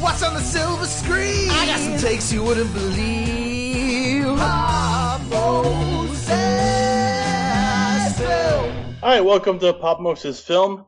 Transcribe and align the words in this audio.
What's 0.00 0.24
on 0.24 0.34
the 0.34 0.40
silver 0.40 0.86
screen? 0.86 1.50
I 1.50 1.66
got 1.66 1.78
some 1.78 1.96
takes 1.98 2.32
you 2.32 2.42
wouldn't 2.42 2.72
believe. 2.74 4.24
Film. 8.16 8.96
All 9.02 9.08
right, 9.08 9.24
welcome 9.24 9.60
to 9.60 9.72
Pop 9.72 10.00
Moses 10.00 10.40
Film. 10.40 10.86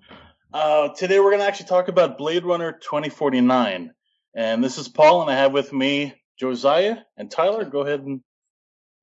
Uh, 0.52 0.88
today 0.88 1.20
we're 1.20 1.30
going 1.30 1.38
to 1.38 1.46
actually 1.46 1.68
talk 1.68 1.86
about 1.86 2.18
Blade 2.18 2.44
Runner 2.44 2.72
2049. 2.72 3.92
And 4.34 4.64
this 4.64 4.76
is 4.76 4.88
Paul, 4.88 5.22
and 5.22 5.30
I 5.30 5.34
have 5.34 5.52
with 5.52 5.72
me 5.72 6.14
Josiah 6.36 6.96
and 7.16 7.30
Tyler. 7.30 7.64
Go 7.64 7.82
ahead 7.82 8.00
and. 8.00 8.22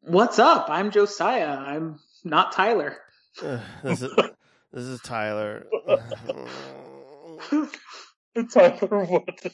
What's 0.02 0.38
up? 0.38 0.66
I'm 0.70 0.92
Josiah. 0.92 1.48
I'm 1.48 2.00
not 2.26 2.52
Tyler. 2.52 2.98
Ugh, 3.42 3.62
this 3.84 4.02
is 4.02 4.14
this 4.74 4.84
is 4.84 5.00
Tyler. 5.00 5.66
Tyler, 8.54 9.06
what? 9.06 9.54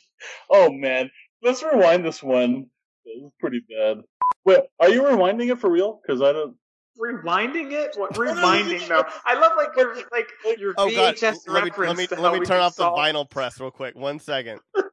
Oh, 0.50 0.72
man. 0.72 1.10
Let's 1.42 1.64
rewind 1.64 2.06
this 2.06 2.22
one. 2.22 2.68
This 3.06 3.16
is 3.24 3.32
pretty 3.40 3.62
bad. 3.70 3.98
Wait, 4.46 4.60
are 4.80 4.90
you 4.90 5.04
rewinding 5.04 5.52
it 5.52 5.60
for 5.60 5.70
real? 5.70 6.00
Because 6.02 6.22
I 6.22 6.34
don't. 6.34 6.56
Rewinding 7.00 7.72
it? 7.72 7.96
What 7.96 8.14
rewinding 8.16 8.86
though? 8.88 9.06
I 9.26 9.40
love 9.40 9.54
like 9.56 9.70
oh, 9.78 9.82
your 9.82 9.96
like 10.12 10.60
your 10.60 10.74
oh 10.78 10.94
god, 10.94 11.16
VHS 11.16 11.48
let 11.48 11.64
me 11.64 11.70
reference. 11.70 11.78
let 11.78 11.98
me 11.98 12.08
to 12.08 12.22
let 12.22 12.34
me 12.40 12.46
turn 12.46 12.60
off 12.60 12.76
the 12.76 12.84
vinyl 12.84 13.30
press 13.30 13.60
real 13.60 13.72
quick. 13.72 13.96
One 13.96 14.20
second. 14.20 14.60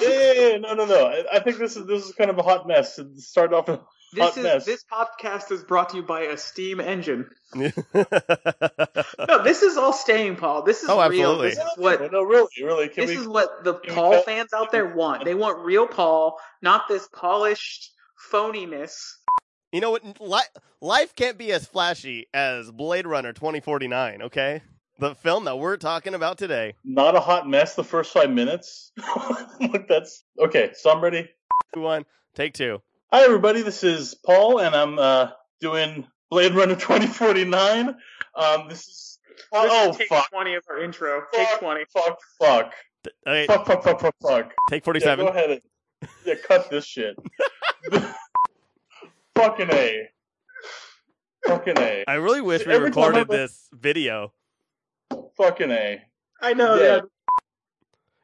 Yeah, 0.00 0.08
yeah, 0.08 0.32
yeah, 0.32 0.56
no, 0.58 0.74
no, 0.74 0.84
no. 0.86 1.06
I, 1.06 1.24
I 1.32 1.40
think 1.40 1.58
this 1.58 1.76
is 1.76 1.84
this 1.86 2.04
is 2.06 2.12
kind 2.12 2.30
of 2.30 2.38
a 2.38 2.42
hot 2.42 2.66
mess. 2.68 2.98
It 2.98 3.18
started 3.18 3.56
off. 3.56 3.68
A- 4.12 4.16
This 4.16 4.36
is 4.36 4.42
mess. 4.42 4.64
this 4.64 4.84
podcast 4.90 5.50
is 5.52 5.62
brought 5.62 5.90
to 5.90 5.96
you 5.98 6.02
by 6.02 6.22
a 6.22 6.36
steam 6.36 6.80
engine. 6.80 7.28
No, 9.28 9.42
this 9.44 9.62
is 9.62 9.76
all 9.76 9.92
staying, 9.92 10.36
Paul. 10.36 10.62
This 10.62 10.82
is 10.82 10.88
Oh, 10.88 10.96
real. 10.96 11.02
absolutely. 11.30 11.48
This 11.50 11.58
is 11.58 11.64
what 11.76 12.12
No, 12.12 12.22
really, 12.22 12.48
really. 12.62 12.88
Can 12.88 13.06
this 13.06 13.16
we? 13.16 13.22
is 13.22 13.28
what 13.28 13.64
the 13.64 13.74
can 13.74 13.90
we 13.90 13.94
Paul 13.94 14.22
fans 14.22 14.52
out 14.52 14.72
there 14.72 14.86
want. 14.94 15.24
They 15.24 15.34
want 15.34 15.64
real 15.64 15.86
Paul, 15.86 16.38
not 16.62 16.88
this 16.88 17.08
polished 17.12 17.90
phoniness. 18.32 18.96
you 19.72 19.80
know 19.80 19.90
what? 19.90 20.20
Li- 20.20 20.40
life 20.80 21.14
can't 21.14 21.38
be 21.38 21.52
as 21.52 21.66
flashy 21.66 22.26
as 22.34 22.70
Blade 22.70 23.06
Runner 23.06 23.32
2049. 23.32 24.22
Okay, 24.22 24.62
the 24.98 25.14
film 25.14 25.44
that 25.44 25.56
we're 25.58 25.76
talking 25.76 26.14
about 26.14 26.38
today. 26.38 26.74
not 26.84 27.16
a 27.16 27.20
hot 27.20 27.48
mess 27.48 27.74
the 27.74 27.84
first 27.84 28.12
five 28.12 28.30
minutes. 28.30 28.92
Look, 29.60 29.88
that's 29.88 30.24
okay. 30.38 30.70
So 30.74 30.90
I'm 30.90 31.00
ready. 31.02 31.28
One, 31.74 32.04
take 32.34 32.54
two. 32.54 32.80
Hi, 33.12 33.24
everybody. 33.24 33.62
This 33.62 33.82
is 33.82 34.14
Paul, 34.14 34.58
and 34.60 34.74
I'm 34.74 34.98
uh, 34.98 35.30
doing 35.60 36.06
Blade 36.30 36.54
Runner 36.54 36.76
2049. 36.76 37.88
Um, 38.34 38.68
this 38.68 38.86
is 38.86 39.18
oh, 39.52 39.62
This 39.64 39.72
oh 39.72 39.98
take 39.98 40.08
fuck, 40.08 40.30
twenty 40.30 40.54
of 40.54 40.62
our 40.70 40.82
intro. 40.82 41.22
Take 41.32 41.48
fuck, 41.48 41.60
twenty. 41.60 41.84
fuck, 41.92 42.18
fuck, 42.40 42.72
Th- 43.04 43.14
Okay, 43.26 43.46
fuck, 43.46 43.66
fuck, 43.66 43.82
fuck, 43.82 44.00
fuck, 44.00 44.14
fuck. 44.22 44.52
take 44.70 44.82
Yeah, 44.82 44.84
47. 44.84 45.24
go 45.26 45.30
ahead 45.32 45.50
and 45.50 45.60
yeah, 46.24 46.34
cut 46.46 46.70
this 46.70 46.84
shit. 46.86 47.16
Fucking 49.34 49.68
a. 49.72 50.08
Fucking 51.46 51.78
a. 51.78 52.04
I 52.06 52.14
really 52.14 52.40
wish 52.42 52.66
we 52.66 52.72
Every 52.74 52.90
time 52.90 53.12
recorded 53.14 53.30
I- 53.32 53.36
this 53.36 53.68
video. 53.72 54.32
Fucking 55.36 55.70
a. 55.70 56.02
I 56.42 56.52
know. 56.54 56.74
Yeah. 56.76 57.00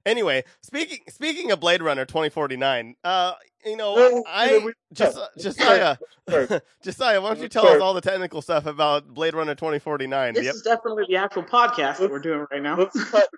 Yeah. 0.07 0.11
Anyway, 0.13 0.45
speaking 0.63 1.01
speaking 1.09 1.51
of 1.51 1.61
Blade 1.61 1.83
Runner 1.83 2.05
2049, 2.05 2.95
uh, 3.05 3.33
you 3.65 3.77
know, 3.77 3.95
No, 3.97 4.25
I 4.29 4.59
we- 4.65 4.73
just 4.93 5.17
let's 5.19 5.43
Josiah. 5.43 5.97
Josiah, 6.83 7.21
why 7.21 7.29
don't 7.29 7.37
you 7.39 7.43
Let's 7.45 7.53
tell 7.53 7.67
us 7.67 7.81
all 7.81 7.95
the 7.95 8.01
technical 8.01 8.41
stuff 8.43 8.67
about 8.67 9.07
Blade 9.09 9.35
Runner 9.35 9.55
2049? 9.55 10.35
This 10.35 10.45
Yep. 10.45 10.55
is 10.55 10.63
definitely 10.63 11.05
the 11.09 11.17
actual 11.17 11.43
podcast 11.43 11.99
that 11.99 12.11
we're 12.11 12.21
doing 12.21 12.47
right 12.51 12.63
now. 12.63 12.77
Let's 12.79 13.03
cut. 13.11 13.29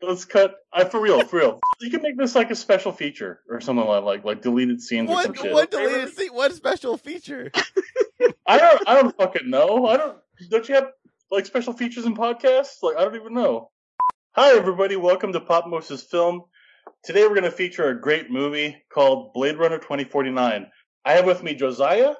Let's 0.00 0.24
cut. 0.24 0.54
I 0.72 0.84
for 0.84 1.00
real, 1.00 1.24
for 1.24 1.36
real. 1.38 1.60
You 1.80 1.90
can 1.90 2.02
make 2.02 2.18
this 2.18 2.34
like 2.34 2.50
a 2.50 2.56
special 2.56 2.90
feature 2.90 3.40
or 3.48 3.60
something 3.60 3.86
like 3.86 4.02
like 4.02 4.24
like 4.24 4.42
deleted 4.42 4.82
scenes 4.82 5.08
or 5.08 5.22
some 5.22 5.32
shit. 5.34 5.52
what 5.52 5.70
deleted 5.70 6.12
scene? 6.12 6.30
What 6.34 6.52
special 6.52 6.96
feature? 6.96 7.52
I 8.44 8.58
don't. 8.58 8.88
I 8.88 8.94
don't 9.00 9.16
fucking 9.16 9.48
know. 9.48 9.86
I 9.86 9.96
don't. 9.96 10.18
Don't 10.50 10.68
you 10.68 10.74
have 10.74 10.88
like 11.30 11.46
special 11.46 11.72
features 11.72 12.04
in 12.04 12.16
podcasts? 12.16 12.82
Like 12.82 12.96
I 12.96 13.04
don't 13.04 13.14
even 13.14 13.32
know. 13.34 13.70
Hi 14.40 14.56
everybody, 14.56 14.94
welcome 14.94 15.32
to 15.32 15.40
Pop 15.40 15.66
Moses 15.66 16.00
Film. 16.00 16.42
Today 17.02 17.22
we're 17.22 17.30
going 17.34 17.42
to 17.42 17.50
feature 17.50 17.88
a 17.88 18.00
great 18.00 18.30
movie 18.30 18.80
called 18.88 19.32
Blade 19.32 19.56
Runner 19.58 19.78
2049. 19.78 20.70
I 21.04 21.12
have 21.14 21.26
with 21.26 21.42
me 21.42 21.56
Josiah. 21.56 22.14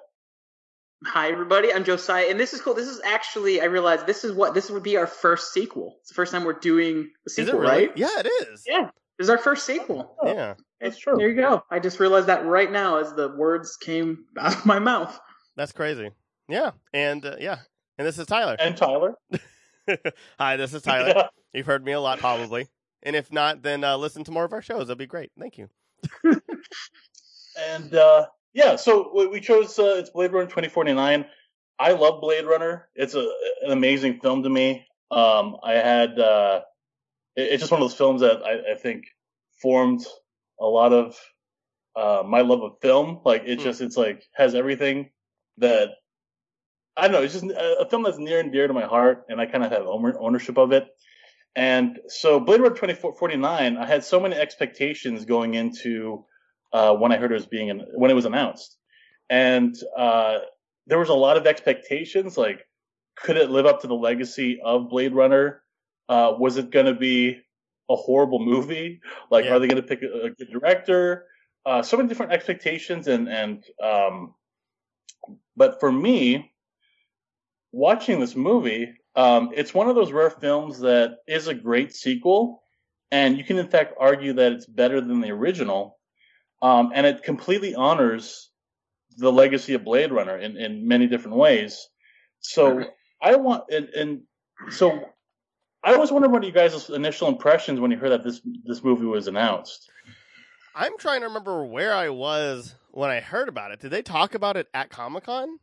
Hi, 1.07 1.31
everybody. 1.31 1.73
I'm 1.73 1.85
Josiah, 1.85 2.27
and 2.29 2.41
this 2.41 2.55
is 2.55 2.61
cool. 2.61 2.75
This 2.75 2.89
is 2.89 3.01
actually, 3.05 3.61
I 3.61 3.67
realized 3.67 4.05
this 4.09 4.25
is 4.25 4.33
what 4.33 4.53
this 4.53 4.69
would 4.69 4.83
be 4.83 4.97
our 4.97 5.07
first 5.07 5.53
sequel. 5.53 5.99
It's 6.01 6.09
the 6.09 6.17
first 6.17 6.33
time 6.33 6.43
we're 6.43 6.59
doing 6.59 6.97
a 6.97 7.31
Is 7.31 7.39
it 7.39 7.45
sequel, 7.47 7.61
really? 7.61 7.87
right? 7.87 7.93
Yeah, 7.97 8.19
it 8.19 8.27
is. 8.27 8.65
Yeah. 8.67 8.91
This 9.17 9.27
is 9.27 9.31
our 9.31 9.39
first 9.39 9.65
sequel. 9.65 10.17
Oh, 10.21 10.27
Yeah. 10.27 10.55
That's 10.81 10.99
true. 10.99 11.15
There 11.19 11.29
you 11.29 11.37
go. 11.37 11.63
I 11.71 11.79
just 11.79 12.01
realized 12.01 12.27
that 12.27 12.45
right 12.45 12.73
now 12.73 12.99
as 12.99 13.13
the 13.13 13.29
words 13.29 13.77
came 13.77 14.25
out 14.41 14.57
of 14.57 14.67
my 14.67 14.81
mouth. 14.81 15.17
That's 15.55 15.71
crazy. 15.71 16.11
Yeah, 16.49 16.73
and 16.93 17.25
uh, 17.25 17.37
yeah, 17.39 17.59
and 17.97 18.05
this 18.05 18.19
is 18.19 18.27
Tyler. 18.27 18.57
And 18.59 18.77
Tyler. 18.77 19.15
Hi, 20.41 20.57
this 20.57 20.75
is 20.75 20.83
Tyler. 20.83 21.29
You've 21.53 21.67
heard 21.67 21.85
me 21.85 21.93
a 21.93 22.01
lot, 22.01 22.19
probably, 22.19 22.69
and 23.03 23.17
if 23.17 23.33
not, 23.33 23.63
then 23.63 23.83
uh, 23.85 23.97
listen 23.97 24.25
to 24.25 24.31
more 24.31 24.45
of 24.45 24.53
our 24.53 24.63
shows. 24.63 24.89
That'd 24.89 24.99
be 24.99 25.07
great. 25.07 25.31
Thank 25.39 25.59
you. 25.59 25.69
And 27.59 27.95
uh, 27.95 28.27
yeah, 28.53 28.77
so 28.77 29.11
we- 29.15 29.27
we 29.27 29.41
chose 29.41 29.79
uh, 29.79 29.97
it's 29.99 30.11
Blade 30.11 30.33
Runner 30.33 30.47
2049. 30.47 31.27
I 31.79 31.93
love 31.93 32.21
Blade 32.21 32.45
Runner. 32.45 32.89
It's 32.95 33.15
a, 33.15 33.21
an 33.63 33.71
amazing 33.73 34.21
film 34.21 34.43
to 34.45 34.49
me. 34.49 34.87
Um, 35.11 35.57
I 35.63 35.73
had 35.75 36.19
uh, 36.19 36.61
it- 37.37 37.53
it's 37.53 37.63
just 37.63 37.73
one 37.73 37.81
of 37.83 37.89
those 37.89 37.97
films 37.99 38.21
that 38.21 38.43
I, 38.45 38.73
I 38.73 38.75
think 38.77 39.05
formed 39.61 40.05
a 40.61 40.67
lot 40.67 40.93
of 40.93 41.17
uh, 41.97 42.23
my 42.25 42.43
love 42.43 42.63
of 42.63 42.73
film. 42.81 43.21
Like 43.25 43.43
it 43.47 43.59
Hmm. 43.59 43.65
just 43.65 43.81
it's 43.81 43.97
like 43.97 44.23
has 44.35 44.55
everything 44.55 45.11
that 45.57 45.89
I 46.97 47.03
don't 47.03 47.13
know. 47.13 47.23
It's 47.23 47.33
just 47.35 47.45
a, 47.45 47.81
a 47.81 47.89
film 47.89 48.03
that's 48.05 48.19
near 48.19 48.39
and 48.41 48.53
dear 48.53 48.67
to 48.69 48.75
my 48.75 48.85
heart, 48.85 49.25
and 49.29 49.41
I 49.41 49.47
kind 49.47 49.65
of 49.65 49.73
have 49.73 49.87
ownership 49.87 50.59
of 50.59 50.73
it. 50.73 50.87
And 51.59 51.99
so 52.07 52.39
Blade 52.39 52.61
Runner 52.61 52.73
2049, 52.77 53.77
I 53.77 53.85
had 53.85 54.05
so 54.05 54.21
many 54.21 54.37
expectations 54.37 55.25
going 55.25 55.55
into 55.55 56.25
uh, 56.73 56.95
when 56.95 57.11
I 57.11 57.17
heard 57.17 57.33
it 57.33 57.35
was 57.35 57.47
being 57.47 57.69
an, 57.69 57.85
when 57.97 58.13
it 58.13 58.15
was 58.15 58.27
announced, 58.27 58.77
and 59.29 59.75
uh, 59.97 60.39
there 60.87 61.01
was 61.01 61.09
a 61.09 61.15
lot 61.15 61.37
of 61.37 61.49
expectations. 61.49 62.39
Like, 62.39 62.61
could 63.17 63.37
it 63.37 63.51
live 63.51 63.67
up 63.67 63.81
to 63.81 63.89
the 63.89 63.95
legacy 63.97 64.61
of 64.65 64.89
Blade 64.89 65.13
Runner? 65.13 65.63
Uh, 66.09 66.35
was 66.39 66.59
it 66.59 66.71
going 66.71 66.87
to 66.87 66.95
be 66.95 67.41
a 67.91 67.97
horrible 67.97 68.39
movie? 68.39 69.01
Like, 69.29 69.45
Yeah. 69.47 69.57
are 69.57 69.59
they 69.59 69.67
going 69.67 69.83
to 69.83 69.89
pick 69.89 70.03
a, 70.03 70.27
a 70.27 70.31
good 70.31 70.53
director? 70.53 71.27
Uh, 71.67 71.83
so 71.83 71.97
many 71.97 72.09
different 72.09 72.31
expectations, 72.31 73.09
and 73.09 73.29
and 73.29 73.65
um, 73.83 74.35
but 75.57 75.81
for 75.81 75.91
me, 75.91 76.53
watching 77.73 78.21
this 78.21 78.37
movie, 78.37 78.95
um, 79.19 79.51
it's 79.53 79.75
one 79.75 79.89
of 79.89 79.97
those 79.97 80.13
rare 80.13 80.31
films 80.31 80.79
that 80.79 81.17
is 81.27 81.49
a 81.49 81.55
great 81.55 81.93
sequel, 81.93 82.63
and 83.11 83.37
you 83.37 83.43
can 83.43 83.59
in 83.59 83.67
fact 83.67 83.95
argue 83.99 84.33
that 84.35 84.53
it's 84.53 84.65
better 84.65 85.01
than 85.01 85.21
the 85.21 85.31
original. 85.31 85.99
Um, 86.63 86.93
and 86.95 87.05
it 87.05 87.25
completely 87.25 87.75
honors 87.75 88.51
the 89.17 89.33
legacy 89.33 89.75
of 89.75 89.83
Blade 89.83 90.13
Runner 90.13 90.39
in, 90.39 90.57
in 90.57 90.87
many 90.87 91.09
different 91.09 91.37
ways. 91.37 91.89
So 92.41 92.85
I 93.21 93.35
want, 93.37 93.65
and, 93.71 93.89
and 93.89 94.21
so 94.71 95.01
I 95.83 95.97
was 95.97 96.13
wondering 96.13 96.33
what 96.33 96.45
you 96.45 96.53
guys' 96.53 96.89
initial 96.89 97.27
impressions 97.27 97.81
when 97.81 97.91
you 97.91 97.97
heard 97.97 98.11
that 98.11 98.23
this 98.23 98.41
this 98.65 98.85
movie 98.85 99.07
was 99.07 99.27
announced. 99.27 99.91
I'm 100.77 100.97
trying 100.97 101.23
to 101.23 101.27
remember 101.27 101.65
where 101.65 101.93
I 101.93 102.11
was 102.11 102.77
when 102.93 103.11
I 103.11 103.19
heard 103.19 103.49
about 103.49 103.73
it. 103.73 103.81
Did 103.81 103.91
they 103.91 104.03
talk 104.03 104.37
about 104.37 104.57
it 104.57 104.69
at 104.73 104.91
Comic 104.91 105.25
Con? 105.25 105.59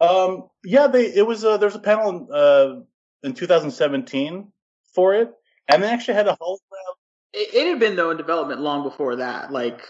Um, 0.00 0.48
yeah, 0.64 0.86
they 0.86 1.06
it 1.06 1.26
was 1.26 1.44
uh, 1.44 1.56
there's 1.56 1.74
a 1.74 1.80
panel 1.80 2.10
in, 2.10 2.28
uh, 2.32 2.80
in 3.22 3.34
2017 3.34 4.52
for 4.94 5.14
it, 5.14 5.32
and 5.68 5.82
they 5.82 5.88
actually 5.88 6.14
had 6.14 6.28
a 6.28 6.36
hologram. 6.40 6.94
It, 7.32 7.54
it 7.54 7.68
had 7.68 7.80
been 7.80 7.96
though 7.96 8.10
in 8.10 8.16
development 8.16 8.60
long 8.60 8.84
before 8.84 9.16
that. 9.16 9.52
Like, 9.52 9.82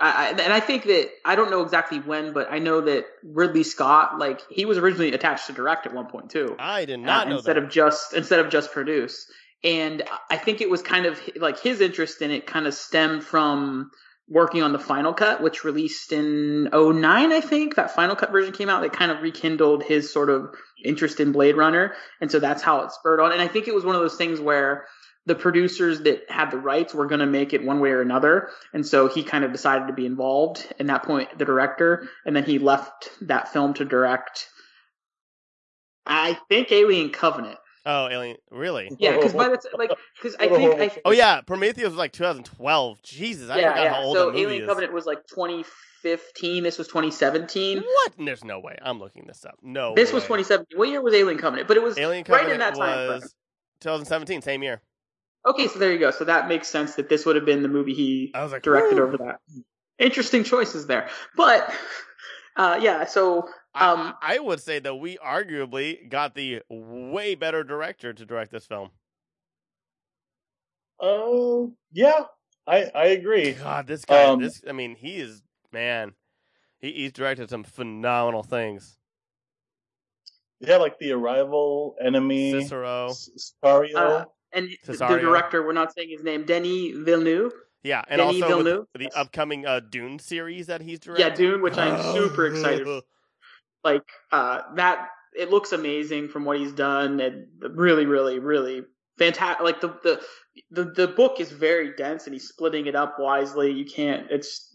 I, 0.00 0.26
I, 0.26 0.28
and 0.30 0.52
I 0.52 0.60
think 0.60 0.84
that 0.84 1.10
I 1.24 1.36
don't 1.36 1.50
know 1.50 1.62
exactly 1.62 2.00
when, 2.00 2.32
but 2.32 2.52
I 2.52 2.58
know 2.58 2.82
that 2.82 3.06
Ridley 3.22 3.64
Scott, 3.64 4.18
like, 4.18 4.40
he 4.50 4.66
was 4.66 4.78
originally 4.78 5.12
attached 5.12 5.46
to 5.46 5.52
direct 5.52 5.86
at 5.86 5.94
one 5.94 6.06
point 6.06 6.30
too. 6.30 6.54
I 6.58 6.84
did 6.84 7.00
not 7.00 7.26
uh, 7.26 7.30
know 7.30 7.36
instead 7.36 7.56
that. 7.56 7.64
of 7.64 7.70
just 7.70 8.12
instead 8.12 8.40
of 8.40 8.50
just 8.50 8.72
produce. 8.72 9.26
And 9.62 10.02
I 10.30 10.36
think 10.36 10.60
it 10.60 10.68
was 10.68 10.82
kind 10.82 11.06
of 11.06 11.18
like 11.36 11.58
his 11.58 11.80
interest 11.80 12.20
in 12.20 12.30
it 12.30 12.46
kind 12.46 12.66
of 12.66 12.74
stemmed 12.74 13.24
from 13.24 13.90
working 14.28 14.62
on 14.62 14.72
the 14.72 14.78
final 14.78 15.12
cut, 15.12 15.42
which 15.42 15.64
released 15.64 16.12
in 16.12 16.64
09, 16.72 17.32
I 17.32 17.40
think. 17.40 17.74
That 17.74 17.94
final 17.94 18.16
cut 18.16 18.32
version 18.32 18.52
came 18.52 18.70
out 18.70 18.82
that 18.82 18.92
kind 18.92 19.10
of 19.10 19.20
rekindled 19.20 19.82
his 19.82 20.12
sort 20.12 20.30
of 20.30 20.54
interest 20.82 21.20
in 21.20 21.32
Blade 21.32 21.56
Runner. 21.56 21.94
And 22.20 22.30
so 22.30 22.38
that's 22.38 22.62
how 22.62 22.80
it 22.80 22.92
spurred 22.92 23.20
on. 23.20 23.32
And 23.32 23.42
I 23.42 23.48
think 23.48 23.68
it 23.68 23.74
was 23.74 23.84
one 23.84 23.94
of 23.94 24.00
those 24.00 24.16
things 24.16 24.40
where 24.40 24.86
the 25.26 25.34
producers 25.34 26.02
that 26.02 26.30
had 26.30 26.50
the 26.50 26.58
rights 26.58 26.94
were 26.94 27.06
going 27.06 27.20
to 27.20 27.26
make 27.26 27.52
it 27.52 27.64
one 27.64 27.80
way 27.80 27.90
or 27.90 28.00
another. 28.00 28.50
And 28.72 28.86
so 28.86 29.08
he 29.08 29.22
kind 29.22 29.44
of 29.44 29.52
decided 29.52 29.88
to 29.88 29.94
be 29.94 30.06
involved 30.06 30.66
in 30.78 30.86
that 30.88 31.02
point, 31.02 31.38
the 31.38 31.44
director. 31.44 32.08
And 32.24 32.34
then 32.34 32.44
he 32.44 32.58
left 32.58 33.10
that 33.22 33.52
film 33.52 33.74
to 33.74 33.84
direct, 33.84 34.48
I 36.06 36.38
think, 36.48 36.72
Alien 36.72 37.10
Covenant. 37.10 37.58
Oh, 37.86 38.08
Alien, 38.08 38.36
really? 38.50 38.90
Yeah, 38.98 39.16
because 39.16 39.34
by 39.34 39.48
the 39.48 39.58
t- 39.58 39.68
like, 39.76 39.90
because 40.16 40.36
I 40.40 40.48
think 40.48 40.80
I, 40.80 41.00
Oh 41.04 41.10
yeah, 41.10 41.42
Prometheus 41.42 41.88
was 41.88 41.96
like 41.98 42.12
2012. 42.12 43.02
Jesus, 43.02 43.50
I 43.50 43.58
yeah, 43.58 43.70
forgot 43.72 43.82
yeah. 43.84 43.92
how 43.94 44.02
old 44.02 44.16
so 44.16 44.26
that 44.26 44.32
movie 44.32 44.42
Alien 44.44 44.62
is. 44.62 44.68
Covenant 44.68 44.92
was 44.94 45.04
like 45.06 45.26
2015. 45.26 46.62
This 46.62 46.78
was 46.78 46.86
2017. 46.88 47.78
What? 47.82 48.12
There's 48.18 48.44
no 48.44 48.60
way. 48.60 48.78
I'm 48.82 48.98
looking 48.98 49.26
this 49.26 49.44
up. 49.44 49.56
No. 49.62 49.94
This 49.94 50.12
was 50.12 50.22
2017. 50.24 50.78
What 50.78 50.88
year 50.88 51.02
was 51.02 51.14
Alien 51.14 51.38
Covenant? 51.38 51.68
But 51.68 51.76
it 51.76 51.82
was 51.82 51.98
Alien 51.98 52.24
right 52.28 52.40
Covenant 52.40 52.52
in 52.54 52.58
that 52.60 52.74
time 52.74 53.06
frame. 53.08 53.20
was 53.20 53.34
2017, 53.80 54.42
same 54.42 54.62
year. 54.62 54.80
Okay, 55.46 55.68
so 55.68 55.78
there 55.78 55.92
you 55.92 55.98
go. 55.98 56.10
So 56.10 56.24
that 56.24 56.48
makes 56.48 56.68
sense 56.68 56.94
that 56.94 57.10
this 57.10 57.26
would 57.26 57.36
have 57.36 57.44
been 57.44 57.62
the 57.62 57.68
movie 57.68 57.92
he 57.92 58.30
I 58.34 58.42
was 58.42 58.52
like, 58.52 58.62
directed 58.62 58.96
"Woo." 58.98 59.04
over 59.04 59.16
that. 59.18 59.40
Interesting 59.98 60.42
choices 60.42 60.86
there, 60.86 61.08
but 61.36 61.70
uh, 62.56 62.78
yeah. 62.82 63.04
So 63.04 63.46
I- 63.46 63.50
um, 63.74 64.14
I, 64.22 64.36
I 64.36 64.38
would 64.38 64.60
say 64.60 64.78
that 64.78 64.94
we 64.96 65.16
arguably 65.18 66.08
got 66.08 66.34
the 66.34 66.62
way 66.70 67.34
better 67.34 67.64
director 67.64 68.12
to 68.12 68.24
direct 68.24 68.52
this 68.52 68.66
film. 68.66 68.90
Uh, 71.00 71.66
yeah, 71.92 72.24
I 72.66 72.90
I 72.94 73.04
agree. 73.06 73.52
God, 73.52 73.86
this 73.86 74.04
guy, 74.04 74.24
Um, 74.24 74.40
this 74.40 74.62
I 74.68 74.72
mean, 74.72 74.94
he 74.94 75.16
is 75.16 75.42
man. 75.72 76.12
He, 76.78 76.92
he's 76.92 77.12
directed 77.12 77.50
some 77.50 77.64
phenomenal 77.64 78.42
things. 78.42 78.96
Yeah, 80.60 80.76
like 80.76 80.98
the 80.98 81.12
Arrival, 81.12 81.96
Enemy, 82.00 82.52
Cicero, 82.62 83.08
S- 83.10 83.52
Sicario. 83.64 83.96
uh, 83.96 84.24
and 84.52 84.68
the 84.86 84.96
director, 84.96 85.62
we're 85.66 85.72
not 85.72 85.92
saying 85.94 86.10
his 86.10 86.22
name, 86.22 86.44
Denis 86.44 86.92
Villeneuve. 86.96 87.52
yeah, 87.82 88.02
and 88.08 88.20
Denis 88.20 88.42
also 88.42 88.46
Villeneuve. 88.62 88.86
the 88.96 89.10
upcoming 89.16 89.66
uh, 89.66 89.80
Dune 89.80 90.18
series 90.20 90.68
that 90.68 90.80
he's 90.80 91.00
directing. 91.00 91.26
Yeah, 91.28 91.34
Dune, 91.34 91.60
which 91.60 91.76
I'm 91.76 92.00
super 92.14 92.46
excited. 92.46 92.86
Like 93.84 94.04
uh, 94.32 94.62
that, 94.76 95.08
it 95.36 95.50
looks 95.50 95.72
amazing 95.72 96.28
from 96.28 96.44
what 96.44 96.58
he's 96.58 96.72
done, 96.72 97.20
and 97.20 97.46
really, 97.60 98.06
really, 98.06 98.38
really 98.38 98.82
fantastic. 99.18 99.62
Like 99.62 99.80
the, 99.80 99.88
the 100.02 100.20
the 100.70 100.84
the 100.84 101.08
book 101.08 101.40
is 101.40 101.50
very 101.50 101.94
dense, 101.94 102.26
and 102.26 102.32
he's 102.34 102.48
splitting 102.48 102.86
it 102.86 102.94
up 102.94 103.16
wisely. 103.18 103.72
You 103.72 103.84
can't. 103.84 104.30
It's 104.30 104.74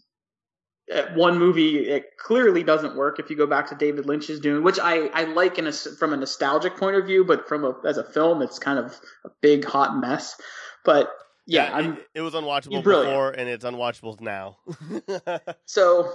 one 1.14 1.38
movie. 1.38 1.88
It 1.88 2.16
clearly 2.18 2.62
doesn't 2.62 2.96
work 2.96 3.18
if 3.18 3.30
you 3.30 3.36
go 3.36 3.46
back 3.46 3.68
to 3.68 3.74
David 3.74 4.06
Lynch's 4.06 4.40
Dune, 4.40 4.62
which 4.62 4.78
I 4.78 5.06
I 5.08 5.24
like 5.24 5.58
in 5.58 5.66
a, 5.66 5.72
from 5.72 6.12
a 6.12 6.16
nostalgic 6.16 6.76
point 6.76 6.96
of 6.96 7.06
view, 7.06 7.24
but 7.24 7.48
from 7.48 7.64
a 7.64 7.74
as 7.86 7.96
a 7.96 8.04
film, 8.04 8.42
it's 8.42 8.58
kind 8.58 8.78
of 8.78 8.98
a 9.24 9.30
big 9.40 9.64
hot 9.64 9.96
mess. 9.98 10.40
But 10.84 11.10
yeah, 11.46 11.70
I'm 11.72 11.94
it, 11.94 12.06
it 12.16 12.20
was 12.22 12.34
unwatchable 12.34 12.82
before, 12.82 13.30
and 13.30 13.48
it's 13.48 13.64
unwatchable 13.64 14.20
now. 14.20 14.58
So, 15.64 16.12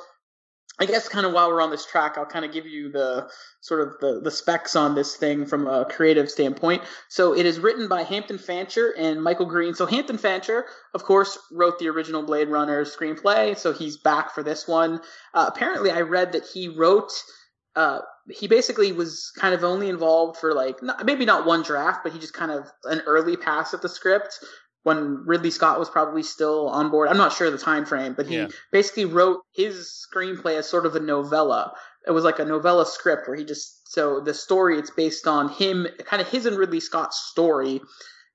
I 0.79 0.85
guess 0.85 1.07
kind 1.07 1.25
of 1.25 1.31
while 1.31 1.49
we're 1.49 1.61
on 1.61 1.71
this 1.71 1.85
track, 1.85 2.17
I'll 2.17 2.25
kind 2.25 2.43
of 2.43 2.51
give 2.51 2.65
you 2.65 2.91
the 2.91 3.29
sort 3.61 3.81
of 3.81 3.99
the, 3.99 4.19
the 4.21 4.31
specs 4.31 4.75
on 4.75 4.93
this 4.93 5.15
thing 5.15 5.45
from 5.45 5.67
a 5.67 5.85
creative 5.85 6.29
standpoint. 6.29 6.83
So, 7.09 7.33
it 7.35 7.45
is 7.45 7.59
written 7.59 7.87
by 7.87 8.03
Hampton 8.03 8.37
Fancher 8.37 8.93
and 8.97 9.23
Michael 9.23 9.45
Green. 9.45 9.73
So, 9.73 9.85
Hampton 9.85 10.17
Fancher, 10.17 10.65
of 10.93 11.03
course, 11.03 11.37
wrote 11.51 11.79
the 11.79 11.87
original 11.89 12.23
Blade 12.23 12.49
Runner 12.49 12.83
screenplay, 12.83 13.57
so 13.57 13.71
he's 13.71 13.97
back 13.97 14.33
for 14.33 14.43
this 14.43 14.67
one. 14.67 14.99
Uh, 15.33 15.45
apparently, 15.47 15.91
I 15.91 16.01
read 16.01 16.33
that 16.33 16.45
he 16.45 16.67
wrote. 16.67 17.11
Uh, 17.75 17.99
he 18.29 18.47
basically 18.47 18.91
was 18.91 19.31
kind 19.37 19.53
of 19.53 19.63
only 19.63 19.89
involved 19.89 20.37
for 20.37 20.53
like 20.53 20.81
not, 20.81 21.05
maybe 21.05 21.25
not 21.25 21.45
one 21.45 21.61
draft, 21.61 22.01
but 22.03 22.11
he 22.11 22.19
just 22.19 22.33
kind 22.33 22.51
of 22.51 22.67
an 22.85 23.01
early 23.05 23.37
pass 23.37 23.73
at 23.73 23.81
the 23.81 23.89
script 23.89 24.39
when 24.85 25.23
Ridley 25.25 25.49
Scott 25.49 25.79
was 25.79 25.89
probably 25.89 26.21
still 26.21 26.69
on 26.69 26.91
board. 26.91 27.09
I'm 27.09 27.17
not 27.17 27.33
sure 27.33 27.49
the 27.49 27.57
time 27.57 27.85
frame, 27.85 28.13
but 28.13 28.27
he 28.27 28.35
Yeah. 28.35 28.49
basically 28.71 29.05
wrote 29.05 29.41
his 29.51 29.91
screenplay 30.07 30.57
as 30.59 30.69
sort 30.69 30.85
of 30.85 30.95
a 30.95 30.99
novella. 30.99 31.73
It 32.05 32.11
was 32.11 32.23
like 32.23 32.37
a 32.37 32.45
novella 32.45 32.85
script 32.85 33.27
where 33.27 33.35
he 33.35 33.43
just 33.45 33.91
so 33.91 34.19
the 34.19 34.35
story 34.35 34.77
it's 34.77 34.91
based 34.91 35.27
on 35.27 35.49
him, 35.49 35.87
kind 36.05 36.21
of 36.21 36.27
his 36.27 36.45
and 36.45 36.55
Ridley 36.55 36.79
Scott's 36.79 37.19
story, 37.31 37.81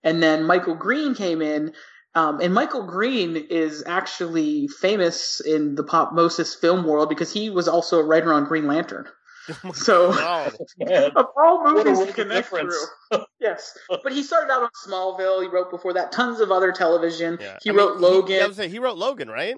and 0.03 0.21
then 0.21 0.43
Michael 0.43 0.75
Green 0.75 1.15
came 1.15 1.41
in. 1.41 1.73
Um, 2.17 2.41
and 2.41 2.53
Michael 2.53 2.83
Green 2.83 3.37
is 3.37 3.85
actually 3.87 4.67
famous 4.67 5.39
in 5.39 5.77
the 5.77 5.85
pop 5.85 6.13
Moses 6.13 6.57
film 6.57 6.83
world 6.85 7.09
because 7.09 7.33
he 7.33 7.49
was 7.49 7.69
also 7.69 8.01
a 8.01 8.05
writer 8.05 8.33
on 8.33 8.47
Green 8.47 8.67
Lantern. 8.67 9.07
So 9.75 10.11
of 10.11 11.27
all 11.37 11.65
movies 11.65 11.97
world 11.97 12.09
to 12.09 12.15
connect 12.15 12.51
difference. 12.51 12.77
through. 13.11 13.25
yes, 13.41 13.77
but 13.89 14.13
he 14.13 14.23
started 14.23 14.53
out 14.53 14.63
on 14.63 14.71
Smallville. 14.87 15.43
He 15.43 15.49
wrote 15.49 15.71
before 15.71 15.95
that 15.95 16.13
tons 16.13 16.41
of 16.41 16.51
other 16.51 16.73
television. 16.73 17.39
Yeah. 17.41 17.59
He 17.63 17.71
I 17.71 17.73
mean, 17.73 17.79
wrote 17.79 17.99
Logan. 17.99 18.37
He, 18.37 18.41
I 18.41 18.47
was 18.47 18.57
say, 18.57 18.69
he 18.69 18.79
wrote 18.79 18.97
Logan, 18.97 19.29
right? 19.29 19.57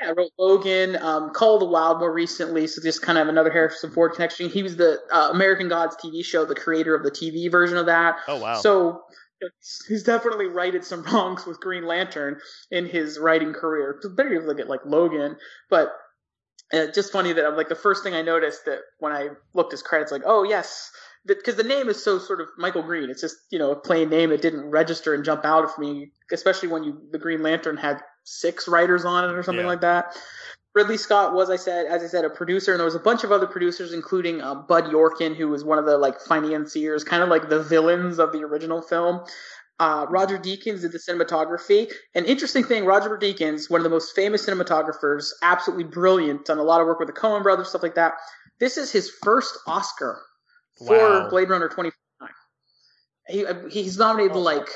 Yeah, 0.00 0.08
I 0.08 0.12
wrote 0.12 0.30
Logan, 0.38 0.96
um, 0.96 1.30
Call 1.30 1.54
of 1.54 1.60
the 1.60 1.66
Wild 1.66 1.98
more 1.98 2.12
recently, 2.12 2.66
so 2.66 2.82
just 2.82 3.02
kind 3.02 3.18
of 3.18 3.28
another 3.28 3.50
Harrison 3.50 3.90
Ford 3.90 4.12
connection. 4.12 4.48
He 4.48 4.62
was 4.62 4.76
the 4.76 4.98
uh, 5.12 5.30
American 5.32 5.68
Gods 5.68 5.96
TV 5.96 6.24
show, 6.24 6.44
the 6.44 6.54
creator 6.54 6.94
of 6.94 7.02
the 7.02 7.10
TV 7.10 7.50
version 7.50 7.78
of 7.78 7.86
that. 7.86 8.16
Oh 8.28 8.38
wow. 8.38 8.56
So 8.56 9.02
he's 9.88 10.02
definitely 10.02 10.46
righted 10.46 10.84
some 10.84 11.02
wrongs 11.12 11.46
with 11.46 11.60
Green 11.60 11.86
Lantern 11.86 12.40
in 12.70 12.86
his 12.86 13.18
writing 13.18 13.52
career. 13.52 13.96
It's 13.96 14.08
better 14.14 14.40
to 14.40 14.46
look 14.46 14.60
at 14.60 14.68
like 14.68 14.80
Logan, 14.84 15.36
but 15.68 15.92
uh, 16.72 16.86
just 16.92 17.12
funny 17.12 17.32
that 17.32 17.44
I'm 17.44 17.56
like 17.56 17.68
the 17.68 17.74
first 17.74 18.02
thing 18.02 18.14
I 18.14 18.22
noticed 18.22 18.64
that 18.66 18.80
when 18.98 19.12
I 19.12 19.28
looked 19.54 19.72
his 19.72 19.82
credits, 19.82 20.12
like 20.12 20.22
oh 20.24 20.42
yes, 20.44 20.90
because 21.26 21.56
the 21.56 21.64
name 21.64 21.88
is 21.88 22.02
so 22.02 22.18
sort 22.18 22.40
of 22.40 22.48
Michael 22.58 22.82
Green. 22.82 23.10
It's 23.10 23.20
just 23.20 23.36
you 23.50 23.58
know 23.58 23.70
a 23.70 23.76
plain 23.76 24.08
name 24.10 24.30
that 24.30 24.42
didn't 24.42 24.70
register 24.70 25.14
and 25.14 25.24
jump 25.24 25.44
out 25.44 25.64
of 25.64 25.78
me, 25.78 26.12
especially 26.32 26.68
when 26.68 26.84
you 26.84 27.00
the 27.10 27.18
Green 27.18 27.42
Lantern 27.42 27.76
had 27.76 28.00
six 28.24 28.68
writers 28.68 29.04
on 29.04 29.24
it 29.28 29.32
or 29.34 29.42
something 29.42 29.64
Yeah. 29.64 29.70
like 29.70 29.80
that. 29.82 30.16
Ridley 30.74 30.96
Scott 30.96 31.34
was, 31.34 31.50
I 31.50 31.56
said, 31.56 31.84
as 31.86 32.02
I 32.02 32.06
said, 32.06 32.24
a 32.24 32.30
producer, 32.30 32.72
and 32.72 32.80
there 32.80 32.86
was 32.86 32.94
a 32.94 32.98
bunch 33.00 33.24
of 33.24 33.32
other 33.32 33.46
producers, 33.46 33.92
including 33.92 34.40
uh, 34.40 34.54
Bud 34.54 34.84
Yorkin, 34.84 35.36
who 35.36 35.48
was 35.48 35.64
one 35.64 35.78
of 35.78 35.84
the 35.84 35.98
like 35.98 36.18
financiers, 36.18 37.04
kind 37.04 37.22
of 37.22 37.28
like 37.28 37.50
the 37.50 37.62
villains 37.62 38.18
of 38.18 38.32
the 38.32 38.38
original 38.38 38.80
film. 38.80 39.22
Uh, 39.82 40.06
Roger 40.06 40.38
Deakins 40.38 40.82
did 40.82 40.92
the 40.92 40.98
cinematography. 40.98 41.92
An 42.14 42.24
interesting 42.24 42.62
thing, 42.62 42.84
Roger 42.84 43.18
Deakins, 43.18 43.68
one 43.68 43.80
of 43.80 43.82
the 43.82 43.90
most 43.90 44.14
famous 44.14 44.46
cinematographers, 44.46 45.30
absolutely 45.42 45.82
brilliant, 45.82 46.44
done 46.44 46.58
a 46.58 46.62
lot 46.62 46.80
of 46.80 46.86
work 46.86 47.00
with 47.00 47.08
the 47.08 47.12
Coen 47.12 47.42
brothers, 47.42 47.70
stuff 47.70 47.82
like 47.82 47.96
that. 47.96 48.12
This 48.60 48.76
is 48.76 48.92
his 48.92 49.10
first 49.24 49.58
Oscar 49.66 50.22
for 50.78 50.96
Wow. 50.96 51.28
Blade 51.30 51.50
Runner 51.50 51.68
2049. 51.68 52.30
He, 53.26 53.44
uh, 53.44 53.68
he's 53.68 53.98
nominated 53.98 54.36
like 54.36 54.68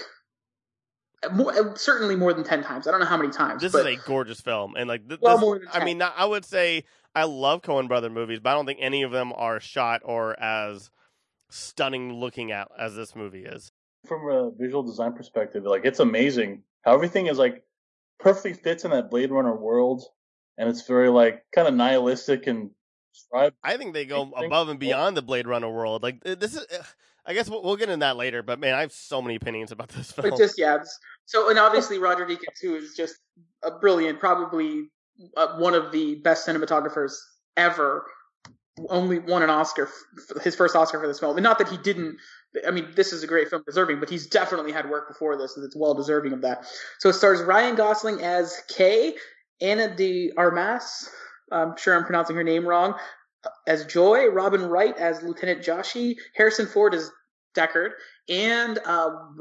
more, 1.33 1.77
certainly 1.77 2.17
more 2.17 2.35
than 2.35 2.43
10 2.43 2.65
times. 2.65 2.89
I 2.89 2.91
don't 2.91 2.99
know 2.99 3.07
how 3.07 3.17
many 3.17 3.31
times. 3.31 3.63
This 3.63 3.71
but 3.71 3.87
is 3.87 3.99
a 3.99 4.09
gorgeous 4.09 4.41
film, 4.41 4.75
and 4.77 4.89
like 4.89 5.09
th- 5.09 5.21
Well, 5.21 5.37
this, 5.37 5.41
more 5.41 5.61
than 5.61 5.69
I 5.73 5.85
mean, 5.85 6.03
I 6.03 6.25
would 6.25 6.45
say 6.45 6.83
I 7.15 7.27
love 7.27 7.63
Coen 7.63 7.87
Brother 7.87 8.11
movies, 8.11 8.41
but 8.41 8.51
I 8.51 8.55
don't 8.55 8.67
think 8.67 8.81
any 8.83 9.05
of 9.05 9.13
them 9.13 9.33
are 9.37 9.61
shot 9.61 10.03
or 10.05 10.37
as 10.41 10.91
stunning 11.49 12.15
looking 12.15 12.51
at 12.51 12.67
as 12.77 12.97
this 12.97 13.15
movie 13.15 13.45
is. 13.45 13.71
From 14.07 14.29
a 14.31 14.51
visual 14.57 14.83
design 14.83 15.13
perspective, 15.13 15.65
like 15.65 15.85
it's 15.85 16.01
amazing 16.01 16.63
how 16.83 16.95
everything 16.95 17.27
is 17.27 17.39
like 17.39 17.65
perfectly 18.19 18.55
fits 18.55 18.85
in 18.85 18.91
that 18.93 19.11
Blade 19.11 19.31
Runner 19.31 19.55
world, 19.55 20.05
and 20.59 20.69
it's 20.69 20.87
very 20.87 21.09
like 21.09 21.43
kind 21.55 21.69
of 21.69 21.75
nihilistic 21.75 22.47
and. 22.47 22.71
I 23.33 23.79
think 23.79 23.95
they 23.95 24.05
go 24.05 24.31
above 24.37 24.69
and 24.69 24.79
beyond 24.79 25.17
the 25.17 25.23
Blade 25.23 25.47
Runner 25.47 25.71
world. 25.71 26.03
Like 26.03 26.23
this 26.23 26.55
is, 26.55 26.67
I 27.27 27.35
guess 27.35 27.49
we'll, 27.49 27.63
we'll 27.63 27.77
get 27.77 27.89
into 27.89 28.05
that 28.05 28.17
later. 28.17 28.43
But 28.43 28.61
man, 28.61 28.75
I 28.75 28.81
have 28.81 28.93
so 28.93 29.21
many 29.21 29.35
opinions 29.35 29.73
about 29.73 29.89
this 29.89 30.13
film. 30.13 30.31
But 30.31 30.39
just 30.39 30.59
yeah. 30.59 30.79
So 31.25 31.51
and 31.51 31.59
obviously 31.67 31.99
Roger 31.99 32.25
Deakins 32.25 32.61
too 32.61 32.77
is 32.77 32.95
just 32.97 33.17
a 33.63 33.71
brilliant, 33.71 34.21
probably 34.21 34.89
uh, 35.37 35.57
one 35.57 35.75
of 35.75 35.93
the 35.93 36.17
best 36.17 36.47
cinematographers 36.47 37.15
ever. 37.57 38.05
Only 38.91 39.19
won 39.19 39.43
an 39.43 39.49
Oscar, 39.49 39.89
his 40.45 40.55
first 40.55 40.77
Oscar 40.77 41.01
for 41.01 41.07
this 41.07 41.19
film. 41.19 41.39
And 41.39 41.43
not 41.43 41.59
that 41.59 41.69
he 41.69 41.79
didn't. 41.79 42.19
I 42.67 42.71
mean, 42.71 42.89
this 42.95 43.13
is 43.13 43.23
a 43.23 43.27
great 43.27 43.49
film, 43.49 43.63
deserving, 43.67 44.01
but 44.01 44.09
he's 44.09 44.27
definitely 44.27 44.73
had 44.73 44.89
work 44.89 45.09
before 45.09 45.37
this, 45.37 45.57
and 45.57 45.65
it's 45.65 45.77
well 45.77 45.95
deserving 45.95 46.33
of 46.33 46.43
that. 46.43 46.67
So 46.99 47.09
it 47.09 47.15
stars 47.15 47.43
Ryan 47.43 47.75
Gosling 47.75 48.23
as 48.23 48.63
Kay, 48.69 49.15
Ana 49.61 49.95
de 49.95 50.33
Armas. 50.37 51.09
I'm 51.51 51.77
sure 51.77 51.97
I'm 51.97 52.05
pronouncing 52.05 52.37
her 52.37 52.45
name 52.45 52.67
wrong. 52.67 52.95
As 53.67 53.85
Joy, 53.85 54.27
Robin 54.29 54.69
Wright 54.69 54.97
as 54.97 55.23
Lieutenant 55.23 55.63
Joshi, 55.63 56.17
Harrison 56.35 56.67
Ford 56.67 56.95
as 56.95 57.11
Deckard, 57.57 57.91
and 58.29 58.79
um, 58.87 59.39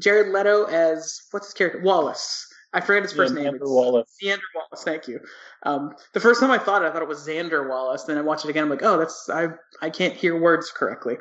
Jared 0.00 0.32
Leto 0.32 0.64
as 0.64 1.20
what's 1.30 1.46
his 1.46 1.54
character 1.54 1.80
Wallace. 1.82 2.46
I 2.74 2.80
forget 2.80 3.02
his 3.04 3.12
first 3.12 3.34
Yeah, 3.34 3.42
name. 3.44 3.52
Xander 3.54 3.60
It's 3.62 3.70
Wallace. 3.70 4.16
Xander 4.22 4.40
Wallace. 4.54 4.84
Thank 4.84 5.08
you. 5.08 5.20
Um, 5.62 5.94
the 6.12 6.20
first 6.20 6.40
time 6.40 6.50
I 6.50 6.58
thought 6.58 6.82
it, 6.82 6.86
I 6.86 6.92
thought 6.92 7.02
it 7.02 7.08
was 7.08 7.26
Xander 7.26 7.68
Wallace. 7.68 8.02
Then 8.04 8.18
I 8.18 8.22
watched 8.22 8.44
it 8.44 8.50
again. 8.50 8.64
I'm 8.64 8.70
like, 8.70 8.82
oh, 8.82 8.98
that's 8.98 9.30
I 9.32 9.48
I 9.80 9.90
can't 9.90 10.14
hear 10.14 10.38
words 10.38 10.70
correctly. 10.70 11.16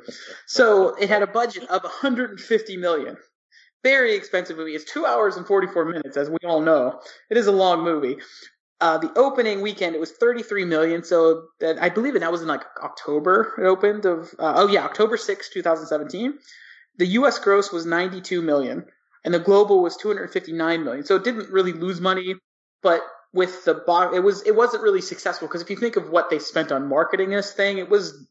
So 0.47 0.95
it 0.95 1.09
had 1.09 1.21
a 1.21 1.27
budget 1.27 1.63
of 1.69 1.83
150 1.83 2.77
million. 2.77 3.17
Very 3.83 4.15
expensive 4.15 4.57
movie. 4.57 4.71
It's 4.75 4.91
two 4.91 5.05
hours 5.05 5.35
and 5.37 5.45
44 5.45 5.85
minutes, 5.85 6.17
as 6.17 6.29
we 6.29 6.37
all 6.45 6.61
know. 6.61 6.99
It 7.29 7.37
is 7.37 7.47
a 7.47 7.51
long 7.51 7.83
movie. 7.83 8.17
Uh, 8.81 8.97
the 8.97 9.11
opening 9.17 9.61
weekend 9.61 9.95
it 9.95 9.99
was 9.99 10.11
33 10.11 10.65
million. 10.65 11.03
So 11.03 11.45
that 11.59 11.81
I 11.81 11.89
believe 11.89 12.15
it 12.15 12.19
that 12.19 12.31
was 12.31 12.41
in 12.41 12.47
like 12.47 12.63
October. 12.81 13.53
It 13.61 13.65
opened 13.65 14.05
of 14.05 14.33
uh, 14.39 14.53
oh 14.55 14.67
yeah 14.67 14.83
October 14.85 15.17
6, 15.17 15.49
2017. 15.49 16.33
The 16.97 17.05
U.S. 17.07 17.39
gross 17.39 17.71
was 17.71 17.85
92 17.85 18.41
million, 18.41 18.85
and 19.23 19.33
the 19.33 19.39
global 19.39 19.81
was 19.81 19.97
259 19.97 20.83
million. 20.83 21.05
So 21.05 21.15
it 21.15 21.23
didn't 21.23 21.49
really 21.49 21.73
lose 21.73 22.01
money, 22.01 22.35
but 22.81 23.01
with 23.33 23.65
the 23.65 23.73
box, 23.73 24.15
it 24.15 24.19
was 24.19 24.43
it 24.43 24.55
wasn't 24.55 24.83
really 24.83 25.01
successful 25.01 25.47
because 25.47 25.61
if 25.61 25.69
you 25.69 25.77
think 25.77 25.95
of 25.95 26.09
what 26.09 26.29
they 26.29 26.39
spent 26.39 26.71
on 26.71 26.87
marketing 26.87 27.29
this 27.29 27.51
thing, 27.53 27.77
it 27.77 27.89
was 27.89 28.27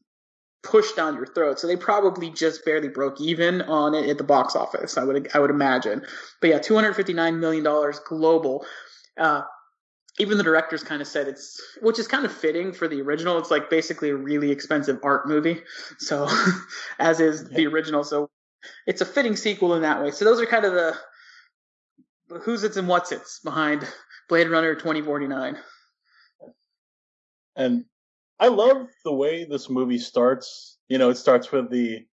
pushed 0.63 0.95
down 0.95 1.17
your 1.17 1.27
throat. 1.27 1.59
So 1.59 1.67
they 1.67 1.77
probably 1.77 2.31
just 2.31 2.65
barely 2.65 2.89
broke 2.89 3.21
even 3.21 3.63
on 3.63 3.95
it 3.95 4.09
at 4.09 4.19
the 4.19 4.25
box 4.25 4.55
office. 4.55 4.97
I 4.97 5.05
would 5.05 5.29
I 5.35 5.41
would 5.41 5.51
imagine. 5.51 6.03
But 6.41 6.51
yeah, 6.51 6.59
two 6.59 6.75
hundred 6.75 6.95
fifty 6.95 7.13
nine 7.15 7.41
million 7.41 7.65
dollars 7.65 7.99
global. 7.99 8.65
Uh, 9.19 9.43
even 10.19 10.37
the 10.37 10.45
directors 10.45 10.85
kind 10.85 11.01
of 11.01 11.09
said 11.09 11.27
it's, 11.27 11.61
which 11.81 11.99
is 11.99 12.07
kind 12.07 12.25
of 12.25 12.33
fitting 12.33 12.73
for 12.73 12.87
the 12.87 13.01
original. 13.01 13.39
It's 13.39 13.51
like 13.51 13.71
basically 13.71 14.11
a 14.11 14.17
really 14.17 14.51
expensive 14.51 15.01
art 15.03 15.27
movie. 15.27 15.63
So, 15.99 16.29
as 16.99 17.19
is 17.21 17.49
the 17.49 17.67
original. 17.67 18.05
So, 18.05 18.29
it's 18.87 19.01
a 19.01 19.07
fitting 19.07 19.37
sequel 19.37 19.75
in 19.75 19.83
that 19.83 20.03
way. 20.03 20.11
So, 20.11 20.25
those 20.25 20.41
are 20.41 20.47
kind 20.47 20.65
of 20.65 20.73
the 20.73 20.95
who's 22.43 22.65
its 22.65 22.77
and 22.77 22.89
what's 22.89 23.13
its 23.13 23.41
behind 23.41 23.87
Blade 24.29 24.49
Runner 24.49 24.75
2049. 24.75 25.59
And 27.57 27.85
I 28.41 28.49
love 28.49 28.89
the 29.05 29.13
way 29.13 29.45
this 29.45 29.69
movie 29.69 29.99
starts. 29.99 30.79
You 30.89 30.99
know, 30.99 31.11
it 31.11 31.17
starts 31.17 31.53
with 31.53 31.71
the 31.71 32.07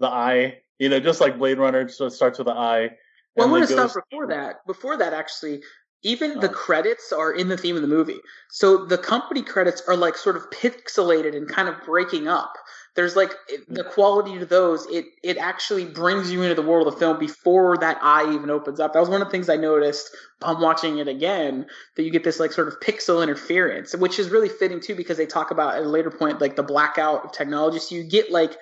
the 0.00 0.06
eye. 0.06 0.58
You 0.78 0.88
know, 0.88 1.00
just 1.00 1.20
like 1.20 1.38
Blade 1.38 1.58
Runner, 1.58 1.88
so 1.88 2.06
it 2.06 2.10
starts 2.12 2.38
with 2.38 2.46
the 2.46 2.52
eye. 2.54 2.90
Well, 3.34 3.48
I 3.48 3.50
want 3.50 3.68
to 3.68 3.74
goes- 3.74 3.90
stop 3.92 4.04
before 4.08 4.28
that. 4.28 4.64
Before 4.66 4.96
that, 4.96 5.12
actually, 5.12 5.62
even 6.02 6.38
the 6.38 6.48
Oh. 6.48 6.52
credits 6.52 7.12
are 7.12 7.32
in 7.32 7.48
the 7.48 7.56
theme 7.56 7.74
of 7.74 7.82
the 7.82 7.88
movie. 7.88 8.20
So 8.50 8.84
the 8.84 8.98
company 8.98 9.42
credits 9.42 9.82
are 9.88 9.96
like 9.96 10.16
sort 10.16 10.36
of 10.36 10.48
pixelated 10.50 11.36
and 11.36 11.48
kind 11.48 11.68
of 11.68 11.82
breaking 11.84 12.28
up. 12.28 12.54
There's 12.96 13.14
like 13.14 13.32
the 13.68 13.84
quality 13.84 14.38
to 14.38 14.46
those. 14.46 14.86
It 14.86 15.06
it 15.22 15.36
actually 15.36 15.84
brings 15.84 16.32
you 16.32 16.42
into 16.42 16.54
the 16.54 16.66
world 16.68 16.88
of 16.88 16.94
the 16.94 17.00
film 17.00 17.18
before 17.18 17.76
that 17.78 17.98
eye 18.02 18.32
even 18.34 18.50
opens 18.50 18.80
up. 18.80 18.92
That 18.92 19.00
was 19.00 19.08
one 19.08 19.22
of 19.22 19.28
the 19.28 19.30
things 19.32 19.48
I 19.48 19.56
noticed 19.56 20.10
upon 20.40 20.60
watching 20.60 20.98
it 20.98 21.06
again. 21.06 21.66
That 21.96 22.02
you 22.02 22.10
get 22.10 22.24
this 22.24 22.40
like 22.40 22.52
sort 22.52 22.66
of 22.68 22.80
pixel 22.80 23.22
interference, 23.22 23.94
which 23.94 24.18
is 24.18 24.30
really 24.30 24.48
fitting 24.48 24.80
too 24.80 24.94
because 24.96 25.16
they 25.16 25.26
talk 25.26 25.50
about 25.50 25.76
at 25.76 25.84
a 25.84 25.88
later 25.88 26.10
point 26.10 26.40
like 26.40 26.56
the 26.56 26.62
blackout 26.62 27.24
of 27.24 27.32
technology. 27.32 27.78
So 27.78 27.94
you 27.94 28.04
get 28.04 28.32
like 28.32 28.56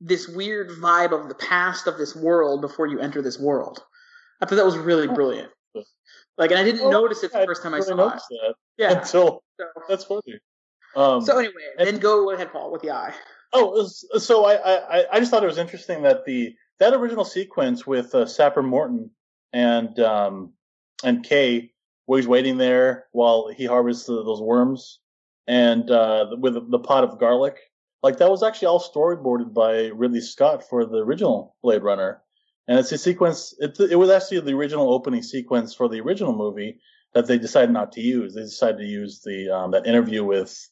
this 0.00 0.26
weird 0.28 0.70
vibe 0.70 1.12
of 1.12 1.28
the 1.28 1.34
past 1.34 1.86
of 1.86 1.98
this 1.98 2.16
world 2.16 2.60
before 2.62 2.86
you 2.86 2.98
enter 3.00 3.22
this 3.22 3.38
world. 3.38 3.82
I 4.40 4.46
thought 4.46 4.56
that 4.56 4.64
was 4.64 4.76
really 4.76 5.08
Oh. 5.08 5.14
brilliant. 5.14 5.52
Like, 6.38 6.50
and 6.50 6.58
I 6.58 6.64
didn't 6.64 6.80
Well, 6.80 6.90
notice 6.90 7.22
it 7.22 7.32
the 7.32 7.44
first 7.44 7.62
time 7.62 7.74
I 7.74 7.80
saw 7.80 7.92
it. 8.08 8.22
that 8.30 8.54
Yeah. 8.78 8.92
until 8.98 9.42
So, 9.60 9.66
that's 9.88 10.04
funny. 10.04 10.40
Um, 10.94 11.24
so 11.24 11.38
anyway, 11.38 11.54
and- 11.78 11.88
then 11.88 11.98
go 11.98 12.30
ahead, 12.30 12.52
Paul, 12.52 12.70
with 12.72 12.82
the 12.82 12.90
eye. 12.90 13.14
Oh, 13.54 13.86
so 13.86 14.46
I, 14.46 14.54
I, 14.54 15.04
I 15.12 15.18
just 15.20 15.30
thought 15.30 15.42
it 15.42 15.46
was 15.46 15.58
interesting 15.58 16.02
that 16.02 16.24
the 16.24 16.54
that 16.80 16.94
original 16.94 17.24
sequence 17.24 17.86
with 17.86 18.14
uh, 18.14 18.24
Sapper 18.26 18.62
Morton 18.62 19.10
and 19.52 19.98
um, 20.00 20.54
and 21.04 21.22
Kay, 21.22 21.72
where 22.06 22.18
he's 22.18 22.26
waiting 22.28 22.56
there 22.56 23.06
while 23.12 23.48
he 23.54 23.66
harvests 23.66 24.06
the, 24.06 24.14
those 24.24 24.40
worms, 24.40 25.00
and 25.46 25.90
uh, 25.90 26.26
with 26.38 26.54
the 26.70 26.78
pot 26.78 27.04
of 27.04 27.18
garlic, 27.18 27.58
like 28.02 28.18
that 28.18 28.30
was 28.30 28.42
actually 28.42 28.68
all 28.68 28.80
storyboarded 28.80 29.52
by 29.52 29.88
Ridley 29.94 30.22
Scott 30.22 30.68
for 30.68 30.86
the 30.86 30.98
original 30.98 31.54
Blade 31.62 31.82
Runner, 31.82 32.22
and 32.66 32.78
it's 32.78 32.92
a 32.92 32.98
sequence. 32.98 33.54
It, 33.58 33.78
it 33.78 33.96
was 33.96 34.10
actually 34.10 34.40
the 34.40 34.54
original 34.54 34.92
opening 34.92 35.22
sequence 35.22 35.74
for 35.74 35.88
the 35.88 36.00
original 36.00 36.34
movie 36.34 36.80
that 37.12 37.26
they 37.26 37.36
decided 37.36 37.70
not 37.70 37.92
to 37.92 38.00
use. 38.00 38.34
They 38.34 38.42
decided 38.42 38.78
to 38.78 38.86
use 38.86 39.20
the 39.20 39.50
um, 39.50 39.70
that 39.72 39.86
interview 39.86 40.24
with 40.24 40.68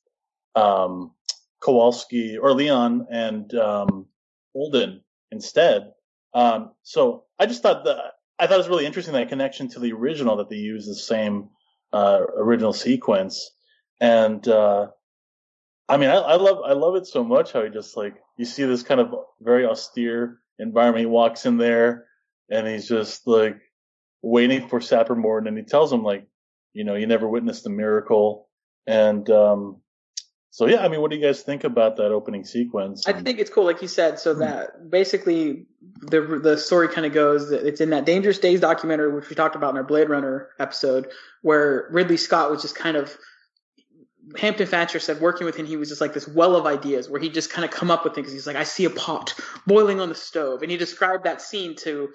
um, 0.54 1.12
Kowalski 1.60 2.38
or 2.38 2.52
Leon 2.52 3.06
and 3.10 3.52
um, 3.54 4.06
Holden 4.54 5.02
instead. 5.30 5.92
Um, 6.34 6.72
so 6.82 7.24
I 7.38 7.46
just 7.46 7.62
thought 7.62 7.84
that 7.84 7.98
I 8.38 8.46
thought 8.46 8.54
it 8.54 8.58
was 8.58 8.68
really 8.68 8.86
interesting 8.86 9.14
that 9.14 9.28
connection 9.28 9.68
to 9.70 9.80
the 9.80 9.92
original 9.92 10.36
that 10.36 10.48
they 10.48 10.56
use 10.56 10.86
the 10.86 10.94
same 10.94 11.50
uh, 11.92 12.20
original 12.36 12.72
sequence. 12.72 13.50
And 14.00 14.46
uh, 14.48 14.88
I 15.88 15.96
mean, 15.96 16.08
I, 16.08 16.14
I 16.14 16.36
love 16.36 16.58
I 16.64 16.72
love 16.72 16.96
it 16.96 17.06
so 17.06 17.24
much 17.24 17.52
how 17.52 17.62
he 17.62 17.70
just 17.70 17.96
like 17.96 18.14
you 18.38 18.44
see 18.44 18.64
this 18.64 18.82
kind 18.82 19.00
of 19.00 19.14
very 19.40 19.66
austere 19.66 20.40
environment. 20.58 21.00
He 21.00 21.06
walks 21.06 21.46
in 21.46 21.58
there 21.58 22.06
and 22.50 22.66
he's 22.66 22.88
just 22.88 23.26
like 23.26 23.58
waiting 24.22 24.68
for 24.68 24.80
Sapper 24.80 25.14
Morton, 25.14 25.48
and 25.48 25.58
he 25.58 25.64
tells 25.64 25.92
him 25.92 26.02
like, 26.02 26.26
you 26.72 26.84
know, 26.84 26.94
you 26.94 27.06
never 27.06 27.28
witnessed 27.28 27.66
a 27.66 27.70
miracle, 27.70 28.48
and 28.86 29.28
um, 29.30 29.80
so 30.52 30.66
yeah, 30.66 30.84
I 30.84 30.88
mean, 30.88 31.00
what 31.00 31.10
do 31.10 31.16
you 31.16 31.22
guys 31.22 31.42
think 31.42 31.62
about 31.62 31.96
that 31.96 32.10
opening 32.10 32.44
sequence? 32.44 33.06
I 33.06 33.12
think 33.12 33.38
it's 33.38 33.50
cool, 33.50 33.64
like 33.64 33.80
you 33.82 33.88
said. 33.88 34.18
So 34.18 34.34
that 34.34 34.90
basically 34.90 35.66
the 36.02 36.40
the 36.42 36.58
story 36.58 36.88
kind 36.88 37.06
of 37.06 37.12
goes 37.12 37.50
that 37.50 37.64
it's 37.64 37.80
in 37.80 37.90
that 37.90 38.04
Dangerous 38.04 38.38
Days 38.38 38.58
documentary, 38.58 39.12
which 39.12 39.30
we 39.30 39.36
talked 39.36 39.54
about 39.54 39.70
in 39.70 39.76
our 39.76 39.84
Blade 39.84 40.08
Runner 40.08 40.48
episode, 40.58 41.06
where 41.42 41.88
Ridley 41.92 42.16
Scott 42.16 42.50
was 42.50 42.62
just 42.62 42.74
kind 42.74 42.96
of 42.96 43.16
Hampton 44.36 44.66
Fancher 44.66 44.98
said 44.98 45.20
working 45.20 45.44
with 45.44 45.54
him, 45.54 45.66
he 45.66 45.76
was 45.76 45.88
just 45.88 46.00
like 46.00 46.14
this 46.14 46.26
well 46.26 46.56
of 46.56 46.66
ideas 46.66 47.08
where 47.08 47.20
he 47.20 47.28
just 47.28 47.52
kind 47.52 47.64
of 47.64 47.70
come 47.70 47.90
up 47.90 48.02
with 48.02 48.16
things. 48.16 48.32
He's 48.32 48.46
like, 48.46 48.56
I 48.56 48.64
see 48.64 48.84
a 48.84 48.90
pot 48.90 49.34
boiling 49.68 50.00
on 50.00 50.08
the 50.08 50.16
stove, 50.16 50.62
and 50.62 50.70
he 50.70 50.76
described 50.76 51.24
that 51.24 51.40
scene 51.40 51.76
to 51.76 52.08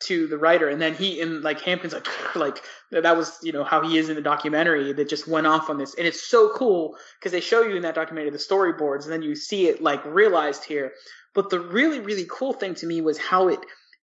to 0.00 0.26
the 0.26 0.38
writer, 0.38 0.68
and 0.68 0.80
then 0.80 0.94
he 0.94 1.20
and 1.20 1.42
like 1.42 1.60
Hampton's 1.60 1.92
like 1.92 2.06
like 2.36 2.62
that 2.90 3.16
was 3.16 3.38
you 3.42 3.52
know 3.52 3.64
how 3.64 3.82
he 3.82 3.98
is 3.98 4.08
in 4.08 4.16
the 4.16 4.22
documentary 4.22 4.92
that 4.92 5.08
just 5.08 5.28
went 5.28 5.46
off 5.46 5.70
on 5.70 5.78
this, 5.78 5.94
and 5.94 6.06
it's 6.06 6.22
so 6.22 6.50
cool 6.54 6.96
because 7.18 7.32
they 7.32 7.40
show 7.40 7.62
you 7.62 7.76
in 7.76 7.82
that 7.82 7.94
documentary 7.94 8.30
the 8.30 8.38
storyboards, 8.38 9.04
and 9.04 9.12
then 9.12 9.22
you 9.22 9.34
see 9.34 9.68
it 9.68 9.82
like 9.82 10.04
realized 10.04 10.64
here. 10.64 10.92
But 11.34 11.50
the 11.50 11.60
really 11.60 12.00
really 12.00 12.26
cool 12.28 12.52
thing 12.52 12.74
to 12.76 12.86
me 12.86 13.00
was 13.00 13.18
how 13.18 13.48
it 13.48 13.60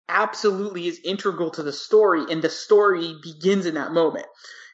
absolutely 0.09 0.87
is 0.87 1.01
integral 1.05 1.51
to 1.51 1.63
the 1.63 1.73
story, 1.73 2.25
and 2.31 2.43
the 2.43 2.51
story 2.51 3.15
begins 3.23 3.67
in 3.67 3.75
that 3.75 3.93
moment 3.93 4.27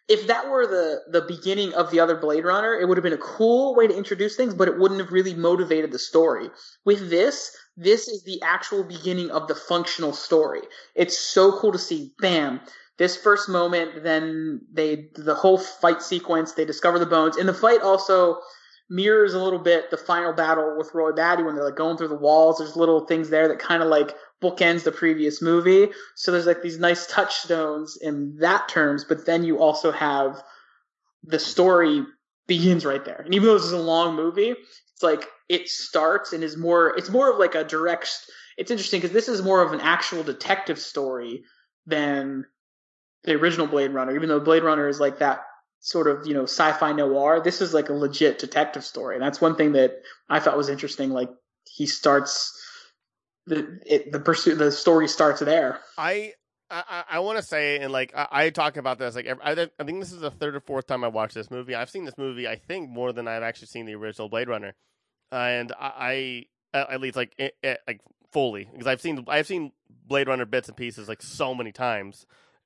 if 0.08 0.26
that 0.26 0.48
were 0.48 0.66
the 0.66 1.02
the 1.10 1.22
beginning 1.26 1.72
of 1.74 1.90
the 1.90 2.00
other 2.00 2.16
Blade 2.16 2.44
Runner, 2.44 2.74
it 2.74 2.88
would 2.88 2.96
have 2.96 3.04
been 3.04 3.12
a 3.12 3.18
cool 3.18 3.74
way 3.74 3.86
to 3.86 3.96
introduce 3.96 4.36
things, 4.36 4.54
but 4.54 4.68
it 4.68 4.78
wouldn't 4.78 5.00
have 5.00 5.12
really 5.12 5.34
motivated 5.34 5.92
the 5.92 5.98
story. 5.98 6.50
With 6.84 7.10
this, 7.10 7.56
this 7.76 8.08
is 8.08 8.24
the 8.24 8.42
actual 8.42 8.84
beginning 8.84 9.30
of 9.30 9.48
the 9.48 9.54
functional 9.54 10.12
story. 10.12 10.62
It's 10.94 11.18
so 11.18 11.58
cool 11.58 11.72
to 11.72 11.78
see. 11.78 12.12
Bam. 12.20 12.60
This 12.98 13.16
first 13.16 13.48
moment, 13.48 14.02
then 14.02 14.60
they 14.72 15.08
the 15.14 15.34
whole 15.34 15.58
fight 15.58 16.02
sequence. 16.02 16.52
They 16.52 16.64
discover 16.64 16.98
the 16.98 17.06
bones, 17.06 17.36
and 17.36 17.48
the 17.48 17.54
fight 17.54 17.80
also 17.80 18.40
mirrors 18.92 19.32
a 19.32 19.42
little 19.42 19.58
bit 19.58 19.90
the 19.90 19.96
final 19.96 20.32
battle 20.32 20.76
with 20.76 20.94
Roy 20.94 21.12
Batty 21.12 21.42
when 21.42 21.54
they're 21.54 21.64
like 21.64 21.76
going 21.76 21.96
through 21.96 22.08
the 22.08 22.14
walls. 22.14 22.58
There's 22.58 22.76
little 22.76 23.06
things 23.06 23.30
there 23.30 23.48
that 23.48 23.58
kind 23.58 23.82
of 23.82 23.88
like 23.88 24.14
bookends 24.42 24.84
the 24.84 24.92
previous 24.92 25.40
movie. 25.40 25.88
So 26.14 26.30
there's 26.30 26.46
like 26.46 26.62
these 26.62 26.78
nice 26.78 27.06
touchstones 27.06 27.96
in 28.00 28.36
that 28.40 28.68
terms, 28.68 29.04
but 29.04 29.24
then 29.24 29.44
you 29.44 29.58
also 29.58 29.92
have 29.92 30.42
the 31.24 31.38
story 31.38 32.04
begins 32.46 32.84
right 32.84 33.04
there. 33.04 33.22
And 33.24 33.34
even 33.34 33.48
though 33.48 33.54
this 33.54 33.64
is 33.64 33.72
a 33.72 33.78
long 33.78 34.14
movie, 34.14 34.50
it's 34.50 35.02
like 35.02 35.26
it 35.48 35.68
starts 35.68 36.32
and 36.34 36.44
is 36.44 36.56
more 36.56 36.94
it's 36.96 37.10
more 37.10 37.32
of 37.32 37.38
like 37.38 37.54
a 37.54 37.64
direct 37.64 38.10
it's 38.58 38.70
interesting 38.70 39.00
because 39.00 39.14
this 39.14 39.28
is 39.28 39.42
more 39.42 39.62
of 39.62 39.72
an 39.72 39.80
actual 39.80 40.22
detective 40.22 40.78
story 40.78 41.44
than 41.86 42.44
the 43.24 43.34
original 43.34 43.66
Blade 43.66 43.92
Runner, 43.92 44.14
even 44.14 44.28
though 44.28 44.40
Blade 44.40 44.64
Runner 44.64 44.88
is 44.88 45.00
like 45.00 45.20
that 45.20 45.40
sort 45.82 46.06
of, 46.06 46.26
you 46.26 46.32
know, 46.32 46.44
sci-fi 46.44 46.92
noir. 46.92 47.40
This 47.42 47.60
is 47.60 47.74
like 47.74 47.90
a 47.90 47.92
legit 47.92 48.38
detective 48.38 48.84
story. 48.84 49.16
And 49.16 49.22
that's 49.22 49.40
one 49.40 49.56
thing 49.56 49.72
that 49.72 50.00
I 50.30 50.40
thought 50.40 50.56
was 50.56 50.68
interesting. 50.68 51.10
Like 51.10 51.28
he 51.68 51.86
starts 51.86 52.58
the 53.46 53.80
it, 53.84 54.12
the 54.12 54.20
pursuit 54.20 54.56
the 54.56 54.72
story 54.72 55.08
starts 55.08 55.40
there. 55.40 55.80
I 55.98 56.32
I, 56.70 57.04
I 57.10 57.18
want 57.18 57.36
to 57.36 57.42
say, 57.42 57.80
and 57.80 57.92
like 57.92 58.14
I, 58.16 58.28
I 58.30 58.50
talk 58.50 58.78
about 58.78 58.98
this, 58.98 59.14
like 59.14 59.26
I, 59.26 59.68
I 59.78 59.84
think 59.84 60.00
this 60.00 60.12
is 60.12 60.20
the 60.20 60.30
third 60.30 60.56
or 60.56 60.60
fourth 60.60 60.86
time 60.86 61.04
I 61.04 61.08
watched 61.08 61.34
this 61.34 61.50
movie. 61.50 61.74
I've 61.74 61.90
seen 61.90 62.04
this 62.04 62.16
movie, 62.16 62.48
I 62.48 62.56
think, 62.56 62.88
more 62.88 63.12
than 63.12 63.28
I've 63.28 63.42
actually 63.42 63.66
seen 63.66 63.84
the 63.84 63.94
original 63.94 64.30
Blade 64.30 64.48
Runner, 64.48 64.74
and 65.30 65.72
I, 65.78 66.46
I 66.72 66.78
at 66.78 67.00
least 67.00 67.16
like 67.16 67.34
it, 67.36 67.56
it, 67.62 67.80
like 67.86 68.00
fully 68.30 68.68
because 68.70 68.86
I've 68.86 69.02
seen 69.02 69.24
I've 69.28 69.46
seen 69.46 69.72
Blade 70.06 70.28
Runner 70.28 70.46
bits 70.46 70.68
and 70.68 70.76
pieces 70.76 71.08
like 71.08 71.20
so 71.20 71.54
many 71.54 71.72
times 71.72 72.24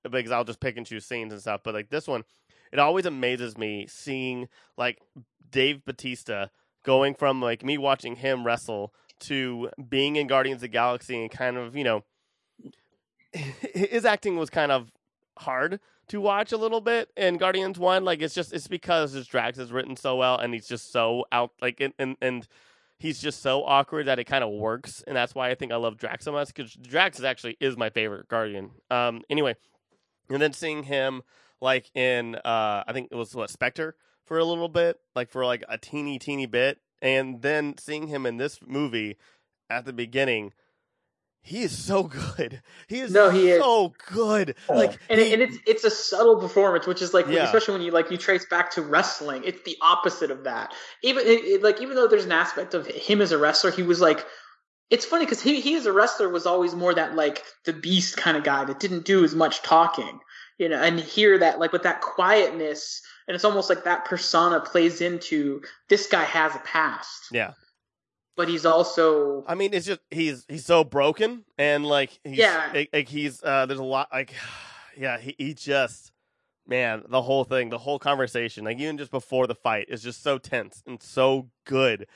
because 0.08 0.30
I'll 0.30 0.44
just 0.44 0.60
pick 0.60 0.76
and 0.76 0.86
choose 0.86 1.04
scenes 1.04 1.32
and 1.32 1.40
stuff. 1.40 1.62
But 1.64 1.74
like 1.74 1.90
this 1.90 2.06
one, 2.06 2.22
it 2.72 2.78
always 2.78 3.06
amazes 3.06 3.56
me 3.56 3.86
seeing 3.88 4.48
like 4.76 5.00
Dave 5.50 5.84
Batista 5.84 6.46
going 6.82 7.14
from 7.14 7.40
like 7.40 7.64
me 7.64 7.78
watching 7.78 8.16
him 8.16 8.44
wrestle 8.44 8.92
to 9.18 9.70
being 9.88 10.16
in 10.16 10.26
Guardians 10.26 10.58
of 10.58 10.62
the 10.62 10.68
Galaxy 10.68 11.20
and 11.20 11.30
kind 11.30 11.56
of 11.56 11.76
you 11.76 11.84
know 11.84 12.04
his 13.32 14.04
acting 14.04 14.36
was 14.36 14.50
kind 14.50 14.72
of 14.72 14.90
hard 15.38 15.80
to 16.08 16.20
watch 16.20 16.52
a 16.52 16.56
little 16.56 16.80
bit 16.80 17.10
in 17.16 17.36
Guardians 17.36 17.78
One. 17.78 18.04
Like 18.04 18.22
it's 18.22 18.34
just 18.34 18.52
it's 18.52 18.68
because 18.68 19.12
his 19.12 19.26
Drax 19.26 19.58
is 19.58 19.72
written 19.72 19.96
so 19.96 20.16
well 20.16 20.38
and 20.38 20.54
he's 20.54 20.66
just 20.66 20.92
so 20.92 21.24
out 21.32 21.52
like 21.60 21.80
and 21.80 21.92
and, 21.98 22.16
and 22.20 22.46
he's 22.98 23.20
just 23.20 23.42
so 23.42 23.64
awkward 23.64 24.06
that 24.06 24.18
it 24.18 24.24
kind 24.24 24.44
of 24.44 24.50
works 24.50 25.04
and 25.06 25.16
that's 25.16 25.34
why 25.34 25.50
I 25.50 25.54
think 25.54 25.72
I 25.72 25.76
love 25.76 25.96
Drax 25.96 26.24
so 26.24 26.32
much 26.32 26.48
because 26.48 26.72
Drax 26.74 27.18
is 27.18 27.24
actually 27.24 27.56
is 27.60 27.76
my 27.76 27.90
favorite 27.90 28.28
Guardian. 28.28 28.70
Um, 28.90 29.22
anyway, 29.28 29.56
and 30.28 30.40
then 30.40 30.52
seeing 30.52 30.84
him 30.84 31.22
like 31.60 31.90
in 31.94 32.34
uh 32.36 32.84
I 32.86 32.92
think 32.92 33.08
it 33.10 33.16
was 33.16 33.34
what 33.34 33.50
Spectre 33.50 33.96
for 34.24 34.38
a 34.38 34.44
little 34.44 34.68
bit, 34.68 34.98
like 35.14 35.30
for 35.30 35.44
like 35.44 35.64
a 35.68 35.78
teeny 35.78 36.18
teeny 36.18 36.46
bit, 36.46 36.78
and 37.00 37.42
then 37.42 37.76
seeing 37.78 38.08
him 38.08 38.26
in 38.26 38.36
this 38.36 38.60
movie 38.66 39.16
at 39.70 39.84
the 39.84 39.92
beginning 39.92 40.52
he 41.42 41.62
is 41.62 41.78
so 41.78 42.02
good. 42.36 42.60
He 42.88 42.98
is 42.98 43.12
No, 43.12 43.30
he 43.30 43.50
is. 43.50 43.60
so 43.62 43.94
good. 44.12 44.56
Yeah. 44.68 44.74
Like 44.74 44.98
and, 45.08 45.20
he- 45.20 45.28
it, 45.28 45.32
and 45.34 45.42
it's 45.42 45.58
it's 45.64 45.84
a 45.84 45.90
subtle 45.90 46.40
performance, 46.40 46.88
which 46.88 47.00
is 47.00 47.14
like 47.14 47.28
Yeah. 47.28 47.44
especially 47.44 47.74
when 47.74 47.82
you 47.82 47.92
like 47.92 48.10
you 48.10 48.16
trace 48.16 48.44
back 48.46 48.72
to 48.72 48.82
wrestling, 48.82 49.42
it's 49.44 49.62
the 49.62 49.76
opposite 49.80 50.32
of 50.32 50.42
that. 50.44 50.74
Even 51.04 51.24
it, 51.24 51.44
it- 51.44 51.62
like 51.62 51.80
even 51.80 51.94
though 51.94 52.08
there's 52.08 52.24
an 52.24 52.32
aspect 52.32 52.74
of 52.74 52.86
him 52.88 53.20
as 53.20 53.30
a 53.32 53.38
wrestler, 53.38 53.70
he 53.70 53.82
was 53.82 54.00
like. 54.00 54.26
It's 54.88 55.04
funny 55.04 55.24
because 55.24 55.42
he 55.42 55.60
he 55.60 55.74
as 55.74 55.86
a 55.86 55.92
wrestler 55.92 56.28
was 56.28 56.46
always 56.46 56.72
more 56.72 56.94
that 56.94 57.16
like 57.16 57.42
the 57.64 57.72
beast 57.72 58.16
kind 58.16 58.36
of 58.36 58.44
guy 58.44 58.64
that 58.64 58.78
didn't 58.78 59.04
do 59.04 59.24
as 59.24 59.34
much 59.34 59.62
talking, 59.62 60.20
you 60.58 60.68
know. 60.68 60.80
And 60.80 60.98
hear 60.98 61.38
that 61.38 61.58
like 61.58 61.72
with 61.72 61.82
that 61.84 62.00
quietness, 62.00 63.02
and 63.28 63.34
it's 63.34 63.44
almost 63.44 63.68
like 63.68 63.84
that 63.84 64.04
persona 64.04 64.60
plays 64.60 65.00
into 65.00 65.62
this 65.88 66.06
guy 66.06 66.24
has 66.24 66.54
a 66.54 66.60
past, 66.60 67.28
yeah. 67.32 67.52
but 68.36 68.48
he's 68.48 68.66
also 68.66 69.44
I 69.46 69.54
mean, 69.54 69.72
it's 69.74 69.86
just 69.86 70.00
he's 70.10 70.44
he's 70.48 70.64
so 70.64 70.84
broken 70.84 71.44
and 71.58 71.84
like 71.86 72.18
he's, 72.24 72.38
Yeah. 72.38 72.70
like, 72.74 72.90
like 72.92 73.08
he's 73.08 73.42
uh 73.42 73.66
there's 73.66 73.80
a 73.80 73.84
lot 73.84 74.08
like 74.12 74.34
yeah 74.96 75.18
he 75.18 75.34
he 75.38 75.54
just 75.54 76.12
man 76.66 77.02
the 77.08 77.22
whole 77.22 77.44
thing 77.44 77.70
the 77.70 77.78
whole 77.78 77.98
conversation 77.98 78.64
like 78.64 78.78
even 78.78 78.98
just 78.98 79.10
before 79.12 79.46
the 79.46 79.54
fight 79.54 79.86
is 79.88 80.02
just 80.02 80.22
so 80.22 80.36
tense 80.38 80.82
and 80.86 81.00
so 81.02 81.48
good 81.64 82.06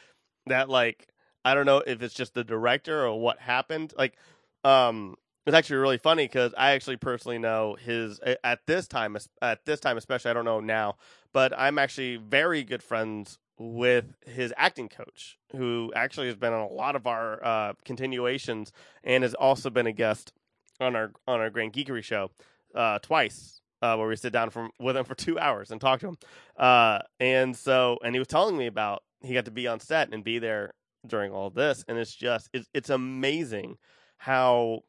that 0.46 0.68
like 0.68 1.06
I 1.44 1.54
don't 1.54 1.66
know 1.66 1.82
if 1.86 2.02
it's 2.02 2.14
just 2.14 2.34
the 2.34 2.42
director 2.42 3.06
or 3.06 3.20
what 3.20 3.38
happened 3.38 3.94
like 3.96 4.16
um 4.64 5.14
it's 5.46 5.56
actually 5.56 5.76
really 5.76 5.98
funny 5.98 6.24
because 6.24 6.54
I 6.56 6.72
actually 6.72 6.96
personally 6.96 7.38
know 7.38 7.76
his 7.80 8.20
at 8.44 8.60
this 8.66 8.86
time 8.86 9.16
at 9.40 9.64
this 9.64 9.80
time 9.80 9.96
especially 9.96 10.30
I 10.30 10.34
don't 10.34 10.44
know 10.44 10.60
now 10.60 10.96
but 11.32 11.52
I'm 11.56 11.78
actually 11.78 12.16
very 12.16 12.62
good 12.62 12.82
friends 12.82 13.38
with 13.60 14.14
his 14.26 14.54
acting 14.56 14.88
coach, 14.88 15.38
who 15.54 15.92
actually 15.94 16.28
has 16.28 16.36
been 16.36 16.52
on 16.52 16.62
a 16.62 16.72
lot 16.72 16.96
of 16.96 17.06
our 17.06 17.44
uh, 17.44 17.72
continuations 17.84 18.72
and 19.04 19.22
has 19.22 19.34
also 19.34 19.68
been 19.68 19.86
a 19.86 19.92
guest 19.92 20.32
on 20.80 20.96
our 20.96 21.12
on 21.28 21.40
our 21.40 21.50
Grand 21.50 21.74
Geekery 21.74 22.02
show 22.02 22.30
uh, 22.74 22.98
twice, 23.00 23.60
uh, 23.82 23.96
where 23.96 24.08
we 24.08 24.16
sit 24.16 24.32
down 24.32 24.48
from 24.48 24.70
with 24.80 24.96
him 24.96 25.04
for 25.04 25.14
two 25.14 25.38
hours 25.38 25.70
and 25.70 25.80
talk 25.80 26.00
to 26.00 26.08
him. 26.08 26.16
Uh, 26.56 27.00
and 27.20 27.54
so, 27.54 27.98
and 28.02 28.14
he 28.14 28.18
was 28.18 28.28
telling 28.28 28.56
me 28.56 28.66
about 28.66 29.02
he 29.20 29.34
got 29.34 29.44
to 29.44 29.50
be 29.50 29.68
on 29.68 29.78
set 29.78 30.12
and 30.12 30.24
be 30.24 30.38
there 30.38 30.72
during 31.06 31.30
all 31.30 31.50
this, 31.50 31.84
and 31.86 31.98
it's 31.98 32.14
just 32.14 32.48
it's 32.54 32.68
it's 32.72 32.88
amazing 32.88 33.76
how 34.16 34.80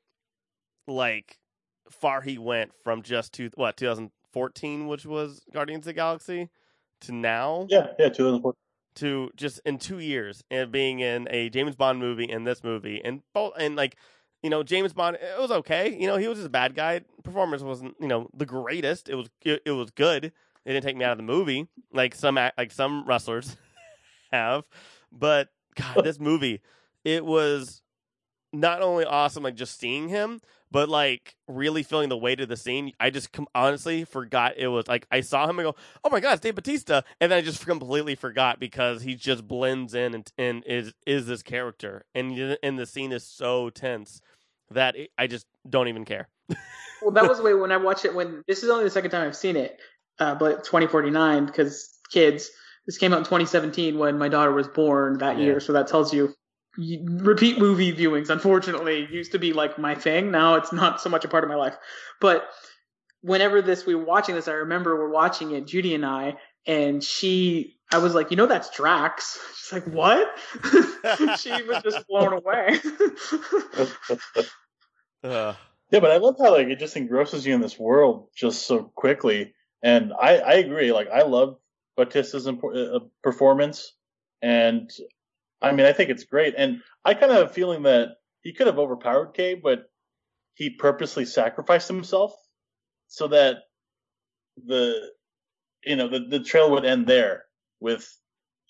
like 0.87 1.37
far 1.89 2.21
he 2.21 2.37
went 2.37 2.71
from 2.83 3.01
just 3.01 3.33
to 3.33 3.49
what 3.55 3.77
2014, 3.77 4.87
which 4.87 5.05
was 5.05 5.41
Guardians 5.53 5.81
of 5.81 5.85
the 5.87 5.93
Galaxy, 5.93 6.49
to 7.01 7.11
now? 7.11 7.67
Yeah, 7.69 7.87
yeah, 7.99 8.09
2004. 8.09 8.53
to 8.95 9.31
just 9.35 9.59
in 9.65 9.77
two 9.77 9.99
years 9.99 10.43
and 10.51 10.71
being 10.71 10.99
in 10.99 11.27
a 11.29 11.49
James 11.49 11.75
Bond 11.75 11.99
movie 11.99 12.29
and 12.29 12.45
this 12.45 12.63
movie 12.63 13.01
and 13.03 13.21
both 13.33 13.53
and 13.57 13.75
like 13.75 13.95
you 14.43 14.49
know 14.49 14.63
James 14.63 14.93
Bond 14.93 15.17
it 15.17 15.39
was 15.39 15.51
okay. 15.51 15.95
You 15.97 16.07
know 16.07 16.17
he 16.17 16.27
was 16.27 16.37
just 16.37 16.47
a 16.47 16.51
bad 16.51 16.75
guy. 16.75 17.01
Performance 17.23 17.61
wasn't 17.61 17.95
you 17.99 18.07
know 18.07 18.29
the 18.33 18.45
greatest. 18.45 19.09
It 19.09 19.15
was 19.15 19.29
it, 19.43 19.61
it 19.65 19.71
was 19.71 19.91
good. 19.91 20.25
It 20.63 20.73
didn't 20.73 20.83
take 20.83 20.97
me 20.97 21.05
out 21.05 21.11
of 21.11 21.17
the 21.17 21.23
movie 21.23 21.67
like 21.93 22.13
some 22.15 22.35
like 22.35 22.71
some 22.71 23.05
wrestlers 23.05 23.55
have. 24.31 24.65
But 25.11 25.49
God 25.75 26.03
this 26.03 26.19
movie 26.19 26.61
it 27.03 27.25
was 27.25 27.81
not 28.53 28.81
only 28.81 29.05
awesome 29.05 29.43
like 29.43 29.55
just 29.55 29.79
seeing 29.79 30.09
him 30.09 30.41
but 30.71 30.89
like 30.89 31.35
really 31.47 31.83
feeling 31.83 32.09
the 32.09 32.17
weight 32.17 32.39
of 32.39 32.47
the 32.49 32.57
scene 32.57 32.91
I 32.99 33.09
just 33.09 33.31
com- 33.31 33.47
honestly 33.53 34.05
forgot 34.05 34.57
it 34.57 34.67
was 34.69 34.87
like 34.87 35.05
I 35.11 35.21
saw 35.21 35.47
him 35.47 35.59
and 35.59 35.65
go 35.67 35.75
oh 36.03 36.09
my 36.09 36.19
god, 36.19 36.33
it's 36.33 36.41
Dave 36.41 36.55
Batista, 36.55 37.01
and 37.19 37.31
then 37.31 37.37
I 37.39 37.41
just 37.41 37.65
completely 37.65 38.15
forgot 38.15 38.59
because 38.59 39.01
he 39.01 39.15
just 39.15 39.47
blends 39.47 39.93
in 39.93 40.15
and, 40.15 40.31
and 40.37 40.63
is 40.65 40.93
is 41.05 41.27
this 41.27 41.43
character, 41.43 42.05
and 42.15 42.57
and 42.63 42.79
the 42.79 42.85
scene 42.85 43.11
is 43.11 43.25
so 43.25 43.69
tense 43.69 44.21
that 44.71 44.95
it, 44.95 45.11
I 45.17 45.27
just 45.27 45.45
don't 45.69 45.87
even 45.87 46.05
care. 46.05 46.29
Well, 47.01 47.11
that 47.11 47.27
was 47.27 47.37
the 47.39 47.43
way 47.43 47.53
when 47.53 47.71
I 47.71 47.77
watched 47.77 48.05
it. 48.05 48.15
When 48.15 48.43
this 48.47 48.63
is 48.63 48.69
only 48.69 48.83
the 48.85 48.89
second 48.89 49.11
time 49.11 49.27
I've 49.27 49.35
seen 49.35 49.55
it, 49.57 49.79
uh, 50.19 50.35
but 50.35 50.63
2049 50.63 51.45
because 51.45 51.89
kids. 52.11 52.49
This 52.87 52.97
came 52.97 53.13
out 53.13 53.19
in 53.19 53.25
2017 53.25 53.99
when 53.99 54.17
my 54.17 54.27
daughter 54.27 54.51
was 54.51 54.67
born 54.67 55.19
that 55.19 55.37
Yeah. 55.37 55.43
year, 55.43 55.59
so 55.59 55.73
that 55.73 55.87
tells 55.87 56.11
you, 56.11 56.29
you. 56.29 56.33
Repeat 56.77 57.59
movie 57.59 57.93
viewings, 57.93 58.29
unfortunately, 58.29 59.07
used 59.11 59.33
to 59.33 59.39
be 59.39 59.53
like 59.53 59.77
my 59.77 59.95
thing. 59.95 60.31
Now 60.31 60.55
it's 60.55 60.71
not 60.71 61.01
so 61.01 61.09
much 61.09 61.25
a 61.25 61.27
part 61.27 61.43
of 61.43 61.49
my 61.49 61.55
life. 61.55 61.75
But 62.19 62.47
whenever 63.21 63.61
this 63.61 63.85
we 63.85 63.95
were 63.95 64.05
watching 64.05 64.35
this, 64.35 64.47
I 64.47 64.53
remember 64.53 64.97
we're 64.97 65.09
watching 65.09 65.51
it, 65.51 65.67
Judy 65.67 65.95
and 65.95 66.05
I, 66.05 66.35
and 66.65 67.03
she, 67.03 67.77
I 67.91 67.97
was 67.97 68.15
like, 68.15 68.31
you 68.31 68.37
know, 68.37 68.45
that's 68.45 68.69
Drax. 68.69 69.37
She's 69.57 69.73
like, 69.73 69.85
what? 69.85 70.27
she 71.39 71.61
was 71.63 71.81
just 71.83 72.07
blown 72.07 72.33
away. 72.33 72.79
Uh, 75.23 75.53
Yeah, 75.91 75.99
but 75.99 76.11
I 76.11 76.17
love 76.17 76.37
how 76.39 76.53
like 76.53 76.67
it 76.67 76.79
just 76.79 76.95
engrosses 76.95 77.45
you 77.45 77.53
in 77.53 77.61
this 77.61 77.77
world 77.77 78.29
just 78.35 78.65
so 78.65 78.83
quickly. 78.95 79.53
And 79.83 80.13
I, 80.13 80.37
I 80.37 80.53
agree. 80.53 80.93
Like 80.93 81.09
I 81.09 81.23
love 81.23 81.57
Batista's 81.97 82.47
impo- 82.47 82.95
uh, 82.95 82.99
performance, 83.21 83.93
and 84.41 84.89
I 85.61 85.71
mean 85.71 85.85
I 85.85 85.93
think 85.93 86.09
it's 86.09 86.23
great. 86.23 86.55
And 86.57 86.81
I 87.05 87.13
kind 87.13 87.31
of 87.31 87.37
have 87.37 87.49
a 87.51 87.53
feeling 87.53 87.83
that 87.83 88.09
he 88.41 88.53
could 88.53 88.67
have 88.67 88.79
overpowered 88.79 89.33
Kay, 89.33 89.53
but 89.55 89.89
he 90.55 90.69
purposely 90.71 91.25
sacrificed 91.25 91.87
himself 91.87 92.33
so 93.07 93.27
that 93.29 93.57
the 94.65 95.11
you 95.83 95.95
know 95.95 96.07
the 96.07 96.19
the 96.29 96.39
trail 96.39 96.71
would 96.71 96.85
end 96.85 97.07
there 97.07 97.43
with 97.79 98.07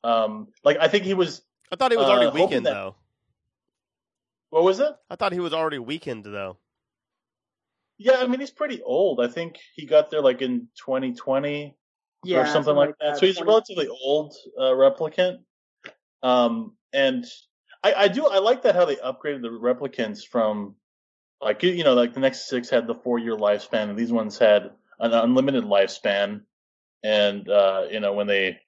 um 0.04 0.48
like 0.64 0.78
I 0.80 0.88
think 0.88 1.06
he 1.06 1.14
was 1.14 1.42
I 1.72 1.76
thought 1.76 1.92
he 1.92 1.98
was 1.98 2.08
already 2.08 2.28
Uh, 2.28 2.32
hoping 2.32 2.46
weakened 2.48 2.66
that- 2.66 2.74
though. 2.74 2.96
what 4.50 4.64
was 4.64 4.80
it? 4.80 4.94
I 5.10 5.16
thought 5.16 5.32
he 5.34 5.40
was 5.40 5.54
already 5.54 5.80
weakened 5.80 6.26
though. 6.26 6.58
Yeah, 7.98 8.18
I 8.18 8.28
mean 8.28 8.40
he's 8.40 8.52
pretty 8.52 8.82
old. 8.82 9.22
I 9.22 9.28
think 9.28 9.58
he 9.76 9.86
got 9.86 10.10
there 10.12 10.22
like 10.22 10.42
in 10.42 10.68
2020 10.78 11.76
yeah, 12.24 12.38
or 12.42 12.46
something 12.46 12.76
like 12.76 12.96
that. 13.00 13.18
So 13.18 13.26
he's 13.26 13.38
a 13.38 13.44
20. 13.44 13.50
relatively 13.50 13.88
old 13.88 14.36
uh, 14.58 14.64
replicant. 14.72 15.40
Um, 16.24 16.76
and 16.94 17.26
I, 17.84 17.94
I 17.94 18.08
do 18.08 18.28
I 18.28 18.40
like 18.40 18.64
that 18.64 18.76
how 18.76 18.86
they 18.86 18.96
upgraded 18.98 19.42
the 19.42 19.50
replicants 19.50 20.26
from 20.26 20.76
like 21.42 21.64
you 21.64 21.84
know 21.84 21.94
like 21.94 22.14
the 22.14 22.20
Nexus 22.20 22.48
Six 22.48 22.70
had 22.70 22.88
the 22.88 22.96
four 22.96 23.20
year 23.20 23.36
lifespan, 23.36 23.90
and 23.90 23.98
these 23.98 24.12
ones 24.12 24.38
had 24.38 24.72
an 25.00 25.14
unlimited 25.14 25.64
lifespan. 25.64 26.42
And 27.04 27.50
uh, 27.50 27.88
you 27.90 28.00
know 28.00 28.14
when 28.14 28.28
they 28.28 28.60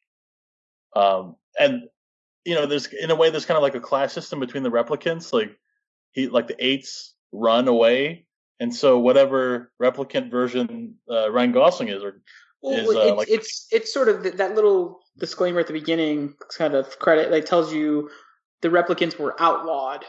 um 0.95 1.35
and 1.59 1.83
you 2.45 2.55
know 2.55 2.65
there's 2.65 2.87
in 2.87 3.11
a 3.11 3.15
way 3.15 3.29
there's 3.29 3.45
kind 3.45 3.57
of 3.57 3.63
like 3.63 3.75
a 3.75 3.79
class 3.79 4.13
system 4.13 4.39
between 4.39 4.63
the 4.63 4.71
replicants. 4.71 5.31
Like 5.31 5.57
he 6.13 6.27
like 6.27 6.47
the 6.47 6.65
eights 6.65 7.13
run 7.31 7.67
away. 7.67 8.25
And 8.59 8.73
so, 8.73 8.99
whatever 8.99 9.71
replicant 9.81 10.31
version 10.31 10.95
uh, 11.09 11.29
Ryan 11.29 11.51
Gosling 11.51 11.89
is, 11.89 12.03
or 12.03 12.21
Well, 12.63 12.89
is, 12.89 12.95
uh, 12.95 12.99
it's, 13.01 13.17
like- 13.17 13.29
it's 13.29 13.67
it's 13.71 13.93
sort 13.93 14.09
of 14.09 14.37
that 14.37 14.55
little 14.55 14.99
disclaimer 15.19 15.59
at 15.59 15.67
the 15.67 15.73
beginning, 15.73 16.33
kind 16.57 16.73
of 16.73 16.97
credit 16.99 17.29
that 17.29 17.45
tells 17.45 17.73
you 17.73 18.09
the 18.61 18.69
replicants 18.69 19.19
were 19.19 19.35
outlawed 19.39 20.05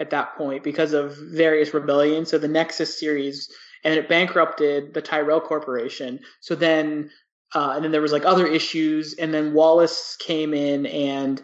at 0.00 0.10
that 0.10 0.36
point 0.36 0.64
because 0.64 0.92
of 0.92 1.16
various 1.16 1.74
rebellions. 1.74 2.30
So 2.30 2.38
the 2.38 2.48
Nexus 2.48 2.98
series, 2.98 3.48
and 3.84 3.94
it 3.94 4.08
bankrupted 4.08 4.94
the 4.94 5.02
Tyrell 5.02 5.40
Corporation. 5.40 6.20
So 6.40 6.54
then, 6.54 7.10
uh, 7.54 7.72
and 7.76 7.84
then 7.84 7.92
there 7.92 8.00
was 8.00 8.12
like 8.12 8.24
other 8.24 8.46
issues, 8.46 9.14
and 9.14 9.32
then 9.34 9.52
Wallace 9.54 10.16
came 10.18 10.54
in 10.54 10.86
and 10.86 11.42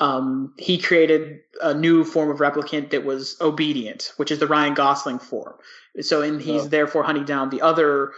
um, 0.00 0.54
he 0.56 0.78
created 0.78 1.40
a 1.60 1.74
new 1.74 2.04
form 2.04 2.30
of 2.30 2.38
replicant 2.38 2.90
that 2.90 3.04
was 3.04 3.36
obedient, 3.40 4.12
which 4.16 4.30
is 4.30 4.38
the 4.38 4.46
Ryan 4.46 4.72
Gosling 4.72 5.18
form. 5.18 5.56
So, 6.00 6.22
and 6.22 6.40
he's 6.40 6.62
Oh. 6.62 6.68
therefore 6.68 7.02
hunting 7.02 7.26
down 7.26 7.50
the 7.50 7.60
other 7.60 8.12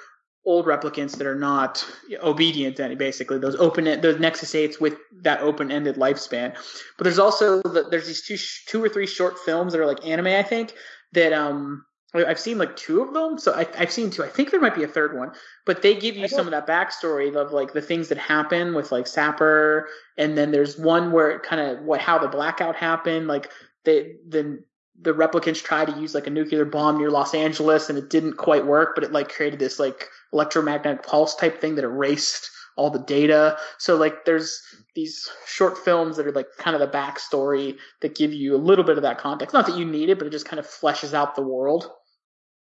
old 0.44 0.66
replicants 0.66 1.16
that 1.16 1.26
are 1.26 1.36
not 1.36 1.84
obedient 2.22 2.80
any 2.80 2.94
basically. 2.94 3.38
Those 3.38 3.56
open 3.56 3.84
those 4.00 4.18
nexus 4.18 4.52
8s 4.54 4.80
with 4.80 4.96
that 5.22 5.40
open-ended 5.40 5.96
lifespan. 5.96 6.54
But 6.98 7.04
there's 7.04 7.18
also 7.18 7.62
the, 7.62 7.86
there's 7.90 8.06
these 8.06 8.26
two 8.26 8.36
sh- 8.36 8.64
two 8.66 8.82
or 8.82 8.88
three 8.88 9.06
short 9.06 9.38
films 9.38 9.72
that 9.72 9.80
are 9.80 9.86
like 9.86 10.04
anime 10.04 10.26
i 10.26 10.42
think 10.42 10.74
that 11.12 11.32
um 11.32 11.84
i've 12.14 12.40
seen 12.40 12.58
like 12.58 12.76
two 12.76 13.00
of 13.00 13.14
them. 13.14 13.38
So 13.38 13.52
I, 13.52 13.66
i've 13.78 13.92
seen 13.92 14.10
two. 14.10 14.22
I 14.24 14.28
think 14.28 14.50
there 14.50 14.60
might 14.60 14.74
be 14.74 14.84
a 14.84 14.88
third 14.88 15.16
one. 15.16 15.32
But 15.64 15.82
they 15.82 15.94
give 15.94 16.16
you 16.16 16.28
some 16.28 16.46
of 16.46 16.50
that 16.50 16.66
backstory 16.66 17.34
of 17.34 17.52
like 17.52 17.72
the 17.72 17.80
things 17.80 18.08
that 18.08 18.18
happen 18.18 18.74
with 18.74 18.92
like 18.92 19.06
sapper. 19.06 19.88
And 20.18 20.36
then 20.36 20.50
there's 20.50 20.78
one 20.78 21.12
where 21.12 21.30
it 21.30 21.42
kind 21.42 21.60
of 21.60 21.84
what 21.84 22.00
how 22.00 22.18
the 22.18 22.28
blackout 22.28 22.76
happened. 22.76 23.28
Like 23.28 23.50
they 23.84 24.16
the 24.28 24.62
the 25.00 25.12
replicants 25.12 25.62
tried 25.62 25.88
to 25.88 26.00
use 26.00 26.14
like 26.14 26.26
a 26.26 26.30
nuclear 26.30 26.64
bomb 26.64 26.98
near 26.98 27.10
Los 27.10 27.34
Angeles 27.34 27.88
and 27.88 27.98
it 27.98 28.10
didn't 28.10 28.36
quite 28.36 28.66
work, 28.66 28.94
but 28.94 29.04
it 29.04 29.12
like 29.12 29.32
created 29.32 29.58
this 29.58 29.78
like 29.78 30.08
electromagnetic 30.32 31.04
pulse 31.04 31.34
type 31.34 31.60
thing 31.60 31.74
that 31.76 31.84
erased 31.84 32.50
all 32.76 32.90
the 32.90 32.98
data. 33.00 33.56
So 33.78 33.96
like 33.96 34.24
there's 34.24 34.60
these 34.94 35.28
short 35.46 35.78
films 35.78 36.16
that 36.16 36.26
are 36.26 36.32
like 36.32 36.48
kind 36.58 36.74
of 36.74 36.80
the 36.80 36.96
backstory 36.96 37.76
that 38.00 38.14
give 38.14 38.32
you 38.32 38.54
a 38.54 38.58
little 38.58 38.84
bit 38.84 38.96
of 38.96 39.02
that 39.02 39.18
context. 39.18 39.54
Not 39.54 39.66
that 39.66 39.76
you 39.76 39.84
need 39.84 40.08
it, 40.08 40.18
but 40.18 40.26
it 40.26 40.30
just 40.30 40.46
kind 40.46 40.60
of 40.60 40.66
fleshes 40.66 41.14
out 41.14 41.34
the 41.34 41.42
world. 41.42 41.90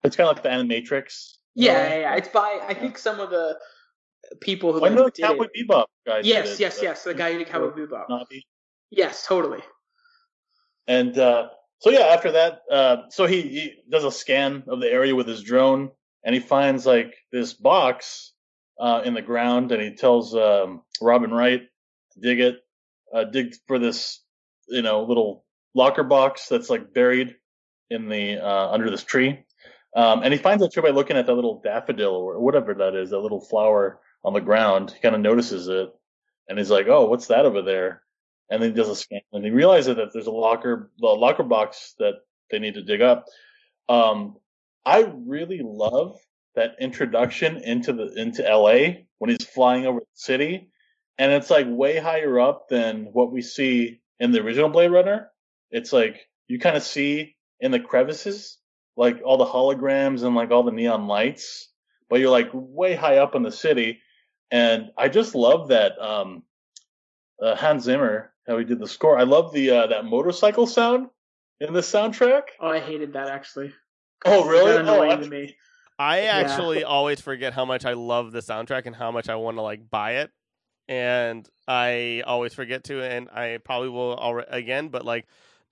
It's 0.02 0.16
kind 0.16 0.28
of 0.28 0.36
like 0.36 0.42
the 0.42 0.50
Animatrix. 0.50 1.34
Yeah, 1.54 1.88
yeah, 1.88 2.00
yeah. 2.00 2.14
It's 2.16 2.28
by 2.28 2.60
I 2.66 2.74
think 2.74 2.98
some 2.98 3.20
of 3.20 3.30
the 3.30 3.58
people 4.40 4.72
who 4.72 4.84
I 4.84 4.88
know 4.88 4.96
the 4.96 5.02
like, 5.04 5.14
Cowboy 5.14 5.46
it. 5.52 5.68
Bebop 5.68 5.86
guy. 6.06 6.16
did 6.16 6.26
Yes, 6.26 6.60
yes, 6.60 6.80
yes. 6.82 7.04
The 7.04 7.14
guy 7.14 7.32
who 7.32 7.38
did 7.38 7.48
Cowboy 7.48 7.70
Bebop. 7.70 8.08
Nabi. 8.08 8.42
Yes, 8.90 9.26
totally. 9.26 9.60
And 10.86 11.18
uh, 11.18 11.48
so 11.80 11.90
yeah, 11.90 12.06
after 12.06 12.32
that, 12.32 12.62
uh, 12.70 12.96
so 13.10 13.26
he, 13.26 13.42
he 13.42 13.74
does 13.90 14.04
a 14.04 14.12
scan 14.12 14.64
of 14.68 14.80
the 14.80 14.90
area 14.90 15.14
with 15.14 15.28
his 15.28 15.42
drone, 15.42 15.90
and 16.24 16.34
he 16.34 16.40
finds 16.40 16.86
like 16.86 17.14
this 17.32 17.52
box 17.52 18.32
uh, 18.80 19.02
in 19.04 19.14
the 19.14 19.22
ground, 19.22 19.72
and 19.72 19.82
he 19.82 19.94
tells 19.94 20.34
um, 20.34 20.82
Robin 21.00 21.30
Wright 21.30 21.62
dig 22.20 22.40
it, 22.40 22.56
uh, 23.14 23.24
dig 23.24 23.54
for 23.66 23.78
this, 23.78 24.22
you 24.68 24.82
know, 24.82 25.04
little 25.04 25.44
locker 25.74 26.04
box 26.04 26.48
that's 26.48 26.70
like 26.70 26.94
buried 26.94 27.36
in 27.90 28.08
the 28.08 28.38
uh, 28.38 28.70
under 28.70 28.90
this 28.90 29.04
tree. 29.04 29.44
Um, 29.94 30.22
and 30.22 30.32
he 30.32 30.38
finds 30.38 30.62
that 30.62 30.72
tree 30.72 30.82
by 30.82 30.90
looking 30.90 31.16
at 31.16 31.26
that 31.26 31.34
little 31.34 31.60
daffodil 31.62 32.12
or 32.12 32.40
whatever 32.40 32.74
that 32.74 32.94
is, 32.94 33.10
that 33.10 33.18
little 33.18 33.40
flower 33.40 34.00
on 34.24 34.34
the 34.34 34.40
ground. 34.40 34.90
He 34.90 35.00
kind 35.00 35.14
of 35.14 35.20
notices 35.20 35.68
it, 35.68 35.88
and 36.48 36.58
he's 36.58 36.70
like, 36.70 36.86
"Oh, 36.88 37.06
what's 37.06 37.28
that 37.28 37.46
over 37.46 37.62
there?" 37.62 38.02
And 38.48 38.62
then 38.62 38.70
he 38.70 38.76
does 38.76 38.88
a 38.88 38.96
scan, 38.96 39.20
and 39.32 39.44
he 39.44 39.50
realizes 39.50 39.96
that 39.96 40.12
there's 40.12 40.28
a 40.28 40.32
locker, 40.32 40.90
a 41.02 41.06
locker 41.06 41.42
box 41.42 41.94
that 41.98 42.14
they 42.50 42.58
need 42.58 42.74
to 42.74 42.82
dig 42.82 43.02
up. 43.02 43.26
Um, 43.88 44.36
I 44.84 45.12
really 45.26 45.60
love 45.64 46.18
that 46.54 46.76
introduction 46.80 47.58
into 47.58 47.92
the 47.92 48.12
into 48.16 48.42
LA 48.42 49.02
when 49.18 49.30
he's 49.30 49.44
flying 49.44 49.86
over 49.86 50.00
the 50.00 50.06
city, 50.14 50.70
and 51.18 51.32
it's 51.32 51.50
like 51.50 51.66
way 51.68 51.98
higher 51.98 52.38
up 52.38 52.68
than 52.68 53.06
what 53.12 53.32
we 53.32 53.42
see 53.42 54.00
in 54.20 54.30
the 54.30 54.40
original 54.40 54.68
Blade 54.68 54.92
Runner. 54.92 55.28
It's 55.70 55.92
like 55.92 56.28
you 56.46 56.58
kind 56.60 56.76
of 56.76 56.82
see 56.82 57.36
in 57.60 57.72
the 57.72 57.80
crevices, 57.80 58.58
like 58.96 59.20
all 59.24 59.38
the 59.38 59.44
holograms 59.44 60.22
and 60.22 60.34
like 60.34 60.50
all 60.50 60.62
the 60.62 60.70
neon 60.72 61.06
lights, 61.08 61.68
but 62.08 62.20
you're 62.20 62.30
like 62.30 62.50
way 62.52 62.94
high 62.94 63.18
up 63.18 63.34
in 63.34 63.42
the 63.42 63.52
city. 63.52 64.00
And 64.50 64.90
I 64.96 65.08
just 65.08 65.34
love 65.34 65.68
that 65.68 66.00
um, 66.00 66.44
uh, 67.42 67.56
Hans 67.56 67.84
Zimmer 67.84 68.32
how 68.46 68.58
he 68.58 68.64
did 68.64 68.78
the 68.78 68.88
score. 68.88 69.18
I 69.18 69.24
love 69.24 69.52
the 69.52 69.70
uh, 69.70 69.86
that 69.88 70.04
motorcycle 70.04 70.66
sound 70.66 71.08
in 71.60 71.72
the 71.72 71.80
soundtrack. 71.80 72.42
Oh, 72.60 72.68
I 72.68 72.80
hated 72.80 73.14
that 73.14 73.28
actually. 73.28 73.72
Oh, 74.24 74.46
really? 74.46 74.72
That 74.72 74.80
annoying 74.82 75.12
Oh, 75.12 75.20
to 75.20 75.28
me. 75.28 75.56
I 75.98 76.22
Yeah. 76.22 76.32
actually 76.36 76.84
always 76.84 77.20
forget 77.20 77.52
how 77.54 77.64
much 77.64 77.84
I 77.84 77.94
love 77.94 78.32
the 78.32 78.40
soundtrack 78.40 78.86
and 78.86 78.94
how 78.94 79.10
much 79.10 79.28
I 79.28 79.36
want 79.36 79.56
to 79.56 79.62
like 79.62 79.88
buy 79.88 80.16
it, 80.16 80.30
and 80.88 81.48
I 81.66 82.22
always 82.26 82.54
forget 82.54 82.84
to, 82.84 83.02
and 83.02 83.28
I 83.30 83.58
probably 83.64 83.88
will 83.88 84.16
alre 84.16 84.44
again. 84.48 84.88
But 84.88 85.04
like, 85.04 85.26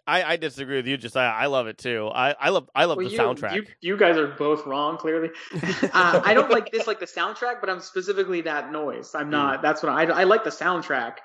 I, 0.07 0.23
I 0.23 0.37
disagree 0.37 0.77
with 0.77 0.87
you. 0.87 0.97
Just 0.97 1.17
I, 1.17 1.27
I 1.27 1.47
love 1.47 1.67
it 1.67 1.79
too. 1.79 2.11
I, 2.13 2.35
I 2.41 2.49
love 2.51 2.71
I 2.75 2.87
love 2.87 2.97
Well, 2.99 3.07
the 3.07 3.13
you, 3.13 3.19
soundtrack. 3.19 3.55
You, 3.55 3.65
you 3.81 3.97
guys 3.99 4.17
are 4.17 4.29
both 4.29 4.67
wrong, 4.67 4.97
clearly. 4.97 5.31
uh, 5.93 6.21
I 6.25 6.33
don't 6.35 6.51
like 6.51 6.71
this, 6.73 6.87
like 6.87 7.01
the 7.01 7.07
soundtrack, 7.07 7.61
but 7.61 7.69
I'm 7.69 7.81
specifically 7.81 8.43
that 8.43 8.73
noise. 8.73 9.13
Hmm. 9.13 9.19
I'm 9.19 9.31
not. 9.31 9.63
That's 9.63 9.83
what 9.83 9.93
I. 9.93 10.05
I 10.05 10.25
like 10.25 10.45
the 10.45 10.51
soundtrack, 10.51 11.17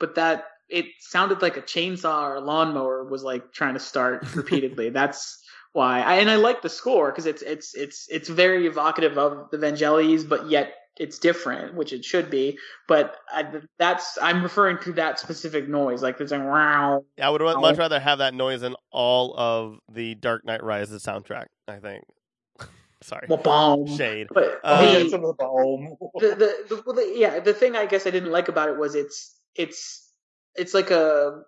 but 0.00 0.16
that 0.16 0.46
it 0.68 0.86
sounded 1.00 1.42
like 1.42 1.56
a 1.56 1.62
chainsaw 1.62 2.22
or 2.22 2.36
a 2.36 2.40
lawnmower 2.40 3.04
was 3.04 3.22
like 3.22 3.52
trying 3.52 3.74
to 3.74 3.80
start 3.80 4.24
repeatedly. 4.34 4.90
That's 4.90 5.42
why. 5.72 6.02
I, 6.02 6.16
and 6.16 6.30
I 6.30 6.36
like 6.36 6.62
the 6.62 6.68
score 6.68 7.10
because 7.10 7.26
it's 7.26 7.42
it's 7.42 7.74
it's 7.74 8.06
it's 8.10 8.28
very 8.28 8.66
evocative 8.66 9.18
of 9.18 9.50
the 9.50 9.58
Vangelis, 9.58 10.28
but 10.28 10.50
yet 10.50 10.74
it's 10.98 11.18
different, 11.18 11.74
which 11.74 11.92
it 11.92 12.04
should 12.04 12.28
be. 12.30 12.58
But 12.86 13.16
I, 13.32 13.46
that's 13.78 14.18
I'm 14.20 14.42
referring 14.42 14.78
to 14.82 14.92
that 14.94 15.18
specific 15.18 15.68
noise, 15.68 16.02
like 16.02 16.18
there's 16.18 16.32
a 16.32 16.38
wow. 16.38 17.04
I 17.20 17.30
would 17.30 17.40
much 17.40 17.76
oh. 17.76 17.78
rather 17.78 18.00
have 18.00 18.18
that 18.18 18.34
noise 18.34 18.60
than 18.60 18.74
all 18.90 19.34
of 19.38 19.78
the 19.90 20.14
Dark 20.16 20.44
Knight 20.44 20.62
Rises 20.62 21.02
soundtrack. 21.02 21.46
I 21.66 21.78
think. 21.78 22.04
Sorry, 23.02 23.28
Boom. 23.28 23.86
shade. 23.96 24.26
But 24.32 24.60
uh, 24.64 24.78
Oh, 24.80 24.86
the- 24.86 24.92
yeah, 24.92 24.98
it's 24.98 25.12
in 25.14 25.22
the 25.22 25.34
the, 25.38 26.64
the, 26.68 26.76
the, 26.76 26.92
the 26.92 27.12
yeah 27.14 27.40
the 27.40 27.54
thing 27.54 27.76
I 27.76 27.86
guess 27.86 28.06
I 28.06 28.10
didn't 28.10 28.32
like 28.32 28.48
about 28.48 28.68
it 28.68 28.76
was 28.76 28.94
it's 28.94 29.36
it's 29.54 30.07
it's 30.58 30.74
like 30.74 30.90
a 30.90 31.42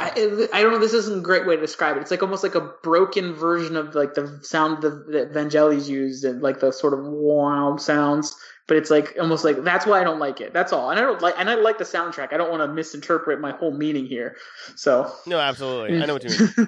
I, 0.00 0.10
I 0.52 0.62
don't 0.62 0.72
know 0.72 0.78
this 0.78 0.92
isn't 0.94 1.18
a 1.18 1.22
great 1.22 1.46
way 1.46 1.54
to 1.54 1.60
describe 1.60 1.96
it 1.96 2.00
it's 2.00 2.10
like 2.10 2.22
almost 2.22 2.42
like 2.42 2.56
a 2.56 2.72
broken 2.82 3.32
version 3.34 3.76
of 3.76 3.94
like 3.94 4.14
the 4.14 4.40
sound 4.42 4.82
that, 4.82 5.06
that 5.12 5.32
Vangelis 5.32 5.88
used 5.88 6.24
and 6.24 6.42
like 6.42 6.60
the 6.60 6.72
sort 6.72 6.94
of 6.94 7.00
wow 7.04 7.76
sounds 7.76 8.34
but 8.66 8.76
it's 8.76 8.90
like 8.90 9.16
almost 9.20 9.44
like 9.44 9.62
that's 9.62 9.86
why 9.86 10.00
I 10.00 10.04
don't 10.04 10.18
like 10.18 10.40
it 10.40 10.52
that's 10.52 10.72
all 10.72 10.90
and 10.90 10.98
I 10.98 11.02
don't 11.02 11.22
like 11.22 11.34
and 11.38 11.48
I 11.48 11.54
like 11.54 11.78
the 11.78 11.84
soundtrack 11.84 12.32
I 12.32 12.36
don't 12.36 12.50
want 12.50 12.62
to 12.62 12.68
misinterpret 12.68 13.40
my 13.40 13.52
whole 13.52 13.70
meaning 13.70 14.06
here 14.06 14.36
so 14.74 15.12
No, 15.26 15.38
absolutely. 15.38 15.96
I 15.96 16.06
know 16.06 16.14
what 16.14 16.24
you 16.24 16.30
mean. 16.30 16.40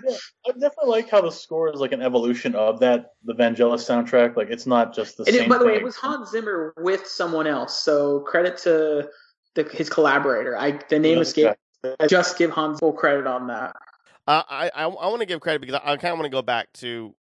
I 0.47 0.53
definitely 0.53 0.91
like 0.91 1.11
how 1.11 1.21
the 1.21 1.31
score 1.31 1.73
is 1.73 1.81
like 1.81 1.93
an 1.93 2.03
evolution 2.03 2.55
of 2.55 2.81
that 2.81 3.07
the 3.25 3.35
Vangelis 3.35 3.85
soundtrack. 3.89 4.37
Like 4.37 4.51
it's 4.51 4.67
not 4.67 4.95
just 4.95 5.17
the 5.17 5.25
And 5.25 5.35
same. 5.35 5.45
it, 5.45 5.49
by 5.49 5.59
the 5.59 5.67
way, 5.67 5.73
thing. 5.73 5.81
it 5.81 5.85
was 5.85 5.97
Hans 5.97 6.31
Zimmer 6.31 6.75
with 6.79 7.07
someone 7.07 7.47
else. 7.47 7.81
So 7.81 8.21
credit 8.21 8.57
to 8.59 9.09
the, 9.55 9.65
his 9.65 9.91
collaborator. 9.91 10.57
I 10.57 10.79
the 10.89 10.99
name 10.99 11.17
Yeah, 11.17 11.23
escaped. 11.23 11.59
I 11.99 12.07
just 12.07 12.37
give 12.39 12.51
Hans 12.51 12.79
full 12.81 12.93
credit 12.93 13.27
on 13.27 13.47
that. 13.49 13.77
Uh, 14.27 14.43
I 14.49 14.71
I, 14.75 14.85
I 14.85 15.07
want 15.09 15.21
to 15.21 15.27
give 15.27 15.41
credit 15.41 15.61
because 15.61 15.81
I, 15.85 15.93
I 15.93 15.97
kind 15.97 16.13
of 16.13 16.19
want 16.19 16.27
to 16.31 16.37
go 16.37 16.43
back 16.43 16.73
to 16.75 17.15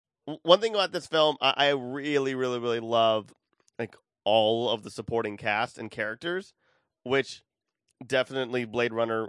one 0.42 0.61
thing 0.61 0.75
about 0.75 0.92
this 0.92 1.07
film. 1.07 1.37
I, 1.40 1.55
I 1.57 1.68
really, 1.71 2.35
really, 2.35 2.59
really 2.59 2.81
love 2.81 3.33
like 3.79 3.97
all 4.25 4.68
of 4.68 4.83
the 4.83 4.90
supporting 4.90 5.37
cast 5.37 5.79
and 5.79 5.90
characters, 5.90 6.53
which 7.05 7.42
definitely 8.07 8.64
Blade 8.64 8.92
Runner, 8.92 9.29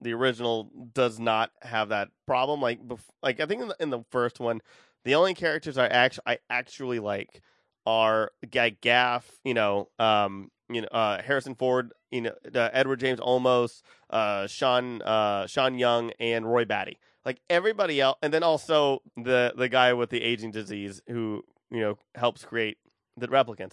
the 0.00 0.12
original, 0.12 0.70
does 0.92 1.18
not 1.18 1.50
have 1.62 1.88
that 1.90 2.08
problem. 2.26 2.60
Like, 2.60 2.86
bef- 2.86 3.00
like 3.22 3.40
I 3.40 3.46
think 3.46 3.62
in 3.62 3.68
the, 3.68 3.76
in 3.80 3.90
the 3.90 4.04
first 4.10 4.40
one, 4.40 4.60
the 5.04 5.14
only 5.14 5.34
characters 5.34 5.78
I 5.78 5.86
actually 5.86 6.24
I 6.26 6.38
actually 6.50 6.98
like 6.98 7.40
are 7.86 8.32
Guy 8.50 8.70
Gaff, 8.70 9.30
you 9.44 9.54
know, 9.54 9.88
um, 9.98 10.50
you 10.68 10.82
know, 10.82 10.88
uh, 10.88 11.22
Harrison 11.22 11.54
Ford, 11.54 11.92
you 12.10 12.22
know, 12.22 12.34
Edward 12.54 13.00
James 13.00 13.20
Olmos, 13.20 13.82
uh, 14.10 14.46
Sean, 14.46 15.02
uh, 15.02 15.46
Sean 15.46 15.78
Young, 15.78 16.12
and 16.18 16.50
Roy 16.50 16.64
Batty. 16.64 16.98
Like 17.24 17.40
everybody 17.50 18.00
else, 18.00 18.16
and 18.22 18.32
then 18.32 18.42
also 18.42 19.00
the 19.16 19.52
the 19.56 19.68
guy 19.68 19.92
with 19.92 20.10
the 20.10 20.22
aging 20.22 20.50
disease 20.50 21.02
who 21.08 21.44
you 21.70 21.80
know 21.80 21.98
helps 22.14 22.44
create 22.44 22.78
the 23.16 23.28
replicants. 23.28 23.72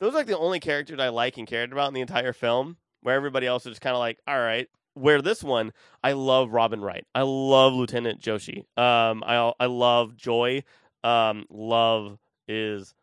Those 0.00 0.14
are 0.14 0.18
like 0.18 0.26
the 0.26 0.38
only 0.38 0.60
characters 0.60 0.98
I 0.98 1.08
like 1.08 1.36
and 1.36 1.46
cared 1.46 1.72
about 1.72 1.88
in 1.88 1.94
the 1.94 2.00
entire 2.00 2.32
film. 2.32 2.76
Where 3.02 3.14
everybody 3.14 3.46
else 3.46 3.66
is 3.66 3.72
just 3.72 3.82
kind 3.82 3.94
of 3.94 4.00
like, 4.00 4.18
all 4.26 4.38
right. 4.38 4.68
Where 4.94 5.20
this 5.20 5.42
one, 5.42 5.72
I 6.02 6.12
love 6.12 6.52
Robin 6.52 6.80
Wright. 6.80 7.04
I 7.14 7.22
love 7.22 7.74
Lieutenant 7.74 8.22
Joshi. 8.22 8.60
Um, 8.78 9.22
I 9.26 9.52
I 9.60 9.66
love 9.66 10.16
Joy. 10.16 10.62
Um, 11.02 11.44
love 11.50 12.18
is 12.48 12.94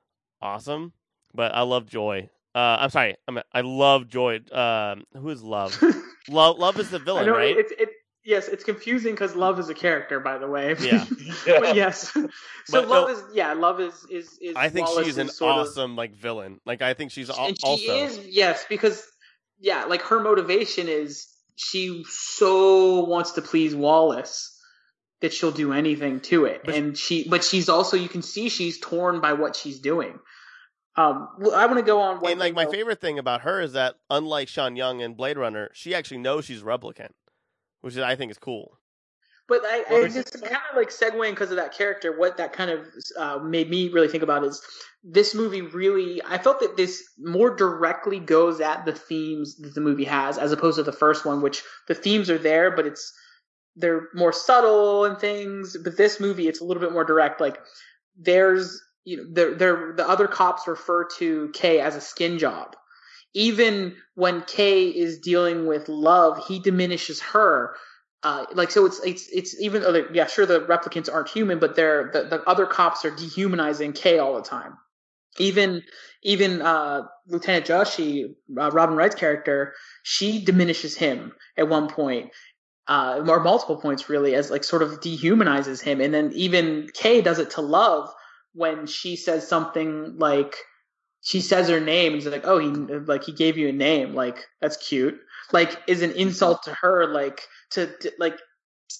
awesome, 0.42 0.94
but 1.36 1.54
I 1.54 1.62
love 1.62 1.86
Joy. 1.86 2.30
Uh, 2.54 2.78
I'm 2.80 2.90
sorry. 2.90 3.16
I 3.28 3.32
mean, 3.32 3.44
I 3.54 3.62
love 3.62 4.08
Joy. 4.10 4.40
Um, 4.52 5.06
who 5.14 5.30
is 5.30 5.42
Love? 5.42 5.82
Love, 6.30 6.60
Love 6.60 6.80
is 6.80 6.90
the 6.92 7.00
I 7.00 7.04
villain, 7.04 7.26
know 7.26 7.34
right? 7.36 7.58
it's 7.58 7.72
it. 7.72 7.90
Yes, 8.24 8.48
it's 8.50 8.64
confusing 8.64 9.14
because 9.16 9.36
love 9.36 9.58
is 9.60 9.70
a 9.70 9.74
character, 9.74 10.20
by 10.20 10.38
the 10.38 10.48
way. 10.48 10.76
Yeah. 10.80 11.04
but 11.48 11.76
yes. 11.76 12.12
So 12.66 12.82
But 12.82 12.88
love 12.90 13.08
no- 13.10 13.16
is 13.16 13.24
yeah, 13.34 13.54
love 13.54 13.80
is 13.82 14.06
is 14.12 14.38
is. 14.40 14.56
I 14.56 14.70
think 14.70 14.88
Wallace's 14.88 15.06
she's 15.08 15.18
an 15.18 15.30
sort 15.30 15.56
of- 15.56 15.68
awesome 15.68 15.96
like 15.96 16.14
villain. 16.16 16.60
Like 16.64 16.84
I 16.84 16.94
think 16.94 17.10
she's 17.12 17.32
al- 17.32 17.48
and 17.48 17.58
she 17.60 17.66
also 17.66 17.92
is 18.06 18.20
yes 18.28 18.64
because 18.70 19.04
yeah, 19.60 19.86
like 19.86 20.04
her 20.04 20.20
motivation 20.20 20.88
is 20.88 21.28
she 21.56 22.04
so 22.08 23.06
wants 23.06 23.32
to 23.32 23.42
please 23.42 23.74
Wallace 23.74 24.56
that 25.22 25.34
she'll 25.34 25.52
do 25.52 25.74
anything 25.74 26.20
to 26.22 26.46
it, 26.46 26.62
But- 26.64 26.76
and 26.76 26.96
she 26.96 27.28
but 27.28 27.44
she's 27.44 27.68
also 27.70 27.98
you 27.98 28.08
can 28.10 28.22
see 28.22 28.50
she's 28.50 28.80
torn 28.80 29.20
by 29.22 29.34
what 29.34 29.56
she's 29.56 29.80
doing. 29.80 30.20
Um, 30.98 31.30
I 31.56 31.66
want 31.68 31.80
to 31.80 31.86
go 31.86 32.02
on. 32.02 32.26
and 32.26 32.40
like 32.40 32.54
my 32.54 32.66
though. 32.66 32.72
favorite 32.72 33.00
thing 33.00 33.18
about 33.18 33.42
her 33.42 33.62
is 33.62 33.74
that 33.74 33.96
unlike 34.10 34.50
Sean 34.50 34.76
Young 34.76 35.00
in 35.00 35.14
Blade 35.14 35.38
Runner, 35.38 35.70
she 35.74 35.96
actually 35.96 36.18
knows 36.18 36.46
she's 36.46 36.62
a 36.62 36.66
replicant, 36.66 37.12
which 37.80 37.96
is, 37.96 38.00
I 38.00 38.16
think 38.16 38.32
is 38.32 38.38
cool. 38.38 38.78
But 39.48 39.62
I, 39.66 39.84
What 39.90 40.04
I 40.06 40.08
just 40.08 40.42
kind 40.42 40.62
of 40.72 40.78
like 40.78 40.90
segueing 40.90 41.32
because 41.32 41.50
of 41.50 41.58
that 41.58 41.74
character. 41.74 42.18
What 42.18 42.38
that 42.38 42.54
kind 42.54 42.72
of 42.72 42.88
uh, 43.18 43.40
made 43.40 43.70
me 43.70 43.90
really 43.90 44.08
think 44.08 44.24
about 44.24 44.46
is 44.46 44.62
this 45.04 45.34
movie 45.36 45.62
really. 45.62 46.22
I 46.24 46.38
felt 46.38 46.60
that 46.60 46.78
this 46.78 47.04
more 47.20 47.54
directly 47.56 48.20
goes 48.20 48.62
at 48.62 48.86
the 48.86 48.94
themes 48.94 49.58
that 49.58 49.74
the 49.74 49.82
movie 49.82 50.06
has, 50.06 50.38
as 50.38 50.52
opposed 50.52 50.78
to 50.78 50.84
the 50.84 50.94
first 50.94 51.26
one, 51.26 51.42
which 51.42 51.64
the 51.88 51.96
themes 51.96 52.30
are 52.30 52.38
there, 52.38 52.74
but 52.74 52.86
it's 52.86 53.14
they're 53.76 54.08
more 54.14 54.32
subtle 54.32 55.06
and 55.06 55.18
things. 55.18 55.76
But 55.84 55.98
this 55.98 56.20
movie, 56.20 56.48
it's 56.48 56.62
a 56.62 56.66
little 56.66 56.82
bit 56.82 56.94
more 56.94 57.04
direct. 57.04 57.42
Like 57.42 57.60
there's 58.18 58.82
you 59.06 59.18
know 59.18 59.24
there 59.32 59.56
there 59.56 59.94
the 59.96 60.08
other 60.08 60.28
cops 60.28 60.68
refer 60.68 61.06
to 61.18 61.50
Kay 61.54 61.80
as 61.80 61.96
a 61.96 62.02
skin 62.02 62.40
job. 62.40 62.76
Even 63.34 63.96
when 64.16 64.42
Kay 64.42 64.90
is 64.90 65.20
dealing 65.20 65.66
with 65.66 65.88
love, 65.88 66.46
he 66.48 66.60
diminishes 66.60 67.22
her 67.22 67.76
uh, 68.24 68.46
like 68.54 68.70
so 68.70 68.86
it's 68.86 69.00
it's 69.04 69.28
it's 69.32 69.60
even 69.60 69.82
though 69.82 70.06
yeah 70.14 70.28
sure 70.28 70.46
the 70.46 70.60
replicants 70.62 71.12
aren't 71.12 71.30
human 71.30 71.60
but 71.60 71.76
they're 71.76 72.12
the, 72.14 72.24
the 72.24 72.44
other 72.44 72.66
cops 72.66 73.04
are 73.04 73.16
dehumanizing 73.16 73.94
Kay 73.94 74.20
all 74.20 74.36
the 74.36 74.44
time 74.44 74.78
even 75.40 75.82
even 76.24 76.62
uh, 76.62 77.02
Lieutenant 77.28 77.66
Joshi 77.66 78.36
uh, 78.60 78.70
Robin 78.72 78.96
Wright's 78.96 79.16
character 79.16 79.74
she 80.04 80.44
diminishes 80.44 80.96
him 80.96 81.32
at 81.58 81.68
one 81.68 81.88
point 81.88 82.30
uh, 82.88 83.24
or 83.28 83.40
multiple 83.40 83.78
points 83.78 84.08
really 84.08 84.36
as 84.36 84.52
like 84.52 84.64
sort 84.64 84.84
of 84.84 85.00
dehumanizes 85.02 85.82
him 85.82 86.00
and 86.00 86.14
then 86.14 86.32
even 86.36 86.90
Kay 86.94 87.22
does 87.22 87.40
it 87.40 87.50
to 87.52 87.62
love 87.62 88.08
when 88.54 88.86
she 88.88 89.16
says 89.16 89.48
something 89.48 90.18
like 90.18 90.56
she 91.22 91.40
says 91.42 91.70
her 91.70 91.80
name 91.80 92.14
and 92.14 92.22
he's 92.22 92.32
like 92.32 92.46
oh 92.48 92.58
he 92.60 92.68
like 92.68 93.24
he 93.24 93.32
gave 93.32 93.58
you 93.58 93.70
a 93.70 93.74
name 93.74 94.14
like 94.16 94.46
that's 94.60 94.78
cute 94.78 95.20
like 95.52 95.78
is 95.88 96.02
an 96.02 96.12
insult 96.12 96.64
to 96.64 96.74
her 96.74 97.08
like 97.14 97.42
to, 97.72 97.88
to 97.98 98.12
like 98.20 98.38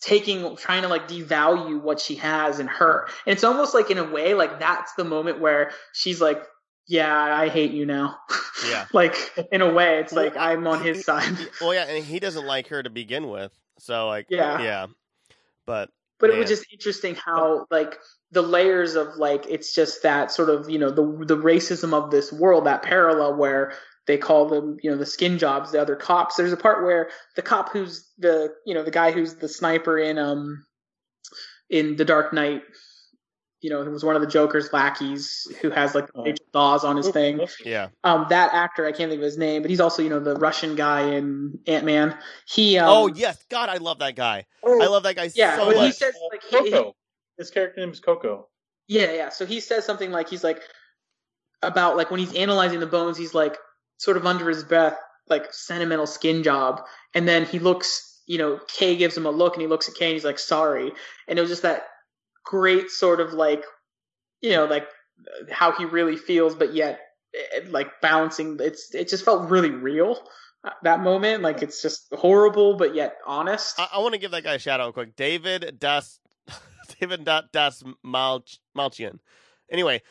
taking 0.02 0.56
trying 0.56 0.84
to 0.84 0.88
like 0.88 1.08
devalue 1.08 1.82
what 1.82 2.00
she 2.00 2.16
has 2.16 2.60
in 2.60 2.68
her 2.68 3.08
and 3.26 3.34
it's 3.34 3.44
almost 3.44 3.74
like 3.74 3.92
in 3.92 3.98
a 3.98 4.04
way 4.10 4.34
like 4.34 4.60
that's 4.60 4.94
the 4.94 5.04
moment 5.04 5.40
where 5.42 5.72
she's 5.94 6.22
like 6.22 6.44
yeah 6.88 7.14
i 7.14 7.50
hate 7.50 7.72
you 7.72 7.86
now 7.86 8.18
Yeah. 8.70 8.86
like 8.94 9.16
in 9.52 9.62
a 9.62 9.72
way 9.74 10.00
it's 10.00 10.14
like 10.14 10.38
i'm 10.38 10.66
on 10.68 10.82
his 10.84 11.04
side 11.04 11.36
Well, 11.60 11.74
yeah, 11.74 11.86
and 11.86 12.06
he 12.06 12.20
doesn't 12.20 12.46
like 12.46 12.68
her 12.70 12.82
to 12.82 12.90
begin 12.90 13.28
with, 13.30 13.52
so 13.80 14.08
like, 14.08 14.28
Yeah. 14.30 14.62
yeah. 14.62 14.88
But 15.66 15.90
but 16.20 16.30
it 16.30 16.38
was 16.38 16.50
just 16.50 16.66
interesting 16.72 17.16
how 17.16 17.66
like 17.72 17.98
the 18.32 18.42
layers 18.42 18.96
of 18.96 19.16
like 19.18 19.46
it's 19.50 19.74
just 19.74 20.04
that 20.04 20.32
sort 20.32 20.50
of 20.50 20.70
you 20.70 20.80
know 20.80 20.90
the 20.90 21.26
the 21.26 21.38
racism 21.38 21.94
of 21.94 22.12
this 22.12 22.32
world 22.32 22.66
that 22.66 22.82
parallel 22.82 23.36
where 23.36 23.74
they 24.08 24.18
call 24.18 24.48
them 24.48 24.78
you 24.82 24.90
know 24.90 24.98
the 24.98 25.06
skin 25.06 25.38
jobs 25.38 25.72
the 25.72 25.82
other 25.82 25.96
cops 25.96 26.36
there's 26.36 26.54
a 26.54 26.58
part 26.58 26.84
where 26.84 27.10
the 27.36 27.42
cop 27.42 27.70
who's 27.72 28.10
the 28.18 28.50
you 28.66 28.74
know 28.74 28.84
the 28.84 28.92
guy 28.92 29.12
who's 29.12 29.36
the 29.36 29.48
sniper 29.48 29.98
in 29.98 30.18
um 30.18 30.66
in 31.70 31.96
the 31.98 32.06
dark 32.06 32.34
knight 32.34 32.64
you 33.62 33.70
know 33.70 33.84
who 33.84 33.92
was 33.92 34.04
one 34.04 34.16
of 34.16 34.22
the 34.22 34.28
joker's 34.28 34.72
lackeys 34.74 35.48
who 35.62 35.70
has 35.70 35.94
like 35.94 36.10
Oh. 36.16 36.24
Rachel 36.24 36.46
Dawes 36.52 36.84
on 36.84 36.98
his 36.98 37.10
thing 37.10 37.42
yeah, 37.64 37.90
um 38.04 38.26
that 38.30 38.54
actor 38.54 38.88
i 38.88 38.92
can't 38.92 39.12
think 39.12 39.20
of 39.20 39.26
his 39.26 39.38
name 39.38 39.62
but 39.62 39.70
he's 39.70 39.80
also 39.80 40.02
you 40.02 40.10
know 40.10 40.20
the 40.20 40.36
russian 40.36 40.76
guy 40.76 41.14
in 41.14 41.60
ant-man 41.68 42.18
he 42.48 42.78
um, 42.80 42.90
oh 42.90 43.08
yes, 43.08 43.38
God, 43.50 43.70
I 43.70 43.78
love 43.78 44.00
that 44.00 44.16
guy. 44.16 44.46
I 44.66 44.88
love 44.88 45.04
that 45.04 45.16
guy 45.16 45.30
Yeah, 45.36 45.58
so 45.58 45.66
but 45.68 45.86
he 45.86 45.92
says 45.92 46.16
like 46.32 46.44
he, 46.44 46.70
he 46.70 46.72
Coco. 46.72 46.96
His 47.42 47.50
character 47.50 47.82
name 47.82 47.92
is 47.92 48.00
Coco. 48.00 48.48
Yeah, 48.88 49.12
yeah. 49.14 49.30
So 49.30 49.46
he 49.46 49.60
says 49.60 49.84
something 49.84 50.12
like 50.12 50.30
he's 50.30 50.44
like 50.44 50.62
about 51.64 51.98
like 51.98 52.12
when 52.12 52.20
he's 52.20 52.36
analyzing 52.36 52.80
the 52.80 52.86
bones, 52.86 53.18
he's 53.18 53.34
like 53.34 53.58
sort 53.98 54.18
of 54.18 54.26
under 54.28 54.48
his 54.48 54.64
breath, 54.64 54.98
like 55.28 55.52
sentimental 55.52 56.06
skin 56.06 56.44
job, 56.44 56.82
and 57.16 57.28
then 57.28 57.46
he 57.46 57.58
looks, 57.58 58.22
you 58.28 58.38
know, 58.38 58.60
Kay 58.68 58.96
gives 58.96 59.18
him 59.18 59.26
a 59.26 59.32
look, 59.32 59.56
and 59.56 59.62
he 59.62 59.68
looks 59.68 59.90
at 59.90 59.96
Kay, 59.96 60.06
and 60.08 60.14
he's 60.14 60.26
like 60.26 60.40
sorry, 60.40 60.92
and 61.28 61.40
it 61.40 61.42
was 61.42 61.50
just 61.50 61.64
that 61.64 61.84
great 62.46 62.90
sort 62.90 63.20
of 63.20 63.34
like, 63.34 63.64
you 64.42 64.52
know, 64.52 64.66
like 64.66 64.88
how 65.50 65.72
he 65.72 65.86
really 65.86 66.18
feels, 66.18 66.54
but 66.54 66.74
yet 66.76 67.00
eh, 67.36 67.62
like 67.70 68.02
balancing. 68.02 68.58
It's 68.60 68.94
it 68.94 69.10
just 69.10 69.26
felt 69.26 69.50
really 69.50 69.72
real. 69.72 70.20
That 70.84 71.00
moment, 71.02 71.42
like 71.42 71.64
it's 71.64 71.82
just 71.82 72.08
horrible, 72.14 72.76
but 72.76 72.94
yet 72.94 73.16
honest. 73.26 73.80
I, 73.80 73.88
I 73.94 74.00
want 74.00 74.14
to 74.14 74.20
give 74.20 74.30
that 74.32 74.44
guy 74.44 74.54
a 74.54 74.60
shout 74.60 74.80
out 74.80 74.94
quick. 74.94 75.16
David 75.16 75.80
Das, 75.80 76.20
David 77.02 77.26
Das 77.52 77.84
Malch, 78.06 78.60
Malchian. 78.78 79.20
Anyway, 79.70 80.02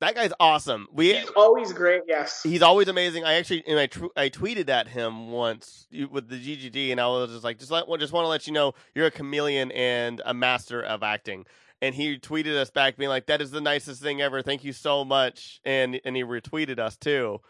that 0.00 0.16
guy's 0.16 0.32
awesome. 0.40 0.88
We 0.92 1.14
He's 1.14 1.28
always 1.36 1.72
great. 1.72 2.02
Yes. 2.08 2.42
he's 2.42 2.62
always 2.62 2.88
amazing. 2.88 3.24
I 3.24 3.34
actually 3.34 3.62
and 3.68 3.78
I 3.78 3.86
tw- 3.86 4.12
I 4.16 4.28
tweeted 4.28 4.68
at 4.68 4.88
him 4.88 5.30
once 5.30 5.86
with 6.10 6.28
the 6.28 6.36
GGD, 6.36 6.90
and 6.90 7.00
I 7.00 7.06
was 7.06 7.30
just 7.30 7.44
like, 7.44 7.58
just 7.58 7.70
let 7.70 7.84
just 8.00 8.12
want 8.12 8.24
to 8.24 8.28
let 8.28 8.46
you 8.48 8.52
know 8.52 8.74
you're 8.94 9.06
a 9.06 9.10
chameleon 9.12 9.70
and 9.72 10.20
a 10.24 10.34
master 10.34 10.82
of 10.82 11.02
acting. 11.02 11.46
And 11.80 11.94
he 11.94 12.16
tweeted 12.18 12.56
us 12.56 12.70
back, 12.70 12.96
being 12.96 13.08
like, 13.08 13.26
"That 13.26 13.40
is 13.40 13.50
the 13.50 13.60
nicest 13.60 14.02
thing 14.02 14.20
ever. 14.20 14.42
Thank 14.42 14.64
you 14.64 14.72
so 14.72 15.04
much." 15.04 15.60
And 15.64 16.00
and 16.04 16.16
he 16.16 16.24
retweeted 16.24 16.78
us 16.78 16.96
too. 16.96 17.40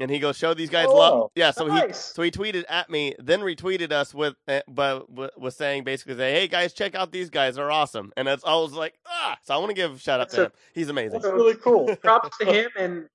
And 0.00 0.10
he 0.10 0.18
goes, 0.18 0.36
"Show 0.36 0.54
these 0.54 0.70
guys 0.70 0.86
Oh, 0.88 0.96
love." 0.96 1.30
Yeah, 1.36 1.52
so 1.52 1.70
he 1.70 1.92
so 1.92 2.22
he 2.22 2.30
tweeted 2.32 2.64
at 2.68 2.90
me, 2.90 3.14
then 3.18 3.40
retweeted 3.40 3.92
us 3.92 4.12
with, 4.12 4.34
uh, 4.48 4.60
but 4.66 5.38
was 5.38 5.54
saying 5.56 5.84
basically, 5.84 6.16
say, 6.16 6.32
"Hey 6.32 6.48
guys, 6.48 6.72
check 6.72 6.94
out 6.96 7.12
these 7.12 7.30
guys. 7.30 7.54
They're 7.54 7.70
awesome." 7.70 8.12
And 8.16 8.26
it's 8.26 8.44
I 8.44 8.54
was 8.56 8.72
like, 8.72 8.94
ah. 9.06 9.38
So 9.42 9.54
I 9.54 9.58
want 9.58 9.70
to 9.70 9.74
give 9.74 9.94
a 9.94 9.98
shout 9.98 10.20
out 10.20 10.30
to 10.30 10.36
So- 10.36 10.44
him. 10.46 10.52
He's 10.74 10.88
amazing. 10.88 11.20
That's 11.20 11.32
really 11.32 11.54
cool. 11.54 11.94
props 12.02 12.36
to 12.38 12.44
him 12.46 12.70
and 12.76 13.08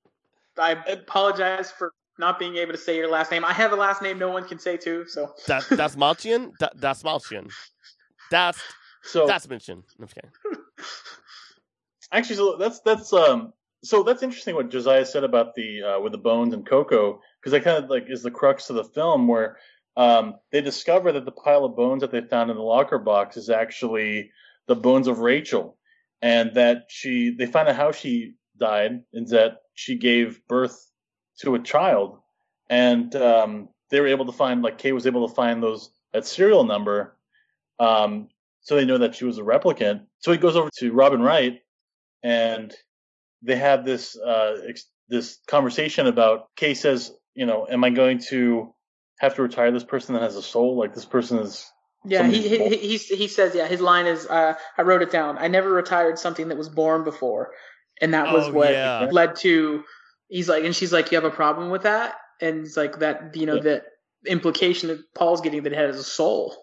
I 0.57 0.71
apologize 0.87 1.69
for 1.71 1.93
not 2.17 2.37
being 2.39 2.57
able 2.57 2.73
to 2.73 2.77
say 2.77 2.97
your 2.97 3.09
last 3.09 3.31
name. 3.31 3.43
I 3.45 3.53
have 3.53 3.71
a 3.71 3.75
last 3.75 4.01
name 4.01 4.17
no 4.19 4.29
one 4.29 4.45
can 4.47 4.59
say 4.59 4.77
too, 4.77 5.05
so 5.07 5.33
That 5.47 5.65
that's 5.69 5.95
Malchian. 5.97 6.51
That, 6.59 6.79
that's 6.79 7.03
Malchian. 7.03 7.49
That's 8.31 8.59
So 9.03 9.25
that's. 9.25 9.47
Okay. 9.49 10.21
actually, 12.11 12.35
so 12.35 12.57
that's 12.57 12.79
that's 12.81 13.11
um, 13.13 13.53
so 13.83 14.03
that's 14.03 14.23
interesting 14.23 14.55
what 14.55 14.69
Josiah 14.69 15.05
said 15.05 15.23
about 15.23 15.55
the 15.55 15.83
uh, 15.83 15.99
with 15.99 16.11
the 16.11 16.17
bones 16.17 16.53
and 16.53 16.65
Coco 16.65 17.21
because 17.39 17.51
that 17.51 17.63
kind 17.63 17.83
of 17.83 17.89
like 17.89 18.05
is 18.09 18.23
the 18.23 18.31
crux 18.31 18.69
of 18.69 18.75
the 18.75 18.83
film 18.83 19.27
where 19.27 19.57
um, 19.95 20.35
they 20.51 20.61
discover 20.61 21.11
that 21.11 21.25
the 21.25 21.31
pile 21.31 21.65
of 21.65 21.75
bones 21.75 22.01
that 22.01 22.11
they 22.11 22.21
found 22.21 22.49
in 22.49 22.57
the 22.57 22.63
locker 22.63 22.99
box 22.99 23.37
is 23.37 23.49
actually 23.49 24.31
the 24.67 24.75
bones 24.75 25.07
of 25.07 25.19
Rachel, 25.19 25.77
and 26.21 26.53
that 26.55 26.85
she 26.89 27.35
they 27.37 27.45
find 27.45 27.67
out 27.67 27.75
how 27.75 27.91
she 27.91 28.35
died 28.57 29.01
and 29.13 29.27
that 29.29 29.57
she 29.73 29.95
gave 29.97 30.45
birth 30.47 30.91
to 31.41 31.55
a 31.55 31.59
child, 31.59 32.19
and 32.69 33.15
um, 33.15 33.69
they 33.89 33.99
were 33.99 34.07
able 34.07 34.25
to 34.25 34.31
find 34.31 34.61
like 34.61 34.77
Kay 34.77 34.91
was 34.91 35.07
able 35.07 35.27
to 35.27 35.33
find 35.33 35.63
those 35.63 35.91
that 36.13 36.25
serial 36.25 36.63
number, 36.63 37.17
um, 37.79 38.29
so 38.61 38.75
they 38.75 38.85
know 38.85 38.97
that 38.97 39.15
she 39.15 39.25
was 39.25 39.37
a 39.37 39.43
replicant. 39.43 40.01
So 40.19 40.31
he 40.31 40.37
goes 40.37 40.55
over 40.55 40.69
to 40.79 40.91
Robin 40.91 41.21
Wright, 41.21 41.59
and 42.23 42.73
they 43.41 43.55
have 43.55 43.85
this 43.85 44.17
uh, 44.17 44.57
ex- 44.67 44.89
this 45.07 45.39
conversation 45.47 46.07
about 46.07 46.47
Kay 46.55 46.73
says, 46.73 47.11
you 47.33 47.45
know, 47.45 47.67
am 47.69 47.83
I 47.83 47.89
going 47.89 48.19
to 48.29 48.73
have 49.19 49.35
to 49.35 49.41
retire 49.41 49.71
this 49.71 49.83
person 49.83 50.13
that 50.13 50.21
has 50.23 50.35
a 50.35 50.41
soul? 50.41 50.77
Like 50.77 50.93
this 50.93 51.05
person 51.05 51.39
is 51.39 51.65
yeah, 52.05 52.27
he 52.27 52.47
he, 52.47 52.69
he 52.69 52.77
he 52.77 52.97
he 52.97 53.27
says 53.27 53.53
yeah, 53.55 53.67
his 53.67 53.81
line 53.81 54.05
is 54.05 54.25
uh, 54.25 54.53
I 54.77 54.81
wrote 54.83 55.01
it 55.01 55.11
down. 55.11 55.37
I 55.37 55.47
never 55.47 55.69
retired 55.69 56.17
something 56.19 56.47
that 56.49 56.57
was 56.57 56.69
born 56.69 57.03
before, 57.03 57.51
and 58.01 58.13
that 58.13 58.31
was 58.33 58.47
Oh, 58.47 58.53
what 58.53 58.71
yeah. 58.71 59.09
led 59.11 59.35
to. 59.37 59.83
He's 60.29 60.47
like, 60.47 60.63
and 60.63 60.75
she's 60.75 60.93
like, 60.93 61.11
you 61.11 61.15
have 61.17 61.25
a 61.25 61.35
problem 61.35 61.71
with 61.71 61.83
that, 61.83 62.15
and 62.39 62.65
it's 62.65 62.77
like 62.77 62.99
that, 62.99 63.35
you 63.35 63.47
know, 63.47 63.55
Yeah. 63.55 63.61
that 63.63 63.83
implication 64.27 64.89
that 64.89 64.99
Paul's 65.15 65.41
getting 65.41 65.63
that 65.63 65.73
it 65.73 65.77
has 65.77 65.97
a 65.97 66.03
soul. 66.03 66.55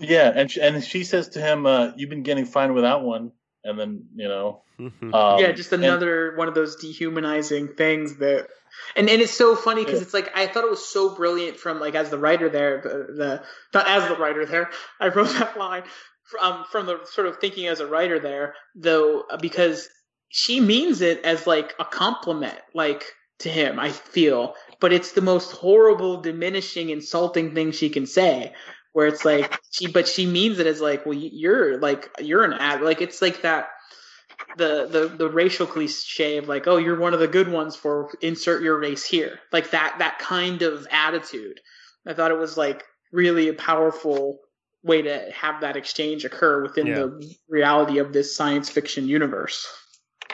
yeah, 0.00 0.32
and 0.34 0.50
she, 0.50 0.60
and 0.62 0.82
she 0.82 1.04
says 1.04 1.28
to 1.30 1.40
him, 1.40 1.66
uh, 1.66 1.92
"You've 1.96 2.08
been 2.10 2.22
getting 2.22 2.46
fine 2.46 2.72
without 2.74 3.02
one," 3.04 3.32
and 3.66 3.78
then 3.78 4.04
you 4.14 4.28
know, 4.28 4.62
um, 4.78 4.92
yeah, 5.38 5.52
just 5.52 5.72
and- 5.72 5.84
another 5.84 6.34
one 6.36 6.48
of 6.48 6.54
those 6.54 6.76
dehumanizing 6.76 7.68
things 7.74 8.16
that, 8.18 8.48
and 8.96 9.08
and 9.08 9.20
it's 9.22 9.32
so 9.36 9.56
funny 9.56 9.84
because 9.84 10.00
Yeah. 10.00 10.04
it's 10.04 10.14
like 10.14 10.30
I 10.36 10.46
thought 10.46 10.64
it 10.64 10.70
was 10.70 10.84
so 10.86 11.14
brilliant 11.14 11.58
from 11.58 11.80
like 11.80 11.94
as 11.94 12.10
the 12.10 12.18
writer 12.18 12.48
there, 12.48 12.80
the, 12.82 13.12
the 13.14 13.42
not 13.74 13.88
as 13.88 14.08
the 14.08 14.16
writer 14.16 14.46
there, 14.46 14.70
I 15.00 15.08
wrote 15.08 15.30
that 15.30 15.58
line 15.58 15.84
from 16.24 16.64
from 16.70 16.86
the 16.86 17.00
sort 17.12 17.26
of 17.26 17.38
thinking 17.38 17.66
as 17.66 17.80
a 17.80 17.86
writer 17.86 18.18
there 18.18 18.54
though 18.74 19.24
because 19.40 19.88
she 20.28 20.60
means 20.60 21.00
it 21.00 21.24
as 21.24 21.46
like 21.46 21.74
a 21.78 21.84
compliment, 21.84 22.58
like 22.74 23.04
to 23.40 23.48
him. 23.48 23.78
I 23.78 23.90
feel, 23.90 24.54
but 24.80 24.92
it's 24.92 25.12
the 25.12 25.20
most 25.20 25.52
horrible, 25.52 26.20
diminishing, 26.20 26.90
insulting 26.90 27.54
thing 27.54 27.70
she 27.72 27.90
can 27.90 28.06
say. 28.06 28.52
Where 28.96 29.08
it's 29.08 29.26
like 29.26 29.60
she, 29.70 29.88
but 29.88 30.08
she 30.08 30.24
means 30.24 30.58
it 30.58 30.66
as 30.66 30.80
like, 30.80 31.04
well, 31.04 31.12
you're 31.20 31.78
like 31.78 32.08
you're 32.18 32.44
an 32.44 32.54
ad, 32.54 32.80
like 32.80 33.02
it's 33.02 33.20
like 33.20 33.42
that 33.42 33.68
the 34.56 34.86
the 34.90 35.14
the 35.14 35.28
racial 35.28 35.66
cliche 35.66 36.38
of 36.38 36.48
like, 36.48 36.66
oh, 36.66 36.78
you're 36.78 36.98
one 36.98 37.12
of 37.12 37.20
the 37.20 37.28
good 37.28 37.46
ones 37.52 37.76
for 37.76 38.10
insert 38.22 38.62
your 38.62 38.78
race 38.80 39.04
here, 39.04 39.38
like 39.52 39.72
that 39.72 39.96
that 39.98 40.18
kind 40.18 40.62
of 40.62 40.86
attitude. 40.90 41.60
I 42.06 42.14
thought 42.14 42.30
it 42.30 42.38
was 42.38 42.56
like 42.56 42.84
really 43.12 43.48
a 43.48 43.52
powerful 43.52 44.38
way 44.82 45.02
to 45.02 45.30
have 45.30 45.60
that 45.60 45.76
exchange 45.76 46.24
occur 46.24 46.62
within 46.62 46.86
Yeah. 46.86 46.94
the 47.00 47.34
reality 47.50 47.98
of 47.98 48.14
this 48.14 48.34
science 48.34 48.70
fiction 48.70 49.06
universe. 49.06 49.66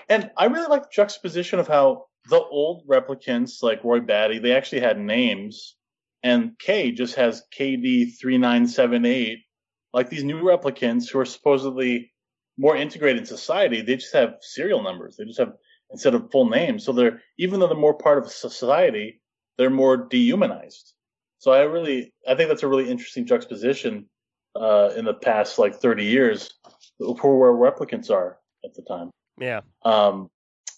And 0.09 0.31
I 0.37 0.44
really 0.44 0.68
like 0.68 0.83
the 0.83 0.88
juxtaposition 0.92 1.59
of 1.59 1.66
how 1.66 2.05
the 2.29 2.40
old 2.40 2.87
replicants, 2.87 3.61
like 3.61 3.83
Roy 3.83 3.98
Batty, 3.98 4.38
they 4.38 4.53
actually 4.53 4.83
had 4.83 5.01
names, 5.01 5.75
and 6.22 6.58
K 6.58 6.92
just 6.92 7.16
has 7.16 7.42
KD 7.56 8.18
three 8.20 8.38
nine 8.38 8.66
seven 8.66 9.04
eight. 9.04 9.40
Like 9.92 10.08
these 10.08 10.24
new 10.24 10.42
replicants 10.42 11.11
who 11.11 11.18
are 11.18 11.24
supposedly 11.24 12.12
more 12.56 12.76
integrated 12.76 13.20
in 13.20 13.26
society, 13.26 13.82
they 13.82 13.96
just 13.96 14.14
have 14.14 14.37
serial 14.40 14.82
numbers. 14.82 15.16
They 15.16 15.24
just 15.24 15.38
have 15.38 15.52
instead 15.90 16.14
of 16.14 16.30
full 16.30 16.48
names. 16.48 16.85
So 16.85 16.92
they're 16.92 17.20
even 17.38 17.61
though 17.61 17.66
they're 17.66 17.76
more 17.76 17.96
part 17.96 18.18
of 18.18 18.30
society, 18.30 19.20
they're 19.58 19.70
more 19.70 19.96
dehumanized. 19.96 20.94
So 21.38 21.50
I 21.50 21.62
really, 21.62 22.14
I 22.28 22.35
think 22.35 22.48
that's 22.48 22.62
a 22.62 22.68
really 22.68 22.88
interesting 22.88 23.26
juxtaposition 23.26 24.06
uh, 24.54 24.90
in 24.96 25.04
the 25.04 25.14
past 25.14 25.58
like 25.58 25.76
thirty 25.76 26.04
years 26.04 26.52
for 26.98 27.38
where 27.38 27.52
replicants 27.52 28.11
are 28.11 28.38
at 28.64 28.74
the 28.74 28.82
time. 28.82 29.11
yeah. 29.38 29.61
Um, 29.85 30.30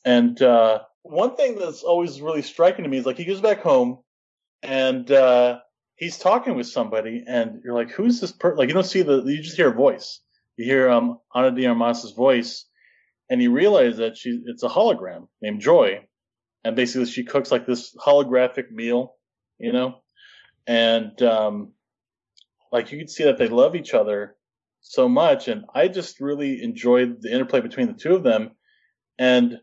and 0.06 0.40
uh, 0.40 0.80
one 1.02 1.36
thing 1.36 1.58
that's 1.58 1.82
always 1.82 2.20
really 2.20 2.42
striking 2.42 2.84
to 2.84 2.88
me 2.88 2.96
is 2.96 3.06
like 3.06 3.18
he 3.18 3.24
goes 3.24 3.40
back 3.40 3.60
home 3.60 3.98
and 4.64 5.10
uh, 5.10 5.58
he's 5.96 6.18
talking 6.18 6.56
with 6.56 6.66
somebody, 6.66 7.22
and 7.26 7.60
you're 7.64 7.74
like, 7.74 7.90
"Who's 7.90 8.20
this 8.20 8.32
person?" 8.32 8.58
Like 8.58 8.68
you 8.68 8.74
don't 8.74 8.84
see 8.84 9.02
the, 9.02 9.22
you 9.22 9.42
just 9.42 9.56
hear 9.56 9.70
a 9.70 9.74
voice. 9.74 10.20
You 10.56 10.64
hear 10.64 10.88
um, 10.88 11.18
Ana 11.34 11.50
de 11.50 11.66
Armas's 11.66 12.12
voice, 12.12 12.66
and 13.28 13.42
you 13.42 13.52
realize 13.52 13.98
that 13.98 14.16
she 14.16 14.40
it's 14.46 14.62
a 14.62 14.68
hologram 14.68 15.28
named 15.42 15.60
Joy, 15.60 16.06
and 16.64 16.74
basically 16.74 17.06
she 17.06 17.24
cooks 17.24 17.52
like 17.52 17.66
this 17.66 17.94
holographic 17.94 18.70
meal, 18.70 19.14
you 19.58 19.72
know, 19.72 19.96
and 20.66 21.20
um, 21.22 21.72
like 22.72 22.90
you 22.90 22.98
can 22.98 23.08
see 23.08 23.24
that 23.24 23.38
they 23.38 23.48
love 23.48 23.76
each 23.76 23.92
other 23.94 24.36
so 24.80 25.08
much, 25.08 25.48
and 25.48 25.64
I 25.74 25.88
just 25.88 26.20
really 26.20 26.62
enjoyed 26.62 27.20
the 27.20 27.32
interplay 27.32 27.60
between 27.60 27.88
the 27.88 27.94
two 27.94 28.14
of 28.14 28.22
them. 28.22 28.52
And 29.18 29.58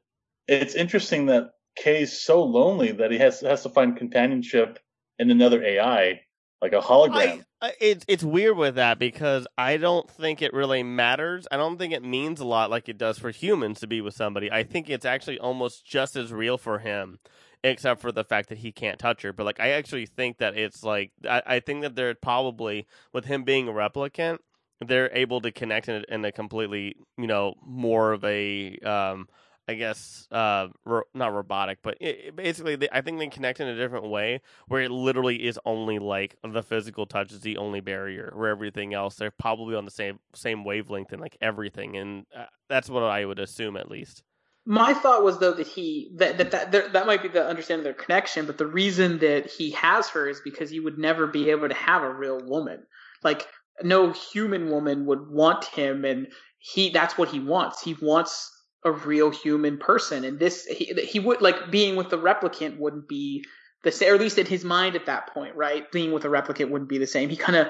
it's 0.47 0.75
interesting 0.75 1.25
that 1.27 1.51
Kay's 1.75 2.21
so 2.21 2.43
lonely 2.43 2.91
that 2.93 3.11
he 3.11 3.17
has 3.17 3.41
has 3.41 3.63
to 3.63 3.69
find 3.69 3.97
companionship 3.97 4.79
in 5.21 5.29
another 5.31 5.63
AI. 5.63 6.21
like 6.61 6.73
a 6.73 6.81
hologram. 6.81 7.43
I, 7.61 7.73
it's 7.79 8.23
weird 8.23 8.57
with 8.57 8.75
that 8.75 8.97
because 8.97 9.47
I 9.57 9.77
don't 9.77 10.09
think 10.09 10.41
it 10.41 10.51
really 10.53 10.81
matters. 10.83 11.47
I 11.51 11.57
don't 11.57 11.77
think 11.77 11.93
it 11.93 12.03
means 12.03 12.39
a 12.39 12.45
lot 12.45 12.71
like 12.71 12.89
it 12.89 12.97
does 12.97 13.19
for 13.19 13.29
humans 13.29 13.79
to 13.81 13.87
be 13.87 14.01
with 14.01 14.15
somebody. 14.15 14.51
I 14.51 14.63
think 14.63 14.89
it's 14.89 15.05
actually 15.05 15.37
almost 15.39 15.85
just 15.85 16.15
as 16.15 16.33
real 16.33 16.57
for 16.57 16.79
him, 16.79 17.19
except 17.63 18.01
for 18.01 18.11
the 18.11 18.23
fact 18.23 18.49
that 18.49 18.59
he 18.59 18.71
can't 18.71 18.97
touch 18.99 19.21
her. 19.21 19.31
But 19.31 19.45
like, 19.45 19.59
I 19.59 19.69
actually 19.71 20.07
think 20.07 20.39
that 20.39 20.57
it's 20.57 20.83
like 20.83 21.11
I, 21.27 21.43
I 21.45 21.59
think 21.59 21.81
that 21.83 21.95
they're 21.95 22.15
probably 22.15 22.87
with 23.13 23.25
him 23.25 23.43
being 23.43 23.67
a 23.67 23.71
replicant, 23.71 24.39
they're 24.79 25.15
able 25.15 25.41
to 25.41 25.51
connect 25.51 25.87
in 25.87 26.03
in 26.09 26.25
a 26.25 26.31
completely 26.31 26.95
you 27.17 27.27
know 27.27 27.53
more 27.63 28.11
of 28.11 28.23
a 28.23 28.77
um 28.79 29.27
I 29.71 29.75
guess 29.75 30.27
uh, 30.31 30.67
ro- 30.83 31.03
not 31.13 31.33
robotic, 31.33 31.79
but 31.81 31.95
it, 32.01 32.19
it 32.25 32.35
basically, 32.35 32.75
they, 32.75 32.89
I 32.91 32.99
think 32.99 33.19
they 33.19 33.27
connect 33.27 33.61
in 33.61 33.69
a 33.69 33.75
different 33.75 34.09
way 34.09 34.41
where 34.67 34.81
it 34.81 34.91
literally 34.91 35.47
is 35.47 35.57
only 35.65 35.97
like 35.97 36.35
the 36.43 36.61
physical 36.61 37.05
touch 37.05 37.31
is 37.31 37.39
the 37.39 37.55
only 37.55 37.79
barrier, 37.79 38.33
where 38.35 38.49
everything 38.49 38.93
else 38.93 39.15
they're 39.15 39.31
probably 39.31 39.75
on 39.75 39.85
the 39.85 39.91
same 39.91 40.19
same 40.35 40.65
wavelength 40.65 41.13
and 41.13 41.21
like 41.21 41.37
everything, 41.41 41.95
and 41.95 42.25
uh, 42.37 42.45
that's 42.67 42.89
what 42.89 43.03
I 43.03 43.23
would 43.23 43.39
assume 43.39 43.77
at 43.77 43.89
least. 43.89 44.23
My 44.65 44.93
thought 44.93 45.23
was 45.23 45.39
though 45.39 45.53
that 45.53 45.67
he 45.67 46.11
that 46.17 46.37
that 46.37 46.51
that, 46.51 46.71
that, 46.73 46.93
that 46.93 47.07
might 47.07 47.23
be 47.23 47.29
the 47.29 47.47
understanding 47.47 47.87
of 47.87 47.95
their 47.95 48.05
connection, 48.05 48.45
but 48.45 48.57
the 48.57 48.67
reason 48.67 49.19
that 49.19 49.49
he 49.49 49.71
has 49.71 50.09
her 50.09 50.27
is 50.27 50.41
because 50.43 50.69
he 50.69 50.81
would 50.81 50.97
never 50.97 51.27
be 51.27 51.49
able 51.49 51.69
to 51.69 51.75
have 51.75 52.03
a 52.03 52.13
real 52.13 52.41
woman. 52.43 52.83
Like 53.23 53.47
no 53.81 54.11
human 54.11 54.69
woman 54.69 55.05
would 55.05 55.29
want 55.29 55.63
him, 55.63 56.03
and 56.03 56.27
he 56.59 56.89
that's 56.89 57.17
what 57.17 57.29
he 57.29 57.39
wants. 57.39 57.81
He 57.81 57.95
wants 58.01 58.51
a 58.83 58.91
real 58.91 59.29
human 59.29 59.77
person. 59.77 60.23
And 60.23 60.39
this, 60.39 60.65
he, 60.65 60.85
he 60.85 61.19
would 61.19 61.41
like 61.41 61.69
being 61.69 61.95
with 61.95 62.09
the 62.09 62.17
replicant 62.17 62.77
wouldn't 62.77 63.07
be 63.07 63.45
the 63.83 63.91
same, 63.91 64.11
or 64.11 64.15
at 64.15 64.21
least 64.21 64.37
in 64.37 64.45
his 64.45 64.63
mind 64.63 64.95
at 64.95 65.05
that 65.05 65.33
point, 65.33 65.55
right? 65.55 65.91
Being 65.91 66.11
with 66.11 66.25
a 66.25 66.29
replicant 66.29 66.69
wouldn't 66.69 66.89
be 66.89 66.97
the 66.97 67.07
same. 67.07 67.29
He 67.29 67.35
kind 67.35 67.57
of, 67.57 67.67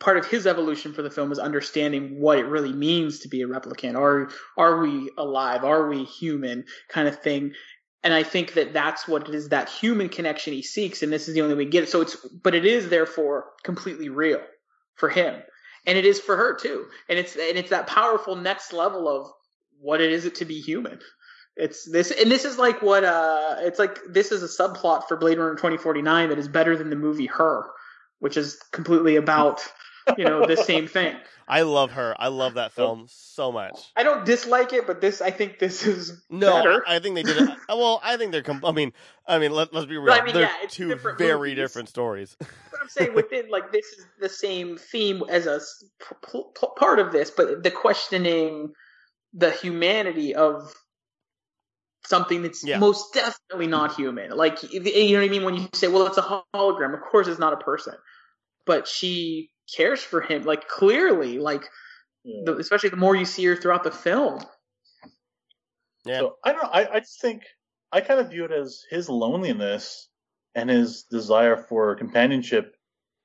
part 0.00 0.16
of 0.16 0.26
his 0.26 0.46
evolution 0.46 0.92
for 0.92 1.02
the 1.02 1.10
film 1.10 1.32
is 1.32 1.38
understanding 1.38 2.20
what 2.20 2.38
it 2.38 2.46
really 2.46 2.72
means 2.72 3.20
to 3.20 3.28
be 3.28 3.42
a 3.42 3.48
replicant. 3.48 3.96
Are, 3.96 4.30
are 4.56 4.80
we 4.80 5.10
alive? 5.18 5.64
Are 5.64 5.88
we 5.88 6.04
human 6.04 6.64
kind 6.88 7.08
of 7.08 7.20
thing? 7.20 7.52
And 8.04 8.14
I 8.14 8.22
think 8.22 8.54
that 8.54 8.72
that's 8.72 9.08
what 9.08 9.28
it 9.28 9.34
is, 9.34 9.48
that 9.48 9.68
human 9.68 10.08
connection 10.08 10.52
he 10.52 10.62
seeks. 10.62 11.02
And 11.02 11.12
this 11.12 11.26
is 11.26 11.34
the 11.34 11.42
only 11.42 11.54
way 11.54 11.64
we 11.64 11.70
get 11.70 11.82
it. 11.82 11.88
So 11.88 12.00
it's, 12.00 12.16
but 12.16 12.54
it 12.54 12.64
is 12.64 12.88
therefore 12.88 13.46
completely 13.64 14.08
real 14.08 14.40
for 14.94 15.08
him. 15.08 15.42
And 15.84 15.98
it 15.98 16.04
is 16.04 16.20
for 16.20 16.36
her 16.36 16.54
too. 16.54 16.86
And 17.08 17.18
it's, 17.18 17.34
and 17.34 17.58
it's 17.58 17.70
that 17.70 17.88
powerful 17.88 18.36
next 18.36 18.72
level 18.72 19.08
of 19.08 19.30
what 19.80 20.00
it 20.00 20.12
is 20.12 20.24
it 20.24 20.36
to 20.36 20.44
be 20.44 20.60
human. 20.60 20.98
It's 21.56 21.84
this, 21.84 22.12
and 22.12 22.30
this 22.30 22.44
is 22.44 22.56
like 22.56 22.82
what 22.82 23.02
uh, 23.02 23.56
it's 23.58 23.80
like. 23.80 23.98
This 24.08 24.30
is 24.30 24.42
a 24.44 24.62
subplot 24.62 25.08
for 25.08 25.16
Blade 25.16 25.38
Runner 25.38 25.56
2049 25.56 26.28
that 26.28 26.38
is 26.38 26.46
better 26.46 26.76
than 26.76 26.88
the 26.88 26.96
movie 26.96 27.26
Her, 27.26 27.64
which 28.20 28.36
is 28.36 28.60
completely 28.70 29.16
about 29.16 29.60
you 30.16 30.24
know 30.24 30.46
the 30.46 30.56
same 30.56 30.86
thing. 30.88 31.16
I 31.48 31.62
love 31.62 31.92
her. 31.92 32.14
I 32.18 32.28
love 32.28 32.54
that 32.54 32.72
film 32.72 33.06
so 33.08 33.50
much. 33.50 33.80
I 33.96 34.02
don't 34.02 34.24
dislike 34.24 34.72
it, 34.72 34.86
but 34.86 35.00
this 35.00 35.20
I 35.20 35.30
think 35.30 35.58
this 35.58 35.86
is 35.86 36.22
no. 36.30 36.52
better. 36.52 36.84
I 36.86 36.98
think 37.00 37.16
they 37.16 37.22
did 37.22 37.38
it. 37.38 37.48
well, 37.68 38.00
I 38.04 38.16
think 38.18 38.32
they're. 38.32 38.42
Com- 38.42 38.64
I 38.64 38.70
mean, 38.70 38.92
I 39.26 39.38
mean, 39.38 39.50
let, 39.50 39.74
us 39.74 39.86
be 39.86 39.96
real. 39.96 40.12
I 40.12 40.22
mean, 40.22 40.34
they're 40.34 40.42
yeah, 40.42 40.68
two 40.68 40.88
different 40.88 41.18
very 41.18 41.50
movies. 41.50 41.56
different 41.56 41.88
stories. 41.88 42.36
But 42.38 42.82
I'm 42.82 42.88
saying 42.88 43.14
within 43.14 43.48
like 43.50 43.72
this 43.72 43.86
is 43.86 44.06
the 44.20 44.28
same 44.28 44.76
theme 44.76 45.24
as 45.28 45.46
a 45.46 45.58
p- 45.98 46.42
p- 46.54 46.66
part 46.76 46.98
of 46.98 47.10
this, 47.10 47.30
but 47.30 47.62
the 47.62 47.70
questioning 47.70 48.74
the 49.32 49.50
humanity 49.50 50.34
of 50.34 50.74
something 52.06 52.42
that's 52.42 52.64
Yeah. 52.64 52.78
most 52.78 53.12
definitely 53.12 53.66
not 53.66 53.94
human. 53.94 54.30
Like 54.30 54.62
you 54.62 54.80
know 55.12 55.18
what 55.18 55.24
I 55.24 55.28
mean 55.28 55.44
when 55.44 55.54
you 55.54 55.68
say, 55.74 55.88
"Well, 55.88 56.06
it's 56.06 56.18
a 56.18 56.42
hologram." 56.54 56.94
Of 56.94 57.00
course, 57.02 57.28
it's 57.28 57.38
not 57.38 57.52
a 57.52 57.58
person, 57.58 57.94
but 58.64 58.88
she 58.88 59.50
cares 59.76 60.02
for 60.02 60.20
him. 60.20 60.44
Like 60.44 60.68
clearly, 60.68 61.38
like 61.38 61.68
Yeah. 62.24 62.42
the, 62.46 62.56
especially 62.56 62.88
the 62.90 62.96
more 62.96 63.14
you 63.14 63.24
see 63.26 63.44
her 63.44 63.56
throughout 63.56 63.84
the 63.84 63.90
film. 63.90 64.40
Yeah. 66.04 66.20
So 66.20 66.38
I 66.44 66.52
don't 66.52 66.62
know. 66.62 66.70
I, 66.70 66.94
I 66.94 67.00
just 67.00 67.20
think 67.20 67.42
I 67.92 68.00
kind 68.00 68.20
of 68.20 68.30
view 68.30 68.44
it 68.44 68.52
as 68.52 68.84
his 68.90 69.08
loneliness 69.08 70.08
and 70.54 70.70
his 70.70 71.04
desire 71.04 71.56
for 71.56 71.94
companionship 71.96 72.74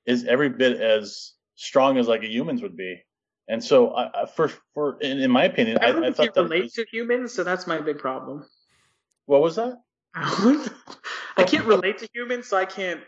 is 0.06 0.24
every 0.24 0.50
bit 0.50 0.80
as 0.80 1.32
strong 1.54 1.96
as 1.98 2.06
like 2.06 2.22
a 2.22 2.28
human's 2.28 2.60
would 2.62 2.76
be. 2.76 3.00
And 3.48 3.62
so, 3.62 3.90
I, 3.90 4.22
I 4.22 4.26
for 4.26 4.48
for 4.72 4.98
in, 5.00 5.18
in 5.18 5.30
my 5.30 5.44
opinion, 5.44 5.78
I, 5.80 5.88
I, 5.88 5.92
don't 5.92 6.04
I 6.04 6.12
thought 6.12 6.34
that 6.34 6.42
relate 6.42 6.62
was, 6.64 6.72
to 6.74 6.86
humans, 6.90 7.34
so 7.34 7.44
that's 7.44 7.66
my 7.66 7.80
big 7.80 7.98
problem. 7.98 8.44
what 9.26 9.42
was 9.42 9.56
that? 9.56 9.74
I 10.14 11.42
can't 11.44 11.66
relate 11.66 11.98
to 11.98 12.08
humans, 12.14 12.46
so 12.46 12.56
I 12.56 12.64
can't. 12.64 13.00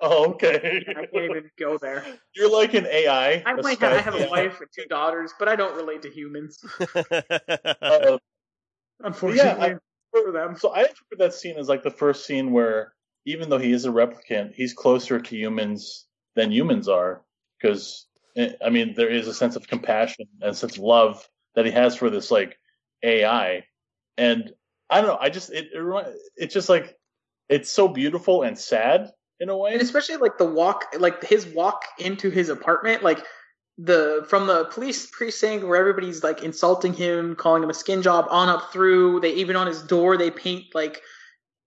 Oh, 0.00 0.30
okay. 0.30 0.84
I 0.88 1.06
can't 1.06 1.24
even 1.24 1.50
go 1.58 1.76
there. 1.78 2.04
You're 2.34 2.50
like 2.50 2.74
an 2.74 2.86
AI. 2.86 3.42
I 3.44 3.52
a 3.52 3.62
might 3.62 3.78
have, 3.80 3.92
I 3.92 4.00
have 4.00 4.14
Skype 4.14 4.26
a 4.26 4.30
wife 4.30 4.60
and 4.60 4.68
two 4.74 4.84
daughters, 4.86 5.32
but 5.38 5.48
I 5.48 5.56
don't 5.56 5.76
relate 5.76 6.02
to 6.02 6.10
humans, 6.10 6.58
Uh, 7.10 8.18
unfortunately 9.00 9.72
I- 9.72 9.76
for 10.10 10.32
them. 10.32 10.56
so 10.56 10.70
I 10.70 10.80
interpret 10.80 11.18
that 11.18 11.34
scene 11.34 11.56
as 11.56 11.68
like 11.68 11.82
the 11.82 11.90
first 11.90 12.26
scene 12.26 12.52
where, 12.52 12.94
even 13.26 13.48
though 13.48 13.58
he 13.58 13.72
is 13.72 13.84
a 13.84 13.90
replicant, 13.90 14.54
he's 14.54 14.72
closer 14.72 15.20
to 15.20 15.36
humans 15.36 16.06
than 16.34 16.50
humans 16.50 16.88
are. 16.88 17.22
Because 17.60 18.06
Eh, 18.36 18.52
I 18.64 18.70
mean, 18.70 18.94
there 18.94 19.10
is 19.10 19.28
a 19.28 19.34
sense 19.34 19.56
of 19.56 19.66
compassion 19.66 20.26
and 20.40 20.56
sense 20.56 20.76
of 20.76 20.82
love 20.82 21.28
that 21.54 21.66
he 21.66 21.72
has 21.72 21.96
for 21.96 22.10
this 22.10 22.30
like 22.30 22.58
AI, 23.02 23.64
and 24.16 24.52
I 24.88 25.00
don't 25.00 25.10
know. 25.10 25.18
I 25.20 25.30
just 25.30 25.50
it 25.52 25.68
it 25.72 26.16
it's 26.36 26.54
just 26.54 26.68
like 26.68 26.96
it's 27.48 27.70
so 27.70 27.88
beautiful 27.88 28.42
and 28.42 28.58
sad 28.58 29.10
in 29.40 29.48
a 29.48 29.56
way. 29.56 29.72
and 29.72 29.82
especially 29.82 30.16
like 30.16 30.38
the 30.38 30.44
walk, 30.44 30.84
like 30.98 31.24
his 31.24 31.46
walk 31.46 31.84
into 31.98 32.30
his 32.30 32.48
apartment, 32.48 33.02
like 33.02 33.24
the 33.78 34.24
from 34.28 34.46
the 34.46 34.66
police 34.66 35.06
precinct 35.06 35.66
where 35.66 35.78
everybody's 35.78 36.22
like 36.22 36.42
insulting 36.42 36.92
him, 36.92 37.34
calling 37.34 37.62
him 37.62 37.70
a 37.70 37.74
skin 37.74 38.02
job, 38.02 38.26
on 38.30 38.48
up 38.48 38.72
through. 38.72 39.20
They 39.20 39.34
even 39.34 39.56
on 39.56 39.66
his 39.66 39.82
door 39.82 40.16
they 40.16 40.30
paint 40.30 40.66
like 40.74 41.02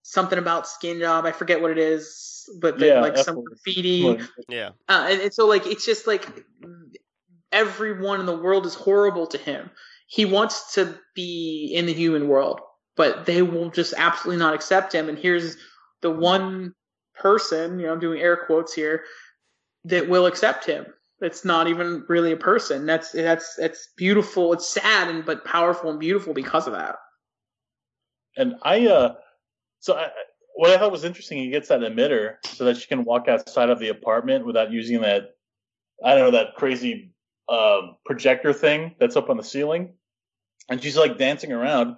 something 0.03 0.37
about 0.37 0.67
skin 0.67 0.99
job. 0.99 1.25
I 1.25 1.31
forget 1.31 1.61
what 1.61 1.71
it 1.71 1.77
is, 1.79 2.47
but 2.61 2.77
they, 2.77 2.89
Yeah, 2.89 3.01
like 3.01 3.17
some 3.17 3.37
F-word. 3.37 3.45
graffiti. 3.45 4.19
yeah. 4.47 4.69
Uh, 4.87 5.07
and, 5.09 5.21
and 5.21 5.33
so 5.33 5.47
like 5.47 5.65
it's 5.65 5.85
just 5.85 6.05
like 6.07 6.27
everyone 7.51 8.19
in 8.19 8.25
the 8.25 8.37
world 8.37 8.65
is 8.65 8.75
horrible 8.75 9.27
to 9.27 9.37
him. 9.37 9.71
He 10.07 10.25
wants 10.25 10.73
to 10.75 10.99
be 11.15 11.71
in 11.73 11.85
the 11.85 11.93
human 11.93 12.27
world, 12.27 12.59
but 12.95 13.25
they 13.25 13.41
will 13.41 13.69
just 13.69 13.93
absolutely 13.97 14.39
not 14.39 14.53
accept 14.53 14.93
him. 14.93 15.09
And 15.09 15.17
here's 15.17 15.57
the 16.01 16.11
one 16.11 16.73
person, 17.15 17.79
you 17.79 17.85
know, 17.87 17.93
I'm 17.93 17.99
doing 17.99 18.19
air 18.21 18.37
quotes 18.37 18.73
here, 18.73 19.03
that 19.85 20.09
will 20.09 20.25
accept 20.25 20.65
him. 20.65 20.85
It's 21.21 21.45
not 21.45 21.67
even 21.67 22.03
really 22.09 22.33
a 22.33 22.37
person. 22.37 22.85
That's 22.85 23.11
that's 23.13 23.55
that's 23.55 23.89
beautiful. 23.95 24.51
It's 24.51 24.67
sad 24.67 25.07
and 25.09 25.25
but 25.25 25.45
powerful 25.45 25.89
and 25.89 25.99
beautiful 25.99 26.33
because 26.33 26.67
of 26.67 26.73
that. 26.73 26.97
And 28.35 28.55
I, 28.63 28.87
uh, 28.87 29.13
so 29.83 29.95
I, 29.95 30.07
what 30.55 30.71
I 30.71 30.77
thought 30.77 30.93
was 30.93 31.03
interesting, 31.03 31.39
he 31.39 31.49
gets 31.49 31.67
that 31.67 31.81
emitter 31.81 32.35
so 32.45 32.63
that 32.65 32.77
she 32.77 32.87
can 32.87 33.03
walk 33.03 33.27
outside 33.27 33.69
of 33.69 33.79
the 33.79 33.89
apartment 33.89 34.45
without 34.45 34.71
using 34.71 35.01
that, 35.01 35.31
I 36.03 36.15
don't 36.15 36.31
know, 36.31 36.39
that 36.39 36.55
crazy 36.55 37.11
um, 37.49 37.97
projector 38.05 38.53
thing 38.53 38.95
that's 38.97 39.17
up 39.17 39.29
on 39.29 39.35
the 39.35 39.43
ceiling. 39.43 39.95
And 40.69 40.81
she's 40.81 40.95
like 40.95 41.17
dancing 41.17 41.51
around, 41.51 41.97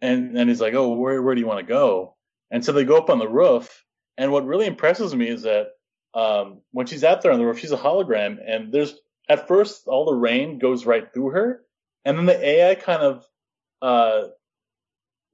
and 0.00 0.38
and 0.38 0.48
he's 0.48 0.60
like, 0.60 0.74
"Oh, 0.74 0.92
where 0.92 1.20
where 1.20 1.34
do 1.34 1.40
you 1.40 1.48
want 1.48 1.58
to 1.58 1.66
go?" 1.66 2.14
And 2.52 2.64
so 2.64 2.70
they 2.70 2.84
go 2.84 2.96
up 2.96 3.10
on 3.10 3.18
the 3.18 3.28
roof. 3.28 3.84
And 4.16 4.30
what 4.30 4.46
really 4.46 4.66
impresses 4.66 5.12
me 5.12 5.28
is 5.28 5.42
that 5.42 5.70
um, 6.14 6.60
when 6.70 6.86
she's 6.86 7.02
out 7.02 7.22
there 7.22 7.32
on 7.32 7.40
the 7.40 7.44
roof, 7.44 7.58
she's 7.58 7.72
a 7.72 7.76
hologram, 7.76 8.36
and 8.46 8.72
there's 8.72 8.94
at 9.28 9.48
first 9.48 9.88
all 9.88 10.04
the 10.04 10.14
rain 10.14 10.60
goes 10.60 10.86
right 10.86 11.12
through 11.12 11.30
her, 11.30 11.62
and 12.04 12.16
then 12.16 12.26
the 12.26 12.46
AI 12.46 12.76
kind 12.76 13.02
of 13.02 13.24
uh, 13.82 14.28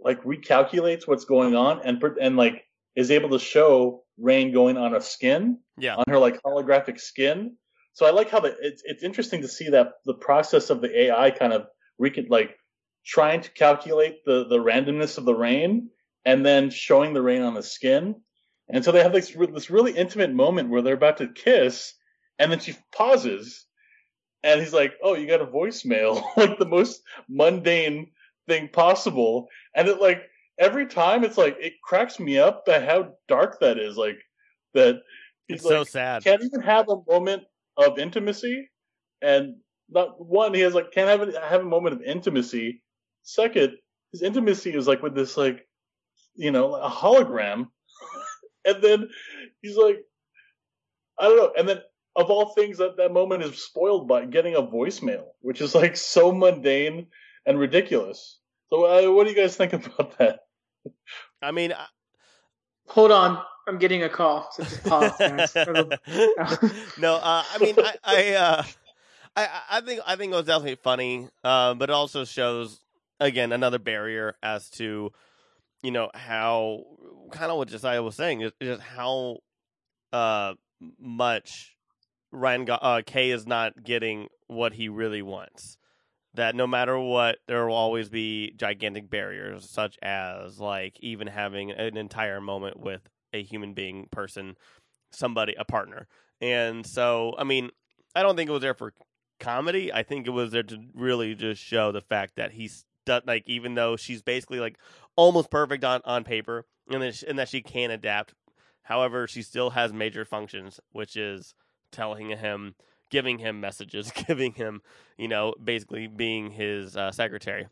like 0.05 0.23
recalculates 0.23 1.09
what's 1.09 1.25
going 1.25 1.57
on 1.57 1.81
and 1.85 2.03
and 2.21 2.37
like 2.37 2.65
is 2.95 3.11
able 3.11 3.31
to 3.31 3.39
show 3.39 4.05
rain 4.19 4.53
going 4.53 4.77
on 4.77 4.95
a 4.95 5.01
skin 5.01 5.59
Yeah. 5.79 5.97
on 5.97 6.05
her 6.09 6.19
like 6.19 6.41
holographic 6.43 7.01
skin. 7.01 7.57
So 7.95 8.07
I 8.07 8.11
like 8.11 8.31
how 8.31 8.41
the 8.41 8.55
it's 8.61 8.83
it's 8.85 9.03
interesting 9.03 9.43
to 9.43 9.49
see 9.49 9.71
that 9.71 9.95
the 10.05 10.15
process 10.15 10.71
of 10.71 10.81
the 10.81 10.97
AI 11.05 11.31
kind 11.31 11.53
of 11.53 11.67
recon 11.99 12.27
like 12.29 12.57
trying 13.05 13.41
to 13.41 13.51
calculate 13.53 14.25
the 14.25 14.47
the 14.47 14.59
randomness 14.59 15.19
of 15.19 15.25
the 15.25 15.35
rain 15.35 15.91
and 16.25 16.45
then 16.45 16.71
showing 16.71 17.13
the 17.15 17.23
rain 17.23 17.43
on 17.43 17.55
the 17.55 17.63
skin. 17.63 18.17
And 18.69 18.85
so 18.85 18.93
they 18.93 19.03
have 19.03 19.13
this 19.13 19.35
this 19.53 19.71
really 19.71 19.93
intimate 19.93 20.33
moment 20.33 20.71
where 20.71 20.83
they're 20.83 20.95
about 20.95 21.19
to 21.19 21.29
kiss, 21.29 21.93
and 22.39 22.51
then 22.51 22.61
she 22.61 22.75
pauses, 22.97 23.67
and 24.43 24.59
he's 24.61 24.73
like, 24.73 24.95
"Oh, 25.03 25.15
you 25.15 25.27
got 25.27 25.43
a 25.43 25.47
voicemail," 25.47 26.25
like 26.37 26.59
the 26.59 26.65
most 26.67 27.03
mundane 27.29 28.11
thing 28.49 28.69
possible. 28.73 29.49
And 29.75 29.89
it 29.89 30.01
like 30.01 30.23
every 30.59 30.87
time 30.87 31.25
it's 31.25 31.39
like 31.39 31.57
it 31.61 31.75
cracks 31.83 32.19
me 32.21 32.39
up 32.39 32.65
at 32.69 32.85
how 32.85 33.15
dark 33.29 33.61
that 33.61 33.79
is. 33.79 33.97
Like 33.97 34.19
that 34.75 34.97
It's 35.49 35.65
like, 35.65 35.73
so 35.73 35.85
sad. 35.85 36.25
can't 36.25 36.43
even 36.43 36.61
have 36.61 36.89
a 36.89 37.03
moment 37.09 37.45
of 37.77 37.99
intimacy, 37.99 38.69
and 39.23 39.57
not 39.89 40.15
one 40.19 40.55
he 40.55 40.61
has 40.61 40.75
like 40.75 40.93
can't 40.93 41.09
have 41.09 41.29
a, 41.29 41.41
have 41.41 41.63
a 41.63 41.65
moment 41.65 41.95
of 41.95 42.03
intimacy. 42.03 42.83
Second, 43.23 43.73
his 44.13 44.23
intimacy 44.23 44.75
is 44.75 44.87
like 44.87 45.03
with 45.03 45.15
this 45.15 45.37
like 45.37 45.67
you 46.35 46.51
know 46.51 46.75
a 46.75 46.91
hologram, 46.91 47.69
and 48.65 48.83
then 48.83 49.09
he's 49.63 49.77
like 49.77 49.99
I 51.19 51.25
don't 51.29 51.37
know. 51.37 51.53
And 51.57 51.69
then 51.69 51.79
of 52.17 52.31
all 52.31 52.55
things, 52.55 52.79
that 52.79 52.97
that 52.99 53.13
moment 53.13 53.43
is 53.43 53.63
spoiled 53.63 54.09
by 54.09 54.25
getting 54.25 54.55
a 54.55 54.63
voicemail, 54.63 55.25
which 55.41 55.61
is 55.61 55.75
like 55.75 55.97
so 55.97 56.33
mundane 56.33 57.09
and 57.47 57.59
ridiculous. 57.59 58.39
So, 58.71 58.85
uh, 58.85 59.13
what 59.13 59.25
do 59.25 59.31
you 59.31 59.37
guys 59.37 59.57
think 59.57 59.73
about 59.73 60.19
that? 60.19 60.41
I 61.43 61.51
mean, 61.51 61.73
I- 61.73 61.87
Hold 62.89 63.13
on, 63.13 63.43
I'm 63.67 63.79
getting 63.79 64.03
a 64.03 64.11
call. 64.11 64.51
So 64.53 64.63
just 64.63 64.85
pause. 64.85 65.17
no, 66.99 67.15
uh, 67.17 67.43
I 67.51 67.59
mean, 67.59 67.77
I, 67.79 67.95
I, 68.05 68.33
uh, 68.35 68.63
I, 69.37 69.49
I 69.71 69.81
think, 69.81 70.01
I 70.07 70.17
think 70.17 70.33
it 70.33 70.37
was 70.37 70.45
definitely 70.45 70.75
funny, 70.77 71.29
uh, 71.43 71.73
but 71.75 71.89
it 71.89 71.93
also 71.95 72.25
shows 72.27 72.81
again 73.21 73.53
another 73.53 73.79
barrier 73.79 74.37
as 74.43 74.69
to, 74.73 75.13
you 75.83 75.91
know, 75.91 76.11
how 76.13 76.85
kind 77.33 77.51
of 77.51 77.57
what 77.57 77.69
Josiah 77.69 78.03
was 78.03 78.17
saying 78.17 78.43
is 78.43 78.53
just 78.61 78.83
how, 78.83 79.39
uh, 80.13 80.55
much 81.01 81.75
Ryan 82.31 82.67
Go- 82.67 82.75
uh, 82.75 83.01
Kay 83.05 83.31
is 83.31 83.47
not 83.47 83.83
getting 83.83 84.29
what 84.47 84.75
he 84.75 84.91
really 84.91 85.23
wants. 85.23 85.79
That 86.35 86.57
no 86.57 86.67
matter 86.67 86.99
what, 86.99 87.39
there 87.47 87.67
will 87.67 87.77
always 87.77 88.09
be 88.09 88.53
gigantic 88.57 89.09
barriers, 89.09 89.71
such 89.71 89.99
as 90.03 90.59
like 90.59 90.99
even 91.01 91.29
having 91.29 91.71
an 91.71 91.97
entire 91.97 92.41
moment 92.41 92.81
with 92.81 93.09
a 93.33 93.43
human 93.43 93.73
being, 93.73 94.09
person, 94.11 94.57
somebody, 95.13 95.55
a 95.59 95.65
partner. 95.65 96.09
And 96.41 96.85
so, 96.85 97.35
I 97.39 97.45
mean, 97.45 97.71
I 98.17 98.23
don't 98.23 98.37
think 98.37 98.51
it 98.51 98.53
was 98.53 98.63
there 98.63 98.75
for 98.75 98.95
comedy. 99.39 99.93
I 99.93 100.03
think 100.03 100.27
it 100.27 100.31
was 100.31 100.51
there 100.51 100.63
to 100.65 100.79
really 100.93 101.35
just 101.35 101.63
show 101.63 101.93
the 101.93 102.01
fact 102.01 102.37
that 102.37 102.53
he's 102.53 102.85
like, 103.27 103.45
even 103.47 103.75
though 103.75 103.97
she's 103.97 104.23
basically 104.23 104.61
like 104.61 104.79
almost 105.17 105.51
perfect 105.51 105.85
on, 105.85 106.01
on 106.05 106.25
paper, 106.25 106.67
and 106.91 107.03
that 107.03 107.15
she, 107.15 107.27
and 107.27 107.39
that 107.39 107.49
she 107.49 107.63
can 107.63 107.91
adapt. 107.91 108.35
However, 108.83 109.27
she 109.27 109.43
still 109.43 109.71
has 109.71 109.93
major 109.93 110.25
functions, 110.25 110.81
which 110.93 111.17
is 111.17 111.55
telling 111.91 112.31
him, 112.31 112.75
giving 113.11 113.39
him 113.39 113.61
messages, 113.61 114.11
giving 114.27 114.53
him, 114.53 114.83
you 115.19 115.29
know, 115.29 115.55
basically 115.63 116.07
being 116.07 116.51
his 116.51 116.97
uh, 116.97 117.13
secretary 117.13 117.69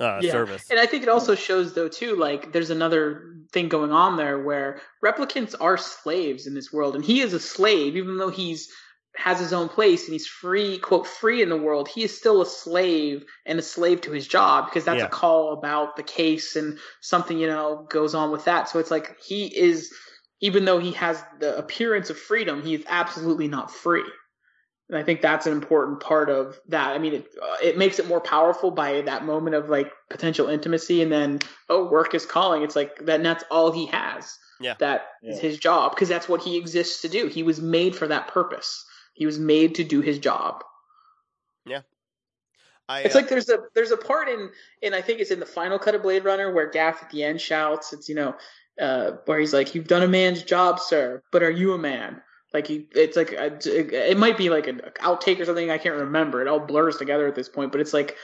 uh, 0.00 0.22
Yeah. 0.22 0.30
service. 0.32 0.70
And 0.70 0.80
I 0.80 0.86
think 0.86 1.02
it 1.02 1.08
also 1.08 1.34
shows, 1.34 1.74
though, 1.74 1.88
too, 1.88 2.16
like 2.16 2.52
there's 2.52 2.70
another 2.70 3.36
thing 3.52 3.68
going 3.68 3.92
on 3.92 4.16
there 4.16 4.42
where 4.42 4.80
replicants 5.04 5.54
are 5.60 5.76
slaves 5.76 6.46
in 6.46 6.54
this 6.54 6.72
world, 6.72 6.94
and 6.96 7.04
he 7.04 7.20
is 7.20 7.32
a 7.32 7.40
slave, 7.40 7.96
even 7.96 8.18
though 8.18 8.30
he's 8.30 8.70
has 9.16 9.38
his 9.38 9.52
own 9.52 9.68
place 9.68 10.04
and 10.04 10.12
he's 10.12 10.26
free, 10.26 10.76
quote, 10.78 11.06
free 11.06 11.40
in 11.40 11.48
the 11.48 11.56
world. 11.56 11.86
He 11.88 12.02
is 12.02 12.16
still 12.16 12.42
a 12.42 12.46
slave 12.46 13.24
and 13.46 13.60
a 13.60 13.62
slave 13.62 14.00
to 14.02 14.10
his 14.10 14.26
job 14.26 14.64
because 14.66 14.84
that's 14.84 14.98
Yeah. 14.98 15.06
a 15.06 15.10
call 15.10 15.52
about 15.52 15.94
the 15.94 16.02
case 16.02 16.56
and 16.56 16.80
something 17.00 17.38
you 17.38 17.46
know 17.46 17.86
goes 17.88 18.14
on 18.14 18.32
with 18.32 18.44
that. 18.46 18.68
So 18.68 18.80
it's 18.80 18.90
like 18.90 19.16
he 19.24 19.46
is, 19.56 19.94
even 20.40 20.64
though 20.64 20.80
he 20.80 20.92
has 20.92 21.22
the 21.38 21.56
appearance 21.56 22.10
of 22.10 22.18
freedom, 22.18 22.62
he 22.62 22.74
is 22.74 22.84
absolutely 22.88 23.46
not 23.46 23.70
free. 23.70 24.04
And 24.88 24.98
I 24.98 25.02
think 25.02 25.22
that's 25.22 25.46
an 25.46 25.52
important 25.52 26.00
part 26.00 26.28
of 26.28 26.60
that. 26.68 26.90
I 26.90 26.98
mean, 26.98 27.14
it, 27.14 27.26
uh, 27.42 27.56
it 27.62 27.78
makes 27.78 27.98
it 27.98 28.06
more 28.06 28.20
powerful 28.20 28.70
by 28.70 29.00
that 29.00 29.24
moment 29.24 29.56
of 29.56 29.70
like 29.70 29.90
potential 30.10 30.48
intimacy, 30.48 31.00
and 31.02 31.10
then 31.10 31.40
oh, 31.70 31.88
work 31.88 32.14
is 32.14 32.26
calling. 32.26 32.62
It's 32.62 32.76
like 32.76 32.96
that. 33.06 33.16
And 33.16 33.26
that's 33.26 33.44
all 33.50 33.72
he 33.72 33.86
has. 33.86 34.38
Yeah. 34.60 34.74
that 34.78 35.08
is 35.22 35.36
Yeah. 35.36 35.42
his 35.48 35.58
job 35.58 35.92
because 35.92 36.08
that's 36.08 36.28
what 36.28 36.42
he 36.42 36.56
exists 36.56 37.02
to 37.02 37.08
do. 37.08 37.26
He 37.26 37.42
was 37.42 37.60
made 37.60 37.96
for 37.96 38.06
that 38.06 38.28
purpose. 38.28 38.84
He 39.12 39.26
was 39.26 39.38
made 39.38 39.74
to 39.76 39.84
do 39.84 40.00
his 40.00 40.18
job. 40.18 40.62
I, 42.88 43.00
It's 43.00 43.14
uh, 43.14 43.18
like 43.18 43.28
there's 43.28 43.48
a 43.48 43.60
there's 43.74 43.90
a 43.90 43.96
part 43.96 44.28
in 44.28 44.50
and 44.82 44.94
I 44.94 45.00
think 45.00 45.20
it's 45.20 45.30
in 45.30 45.40
the 45.40 45.46
final 45.46 45.78
cut 45.78 45.94
of 45.94 46.02
Blade 46.02 46.24
Runner 46.24 46.52
where 46.52 46.68
Gaff 46.68 47.02
at 47.02 47.10
the 47.10 47.24
end 47.24 47.40
shouts. 47.40 47.92
It's 47.92 48.08
you 48.08 48.14
know 48.14 48.36
uh, 48.80 49.12
where 49.24 49.38
he's 49.38 49.54
like, 49.54 49.74
"You've 49.74 49.88
done 49.88 50.02
a 50.02 50.08
man's 50.08 50.42
job, 50.42 50.80
sir, 50.80 51.22
but 51.32 51.42
are 51.42 51.50
you 51.50 51.72
a 51.72 51.78
man?" 51.78 52.20
Like 52.54 52.68
he, 52.68 52.86
it's 52.92 53.16
like 53.16 53.32
a, 53.32 53.58
it 54.10 54.16
might 54.16 54.38
be 54.38 54.48
like 54.48 54.68
an 54.68 54.80
outtake 55.00 55.40
or 55.40 55.44
something. 55.44 55.72
I 55.72 55.78
can't 55.78 55.96
remember. 55.96 56.40
It 56.40 56.46
all 56.46 56.60
blurs 56.60 56.96
together 56.96 57.26
at 57.26 57.34
this 57.34 57.48
point, 57.48 57.72
but 57.72 57.80
it's 57.80 57.92
like 57.92 58.16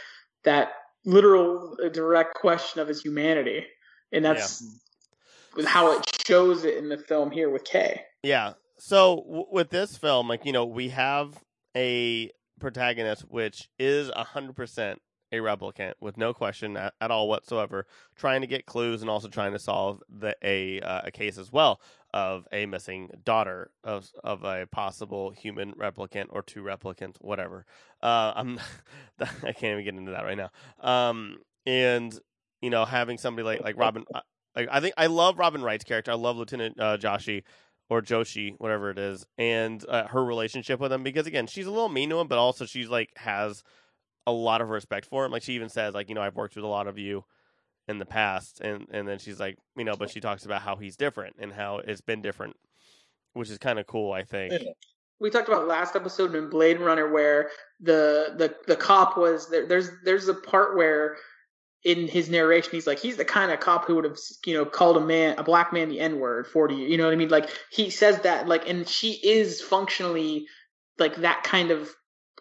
that 0.44 0.68
literal 1.04 1.76
uh, 1.84 1.88
direct 1.88 2.34
question 2.34 2.80
of 2.80 2.86
his 2.86 3.02
humanity, 3.02 3.66
and 4.12 4.24
that's 4.24 4.62
how 5.66 5.98
it 5.98 6.08
shows 6.24 6.64
it 6.64 6.76
in 6.76 6.88
the 6.88 6.96
film 6.96 7.32
here 7.32 7.50
with 7.50 7.64
Kay. 7.64 8.02
Yeah. 8.22 8.52
So 8.78 9.24
w- 9.26 9.46
with 9.50 9.70
this 9.70 9.98
film, 9.98 10.28
like 10.28 10.46
you 10.46 10.52
know, 10.52 10.64
we 10.64 10.90
have 10.90 11.34
a 11.76 12.30
protagonist 12.60 13.22
which 13.28 13.68
is 13.78 14.10
a 14.14 14.22
hundred 14.22 14.54
percent 14.54 15.00
a 15.32 15.36
replicant 15.36 15.94
with 16.00 16.16
no 16.16 16.34
question 16.34 16.76
at, 16.76 16.94
at 17.00 17.10
all 17.10 17.28
whatsoever, 17.28 17.86
trying 18.16 18.40
to 18.40 18.46
get 18.46 18.66
clues 18.66 19.00
and 19.00 19.10
also 19.10 19.28
trying 19.28 19.52
to 19.52 19.58
solve 19.58 20.02
the 20.08 20.36
a 20.42 20.80
uh, 20.80 21.02
a 21.04 21.10
case 21.10 21.38
as 21.38 21.52
well 21.52 21.80
of 22.12 22.46
a 22.52 22.66
missing 22.66 23.10
daughter 23.24 23.70
of 23.84 24.10
of 24.24 24.44
a 24.44 24.66
possible 24.66 25.30
human 25.30 25.72
replicant 25.74 26.26
or 26.30 26.42
two 26.42 26.62
replicants, 26.62 27.16
whatever. 27.20 27.64
Uh, 28.02 28.32
I'm 28.34 28.60
I 29.20 29.52
can't 29.52 29.64
even 29.80 29.84
get 29.84 29.94
into 29.94 30.12
that 30.12 30.24
right 30.24 30.38
now. 30.38 30.50
Um, 30.80 31.38
and 31.66 32.18
you 32.60 32.70
know, 32.70 32.84
having 32.84 33.18
somebody 33.18 33.46
like 33.46 33.62
like 33.62 33.76
Robin, 33.76 34.04
like 34.56 34.68
I 34.70 34.80
think 34.80 34.94
I 34.96 35.06
love 35.06 35.38
Robin 35.38 35.62
Wright's 35.62 35.84
character. 35.84 36.10
I 36.10 36.14
love 36.14 36.36
Lieutenant 36.36 36.78
uh, 36.80 36.96
Joshi 36.96 37.44
or 37.88 38.02
Joshi, 38.02 38.54
whatever 38.58 38.90
it 38.90 38.98
is, 38.98 39.26
and 39.38 39.84
uh, 39.88 40.06
her 40.08 40.24
relationship 40.24 40.80
with 40.80 40.92
him 40.92 41.02
because 41.02 41.26
again, 41.26 41.46
she's 41.46 41.66
a 41.66 41.70
little 41.70 41.88
mean 41.88 42.10
to 42.10 42.20
him, 42.20 42.28
but 42.28 42.38
also 42.38 42.66
she's 42.66 42.88
like 42.88 43.10
has 43.16 43.62
a 44.26 44.32
lot 44.32 44.60
of 44.60 44.70
respect 44.70 45.06
for 45.06 45.24
him. 45.24 45.32
Like 45.32 45.42
she 45.42 45.54
even 45.54 45.68
says, 45.68 45.94
like 45.94 46.08
you 46.08 46.14
know, 46.14 46.22
I've 46.22 46.36
worked 46.36 46.56
with 46.56 46.64
a 46.64 46.68
lot 46.68 46.86
of 46.86 46.98
you 46.98 47.24
in 47.88 47.98
the 47.98 48.06
past, 48.06 48.60
and 48.60 48.86
and 48.90 49.06
then 49.06 49.18
she's 49.18 49.40
like, 49.40 49.58
you 49.76 49.84
know, 49.84 49.96
but 49.96 50.10
she 50.10 50.20
talks 50.20 50.44
about 50.44 50.62
how 50.62 50.76
he's 50.76 50.96
different 50.96 51.36
and 51.38 51.52
how 51.52 51.78
it's 51.78 52.00
been 52.00 52.22
different, 52.22 52.56
which 53.32 53.50
is 53.50 53.58
kind 53.58 53.78
of 53.78 53.86
cool. 53.86 54.12
I 54.12 54.24
think. 54.24 54.52
We 55.18 55.28
talked 55.28 55.48
about 55.48 55.68
last 55.68 55.96
episode 55.96 56.34
in 56.34 56.48
Blade 56.48 56.80
Runner 56.80 57.10
where 57.10 57.50
the 57.80 58.34
the 58.36 58.54
the 58.66 58.76
cop 58.76 59.16
was 59.18 59.50
there. 59.50 59.66
There's 59.66 59.90
there's 60.04 60.28
a 60.28 60.34
part 60.34 60.76
where 60.76 61.16
in 61.82 62.08
his 62.08 62.28
narration 62.28 62.70
he's 62.72 62.86
like 62.86 62.98
he's 62.98 63.16
the 63.16 63.24
kind 63.24 63.50
of 63.50 63.60
cop 63.60 63.86
who 63.86 63.94
would 63.94 64.04
have 64.04 64.18
you 64.44 64.52
know 64.52 64.66
called 64.66 64.98
a 64.98 65.00
man 65.00 65.38
a 65.38 65.42
black 65.42 65.72
man 65.72 65.88
the 65.88 65.98
n 65.98 66.20
word 66.20 66.46
40 66.46 66.74
you 66.74 66.98
know 66.98 67.04
what 67.04 67.12
i 67.14 67.16
mean 67.16 67.30
like 67.30 67.48
he 67.70 67.88
says 67.88 68.20
that 68.20 68.46
like 68.46 68.68
and 68.68 68.86
she 68.86 69.12
is 69.12 69.62
functionally 69.62 70.46
like 70.98 71.16
that 71.16 71.42
kind 71.42 71.70
of 71.70 71.90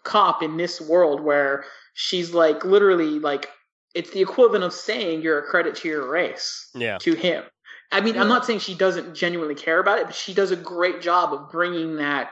cop 0.04 0.42
in 0.42 0.56
this 0.56 0.80
world 0.80 1.20
where 1.20 1.64
she's 1.94 2.32
like 2.34 2.64
literally 2.64 3.18
like 3.18 3.48
it's 3.94 4.10
the 4.10 4.20
equivalent 4.20 4.64
of 4.64 4.72
saying 4.72 5.20
you're 5.22 5.38
a 5.38 5.42
credit 5.42 5.74
to 5.76 5.88
your 5.88 6.08
race 6.08 6.68
Yeah. 6.74 6.98
to 6.98 7.14
him. 7.14 7.44
I 7.92 8.00
mean, 8.00 8.16
I'm 8.16 8.28
not 8.28 8.46
saying 8.46 8.60
she 8.60 8.74
doesn't 8.76 9.16
genuinely 9.16 9.56
care 9.56 9.80
about 9.80 9.98
it, 9.98 10.06
but 10.06 10.14
she 10.14 10.32
does 10.32 10.52
a 10.52 10.56
great 10.56 11.00
job 11.02 11.32
of 11.32 11.50
bringing 11.50 11.96
that 11.96 12.30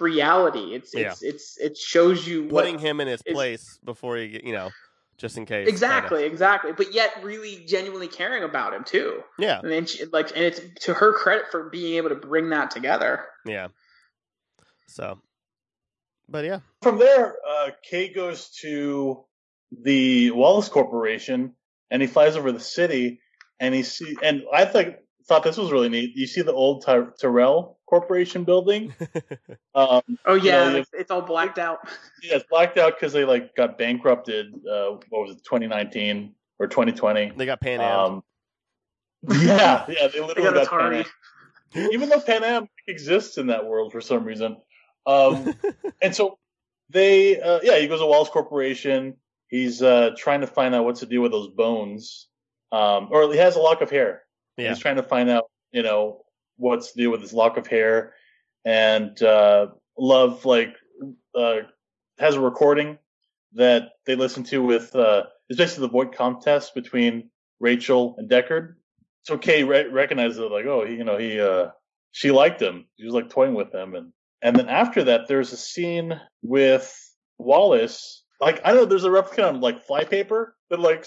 reality. 0.00 0.74
It's 0.74 0.92
it's 0.94 1.22
it's 1.22 1.56
it 1.58 1.76
shows 1.76 2.26
you 2.26 2.44
what 2.48 2.64
Putting 2.64 2.78
him 2.80 3.00
in 3.00 3.06
his 3.06 3.22
is- 3.24 3.32
place 3.34 3.78
before 3.84 4.16
he, 4.16 4.28
get- 4.28 4.44
you 4.44 4.52
know, 4.52 4.70
just 5.16 5.36
in 5.36 5.46
case. 5.46 5.66
kinda. 5.66 5.70
exactly, 5.70 6.24
exactly, 6.24 6.72
but 6.72 6.92
yet 6.92 7.12
really 7.22 7.64
genuinely 7.68 8.08
caring 8.08 8.42
about 8.42 8.74
him 8.74 8.82
too. 8.82 9.22
Yeah. 9.38 9.60
And 9.60 9.70
then 9.70 9.86
she, 9.86 10.04
like, 10.06 10.30
and 10.34 10.44
it's 10.44 10.60
to 10.86 10.94
her 10.94 11.12
credit 11.12 11.44
for 11.52 11.68
being 11.70 11.94
able 11.94 12.08
to 12.08 12.14
bring 12.16 12.50
that 12.50 12.72
together. 12.72 13.24
Yeah. 13.46 13.68
So, 14.88 15.20
but 16.28 16.44
yeah, 16.44 16.60
From 16.82 16.98
there, 16.98 17.34
uh, 17.48 17.70
Kay 17.88 18.12
goes 18.12 18.50
to 18.62 19.24
the 19.82 20.30
Wallace 20.30 20.68
Corporation 20.68 21.54
and 21.90 22.02
he 22.02 22.08
flies 22.08 22.36
over 22.36 22.52
the 22.52 22.60
city 22.60 23.20
and 23.60 23.74
he 23.74 23.82
see 23.82 24.16
and 24.22 24.42
I 24.52 24.64
think 24.64 24.96
thought 25.26 25.42
this 25.42 25.56
was 25.58 25.70
really 25.70 25.88
neat. 25.90 26.12
You 26.16 26.26
see 26.26 26.42
the 26.42 26.52
old 26.52 26.84
Ty- 26.86 27.08
Tyrell 27.20 27.78
Corporation 27.86 28.44
building. 28.44 28.94
Um, 29.74 30.00
Oh 30.24 30.34
yeah, 30.34 30.70
you- 30.72 30.78
it's, 30.78 30.90
it's 30.92 31.10
all 31.10 31.22
blacked 31.22 31.58
out. 31.58 31.78
yeah, 32.22 32.36
it's 32.36 32.46
blacked 32.50 32.78
out 32.78 32.94
because 32.98 33.12
they 33.12 33.24
like 33.24 33.54
got 33.54 33.78
bankrupted. 33.78 34.46
Uh, 34.54 34.96
what 35.10 35.28
was 35.28 35.36
it, 35.36 35.44
2019 35.44 36.34
or 36.58 36.66
2020? 36.66 37.32
they 37.36 37.46
got 37.46 37.60
Pan 37.60 37.80
Am. 37.80 38.00
Um, 38.00 38.22
yeah, 39.28 39.84
yeah, 39.88 40.08
they 40.08 40.18
They 40.18 40.20
literally 40.20 40.50
got 40.50 40.68
got 40.68 40.80
Pan 40.80 41.06
Am. 41.74 41.90
Even 41.92 42.08
though 42.08 42.20
Pan 42.20 42.42
Am 42.42 42.68
exists 42.88 43.38
in 43.38 43.48
that 43.48 43.66
world 43.66 43.92
for 43.92 44.00
some 44.00 44.24
reason. 44.24 44.56
Um, 45.08 45.54
and 46.02 46.14
so 46.14 46.38
they, 46.90 47.40
uh, 47.40 47.60
yeah, 47.62 47.78
he 47.78 47.88
goes 47.88 48.00
to 48.00 48.06
Wallace 48.06 48.28
Corporation. 48.28 49.16
He's 49.48 49.82
uh, 49.82 50.10
trying 50.16 50.42
to 50.42 50.46
find 50.46 50.74
out 50.74 50.84
what's 50.84 51.00
to 51.00 51.06
do 51.06 51.20
with 51.20 51.32
those 51.32 51.48
bones, 51.48 52.28
um, 52.70 53.08
or 53.10 53.32
he 53.32 53.38
has 53.38 53.56
a 53.56 53.60
lock 53.60 53.80
of 53.80 53.90
hair. 53.90 54.22
Yeah. 54.56 54.68
He's 54.68 54.78
trying 54.78 54.96
to 54.96 55.02
find 55.02 55.30
out, 55.30 55.44
you 55.72 55.82
know, 55.82 56.24
what's 56.56 56.92
to 56.92 56.98
do 56.98 57.10
with 57.10 57.22
his 57.22 57.32
lock 57.32 57.56
of 57.56 57.66
hair. 57.66 58.12
And 58.64 59.20
uh, 59.22 59.68
Love 59.98 60.44
like 60.44 60.76
uh, 61.34 61.60
has 62.18 62.36
a 62.36 62.40
recording 62.40 62.98
that 63.54 63.90
they 64.06 64.14
listen 64.14 64.44
to 64.44 64.62
with 64.62 64.94
uh, 64.94 65.24
it's 65.48 65.58
basically 65.58 65.86
the 65.86 65.92
Voight-Kampff 65.92 66.42
test 66.42 66.74
between 66.74 67.30
Rachel 67.58 68.14
and 68.18 68.30
Deckard. 68.30 68.74
So 69.22 69.38
Kay 69.38 69.64
re- 69.64 69.88
recognizes 69.88 70.38
it 70.38 70.52
like, 70.52 70.66
oh, 70.66 70.84
he, 70.84 70.94
you 70.94 71.04
know, 71.04 71.16
he 71.16 71.40
uh, 71.40 71.70
she 72.12 72.30
liked 72.30 72.62
him. 72.62 72.86
She 72.98 73.06
was 73.06 73.14
like 73.14 73.30
toying 73.30 73.54
with 73.54 73.74
him, 73.74 73.94
and 73.94 74.12
and 74.42 74.54
then 74.56 74.68
after 74.68 75.04
that, 75.04 75.28
there's 75.28 75.52
a 75.52 75.56
scene 75.56 76.20
with 76.42 76.94
Wallace. 77.38 78.24
Like 78.40 78.60
I 78.64 78.68
don't 78.68 78.76
know, 78.82 78.84
there's 78.86 79.04
a 79.04 79.08
replicant 79.08 79.48
on 79.48 79.60
like 79.60 79.86
flypaper 79.86 80.54
that 80.70 80.80
like 80.80 81.04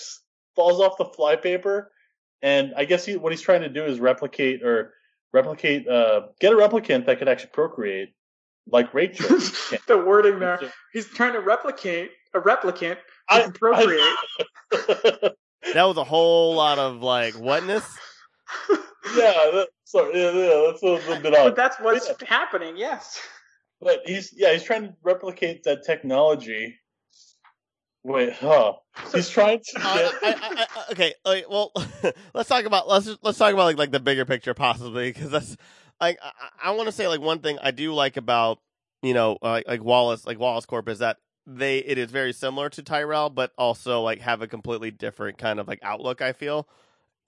falls 0.56 0.82
off 0.82 0.98
the 0.98 1.06
flypaper, 1.06 1.86
and 2.42 2.74
I 2.76 2.86
guess 2.86 3.06
he, 3.06 3.16
what 3.18 3.32
he's 3.32 3.42
trying 3.42 3.62
to 3.62 3.70
do 3.70 3.86
is 3.86 4.00
replicate 4.00 4.64
or 4.64 4.94
replicate, 5.34 5.88
uh, 5.88 6.24
get 6.42 6.52
a 6.52 6.56
replicant 6.56 7.06
that 7.06 7.20
could 7.20 7.30
actually 7.30 7.52
procreate, 7.54 8.10
like 8.68 8.94
Rachel. 8.94 9.28
the 9.88 9.98
wording 10.06 10.40
there. 10.40 10.60
He's 10.92 11.08
trying 11.08 11.34
to 11.34 11.40
replicate 11.40 12.12
a 12.34 12.40
replicant 12.42 12.98
who 13.30 13.36
I- 13.36 13.42
can 13.44 13.54
procreate. 13.54 14.02
I- 14.74 15.32
That 15.76 15.84
was 15.86 15.96
a 15.96 16.04
whole 16.04 16.56
lot 16.56 16.80
of 16.80 17.04
like 17.04 17.36
whatness. 17.36 17.86
yeah, 19.16 19.32
that, 19.54 19.68
sorry, 19.86 20.20
yeah, 20.20 20.32
yeah, 20.32 20.64
that's 20.68 20.82
a 20.84 20.86
little 20.86 21.22
bit 21.22 21.32
but 21.34 21.36
odd. 21.40 21.56
that's 21.56 21.78
what's 21.80 22.08
Yeah. 22.08 22.28
happening. 22.28 22.78
Yes. 22.78 23.20
But 23.80 24.02
he's 24.06 24.32
yeah, 24.36 24.54
he's 24.54 24.64
trying 24.64 24.84
to 24.84 24.94
replicate 25.04 25.64
that 25.64 25.84
technology. 25.86 26.78
Wait, 28.04 28.34
huh? 28.34 28.74
He's 29.14 29.30
trying 29.30 29.60
to 29.60 29.80
Uh, 29.84 29.96
get. 29.96 30.14
I, 30.24 30.28
I, 30.30 30.36
I, 30.42 30.62
uh, 30.64 30.84
okay, 30.92 31.14
like, 31.24 31.50
well, 31.50 31.72
let's 32.34 32.50
talk 32.50 32.66
about 32.66 32.88
let's 32.88 33.06
just, 33.06 33.20
let's 33.22 33.38
talk 33.38 33.54
about 33.54 33.66
like 33.66 33.78
like 33.78 33.92
the 33.92 34.00
bigger 34.00 34.26
picture 34.26 34.54
possibly 34.54 35.12
because 35.12 35.30
that's 35.30 35.56
like 36.00 36.18
I, 36.24 36.32
I 36.64 36.72
want 36.72 36.88
to 36.88 36.92
say 36.92 37.08
like 37.08 37.22
one 37.22 37.40
thing 37.40 37.60
I 37.62 37.72
do 37.72 37.94
like 37.94 38.18
about 38.18 38.60
you 39.04 39.14
know 39.14 39.38
uh, 39.42 39.50
like 39.50 39.68
like 39.68 39.84
Wallace 39.84 40.26
like 40.26 40.40
Wallace 40.40 40.66
Corp 40.66 40.90
is 40.90 41.00
that 41.00 41.18
they 41.46 41.80
it 41.80 41.98
is 41.98 42.10
very 42.12 42.34
similar 42.34 42.70
to 42.70 42.84
Tyrell 42.84 43.30
but 43.30 43.52
also 43.58 44.02
like 44.02 44.20
have 44.22 44.42
a 44.42 44.48
completely 44.48 44.92
different 44.92 45.38
kind 45.38 45.60
of 45.60 45.68
like 45.68 45.80
outlook 45.84 46.22
I 46.22 46.34
feel 46.34 46.68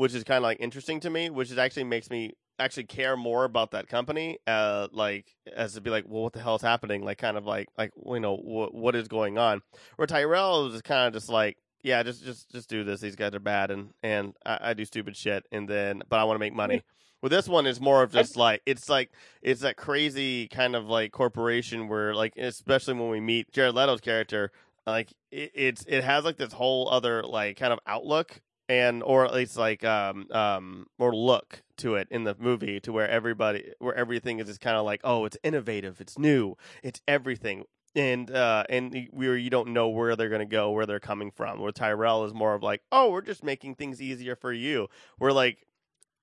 which 0.04 0.14
is 0.14 0.26
kind 0.26 0.38
of 0.38 0.44
like 0.44 0.58
interesting 0.60 1.00
to 1.00 1.10
me 1.10 1.30
which 1.30 1.50
is 1.50 1.58
actually 1.58 1.86
makes 1.86 2.10
me 2.10 2.34
actually 2.60 2.84
care 2.84 3.16
more 3.16 3.46
about 3.46 3.72
that 3.72 3.88
company 3.88 4.38
uh 4.48 4.88
like 4.92 5.26
as 5.56 5.74
to 5.74 5.82
be 5.82 5.90
like 5.90 6.04
well 6.08 6.24
what 6.24 6.34
the 6.34 6.42
hell 6.42 6.56
is 6.56 6.62
happening? 6.62 7.04
Like 7.04 7.18
kind 7.18 7.38
of 7.38 7.46
like 7.46 7.70
like 7.78 7.92
you 8.06 8.20
know 8.20 8.36
what 8.36 8.74
what 8.74 8.96
is 8.96 9.08
going 9.08 9.38
on? 9.38 9.62
Where 9.96 10.06
Tyrell 10.06 10.68
is 10.74 10.82
kind 10.82 11.08
of 11.08 11.14
just 11.14 11.30
like 11.30 11.58
yeah 11.84 12.04
just 12.04 12.24
just 12.24 12.52
just 12.52 12.70
do 12.70 12.84
this. 12.84 13.00
These 13.00 13.16
guys 13.16 13.34
are 13.34 13.40
bad 13.40 13.72
and 13.72 13.92
and 14.04 14.34
I, 14.46 14.60
I 14.62 14.74
do 14.74 14.84
stupid 14.84 15.16
shit 15.16 15.46
and 15.52 15.68
then 15.70 16.04
but 16.10 16.20
I 16.20 16.26
want 16.26 16.36
to 16.36 16.40
make 16.40 16.54
money. 16.54 16.84
With 17.22 17.32
this 17.32 17.48
one 17.48 17.66
is 17.66 17.80
more 17.80 18.04
of 18.04 18.12
just 18.12 18.36
like 18.36 18.62
it's 18.66 18.90
like 18.90 19.10
it's 19.42 19.62
that 19.62 19.78
crazy 19.78 20.50
kind 20.50 20.76
of 20.76 20.86
like 20.86 21.14
corporation 21.14 21.88
where 21.88 22.14
like 22.14 22.36
especially 22.38 22.96
when 22.96 23.10
we 23.10 23.22
meet 23.22 23.52
Jared 23.54 23.74
Leto's 23.74 24.02
character 24.02 24.52
like 24.86 25.14
it, 25.32 25.52
it's 25.56 25.86
it 25.88 26.04
has 26.04 26.26
like 26.26 26.36
this 26.36 26.52
whole 26.52 26.90
other 26.90 27.24
like 27.24 27.58
kind 27.58 27.72
of 27.72 27.80
outlook 27.88 28.42
and 28.80 29.04
or 29.04 29.26
at 29.26 29.34
least 29.34 29.58
like 29.58 29.84
um 29.84 30.28
um 30.32 30.88
or 30.98 31.16
look 31.16 31.64
to 31.78 31.96
it 31.96 32.08
in 32.12 32.24
the 32.24 32.36
movie 32.40 32.80
to 32.80 32.92
where 32.92 33.08
everybody 33.08 33.72
where 33.80 33.96
everything 33.96 34.40
is 34.40 34.48
just 34.48 34.62
kind 34.62 34.78
of 34.78 34.86
like 34.86 35.02
oh 35.04 35.26
it's 35.26 35.38
innovative 35.44 36.02
it's 36.02 36.18
new 36.18 36.56
it's 36.82 37.02
everything. 37.08 37.66
And 37.96 38.32
uh 38.32 38.64
and 38.70 39.08
where 39.12 39.38
you 39.38 39.52
don't 39.52 39.70
know 39.70 39.88
where 39.90 40.16
they're 40.16 40.30
going 40.30 40.40
to 40.40 40.46
go 40.46 40.72
where 40.72 40.88
they're 40.88 41.00
coming 41.00 41.30
from 41.30 41.60
where 41.60 41.72
Tyrell 41.72 42.26
is 42.26 42.34
more 42.34 42.56
of 42.56 42.64
like 42.64 42.82
oh 42.92 43.12
we're 43.12 43.22
just 43.22 43.44
making 43.44 43.76
things 43.76 44.02
easier 44.02 44.36
for 44.36 44.52
you. 44.52 44.88
We're 45.20 45.32
like 45.32 45.68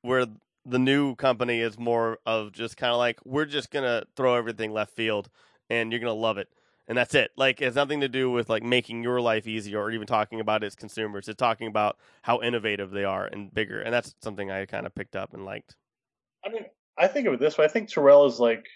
where 0.03 0.27
the 0.65 0.79
new 0.79 1.15
company 1.15 1.61
is 1.61 1.79
more 1.79 2.19
of 2.27 2.53
just 2.53 2.77
kind 2.77 2.93
of 2.93 2.99
like 2.99 3.19
we're 3.25 3.45
just 3.47 3.71
going 3.71 3.85
to 3.85 4.07
throw 4.17 4.35
everything 4.35 4.73
left 4.73 4.95
field 4.95 5.31
and 5.71 5.91
you're 5.91 6.01
going 6.01 6.15
to 6.15 6.21
love 6.21 6.39
it 6.39 6.49
and 6.91 6.99
that's 6.99 7.15
it. 7.15 7.31
Like 7.37 7.63
it's 7.63 7.77
nothing 7.77 8.01
to 8.01 8.09
do 8.09 8.33
with 8.33 8.51
like 8.51 8.65
making 8.65 9.05
your 9.05 9.21
life 9.21 9.47
easier 9.47 9.81
or 9.81 9.93
even 9.93 10.09
talking 10.09 10.41
about 10.41 10.65
its 10.65 10.75
consumers. 10.75 11.29
It's 11.29 11.39
talking 11.39 11.69
about 11.69 11.97
how 12.23 12.43
innovative 12.43 12.91
they 12.91 13.05
are 13.05 13.27
and 13.27 13.55
bigger, 13.55 13.81
and 13.81 13.95
that's 13.95 14.13
something 14.21 14.51
I 14.51 14.67
kind 14.67 14.87
of 14.87 14.95
picked 14.95 15.15
up 15.15 15.33
and 15.33 15.45
liked. 15.45 15.77
I 16.45 16.49
mean, 16.49 16.65
I 16.99 17.07
think 17.07 17.29
of 17.29 17.35
it 17.35 17.39
this 17.39 17.57
way. 17.57 17.65
I 17.65 17.69
think 17.69 17.89
Terrell 17.89 18.27
is 18.27 18.41
like 18.41 18.67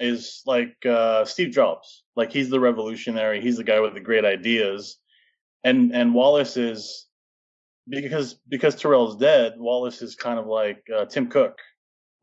is 0.00 0.42
like 0.44 0.74
uh, 0.84 1.24
Steve 1.24 1.52
Jobs. 1.52 2.02
Like 2.16 2.32
he's 2.32 2.50
the 2.50 2.58
revolutionary. 2.58 3.40
He's 3.40 3.58
the 3.58 3.64
guy 3.64 3.78
with 3.78 3.94
the 3.94 4.00
great 4.00 4.24
ideas, 4.24 4.96
and 5.62 5.94
and 5.94 6.12
Wallace 6.12 6.56
is 6.56 7.06
because 7.88 8.40
because 8.48 8.74
Terrell's 8.74 9.16
dead. 9.16 9.54
Wallace 9.56 10.02
is 10.02 10.16
kind 10.16 10.40
of 10.40 10.48
like 10.48 10.82
uh, 10.92 11.04
Tim 11.04 11.28
Cook. 11.28 11.58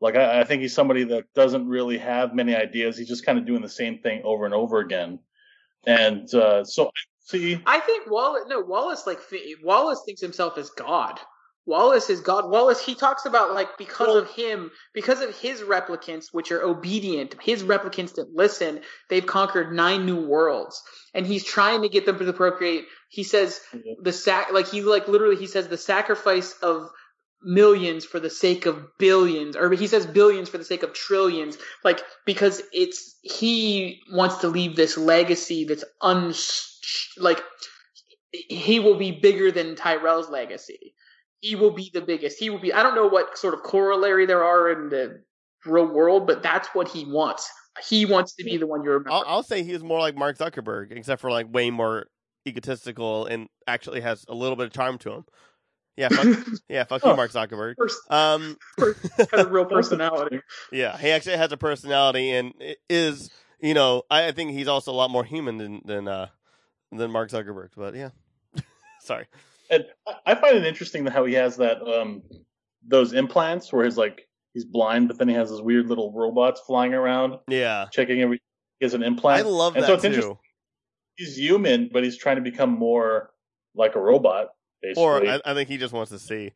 Like 0.00 0.16
I, 0.16 0.40
I 0.40 0.44
think 0.44 0.62
he's 0.62 0.74
somebody 0.74 1.04
that 1.04 1.32
doesn't 1.34 1.66
really 1.66 1.98
have 1.98 2.34
many 2.34 2.54
ideas. 2.54 2.96
He's 2.96 3.08
just 3.08 3.26
kind 3.26 3.38
of 3.38 3.46
doing 3.46 3.62
the 3.62 3.68
same 3.68 3.98
thing 3.98 4.22
over 4.24 4.44
and 4.44 4.54
over 4.54 4.78
again. 4.78 5.18
And 5.86 6.32
uh, 6.34 6.64
so 6.64 6.90
see, 7.20 7.60
I 7.66 7.80
think 7.80 8.10
Wallace. 8.10 8.44
No, 8.48 8.60
Wallace 8.60 9.06
like 9.06 9.20
Wallace 9.62 10.02
thinks 10.06 10.20
himself 10.20 10.58
as 10.58 10.70
God. 10.70 11.18
Wallace 11.66 12.08
is 12.08 12.20
God. 12.20 12.48
Wallace 12.48 12.82
he 12.82 12.94
talks 12.94 13.26
about 13.26 13.52
like 13.52 13.76
because 13.76 14.16
of 14.16 14.30
him, 14.30 14.70
because 14.94 15.20
of 15.20 15.36
his 15.36 15.60
replicants, 15.60 16.26
which 16.32 16.50
are 16.50 16.62
obedient. 16.62 17.36
His 17.42 17.62
replicants 17.62 18.14
that 18.14 18.34
listen. 18.34 18.80
They've 19.10 19.26
conquered 19.26 19.72
nine 19.72 20.06
new 20.06 20.26
worlds, 20.26 20.82
and 21.12 21.26
he's 21.26 21.44
trying 21.44 21.82
to 21.82 21.90
get 21.90 22.06
them 22.06 22.18
to 22.18 22.32
procreate. 22.32 22.86
He 23.10 23.22
says 23.22 23.60
the 24.00 24.12
sac 24.12 24.52
like 24.52 24.68
he 24.68 24.80
like 24.80 25.08
literally 25.08 25.36
he 25.36 25.46
says 25.46 25.68
the 25.68 25.76
sacrifice 25.76 26.52
of 26.62 26.88
millions 27.42 28.04
for 28.04 28.18
the 28.18 28.30
sake 28.30 28.66
of 28.66 28.84
billions 28.98 29.54
or 29.54 29.70
he 29.72 29.86
says 29.86 30.06
billions 30.06 30.48
for 30.48 30.58
the 30.58 30.64
sake 30.64 30.82
of 30.82 30.92
trillions 30.92 31.56
like 31.84 32.00
because 32.26 32.62
it's 32.72 33.16
he 33.22 34.00
wants 34.12 34.38
to 34.38 34.48
leave 34.48 34.74
this 34.74 34.98
legacy 34.98 35.64
that's 35.64 35.84
un 36.00 36.34
like 37.16 37.40
he 38.32 38.80
will 38.80 38.96
be 38.96 39.12
bigger 39.12 39.50
than 39.50 39.74
Tyrell's 39.74 40.28
legacy. 40.28 40.94
He 41.40 41.54
will 41.54 41.70
be 41.70 41.90
the 41.92 42.00
biggest. 42.00 42.38
He 42.38 42.50
will 42.50 42.58
be 42.58 42.72
I 42.72 42.82
don't 42.82 42.94
know 42.94 43.06
what 43.06 43.38
sort 43.38 43.54
of 43.54 43.62
corollary 43.62 44.26
there 44.26 44.44
are 44.44 44.70
in 44.70 44.88
the 44.88 45.22
real 45.64 45.86
world 45.86 46.26
but 46.26 46.42
that's 46.42 46.68
what 46.74 46.88
he 46.88 47.04
wants. 47.04 47.48
He 47.88 48.04
wants 48.04 48.34
to 48.34 48.44
be 48.44 48.56
the 48.56 48.66
one 48.66 48.82
you 48.82 48.90
remember 48.90 49.12
I'll, 49.12 49.24
I'll 49.26 49.42
say 49.44 49.62
he's 49.62 49.84
more 49.84 50.00
like 50.00 50.16
Mark 50.16 50.36
Zuckerberg, 50.36 50.90
except 50.90 51.20
for 51.20 51.30
like 51.30 51.46
way 51.52 51.70
more 51.70 52.06
egotistical 52.46 53.26
and 53.26 53.48
actually 53.66 54.00
has 54.00 54.24
a 54.28 54.34
little 54.34 54.56
bit 54.56 54.66
of 54.66 54.72
charm 54.72 54.98
to 54.98 55.12
him. 55.12 55.24
Yeah, 55.98 56.10
fuck, 56.10 56.46
yeah, 56.68 56.84
fuck 56.84 57.04
you, 57.04 57.16
Mark 57.16 57.32
Zuckerberg. 57.32 57.74
First, 57.76 57.98
Um, 58.08 58.56
has 58.78 59.44
a 59.44 59.48
real 59.48 59.64
personality 59.76 60.40
yeah, 60.70 60.96
he 60.96 61.10
actually 61.10 61.36
has 61.36 61.50
a 61.50 61.56
personality 61.56 62.30
and 62.30 62.54
is 62.88 63.30
you 63.60 63.74
know 63.74 64.04
I, 64.08 64.28
I 64.28 64.32
think 64.32 64.52
he's 64.52 64.68
also 64.68 64.92
a 64.92 64.94
lot 64.94 65.10
more 65.10 65.24
human 65.24 65.58
than 65.58 65.82
than 65.84 66.06
uh 66.06 66.28
than 66.92 67.10
Mark 67.10 67.30
Zuckerberg. 67.30 67.70
But 67.76 67.96
yeah, 67.96 68.10
sorry. 69.00 69.26
And 69.70 69.84
I- 70.24 70.36
find 70.36 70.56
it 70.56 70.64
interesting 70.64 71.04
how 71.06 71.24
he 71.24 71.34
has 71.34 71.56
that 71.56 71.82
um 71.82 72.22
those 72.86 73.12
implants 73.12 73.72
where 73.72 73.84
he's 73.84 73.98
like 73.98 74.28
he's 74.54 74.64
blind, 74.64 75.08
but 75.08 75.18
then 75.18 75.28
he 75.28 75.34
has 75.34 75.50
those 75.50 75.62
weird 75.62 75.88
little 75.88 76.12
robots 76.12 76.60
flying 76.60 76.94
around 76.94 77.38
Yeah, 77.48 77.86
checking 77.90 78.22
every. 78.22 78.40
He 78.78 78.84
has 78.84 78.94
an 78.94 79.02
implant. 79.02 79.44
I 79.44 79.48
love 79.48 79.74
and 79.74 79.82
that 79.82 80.00
so 80.00 80.08
it's 80.08 80.16
too. 80.16 80.38
He's 81.16 81.36
human, 81.36 81.90
but 81.92 82.04
he's 82.04 82.16
trying 82.16 82.36
to 82.36 82.42
become 82.42 82.70
more 82.70 83.30
like 83.74 83.96
a 83.96 84.00
robot, 84.00 84.50
basically. 84.82 85.02
Or 85.02 85.26
I, 85.26 85.40
I 85.44 85.54
think 85.54 85.68
he 85.68 85.76
just 85.78 85.92
wants 85.92 86.10
to 86.10 86.18
see. 86.18 86.52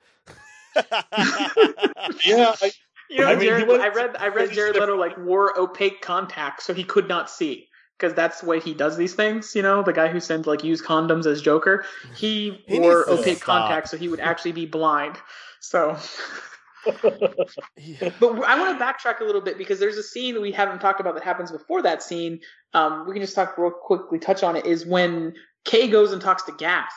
yeah, 0.77 2.55
I, 2.63 2.73
You 3.11 3.19
know, 3.21 3.27
I 3.27 3.35
mean, 3.37 3.49
Jared, 3.49 3.69
I 3.71 3.89
read 3.89 4.17
I 4.17 4.29
read 4.29 4.49
he's 4.49 4.57
Jared 4.57 4.75
different. 4.75 4.93
Leto 4.93 5.01
like 5.01 5.19
wore 5.19 5.59
opaque 5.59 6.01
contacts 6.01 6.65
so 6.65 6.73
he 6.75 6.85
could 6.85 7.09
not 7.09 7.29
see 7.31 7.69
because 7.99 8.15
that's 8.15 8.41
the 8.41 8.47
way 8.47 8.59
he 8.61 8.73
does 8.75 8.97
these 8.97 9.15
things. 9.15 9.55
You 9.55 9.63
know, 9.63 9.83
the 9.83 9.93
guy 9.93 10.09
who 10.09 10.19
sends 10.21 10.47
like 10.47 10.65
used 10.65 10.85
condoms 10.85 11.27
as 11.27 11.43
Joker, 11.43 11.85
he, 12.17 12.63
He 12.67 12.81
wore 12.81 13.09
opaque 13.11 13.37
stop. 13.39 13.69
contacts 13.69 13.91
so 13.91 13.97
he 13.99 14.09
would 14.09 14.21
actually 14.21 14.53
be 14.53 14.67
blind. 14.67 15.17
So, 15.61 15.97
Yeah. 17.77 18.11
but 18.19 18.43
I 18.45 18.59
want 18.59 18.77
to 18.79 18.85
backtrack 18.85 19.21
a 19.21 19.25
little 19.25 19.41
bit 19.41 19.57
because 19.59 19.79
there's 19.79 19.97
a 19.99 20.03
scene 20.03 20.35
that 20.35 20.41
we 20.41 20.51
haven't 20.51 20.81
talked 20.81 21.01
about 21.01 21.15
that 21.15 21.23
happens 21.23 21.53
before 21.53 21.83
that 21.83 22.03
scene. 22.03 22.41
Um, 22.75 23.07
we 23.07 23.13
can 23.13 23.23
just 23.23 23.35
talk 23.37 23.57
real 23.59 23.71
quickly, 23.71 24.19
touch 24.19 24.43
on 24.43 24.57
it. 24.57 24.67
Is 24.67 24.85
when 24.85 25.35
Kay 25.65 25.89
goes 25.89 26.13
and 26.13 26.21
talks 26.21 26.43
to 26.45 26.53
Gaff. 26.53 26.93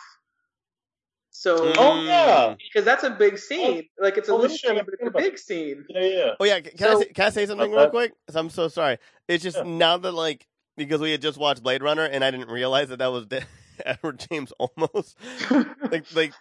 So, 1.38 1.74
oh 1.78 2.02
yeah, 2.04 2.56
because 2.58 2.86
that's 2.86 3.04
a 3.04 3.10
big 3.10 3.38
scene. 3.38 3.84
Like 4.00 4.18
it's 4.18 4.30
a 4.30 4.32
Holy 4.32 4.44
little 4.44 4.58
shit, 4.58 4.70
scene, 4.70 4.78
but 4.86 4.94
it's 4.94 5.02
a 5.02 5.06
forgot 5.06 5.10
about 5.10 5.22
big 5.22 5.38
scene. 5.38 5.86
yeah, 5.90 6.02
yeah. 6.02 6.30
Oh 6.40 6.46
yeah, 6.46 6.60
can, 6.62 6.88
I 6.88 7.00
say, 7.00 7.06
can 7.08 7.26
I 7.26 7.30
say 7.30 7.46
something 7.46 7.74
Uh, 7.74 7.78
real 7.78 7.90
quick? 7.90 8.14
I'm 8.34 8.50
so 8.50 8.68
sorry. 8.70 8.98
It's 9.28 9.44
just 9.44 9.58
Yeah. 9.58 9.64
now 9.64 9.98
that 9.98 10.14
like 10.14 10.48
because 10.78 11.02
we 11.02 11.12
had 11.12 11.22
just 11.22 11.38
watched 11.38 11.62
Blade 11.62 11.84
Runner 11.84 12.04
and 12.06 12.24
I 12.24 12.32
didn't 12.32 12.50
realize 12.50 12.90
that 12.90 13.00
that 13.00 13.12
was 13.12 13.26
De- 13.28 13.44
Edward 13.86 14.26
James 14.30 14.54
Olmos 14.60 15.16
like 15.92 16.06
like 16.16 16.34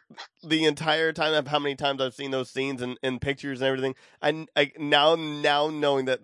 the 0.44 0.64
entire 0.64 1.12
time 1.12 1.34
of 1.34 1.48
how 1.48 1.58
many 1.58 1.74
times 1.74 2.00
I've 2.00 2.14
seen 2.14 2.30
those 2.30 2.48
scenes 2.48 2.80
and, 2.80 2.96
and 3.02 3.20
pictures 3.20 3.60
and 3.60 3.66
everything. 3.68 3.96
I, 4.22 4.46
I 4.56 4.72
now 4.78 5.16
now 5.16 5.68
knowing 5.70 6.04
that 6.06 6.20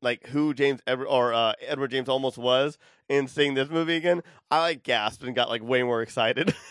like 0.00 0.26
who 0.28 0.54
James 0.54 0.80
Edward 0.86 1.08
or 1.08 1.34
uh, 1.34 1.52
Edward 1.60 1.90
James 1.90 2.08
Olmos 2.08 2.38
was 2.38 2.78
and 3.10 3.28
seeing 3.28 3.52
this 3.54 3.68
movie 3.68 3.96
again, 3.96 4.22
I 4.50 4.60
like 4.60 4.82
gasped 4.82 5.22
and 5.24 5.34
got 5.34 5.50
like 5.50 5.62
way 5.62 5.82
more 5.82 6.00
excited. 6.00 6.54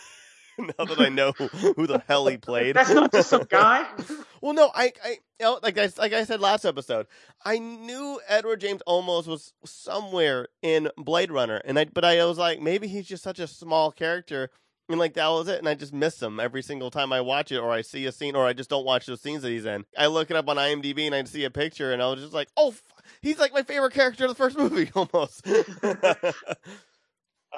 now 0.78 0.86
that 0.86 1.00
I 1.00 1.10
know 1.10 1.32
who, 1.32 1.48
who 1.48 1.88
the 1.88 2.04
hell 2.08 2.28
he 2.28 2.38
played. 2.38 2.76
That's 2.76 2.90
not 2.90 3.12
just 3.12 3.30
some 3.30 3.46
guy. 3.50 3.88
Well, 4.42 4.54
no, 4.54 4.70
I, 4.76 4.92
I, 5.02 5.10
you 5.12 5.18
know, 5.40 5.58
like 5.64 5.78
I, 5.78 5.90
like 5.98 6.12
I 6.12 6.26
said 6.26 6.42
last 6.42 6.66
episode, 6.66 7.08
I 7.46 7.60
knew 7.60 8.20
Edward 8.28 8.60
James 8.60 8.82
Olmos 8.86 9.26
was 9.26 9.54
somewhere 9.64 10.50
in 10.62 10.90
Blade 10.98 11.32
Runner, 11.32 11.62
and 11.64 11.80
I, 11.80 11.86
but 11.86 12.04
I 12.04 12.26
was 12.26 12.38
like, 12.38 12.60
maybe 12.60 12.90
he's 12.90 13.08
just 13.08 13.24
such 13.24 13.40
a 13.40 13.48
small 13.48 13.90
character, 13.90 14.50
and 14.90 15.00
like 15.00 15.14
that 15.14 15.30
was 15.30 15.48
it, 15.48 15.60
and 15.60 15.70
I 15.70 15.76
just 15.76 15.94
miss 15.94 16.22
him 16.22 16.42
every 16.42 16.62
single 16.62 16.92
time 16.92 17.14
I 17.14 17.22
watch 17.22 17.54
it, 17.54 17.60
or 17.60 17.72
I 17.72 17.84
see 17.84 18.06
a 18.06 18.12
scene, 18.12 18.36
or 18.36 18.46
I 18.46 18.52
just 18.52 18.70
don't 18.70 18.84
watch 18.84 19.06
those 19.06 19.22
scenes 19.22 19.44
that 19.44 19.50
he's 19.50 19.66
in. 19.66 19.86
I 19.98 20.08
look 20.08 20.30
it 20.30 20.36
up 20.36 20.50
on 20.50 20.58
IMDb 20.58 21.06
and 21.06 21.16
I 21.16 21.24
see 21.24 21.46
a 21.46 21.50
picture, 21.50 21.94
and 21.94 22.04
I 22.04 22.10
was 22.10 22.20
just 22.20 22.34
like, 22.34 22.50
oh, 22.58 22.72
f- 22.72 22.84
he's 23.22 23.40
like 23.40 23.54
my 23.54 23.64
favorite 23.64 23.94
character 23.94 24.26
of 24.26 24.30
the 24.30 24.36
first 24.36 24.58
movie, 24.58 24.92
almost. 24.94 25.48
I, 25.48 26.34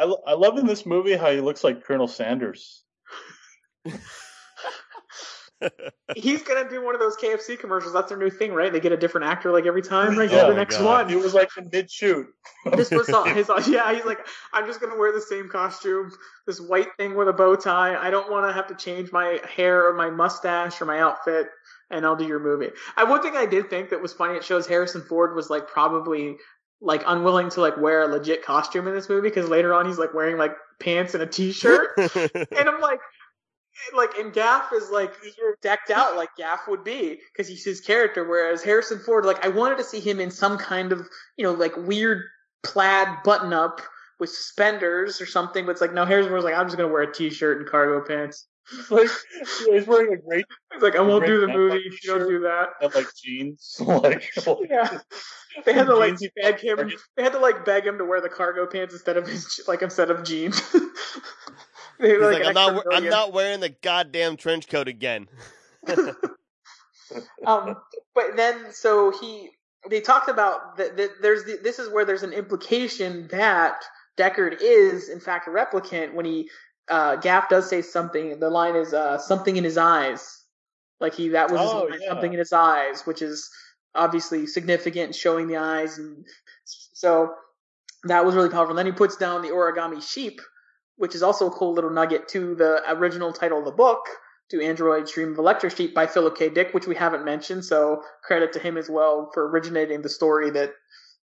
lo- 0.03 0.21
I 0.27 0.33
love 0.33 0.59
in 0.59 0.67
this 0.67 0.85
movie 0.85 1.15
how 1.15 1.31
he 1.31 1.41
looks 1.41 1.63
like 1.63 1.83
Colonel 1.83 2.07
Sanders. 2.07 2.83
He's 6.15 6.43
gonna 6.43 6.69
do 6.69 6.83
one 6.83 6.95
of 6.95 7.01
those 7.01 7.15
KFC 7.15 7.57
commercials. 7.57 7.93
That's 7.93 8.09
their 8.09 8.17
new 8.17 8.29
thing, 8.29 8.53
right? 8.53 8.71
They 8.71 8.79
get 8.79 8.91
a 8.91 8.97
different 8.97 9.27
actor 9.27 9.51
like 9.51 9.65
every 9.65 9.81
time. 9.81 10.15
Like, 10.15 10.31
Oh 10.31 10.49
the 10.49 10.53
next 10.53 10.77
God. 10.77 10.85
one. 10.85 11.09
He 11.09 11.15
was 11.15 11.33
like 11.33 11.49
in 11.57 11.69
mid 11.71 11.89
shoot. 11.89 12.27
This 12.75 12.91
was 12.91 13.09
all 13.09 13.23
his. 13.33 13.49
Yeah, 13.67 13.93
he's 13.93 14.05
like, 14.05 14.19
I'm 14.53 14.65
just 14.65 14.81
gonna 14.81 14.97
wear 14.97 15.13
the 15.13 15.21
same 15.21 15.47
costume, 15.49 16.11
this 16.45 16.59
white 16.59 16.89
thing 16.97 17.15
with 17.15 17.29
a 17.29 17.33
bow 17.33 17.55
tie. 17.55 17.95
I 17.95 18.09
don't 18.09 18.29
want 18.29 18.47
to 18.47 18.53
have 18.53 18.67
to 18.67 18.75
change 18.75 19.11
my 19.11 19.39
hair 19.55 19.87
or 19.87 19.93
my 19.93 20.09
mustache 20.09 20.81
or 20.81 20.85
my 20.85 20.99
outfit, 20.99 21.47
and 21.89 22.05
I'll 22.05 22.17
do 22.17 22.27
your 22.27 22.39
movie. 22.39 22.71
I 22.97 23.05
one 23.05 23.21
thing 23.21 23.37
I 23.37 23.45
did 23.45 23.69
think 23.69 23.89
that 23.89 24.01
was 24.01 24.13
funny. 24.13 24.35
It 24.35 24.43
shows 24.43 24.67
Harrison 24.67 25.03
Ford 25.03 25.35
was 25.35 25.49
like 25.49 25.67
probably 25.69 26.35
like 26.81 27.03
unwilling 27.07 27.49
to 27.51 27.61
like 27.61 27.77
wear 27.77 28.01
a 28.01 28.07
legit 28.07 28.43
costume 28.43 28.87
in 28.87 28.93
this 28.93 29.07
movie 29.07 29.29
because 29.29 29.47
later 29.47 29.73
on 29.73 29.85
he's 29.85 29.97
like 29.97 30.13
wearing 30.13 30.37
like 30.37 30.51
pants 30.81 31.13
and 31.13 31.23
a 31.23 31.27
t-shirt, 31.27 31.91
and 31.97 32.69
I'm 32.69 32.81
like. 32.81 32.99
Like 33.95 34.17
and 34.17 34.33
Gaff 34.33 34.71
is 34.73 34.89
like 34.89 35.13
decked 35.61 35.89
out 35.91 36.15
like 36.15 36.29
Gaff 36.37 36.61
would 36.67 36.83
be 36.83 37.19
because 37.33 37.47
he's 37.47 37.65
his 37.65 37.81
character, 37.81 38.27
whereas 38.27 38.63
Harrison 38.63 38.99
Ford, 38.99 39.25
like 39.25 39.43
I 39.45 39.49
wanted 39.49 39.77
to 39.77 39.83
see 39.83 39.99
him 39.99 40.19
in 40.19 40.31
some 40.31 40.57
kind 40.57 40.91
of 40.91 41.07
you 41.37 41.43
know 41.43 41.53
like 41.53 41.75
weird 41.77 42.23
plaid 42.63 43.07
button 43.23 43.53
up 43.53 43.81
with 44.19 44.29
suspenders 44.29 45.19
or 45.21 45.25
something. 45.25 45.65
But 45.65 45.73
it's 45.73 45.81
like 45.81 45.93
no, 45.93 46.05
Harrison 46.05 46.31
Ford's 46.31 46.45
like 46.45 46.55
I'm 46.55 46.67
just 46.67 46.77
gonna 46.77 46.91
wear 46.91 47.03
a 47.03 47.13
t-shirt 47.13 47.59
and 47.59 47.69
cargo 47.69 48.05
pants. 48.05 48.47
like 48.89 49.09
he's 49.69 49.85
wearing 49.85 50.13
a 50.13 50.17
great 50.17 50.45
He's 50.73 50.81
like 50.81 50.95
I 50.95 51.01
won't 51.01 51.25
do 51.25 51.39
the 51.39 51.47
movie 51.47 51.83
if 51.85 52.03
you 52.03 52.17
don't 52.17 52.27
do 52.27 52.39
that. 52.41 52.69
and 52.81 52.93
like 52.95 53.07
jeans. 53.15 53.75
Like 53.85 54.31
Yeah, 54.69 54.99
they 55.65 55.73
had 55.73 55.85
to 55.87 55.95
like 55.95 56.17
beg 56.41 56.59
him. 56.59 56.91
They 57.15 57.23
had 57.23 57.33
to 57.33 57.39
like 57.39 57.63
beg 57.63 57.85
him 57.85 57.97
to 57.99 58.05
wear 58.05 58.21
the 58.21 58.29
cargo 58.29 58.65
pants 58.65 58.93
instead 58.93 59.17
of 59.17 59.27
his 59.27 59.61
like 59.67 59.81
instead 59.81 60.09
of 60.09 60.23
jeans. 60.23 60.61
They 61.99 62.09
He's 62.09 62.19
were, 62.19 62.33
like, 62.33 62.45
I'm 62.45 62.53
not, 62.53 62.75
extra 62.75 62.95
I'm 62.95 63.09
not 63.09 63.33
wearing 63.33 63.59
the 63.61 63.69
goddamn 63.69 64.37
trench 64.37 64.67
coat 64.67 64.87
again. 64.87 65.27
um, 67.45 67.75
but 68.13 68.35
then 68.35 68.71
so 68.71 69.11
he 69.19 69.49
they 69.89 70.01
talked 70.01 70.29
about 70.29 70.77
that, 70.77 70.97
that 70.97 71.21
there's 71.21 71.43
the, 71.45 71.59
this 71.63 71.79
is 71.79 71.89
where 71.91 72.05
there's 72.05 72.23
an 72.23 72.33
implication 72.33 73.27
that 73.31 73.83
Deckard 74.17 74.57
is 74.61 75.09
in 75.09 75.19
fact 75.19 75.47
a 75.47 75.51
replicant 75.51 76.13
when 76.13 76.25
he 76.25 76.49
uh 76.89 77.15
Gaff 77.17 77.49
does 77.49 77.69
say 77.69 77.81
something 77.81 78.39
the 78.39 78.49
line 78.49 78.75
is 78.75 78.93
uh 78.93 79.17
something 79.17 79.55
in 79.55 79.63
his 79.63 79.77
eyes 79.77 80.43
like 80.99 81.13
he 81.13 81.29
that 81.29 81.51
was 81.51 81.61
his 81.61 81.69
Oh, 81.69 81.83
line, 81.83 81.99
yeah. 82.01 82.09
something 82.09 82.33
in 82.33 82.39
his 82.39 82.53
eyes 82.53 83.03
which 83.05 83.21
is 83.21 83.49
obviously 83.93 84.47
significant 84.47 85.15
showing 85.15 85.47
the 85.47 85.57
eyes 85.57 85.97
and 85.97 86.25
so 86.65 87.33
that 88.03 88.25
was 88.25 88.35
really 88.35 88.49
powerful 88.49 88.71
and 88.71 88.79
then 88.79 88.85
he 88.85 88.91
puts 88.91 89.15
down 89.17 89.41
the 89.41 89.49
origami 89.49 90.01
sheep 90.01 90.41
which 90.97 91.15
is 91.15 91.23
also 91.23 91.47
a 91.47 91.51
cool 91.51 91.73
little 91.73 91.89
nugget 91.89 92.27
to 92.29 92.55
the 92.55 92.81
original 92.93 93.33
title 93.33 93.59
of 93.59 93.65
the 93.65 93.71
book 93.71 94.01
Do 94.49 94.61
Androids 94.61 95.11
Dream 95.13 95.33
of 95.33 95.37
Electric 95.39 95.75
Sheep 95.75 95.93
by 95.93 96.07
Philip 96.07 96.37
K. 96.37 96.49
Dick, 96.49 96.73
which 96.73 96.87
we 96.87 96.95
haven't 96.95 97.25
mentioned, 97.25 97.65
so 97.65 98.01
credit 98.23 98.53
to 98.53 98.59
him 98.59 98.77
as 98.77 98.89
well 98.89 99.29
for 99.33 99.49
originating 99.49 100.01
the 100.01 100.09
story 100.09 100.51
that 100.51 100.73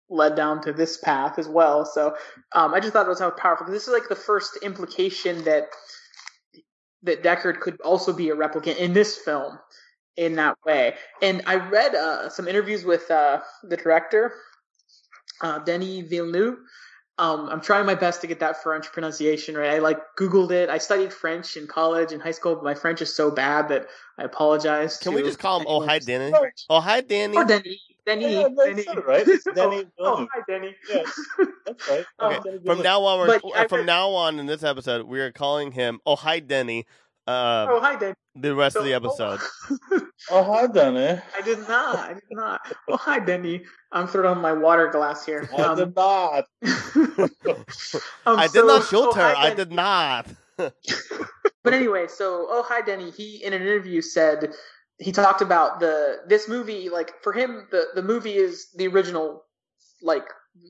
led 0.10 0.36
down 0.36 0.62
to 0.62 0.74
this 0.74 0.98
path 0.98 1.40
as 1.40 1.48
well. 1.48 1.86
So 1.86 2.16
um, 2.54 2.74
I 2.74 2.80
just 2.80 2.94
thought 2.94 3.04
that 3.04 3.10
was 3.10 3.20
how 3.20 3.32
powerful. 3.32 3.66
'cause 3.66 3.74
this 3.74 3.88
is 3.88 3.94
like 3.94 4.10
the 4.10 4.16
first 4.16 4.58
implication 4.64 5.44
that 5.46 5.70
that 7.04 7.22
Deckard 7.24 7.60
could 7.60 7.82
also 7.82 8.14
be 8.14 8.30
a 8.30 8.36
replicant 8.36 8.78
in 8.78 8.94
this 8.94 9.18
film 9.18 9.60
in 10.16 10.36
that 10.36 10.56
way. 10.66 10.96
And 11.22 11.42
I 11.46 11.56
read 11.56 11.96
uh, 11.96 12.30
some 12.30 12.48
interviews 12.48 12.86
with 12.86 13.10
uh, 13.12 13.42
the 13.64 13.76
director, 13.78 14.34
uh, 15.42 15.60
Denis 15.60 16.08
Villeneuve. 16.10 16.58
Um, 17.20 17.48
I'm 17.48 17.62
trying 17.62 17.86
my 17.86 17.94
best 17.94 18.22
to 18.22 18.28
get 18.28 18.40
that 18.40 18.64
French 18.64 18.92
pronunciation 18.92 19.56
right. 19.56 19.74
I 19.76 19.80
like 19.80 20.00
Googled 20.18 20.52
it. 20.52 20.70
I 20.70 20.80
studied 20.80 21.14
French 21.14 21.58
in 21.58 21.68
college 21.68 22.12
and 22.12 22.22
high 22.22 22.32
school, 22.32 22.56
but 22.56 22.64
my 22.64 22.74
French 22.74 23.02
is 23.04 23.16
so 23.16 23.30
bad 23.30 23.70
that 23.70 23.88
I 24.18 24.24
apologize. 24.24 24.98
Can 24.98 25.12
to 25.12 25.18
we 25.18 25.24
just 25.24 25.38
call 25.38 25.60
him 25.60 25.68
Oh 25.70 25.86
Hi 25.86 25.96
who's 25.96 26.06
Danny? 26.06 26.32
French. 26.32 26.66
Oh 26.70 26.80
Hi 26.80 27.02
Danny. 27.02 27.38
Or 27.38 27.46
Denny. 27.46 27.80
Denny. 28.06 28.34
Yeah, 28.34 28.48
Denny. 28.58 28.86
right? 29.06 29.26
Denny 29.56 29.86
oh, 30.00 30.26
oh, 30.26 30.28
hi, 30.34 30.42
Denny. 30.48 30.76
Yes. 30.90 31.20
That's 31.66 31.90
right. 31.90 32.06
Okay, 32.20 32.40
Denny 32.44 32.66
From 32.66 32.82
now 32.82 33.02
on, 33.04 33.20
we're, 33.20 33.40
But 33.40 33.70
from 33.70 33.80
read- 33.80 33.86
now 33.86 34.10
on 34.10 34.40
in 34.40 34.46
this 34.46 34.64
episode, 34.64 35.06
we 35.06 35.22
are 35.22 35.32
calling 35.32 35.72
him 35.72 36.00
Oh 36.06 36.16
Hi 36.16 36.40
Denny. 36.40 36.86
Uh, 37.26 37.68
Oh, 37.70 37.80
hi, 37.80 37.96
Denny. 37.96 38.16
the 38.36 38.54
rest 38.54 38.76
of 38.76 38.84
the 38.84 38.94
episode. 38.94 39.40
Oh, 40.32 40.42
hi, 40.44 40.68
Denny. 40.68 41.22
I 41.38 41.42
did 41.42 41.68
not. 41.68 41.98
I 42.00 42.14
did 42.14 42.24
not. 42.32 42.62
Oh, 42.88 42.96
hi, 42.96 43.20
Denny. 43.20 43.62
I'm 43.92 44.08
throwing 44.08 44.38
on 44.38 44.42
my 44.42 44.54
water 44.54 44.88
glass 44.90 45.26
here. 45.26 45.50
I 45.58 45.62
Um, 45.64 45.78
did 45.78 45.96
not. 45.96 46.46
um, 46.64 47.30
I 48.26 48.44
did 48.48 48.52
so- 48.62 48.66
not 48.68 48.86
shoot 48.88 49.00
oh, 49.10 49.14
her. 49.14 49.34
hi, 49.36 49.48
I 49.50 49.54
did 49.54 49.72
not. 49.72 50.28
But 51.64 51.74
anyway, 51.74 52.08
so 52.08 52.46
oh 52.50 52.62
hi 52.68 52.82
Denny, 52.82 53.10
he 53.10 53.42
in 53.44 53.54
an 53.54 53.62
interview 53.62 54.02
said 54.02 54.54
he 55.00 55.14
talked 55.14 55.42
about 55.42 55.80
the 55.80 56.18
this 56.28 56.50
movie 56.50 56.90
like 56.90 57.14
for 57.24 57.32
him 57.32 57.68
the 57.72 57.86
the 57.96 58.02
movie 58.02 58.36
is 58.36 58.68
the 58.76 58.88
original 58.88 59.46
like 60.02 60.26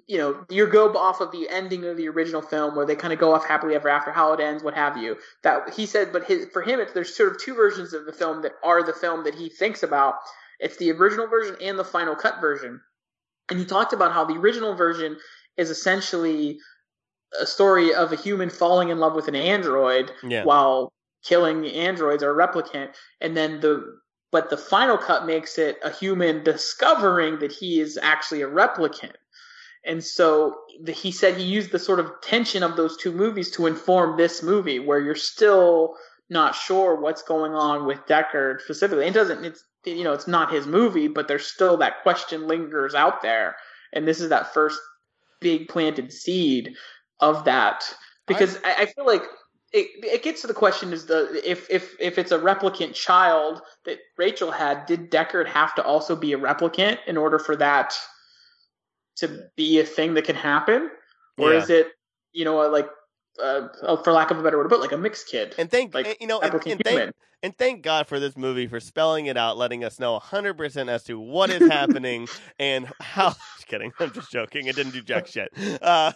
you 0.08 0.18
know 0.18 0.46
you 0.50 0.66
go 0.68 0.94
off 0.96 1.22
of 1.22 1.32
the 1.32 1.48
ending 1.50 1.84
of 1.86 1.98
the 1.98 2.08
original 2.08 2.42
film 2.42 2.76
where 2.76 2.86
they 2.86 2.96
kind 2.96 3.14
of 3.14 3.20
go 3.20 3.34
off 3.34 3.46
happily 3.46 3.76
ever 3.76 3.90
after 3.90 4.12
how 4.12 4.34
it 4.34 4.40
ends 4.40 4.64
what 4.64 4.74
have 4.74 4.98
you. 4.98 5.18
That 5.44 5.74
he 5.74 5.86
said 5.86 6.14
but 6.14 6.24
his, 6.26 6.48
for 6.54 6.62
him 6.62 6.80
it's 6.80 6.94
there's 6.94 7.16
sort 7.16 7.32
of 7.32 7.42
two 7.42 7.54
versions 7.54 7.94
of 7.94 8.06
the 8.06 8.14
film 8.14 8.42
that 8.44 8.54
are 8.64 8.84
the 8.84 8.94
film 8.94 9.24
that 9.26 9.36
he 9.36 9.50
thinks 9.50 9.84
about. 9.84 10.16
It's 10.60 10.78
the 10.78 10.92
original 10.92 11.28
version 11.28 11.58
and 11.62 11.78
the 11.78 11.84
final 11.84 12.16
cut 12.16 12.40
version. 12.40 12.80
And 13.50 13.60
he 13.60 13.66
talked 13.66 13.92
about 13.94 14.14
how 14.14 14.24
the 14.24 14.36
original 14.36 14.76
version 14.76 15.18
is 15.58 15.70
essentially 15.70 16.60
a 17.40 17.46
story 17.46 17.94
of 17.94 18.14
a 18.14 18.16
human 18.16 18.50
falling 18.50 18.90
in 18.90 19.00
love 19.00 19.16
with 19.16 19.28
an 19.28 19.36
android 19.36 20.12
Yeah. 20.24 20.46
while 20.46 20.94
killing 21.24 21.66
androids 21.68 22.24
or 22.24 22.32
a 22.40 22.48
replicant. 22.48 22.94
And 23.20 23.36
then 23.36 23.60
the 23.60 24.00
but 24.32 24.50
the 24.50 24.58
final 24.58 24.98
cut 24.98 25.26
makes 25.26 25.58
it 25.60 25.78
a 25.84 25.92
human 25.92 26.44
discovering 26.44 27.40
that 27.40 27.52
he 27.52 27.80
is 27.80 28.00
actually 28.02 28.42
a 28.42 28.48
replicant 28.48 29.14
and 29.86 30.04
so 30.04 30.56
the, 30.82 30.92
he 30.92 31.12
said 31.12 31.36
he 31.36 31.44
used 31.44 31.72
the 31.72 31.80
sort 31.80 32.00
of 32.00 32.12
tension 32.22 32.64
of 32.64 32.78
those 32.78 32.98
two 32.98 33.12
movies 33.12 33.52
to 33.52 33.68
inform 33.68 34.18
this 34.18 34.42
movie 34.42 34.80
where 34.80 35.00
you're 35.00 35.16
still 35.16 35.96
not 36.30 36.56
sure 36.56 37.00
what's 37.00 37.22
going 37.22 37.54
on 37.54 37.86
with 37.86 38.06
Deckard 38.08 38.62
specifically. 38.62 39.06
It 39.06 39.14
doesn't 39.14 39.44
it's 39.44 39.64
you 39.86 40.04
know 40.04 40.14
it's 40.14 40.28
not 40.28 40.54
his 40.54 40.66
movie 40.66 41.10
but 41.10 41.28
there's 41.28 41.46
still 41.46 41.78
that 41.78 42.02
question 42.04 42.48
lingers 42.48 42.96
out 42.96 43.22
there. 43.22 43.56
And 43.92 44.08
this 44.08 44.22
is 44.22 44.30
that 44.30 44.54
first 44.54 44.80
big 45.42 45.68
planted 45.68 46.12
seed 46.12 46.76
of 47.20 47.46
that. 47.46 47.84
Because 48.26 48.58
I, 48.64 48.76
I 48.80 48.86
feel 48.86 49.06
like 49.06 49.24
it, 49.74 49.88
it 50.04 50.24
gets 50.24 50.42
to 50.42 50.48
the 50.48 50.54
question 50.54 50.94
is 50.94 51.08
the 51.08 51.42
if 51.44 51.70
if 51.70 51.96
if 52.00 52.18
it's 52.18 52.32
a 52.32 52.40
replicant 52.40 52.94
child 52.94 53.62
that 53.86 54.00
Rachel 54.18 54.52
had, 54.52 54.86
did 54.86 55.12
Deckard 55.12 55.48
have 55.48 55.76
to 55.76 55.84
also 55.84 56.16
be 56.16 56.32
a 56.32 56.38
replicant 56.38 57.00
in 57.06 57.18
order 57.18 57.38
for 57.38 57.58
that 57.58 57.94
to 59.18 59.48
be 59.56 59.80
a 59.80 59.86
thing 59.86 60.14
that 60.16 60.26
can 60.26 60.36
happen, 60.36 60.90
or 61.38 61.52
Yeah. 61.54 61.60
is 61.60 61.70
it 61.70 61.88
you 62.34 62.46
know 62.46 62.58
like 62.70 62.90
uh, 63.42 63.68
for 64.04 64.12
lack 64.14 64.32
of 64.32 64.40
a 64.40 64.44
better 64.44 64.58
word, 64.58 64.70
but 64.70 64.80
like 64.80 64.92
a 64.92 64.98
mixed 64.98 65.28
kid, 65.28 65.56
And 65.58 65.70
thank 65.70 65.94
like 65.94 66.06
and, 66.08 66.16
you 66.22 66.28
know, 66.28 66.40
and, 66.40 66.52
replicant 66.54 66.72
and 66.74 66.82
thank 66.84 67.14
and 67.42 67.58
thank 67.58 67.82
God 67.82 68.08
for 68.08 68.20
this 68.20 68.38
movie 68.38 68.68
for 68.68 68.80
spelling 68.80 69.26
it 69.26 69.36
out, 69.36 69.58
letting 69.58 69.84
us 69.84 70.00
know 70.00 70.14
100 70.14 70.56
percent 70.58 70.90
as 70.90 71.04
to 71.06 71.20
what 71.20 71.50
is 71.50 71.68
happening 71.68 72.28
and 72.60 72.92
how. 73.02 73.30
Just 73.56 73.68
kidding, 73.68 73.92
I'm 74.00 74.12
just 74.12 74.32
joking. 74.32 74.68
It 74.68 74.76
didn't 74.76 74.94
do 74.94 75.02
jack 75.02 75.28
shit. 75.28 75.50
Uh, 75.82 76.12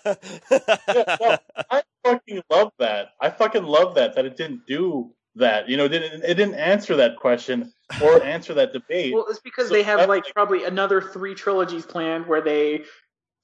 no. 0.94 1.38
I 1.70 1.84
fucking 2.04 2.42
love 2.50 2.72
that. 2.80 3.10
I 3.22 3.30
fucking 3.30 3.64
love 3.64 3.96
that 3.96 4.16
that 4.16 4.26
it 4.26 4.38
didn't 4.38 4.66
do 4.68 5.12
that. 5.38 5.68
You 5.70 5.78
know, 5.78 5.86
it 5.86 5.90
didn't 5.90 6.24
it 6.24 6.34
didn't 6.36 6.56
answer 6.56 6.96
that 6.98 7.18
question 7.18 7.72
or 8.04 8.22
answer 8.24 8.54
that 8.56 8.74
debate. 8.74 9.14
Well, 9.14 9.26
it's 9.30 9.40
because 9.40 9.68
So 9.70 9.74
they 9.74 9.84
have 9.84 10.00
like 10.08 10.26
like- 10.26 10.34
probably 10.34 10.64
another 10.64 11.02
three 11.02 11.36
trilogies 11.36 11.86
planned 11.86 12.28
where 12.28 12.42
they 12.42 12.84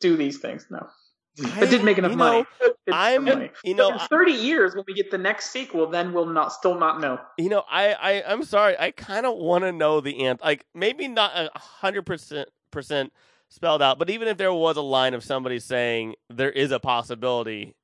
do 0.02 0.18
these 0.18 0.40
things. 0.40 0.66
No, 0.70 0.88
I- 1.44 1.64
it 1.64 1.70
didn't 1.70 1.86
make 1.86 1.98
enough 1.98 2.12
you 2.12 2.18
money. 2.18 2.40
know, 2.62 2.68
It 2.68 2.78
did 2.86 2.94
I'm, 2.96 3.24
money. 3.26 3.52
you 3.64 3.76
So 3.78 3.90
know, 3.90 3.94
in 3.94 4.00
30 4.08 4.32
years, 4.34 4.76
when 4.76 4.84
we 4.88 4.94
get 4.94 5.10
the 5.12 5.18
next 5.18 5.52
sequel, 5.52 5.88
then 5.88 6.14
we'll 6.14 6.26
not 6.26 6.52
still 6.52 6.78
not 6.78 7.00
know. 7.00 7.20
You 7.38 7.50
know, 7.50 7.64
I, 7.70 7.94
I 7.94 8.24
I'm 8.32 8.44
sorry. 8.44 8.76
I 8.78 8.92
kind 8.92 9.26
of 9.26 9.36
want 9.38 9.64
to 9.64 9.72
know 9.72 10.02
the 10.02 10.26
ant. 10.26 10.42
Like 10.44 10.66
maybe 10.74 11.08
not 11.08 11.32
a 11.36 11.50
hundred 11.58 12.06
percent 12.06 12.50
percent 12.72 13.14
spelled 13.50 13.82
out, 13.84 14.00
but 14.00 14.10
even 14.10 14.28
if 14.28 14.38
there 14.38 14.52
was 14.54 14.78
a 14.78 14.82
line 14.82 15.14
of 15.14 15.24
somebody 15.24 15.60
saying 15.60 16.16
there 16.30 16.50
is 16.52 16.72
a 16.72 16.80
possibility, 16.80 17.76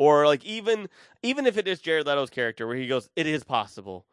or 0.00 0.26
like 0.26 0.42
even 0.46 0.88
even 1.22 1.46
if 1.46 1.58
it 1.58 1.68
is 1.68 1.78
Jared 1.78 2.06
Leto's 2.06 2.30
character 2.30 2.66
where 2.66 2.74
he 2.74 2.86
goes, 2.86 3.10
it 3.16 3.26
is 3.26 3.44
possible, 3.44 4.06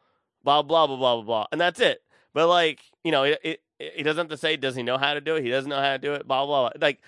blah 0.43 0.61
blah 0.61 0.85
blah 0.85 0.97
blah 0.97 1.15
blah 1.15 1.23
blah, 1.23 1.45
and 1.53 1.61
that's 1.61 1.79
it. 1.79 2.03
But 2.33 2.49
like 2.49 2.81
you 3.05 3.11
know, 3.11 3.23
it, 3.23 3.39
it, 3.41 3.61
he 3.79 4.03
doesn't 4.03 4.25
have 4.25 4.29
to 4.29 4.37
say 4.37 4.57
does 4.57 4.75
he 4.75 4.83
know 4.83 4.97
how 4.97 5.13
to 5.13 5.21
do 5.21 5.37
it. 5.37 5.43
He 5.43 5.49
doesn't 5.49 5.69
know 5.69 5.79
how 5.79 5.93
to 5.93 5.97
do 5.97 6.13
it. 6.13 6.27
Blah 6.27 6.45
blah. 6.45 6.69
blah. 6.69 6.71
Like 6.85 6.99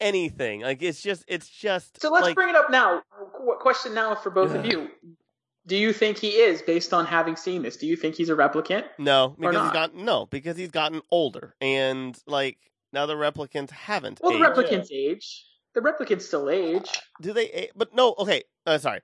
anything. 0.00 0.60
Like 0.60 0.82
it's 0.82 1.00
just 1.00 1.24
it's 1.26 1.48
just. 1.48 1.98
So 1.98 2.10
let's 2.10 2.26
like, 2.26 2.34
bring 2.34 2.50
it 2.50 2.56
up 2.56 2.70
now. 2.70 3.02
Question 3.58 3.94
now 3.94 4.14
for 4.14 4.28
both 4.28 4.54
of 4.54 4.66
you: 4.66 4.90
Do 5.66 5.74
you 5.74 5.94
think 5.94 6.18
he 6.18 6.28
is, 6.28 6.60
based 6.60 6.92
on 6.92 7.06
having 7.06 7.36
seen 7.36 7.62
this? 7.62 7.78
Do 7.78 7.86
you 7.86 7.96
think 7.96 8.16
he's 8.16 8.28
a 8.28 8.34
replicant? 8.34 8.84
No, 8.98 9.34
because 9.40 9.62
he's 9.62 9.72
gotten 9.72 10.04
no, 10.04 10.26
because 10.26 10.58
he's 10.58 10.70
gotten 10.70 11.00
older, 11.10 11.54
and 11.62 12.14
like 12.26 12.58
now 12.92 13.06
the 13.06 13.14
replicants 13.14 13.70
haven't. 13.70 14.20
Well, 14.22 14.38
the 14.38 14.44
aged. 14.44 14.58
replicants 14.58 14.92
age. 14.92 15.46
The 15.76 15.82
replicants 15.82 16.22
still 16.22 16.50
age. 16.50 16.88
Do 17.20 17.32
they? 17.32 17.68
But 17.76 17.94
no. 17.94 18.14
Okay. 18.18 18.42
Uh, 18.66 18.78
sorry. 18.78 19.00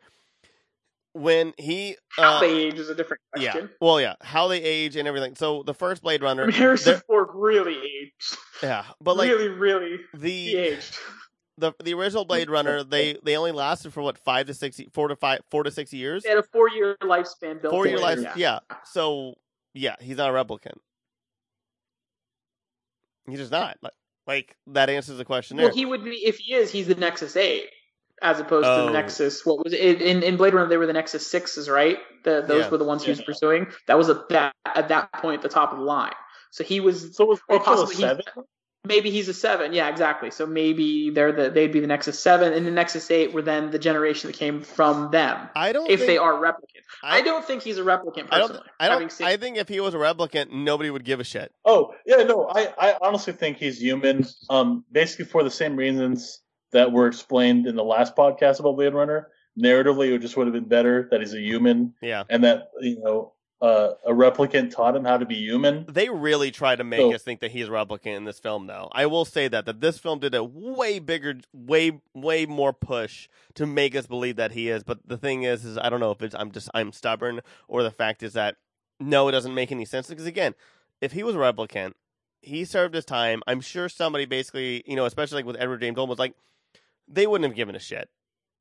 when 1.12 1.52
he 1.58 1.96
How 2.16 2.36
uh, 2.36 2.40
they 2.40 2.50
age 2.64 2.78
is 2.78 2.88
a 2.88 2.94
different 2.94 3.20
question. 3.32 3.64
yeah, 3.70 3.76
well, 3.80 4.00
yeah, 4.00 4.14
how 4.22 4.48
they 4.48 4.62
age 4.62 4.96
and 4.96 5.06
everything. 5.06 5.34
So 5.36 5.62
the 5.62 5.74
first 5.74 6.02
Blade 6.02 6.22
Runner, 6.22 6.44
I 6.44 6.46
mean, 6.46 6.54
Harrison 6.56 7.00
Ford 7.06 7.28
really 7.34 7.76
aged. 7.76 8.38
yeah, 8.62 8.84
but 9.02 9.18
like 9.18 9.28
really, 9.28 9.48
really, 9.48 9.98
the 10.14 10.56
aged. 10.56 10.96
the 11.58 11.74
the 11.84 11.92
original 11.92 12.24
Blade 12.24 12.48
Runner, 12.48 12.82
they 12.82 13.18
they 13.22 13.36
only 13.36 13.52
lasted 13.52 13.92
for 13.92 14.00
what 14.00 14.16
five 14.16 14.46
to 14.46 14.54
six, 14.54 14.80
four 14.94 15.08
to 15.08 15.16
five, 15.16 15.40
four 15.50 15.64
to 15.64 15.70
six 15.70 15.92
years, 15.92 16.22
They 16.22 16.30
had 16.30 16.38
a 16.38 16.42
four-year 16.42 16.96
lifespan 17.02 17.60
built. 17.60 17.74
four 17.74 17.86
year 17.86 17.96
in. 17.96 18.02
life. 18.02 18.18
Yeah. 18.18 18.32
Yeah. 18.34 18.58
So 18.86 19.34
yeah, 19.74 19.96
he's 20.00 20.16
not 20.16 20.30
a 20.30 20.32
replicant. 20.32 20.78
He's 23.28 23.38
just 23.38 23.52
not. 23.52 23.76
Like, 23.82 23.92
like 24.26 24.56
that 24.68 24.88
answers 24.90 25.18
the 25.18 25.24
question 25.24 25.56
there. 25.56 25.66
Well, 25.66 25.74
he 25.74 25.84
would 25.84 26.04
be 26.04 26.10
if 26.24 26.38
he 26.38 26.54
is. 26.54 26.70
He's 26.70 26.86
the 26.86 26.94
Nexus 26.94 27.36
Eight, 27.36 27.68
as 28.22 28.38
opposed 28.40 28.64
to 28.64 28.70
Oh. 28.70 28.86
the 28.86 28.92
Nexus. 28.92 29.44
What 29.44 29.64
was 29.64 29.72
it 29.72 30.00
in 30.02 30.22
in 30.22 30.36
Blade 30.36 30.54
Runner? 30.54 30.68
They 30.68 30.76
were 30.76 30.86
the 30.86 30.92
Nexus 30.92 31.26
Sixes, 31.26 31.68
right? 31.68 31.98
The, 32.24 32.44
those 32.46 32.64
Yeah. 32.64 32.70
were 32.70 32.78
the 32.78 32.84
ones 32.84 33.02
he 33.04 33.10
was 33.10 33.20
pursuing. 33.22 33.66
That 33.88 33.98
was 33.98 34.08
a, 34.08 34.24
that 34.30 34.54
at 34.64 34.88
that 34.88 35.12
point 35.14 35.42
the 35.42 35.48
top 35.48 35.72
of 35.72 35.78
the 35.78 35.84
line. 35.84 36.12
So 36.50 36.62
he 36.64 36.80
was 36.80 37.16
So 37.16 37.24
was 37.24 37.40
Or 37.48 37.58
possibly 37.60 37.96
he's- 37.96 38.08
seven? 38.08 38.24
Maybe 38.84 39.10
he's 39.10 39.28
a 39.28 39.34
seven. 39.34 39.72
Yeah, 39.72 39.88
exactly. 39.88 40.30
So 40.30 40.46
maybe 40.46 41.10
they're 41.10 41.32
the 41.32 41.50
they'd 41.50 41.72
be 41.72 41.80
the 41.80 41.86
Nexus 41.86 42.18
Seven, 42.18 42.52
and 42.52 42.66
the 42.66 42.70
Nexus 42.70 43.10
Eight 43.10 43.32
were 43.32 43.42
then 43.42 43.70
the 43.70 43.78
generation 43.78 44.28
that 44.30 44.36
came 44.36 44.62
from 44.62 45.10
them. 45.10 45.48
I 45.54 45.72
don't. 45.72 45.90
If 45.90 46.00
think, 46.00 46.08
they 46.08 46.18
are 46.18 46.32
replicants, 46.34 46.86
I, 47.02 47.18
I, 47.18 47.22
don't 47.22 47.44
think 47.44 47.62
he's 47.62 47.78
a 47.78 47.82
replicant 47.82 48.28
I 48.30 48.38
don't. 48.38 48.48
personally. 48.48 48.68
I 48.80 48.84
having 48.84 49.00
don't. 49.00 49.12
seen- 49.12 49.26
I 49.26 49.36
think 49.36 49.56
if 49.56 49.68
he 49.68 49.80
was 49.80 49.94
a 49.94 49.98
replicant, 49.98 50.50
nobody 50.50 50.90
would 50.90 51.04
give 51.04 51.20
a 51.20 51.24
shit. 51.24 51.52
Oh 51.64 51.94
yeah, 52.06 52.22
no, 52.24 52.48
I, 52.48 52.72
I 52.78 52.96
honestly 53.00 53.32
think 53.32 53.58
he's 53.58 53.80
human. 53.80 54.26
Um, 54.50 54.84
basically 54.90 55.26
for 55.26 55.42
the 55.42 55.50
same 55.50 55.76
reasons 55.76 56.40
that 56.72 56.90
were 56.92 57.06
explained 57.06 57.66
in 57.66 57.76
the 57.76 57.84
last 57.84 58.16
podcast 58.16 58.60
about 58.60 58.76
Blade 58.76 58.94
Runner. 58.94 59.28
Narratively, 59.60 60.10
it 60.10 60.20
just 60.20 60.34
would 60.38 60.46
have 60.46 60.54
been 60.54 60.68
better 60.68 61.08
that 61.10 61.20
he's 61.20 61.34
a 61.34 61.40
human 61.40 61.92
Yeah. 62.00 62.24
and 62.30 62.44
that 62.44 62.68
you 62.80 62.98
know 63.00 63.34
uh, 63.62 63.94
a 64.04 64.10
replicant 64.10 64.72
taught 64.72 64.94
him 64.96 65.04
how 65.04 65.16
to 65.16 65.24
be 65.24 65.36
human. 65.36 65.86
They 65.88 66.08
really 66.08 66.50
try 66.50 66.74
to 66.76 66.82
make 66.84 66.98
So- 67.00 67.14
us 67.14 67.22
think 67.22 67.40
that 67.40 67.52
he's 67.52 67.68
a 67.68 67.70
replicant 67.70 68.16
in 68.16 68.24
this 68.24 68.38
film, 68.40 68.66
though. 68.66 68.88
I 68.92 69.06
will 69.06 69.24
say 69.24 69.46
that 69.48 69.64
that 69.66 69.80
this 69.80 69.98
film 69.98 70.18
did 70.18 70.34
a 70.34 70.42
way 70.42 70.98
bigger, 70.98 71.36
way 71.54 72.00
way 72.12 72.44
more 72.44 72.72
push 72.72 73.28
to 73.54 73.64
make 73.64 73.94
us 73.94 74.06
believe 74.06 74.36
that 74.36 74.52
he 74.52 74.68
is. 74.68 74.82
But 74.82 75.06
the 75.06 75.16
thing 75.16 75.44
is, 75.44 75.64
is 75.64 75.78
I 75.78 75.88
don't 75.88 76.00
know 76.00 76.10
if 76.10 76.20
it's 76.22 76.34
I'm 76.34 76.50
just 76.50 76.68
I'm 76.74 76.90
stubborn 76.92 77.40
or 77.68 77.82
the 77.84 77.92
fact 77.92 78.22
is 78.24 78.32
that 78.32 78.56
no, 78.98 79.28
it 79.28 79.32
doesn't 79.32 79.54
make 79.54 79.70
any 79.72 79.84
sense. 79.84 80.08
Because 80.08 80.26
again, 80.26 80.54
if 81.00 81.12
he 81.12 81.22
was 81.22 81.34
a 81.36 81.38
replicant, 81.38 81.92
he 82.40 82.64
served 82.64 82.94
his 82.96 83.04
time. 83.04 83.42
I'm 83.46 83.60
sure 83.60 83.88
somebody 83.88 84.24
basically, 84.24 84.82
you 84.86 84.96
know, 84.96 85.04
especially 85.06 85.36
like 85.36 85.46
with 85.46 85.56
Edward 85.60 85.80
James 85.80 85.96
Olmos, 85.98 86.18
like 86.18 86.34
they 87.06 87.28
wouldn't 87.28 87.48
have 87.48 87.56
given 87.56 87.76
a 87.76 87.80
shit 87.80 88.08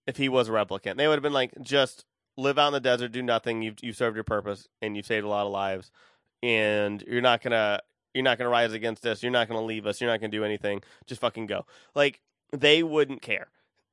if 0.05 0.17
he 0.17 0.29
was 0.29 0.47
a 0.47 0.51
replicant. 0.51 0.97
They 0.97 1.07
would 1.07 1.15
have 1.15 1.23
been 1.23 1.33
like, 1.33 1.51
just 1.61 2.05
live 2.37 2.57
out 2.57 2.67
in 2.67 2.73
the 2.73 2.79
desert, 2.79 3.11
do 3.11 3.21
nothing. 3.21 3.61
You've 3.61 3.77
you've 3.81 3.95
served 3.95 4.15
your 4.15 4.23
purpose 4.23 4.67
and 4.81 4.95
you've 4.95 5.05
saved 5.05 5.25
a 5.25 5.29
lot 5.29 5.45
of 5.45 5.51
lives, 5.51 5.91
and 6.41 7.03
you're 7.07 7.21
not 7.21 7.41
gonna 7.41 7.81
you're 8.13 8.23
not 8.23 8.37
gonna 8.37 8.49
rise 8.49 8.73
against 8.73 9.05
us. 9.05 9.23
You're 9.23 9.31
not 9.31 9.47
gonna 9.47 9.63
leave 9.63 9.85
us. 9.85 10.01
You're 10.01 10.09
not 10.09 10.19
gonna 10.19 10.31
do 10.31 10.43
anything. 10.43 10.81
Just 11.05 11.21
fucking 11.21 11.47
go. 11.47 11.65
Like 11.95 12.21
they 12.51 12.83
wouldn't 12.83 13.21
care. 13.21 13.47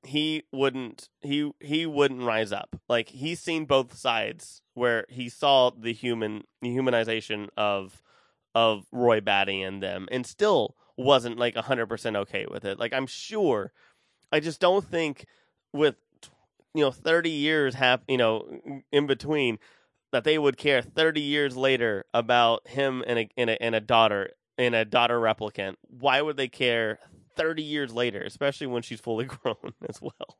He 0.04 0.44
wouldn't. 0.52 1.08
He 1.20 1.50
he 1.60 1.86
wouldn't 1.86 2.22
rise 2.22 2.52
up. 2.52 2.80
Like 2.88 3.08
he's 3.08 3.40
seen 3.40 3.64
both 3.64 3.96
sides 3.96 4.62
where 4.74 5.04
he 5.08 5.28
saw 5.28 5.70
the 5.70 5.92
human 5.92 6.44
the 6.62 6.68
humanization 6.68 7.48
of 7.56 8.02
of 8.54 8.86
Roy 8.92 9.20
Batty 9.20 9.62
and 9.62 9.82
them, 9.82 10.08
and 10.10 10.26
still 10.26 10.76
wasn't 10.96 11.38
like 11.38 11.56
hundred 11.56 11.86
percent 11.86 12.16
okay 12.16 12.46
with 12.50 12.64
it. 12.64 12.78
Like 12.78 12.92
I'm 12.92 13.06
sure. 13.06 13.72
I 14.30 14.40
just 14.40 14.60
don't 14.60 14.84
think 14.84 15.24
with 15.72 15.96
you 16.74 16.82
know 16.82 16.90
30 16.90 17.30
years 17.30 17.74
hap- 17.74 18.04
you 18.08 18.16
know 18.16 18.82
in 18.92 19.06
between 19.06 19.58
that 20.12 20.24
they 20.24 20.38
would 20.38 20.56
care 20.56 20.82
30 20.82 21.20
years 21.20 21.56
later 21.56 22.04
about 22.14 22.66
him 22.68 23.04
and 23.06 23.18
a 23.18 23.28
and 23.36 23.50
a, 23.50 23.62
and 23.62 23.74
a 23.74 23.80
daughter 23.80 24.30
and 24.56 24.74
a 24.74 24.84
daughter 24.84 25.20
replicant. 25.20 25.74
Why 25.82 26.20
would 26.22 26.36
they 26.36 26.48
care 26.48 26.98
30 27.36 27.62
years 27.62 27.92
later 27.92 28.22
especially 28.22 28.66
when 28.66 28.82
she's 28.82 29.00
fully 29.00 29.24
grown 29.42 29.72
as 29.88 30.00
well? 30.00 30.38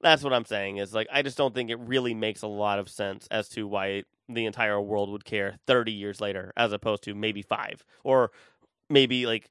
That's 0.00 0.24
what 0.24 0.32
i'm 0.32 0.44
saying 0.44 0.78
is 0.78 0.92
like 0.92 1.06
i 1.12 1.22
just 1.22 1.38
don't 1.38 1.54
think 1.54 1.70
it 1.70 1.78
really 1.78 2.12
makes 2.12 2.42
a 2.42 2.48
lot 2.48 2.80
of 2.80 2.88
sense 2.88 3.28
as 3.30 3.48
to 3.50 3.68
why 3.68 4.02
the 4.28 4.46
entire 4.46 4.80
world 4.80 5.10
would 5.10 5.24
care 5.24 5.58
30 5.68 5.92
years 5.92 6.20
later 6.20 6.52
as 6.56 6.72
opposed 6.72 7.04
to 7.04 7.14
maybe 7.14 7.40
5 7.40 7.84
or 8.02 8.32
maybe 8.90 9.26
like 9.26 9.48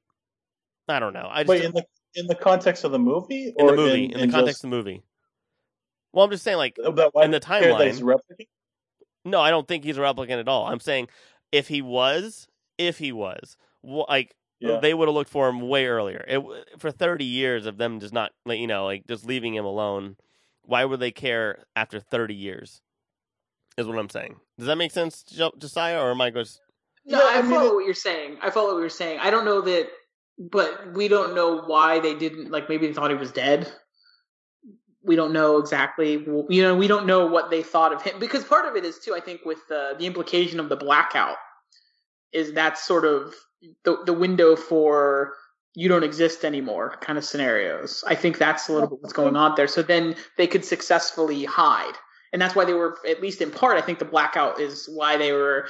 i 0.89 0.99
don't 0.99 1.13
know. 1.13 1.29
I 1.31 1.43
just 1.43 1.49
Wait, 1.49 1.63
in 1.63 1.71
the 1.71 1.85
in 2.15 2.27
the 2.27 2.35
context 2.35 2.83
of 2.83 2.91
the 2.91 2.99
movie, 2.99 3.53
in 3.57 3.65
or 3.65 3.71
the 3.71 3.77
movie 3.77 4.05
in, 4.05 4.19
the 4.19 4.27
context 4.27 4.47
just, 4.47 4.65
of 4.65 4.69
the 4.71 4.75
movie 4.75 5.03
well 6.13 6.25
i'm 6.25 6.31
just 6.31 6.43
saying 6.43 6.57
like 6.57 6.75
that 6.75 7.09
why 7.13 7.25
in 7.25 7.31
the 7.31 7.39
they 7.39 7.45
care 7.59 7.77
that 7.77 7.87
he's 7.87 7.99
a 7.99 8.03
timeline- 8.03 8.47
No, 9.23 9.39
I 9.39 9.49
don't 9.51 9.67
think 9.67 9.83
he's 9.83 9.97
a 9.97 10.01
replicant 10.01 10.39
at 10.39 10.47
all. 10.47 10.65
I'm 10.65 10.79
saying 10.79 11.07
if 11.51 11.67
he 11.67 11.81
was, 11.83 12.47
if 12.79 12.97
he 12.97 13.11
was, 13.11 13.55
like 13.83 14.33
Yeah. 14.59 14.79
they 14.81 14.93
would 14.95 15.07
have 15.07 15.13
looked 15.13 15.29
for 15.29 15.47
him 15.47 15.61
way 15.61 15.85
earlier. 15.85 16.23
It, 16.27 16.41
for 16.79 16.89
30 16.91 17.23
years 17.25 17.65
of 17.67 17.77
them 17.77 17.99
just 17.99 18.13
not, 18.13 18.31
you 18.47 18.65
know, 18.67 18.85
like 18.85 19.05
just 19.07 19.25
leaving 19.25 19.53
him 19.53 19.65
alone. 19.65 20.15
Why 20.63 20.85
would 20.85 20.99
they 20.99 21.11
care 21.11 21.63
after 21.75 21.99
30 21.99 22.33
years? 22.33 22.81
Is 23.77 23.85
what 23.87 23.99
I'm 23.99 24.09
saying. 24.09 24.37
Does 24.57 24.67
that 24.67 24.75
make 24.77 24.91
sense, 24.91 25.23
Josiah, 25.23 26.01
or 26.01 26.11
am 26.11 26.21
I 26.21 26.31
just? 26.31 26.59
No, 27.05 27.19
Yeah, 27.19 27.23
I, 27.35 27.39
I 27.39 27.41
mean, 27.43 27.51
follow 27.51 27.71
it- 27.71 27.75
what 27.75 27.85
you're 27.85 27.93
saying. 27.93 28.37
I 28.41 28.49
follow 28.49 28.73
what 28.73 28.79
you're 28.79 28.89
saying. 28.89 29.19
I 29.19 29.29
don't 29.29 29.45
know 29.45 29.61
that, 29.61 29.87
but 30.39 30.93
we 30.93 31.07
don't 31.07 31.35
know 31.35 31.61
why 31.61 31.99
they 31.99 32.15
didn't. 32.15 32.49
Like 32.51 32.69
maybe 32.69 32.87
they 32.87 32.93
thought 32.93 33.11
he 33.11 33.17
was 33.17 33.31
dead. 33.31 33.71
We 35.03 35.15
don't 35.15 35.33
know 35.33 35.57
exactly. 35.57 36.13
You 36.49 36.61
know, 36.61 36.75
we 36.75 36.87
don't 36.87 37.07
know 37.07 37.25
what 37.25 37.49
they 37.49 37.63
thought 37.63 37.93
of 37.93 38.01
him 38.01 38.19
because 38.19 38.43
part 38.43 38.67
of 38.67 38.75
it 38.75 38.85
is 38.85 38.99
too. 38.99 39.15
I 39.15 39.19
think 39.19 39.41
with 39.45 39.59
uh, 39.71 39.95
the 39.97 40.05
implication 40.05 40.59
of 40.59 40.69
the 40.69 40.75
blackout 40.75 41.37
is 42.31 42.53
that 42.53 42.77
sort 42.77 43.05
of 43.05 43.33
the 43.83 43.97
the 44.05 44.13
window 44.13 44.55
for 44.55 45.33
you 45.73 45.87
don't 45.87 46.03
exist 46.03 46.43
anymore 46.43 46.97
kind 47.01 47.17
of 47.17 47.25
scenarios. 47.25 48.03
I 48.05 48.15
think 48.15 48.37
that's 48.37 48.67
a 48.67 48.73
little 48.73 48.89
bit 48.89 48.99
what's 49.01 49.13
going 49.13 49.35
on 49.35 49.53
there. 49.55 49.67
So 49.67 49.81
then 49.81 50.15
they 50.37 50.47
could 50.47 50.65
successfully 50.65 51.45
hide. 51.45 51.93
And 52.33 52.41
that's 52.41 52.55
why 52.55 52.65
they 52.65 52.73
were, 52.73 52.97
at 53.07 53.21
least 53.21 53.41
in 53.41 53.51
part, 53.51 53.77
I 53.77 53.81
think 53.81 53.99
the 53.99 54.05
blackout 54.05 54.59
is 54.59 54.89
why 54.93 55.17
they 55.17 55.33
were 55.33 55.67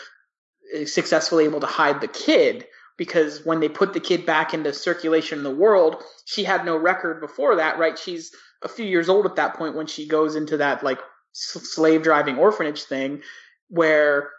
successfully 0.86 1.46
able 1.46 1.60
to 1.60 1.68
hide 1.68 2.02
the 2.02 2.08
kid 2.08 2.66
because 2.98 3.46
when 3.46 3.60
they 3.60 3.70
put 3.70 3.94
the 3.94 4.00
kid 4.00 4.26
back 4.26 4.54
into 4.54 4.74
circulation 4.74 5.40
in 5.40 5.44
the 5.44 5.56
world, 5.56 6.04
she 6.26 6.44
had 6.44 6.66
no 6.66 6.78
record 6.78 7.20
before 7.20 7.56
that, 7.56 7.80
right? 7.80 7.98
She's 7.98 8.32
a 8.64 8.70
few 8.70 8.86
years 8.86 9.10
old 9.10 9.26
at 9.26 9.36
that 9.36 9.56
point 9.56 9.76
when 9.76 9.88
she 9.88 10.08
goes 10.08 10.36
into 10.36 10.58
that 10.58 10.84
like 10.84 11.00
slave 11.34 12.04
driving 12.04 12.38
orphanage 12.38 12.84
thing 12.84 13.22
where 13.70 14.30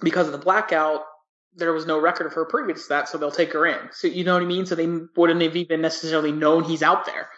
because 0.00 0.26
of 0.26 0.32
the 0.32 0.38
blackout, 0.38 1.02
there 1.54 1.72
was 1.72 1.86
no 1.86 2.00
record 2.00 2.26
of 2.26 2.32
her 2.32 2.44
previous 2.44 2.84
to 2.84 2.88
that, 2.90 3.08
so 3.08 3.18
they'll 3.18 3.30
take 3.30 3.52
her 3.52 3.66
in. 3.66 3.78
So 3.92 4.08
you 4.08 4.24
know 4.24 4.32
what 4.34 4.42
I 4.42 4.46
mean? 4.46 4.64
So 4.66 4.74
they 4.74 4.86
wouldn't 4.86 5.42
have 5.42 5.56
even 5.56 5.80
necessarily 5.82 6.32
known 6.32 6.64
he's 6.64 6.82
out 6.82 7.04
there 7.04 7.28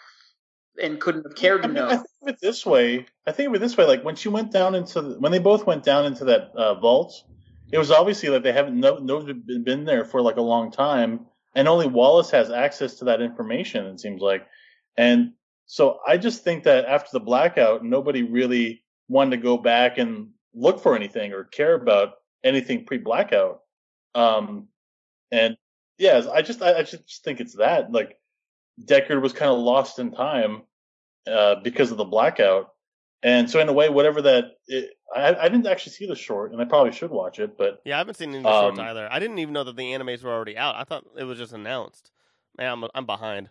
and 0.81 0.99
couldn't 0.99 1.23
have 1.23 1.35
cared 1.35 1.59
I 1.59 1.63
to 1.63 1.67
mean, 1.67 1.75
know. 1.75 1.87
I 1.87 1.95
think 1.97 2.07
of 2.21 2.27
it 2.29 2.39
this 2.41 2.65
way. 2.65 3.05
I 3.27 3.31
think 3.31 3.49
of 3.49 3.55
it 3.55 3.59
this 3.59 3.77
way. 3.77 3.85
Like 3.85 4.03
when 4.03 4.15
she 4.15 4.29
went 4.29 4.51
down 4.51 4.75
into 4.75 5.01
the, 5.01 5.19
when 5.19 5.31
they 5.31 5.39
both 5.39 5.65
went 5.65 5.83
down 5.83 6.05
into 6.05 6.25
that 6.25 6.51
uh, 6.55 6.75
vault, 6.75 7.23
it 7.71 7.77
was 7.77 7.91
obviously 7.91 8.29
like 8.29 8.43
they 8.43 8.53
haven't 8.53 8.79
no 8.79 8.97
no 8.97 9.21
been 9.21 9.83
there 9.85 10.05
for 10.05 10.21
like 10.21 10.37
a 10.37 10.41
long 10.41 10.71
time, 10.71 11.25
and 11.53 11.67
only 11.67 11.87
Wallace 11.87 12.31
has 12.31 12.51
access 12.51 12.95
to 12.95 13.05
that 13.05 13.21
information. 13.21 13.85
It 13.87 13.99
seems 13.99 14.21
like, 14.21 14.47
and 14.97 15.33
so 15.65 15.99
I 16.05 16.17
just 16.17 16.43
think 16.43 16.63
that 16.63 16.85
after 16.85 17.09
the 17.13 17.19
blackout, 17.19 17.83
nobody 17.83 18.23
really 18.23 18.83
wanted 19.07 19.31
to 19.31 19.43
go 19.43 19.57
back 19.57 19.97
and 19.97 20.29
look 20.53 20.79
for 20.79 20.95
anything 20.95 21.33
or 21.33 21.43
care 21.43 21.75
about 21.75 22.13
anything 22.43 22.85
pre-blackout. 22.85 23.61
Um, 24.13 24.67
and 25.31 25.57
yeah, 25.97 26.21
I 26.31 26.41
just 26.41 26.61
I, 26.61 26.79
I 26.79 26.83
just 26.83 27.23
think 27.23 27.39
it's 27.39 27.55
that 27.55 27.91
like 27.91 28.17
Deckard 28.83 29.21
was 29.21 29.33
kind 29.33 29.51
of 29.51 29.59
lost 29.59 29.99
in 29.99 30.11
time 30.11 30.63
uh, 31.27 31.55
because 31.63 31.91
of 31.91 31.97
the 31.97 32.05
blackout. 32.05 32.71
And 33.23 33.49
so, 33.49 33.59
in 33.59 33.67
a 33.69 33.73
way, 33.73 33.89
whatever 33.89 34.21
that 34.21 34.57
it, 34.67 34.91
I, 35.15 35.33
I 35.33 35.49
didn't 35.49 35.65
actually 35.65 35.93
see 35.93 36.05
the 36.05 36.15
short, 36.15 36.51
and 36.51 36.61
I 36.61 36.65
probably 36.65 36.91
should 36.91 37.09
watch 37.09 37.39
it. 37.39 37.57
But 37.57 37.81
Yeah, 37.83 37.95
I 37.95 37.97
haven't 37.99 38.15
seen 38.15 38.29
any 38.29 38.39
of 38.39 38.43
the 38.43 38.61
shorts 38.61 38.79
Um, 38.79 38.85
either. 38.85 39.07
I 39.11 39.17
didn't 39.17 39.39
even 39.39 39.53
know 39.53 39.63
that 39.63 39.75
the 39.75 39.83
animes 39.83 40.21
were 40.21 40.31
already 40.31 40.57
out. 40.57 40.75
I 40.75 40.83
thought 40.83 41.05
it 41.17 41.23
was 41.23 41.39
just 41.39 41.53
announced. 41.53 42.11
Man, 42.57 42.71
I'm 42.71 42.89
I'm 42.93 43.05
behind. 43.05 43.49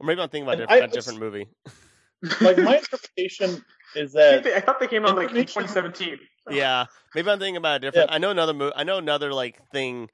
Or 0.00 0.06
maybe 0.06 0.20
I'm 0.20 0.28
thinking 0.30 0.48
about 0.48 0.60
And 0.60 0.68
diff- 0.68 0.82
I- 0.82 0.84
a 0.84 0.88
different 0.88 1.20
movie. 1.20 1.46
like 2.40 2.58
my 2.58 2.76
interpretation 2.78 3.64
is 3.94 4.12
that 4.12 4.46
I 4.46 4.60
thought 4.60 4.80
they 4.80 4.88
came 4.88 5.04
out 5.06 5.16
like 5.16 5.30
in 5.30 5.36
2017. 5.36 6.18
Yeah, 6.50 6.86
maybe 7.14 7.30
I'm 7.30 7.38
thinking 7.38 7.56
about 7.56 7.76
a 7.76 7.78
different. 7.80 8.10
I 8.10 8.18
know 8.18 8.30
another 8.30 8.52
mo- 8.52 8.72
I 8.74 8.84
know 8.84 8.98
another 8.98 9.32
like 9.32 9.60
thing 9.72 10.10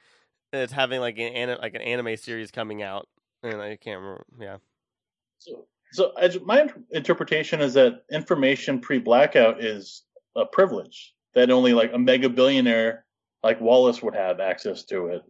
that's 0.53 0.73
having 0.73 1.01
like 1.01 1.19
an 1.19 1.33
ani- 1.33 1.59
like 1.61 1.75
an 1.75 1.81
anime 1.83 2.17
series 2.17 2.51
coming 2.51 2.83
out, 2.83 3.09
and 3.43 3.61
I 3.61 3.77
can't 3.77 4.01
remember. 4.01 4.25
Yeah, 4.39 4.57
so. 5.39 5.67
So 5.93 6.13
I, 6.19 6.31
my 6.45 6.69
interpretation 6.91 7.61
is 7.61 7.75
that 7.75 8.03
information 8.13 8.81
pre-blackout 8.81 9.65
is 9.65 10.03
a 10.35 10.45
privilege 10.45 11.15
that 11.35 11.51
only 11.51 11.73
like 11.75 11.93
a 11.95 11.99
mega 11.99 12.29
billionaire 12.29 13.07
like 13.43 13.61
Wallace 13.61 14.03
would 14.03 14.15
have 14.15 14.41
access 14.41 14.85
to 14.87 15.07
it, 15.07 15.23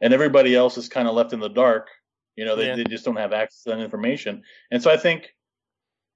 and 0.00 0.14
everybody 0.14 0.54
else 0.54 0.78
is 0.78 0.88
kind 0.88 1.08
of 1.08 1.14
left 1.14 1.32
in 1.32 1.40
the 1.40 1.48
dark. 1.48 1.88
You 2.36 2.44
know, 2.44 2.56
they, 2.56 2.66
Yeah. 2.66 2.76
they 2.76 2.84
just 2.84 3.04
don't 3.04 3.16
have 3.16 3.32
access 3.32 3.62
to 3.64 3.70
that 3.70 3.80
information. 3.80 4.42
And 4.70 4.82
so 4.82 4.90
I 4.90 4.96
think 4.96 5.34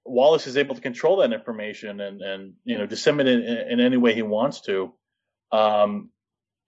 Wallace 0.04 0.46
is 0.46 0.56
able 0.56 0.74
to 0.74 0.80
control 0.80 1.18
that 1.18 1.32
information 1.32 2.00
and 2.00 2.22
and 2.22 2.54
you 2.64 2.78
know 2.78 2.86
disseminate 2.86 3.40
it 3.40 3.44
in, 3.44 3.72
in 3.72 3.80
any 3.80 3.96
way 3.96 4.14
he 4.14 4.22
wants 4.22 4.62
to. 4.62 4.92
Um, 5.52 6.10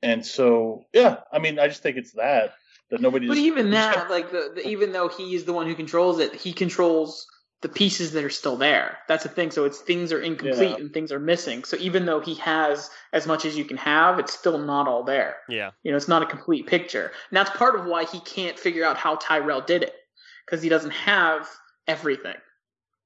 and 0.03 0.25
so 0.25 0.85
yeah, 0.93 1.19
I 1.33 1.39
mean, 1.39 1.59
I 1.59 1.69
just 1.69 1.83
think 1.83 1.97
it's 1.97 2.13
that 2.13 2.55
that 2.91 3.01
nobody. 3.01 3.27
But 3.27 3.35
just, 3.35 3.47
even 3.47 3.71
that, 3.71 4.11
like 4.11 4.31
the, 4.31 4.53
the 4.55 4.69
even 4.69 4.93
though 4.93 5.09
he's 5.09 5.45
the 5.45 5.53
one 5.53 5.67
who 5.67 5.75
controls 5.75 6.19
it, 6.19 6.35
he 6.35 6.53
controls 6.53 7.27
the 7.63 7.69
pieces 7.69 8.13
that 8.13 8.25
are 8.25 8.31
still 8.31 8.57
there. 8.57 8.99
That's 9.07 9.25
the 9.25 9.29
thing. 9.29 9.51
So 9.51 9.65
it's 9.65 9.81
things 9.81 10.13
are 10.13 10.21
incomplete 10.21 10.71
Yeah. 10.71 10.77
and 10.77 10.93
things 10.93 11.13
are 11.13 11.19
missing. 11.19 11.65
So 11.65 11.77
even 11.77 12.07
though 12.07 12.21
he 12.21 12.35
has 12.37 12.91
as 13.13 13.27
much 13.27 13.45
as 13.45 13.57
you 13.57 13.65
can 13.65 13.77
have, 13.77 14.19
it's 14.19 14.33
still 14.33 14.59
not 14.59 14.89
all 14.89 15.05
there. 15.05 15.37
Yeah. 15.49 15.73
You 15.83 15.91
know, 15.91 15.97
it's 15.97 16.09
not 16.09 16.23
a 16.23 16.27
complete 16.27 16.67
picture. 16.67 17.13
And 17.31 17.37
that's 17.37 17.51
part 17.51 17.79
of 17.79 17.85
why 17.85 18.05
he 18.05 18.21
can't 18.21 18.59
figure 18.59 18.85
out 18.85 18.97
how 18.97 19.17
Tyrell 19.17 19.61
did 19.61 19.83
it 19.83 19.95
because 20.47 20.63
he 20.63 20.71
doesn't 20.71 20.93
have 20.93 21.49
everything. 21.87 22.37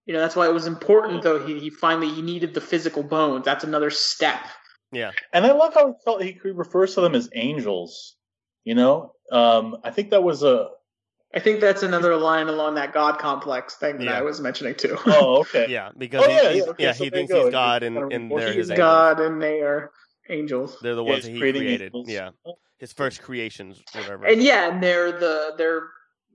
You 0.07 0.14
know, 0.14 0.20
that's 0.20 0.36
why 0.36 0.46
it 0.46 0.52
was 0.52 0.66
important 0.66 1.22
though. 1.22 1.44
He, 1.44 1.59
he 1.59 1.70
finally 1.70 2.11
he 2.11 2.22
needed 2.22 2.55
the 2.55 2.61
physical 2.61 3.02
bones. 3.02 3.44
That's 3.44 3.64
another 3.64 3.90
step. 3.90 4.40
Yeah. 4.92 5.11
And 5.32 5.44
I 5.44 5.52
love 5.52 5.74
how 5.74 5.88
he, 5.88 5.92
felt, 6.05 6.22
he 6.22 6.38
refers 6.44 6.94
to 6.94 7.00
them 7.00 7.16
as 7.16 7.28
angels. 7.34 8.14
You 8.62 8.74
know, 8.76 9.12
um, 9.32 9.78
I 9.82 9.90
think 9.90 10.11
that 10.11 10.22
was 10.22 10.42
a. 10.42 10.68
I 11.35 11.41
think 11.41 11.61
that's 11.61 11.82
another 11.82 12.16
line 12.16 12.49
along 12.49 12.76
that 12.76 12.93
God 12.93 13.18
complex 13.18 13.74
thing 13.76 13.99
that 13.99 14.05
Yeah. 14.05 14.18
I 14.18 14.22
was 14.22 14.41
mentioning 14.41 14.74
too. 14.76 14.97
Oh, 15.07 15.41
okay. 15.41 15.66
Yeah. 15.68 15.91
Because 15.97 16.22
Oh, 16.24 16.28
he, 16.28 16.35
yeah, 16.35 16.51
he, 16.53 16.59
yeah, 16.59 16.64
okay, 16.64 16.82
yeah, 16.85 16.93
so 16.93 17.05
he 17.05 17.11
thinks 17.11 17.32
go. 17.32 17.45
he's 17.45 17.53
God 17.53 17.80
just 17.82 17.87
and, 17.89 17.97
kind 17.97 18.12
of 18.12 18.12
and 18.12 18.30
they're 18.30 18.39
reinforces 18.39 18.57
his 18.57 18.68
He's 18.68 18.70
angels. 18.70 18.78
God 18.78 19.20
and 19.20 19.43
they 19.43 19.61
are 19.62 19.91
angels. 20.28 20.78
They're 20.80 20.95
the 20.95 21.05
ones 21.05 21.24
he's 21.24 21.26
that 21.26 21.32
he 21.32 21.39
created. 21.41 21.82
angels. 21.82 22.09
Yeah. 22.09 22.30
His 22.78 22.93
first 22.93 23.22
creations, 23.22 23.82
whatever. 23.93 24.26
And 24.26 24.43
yeah, 24.43 24.70
and 24.72 24.82
they're 24.82 25.12
the 25.12 25.55
they're 25.59 25.82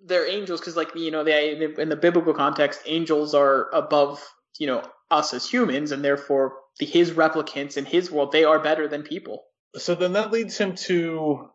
they're 0.05 0.27
angels 0.27 0.59
because 0.61 0.75
like 0.75 0.95
you 0.95 1.11
know 1.11 1.23
they 1.23 1.73
in 1.77 1.89
the 1.89 1.95
biblical 1.95 2.33
context, 2.33 2.81
angels 2.85 3.33
are 3.33 3.69
above 3.73 4.25
you 4.57 4.67
know 4.67 4.81
us 5.11 5.33
as 5.33 5.49
humans, 5.49 5.91
and 5.91 6.03
therefore 6.03 6.53
the, 6.79 6.85
his 6.85 7.11
replicants 7.11 7.77
in 7.77 7.85
his 7.85 8.09
world 8.11 8.31
they 8.31 8.43
are 8.45 8.59
better 8.59 8.87
than 8.87 9.03
people. 9.03 9.43
So 9.75 9.95
then 9.95 10.13
that 10.13 10.31
leads 10.31 10.57
him 10.57 10.75
to 10.87 11.49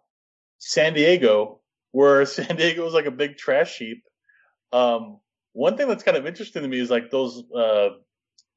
San 0.59 0.93
Diego, 0.95 1.61
where 1.95 2.27
San 2.37 2.57
Diego 2.57 2.85
is 2.87 2.93
like 2.93 3.07
a 3.07 3.11
big 3.13 3.37
trash 3.37 3.79
heap. 3.79 4.03
Um, 4.73 5.21
one 5.53 5.77
thing 5.77 5.87
that's 5.87 6.03
kind 6.03 6.17
of 6.17 6.27
interesting 6.27 6.63
to 6.63 6.69
me 6.69 6.81
is 6.81 6.91
like 6.91 7.09
those 7.11 7.45
uh, 7.57 7.91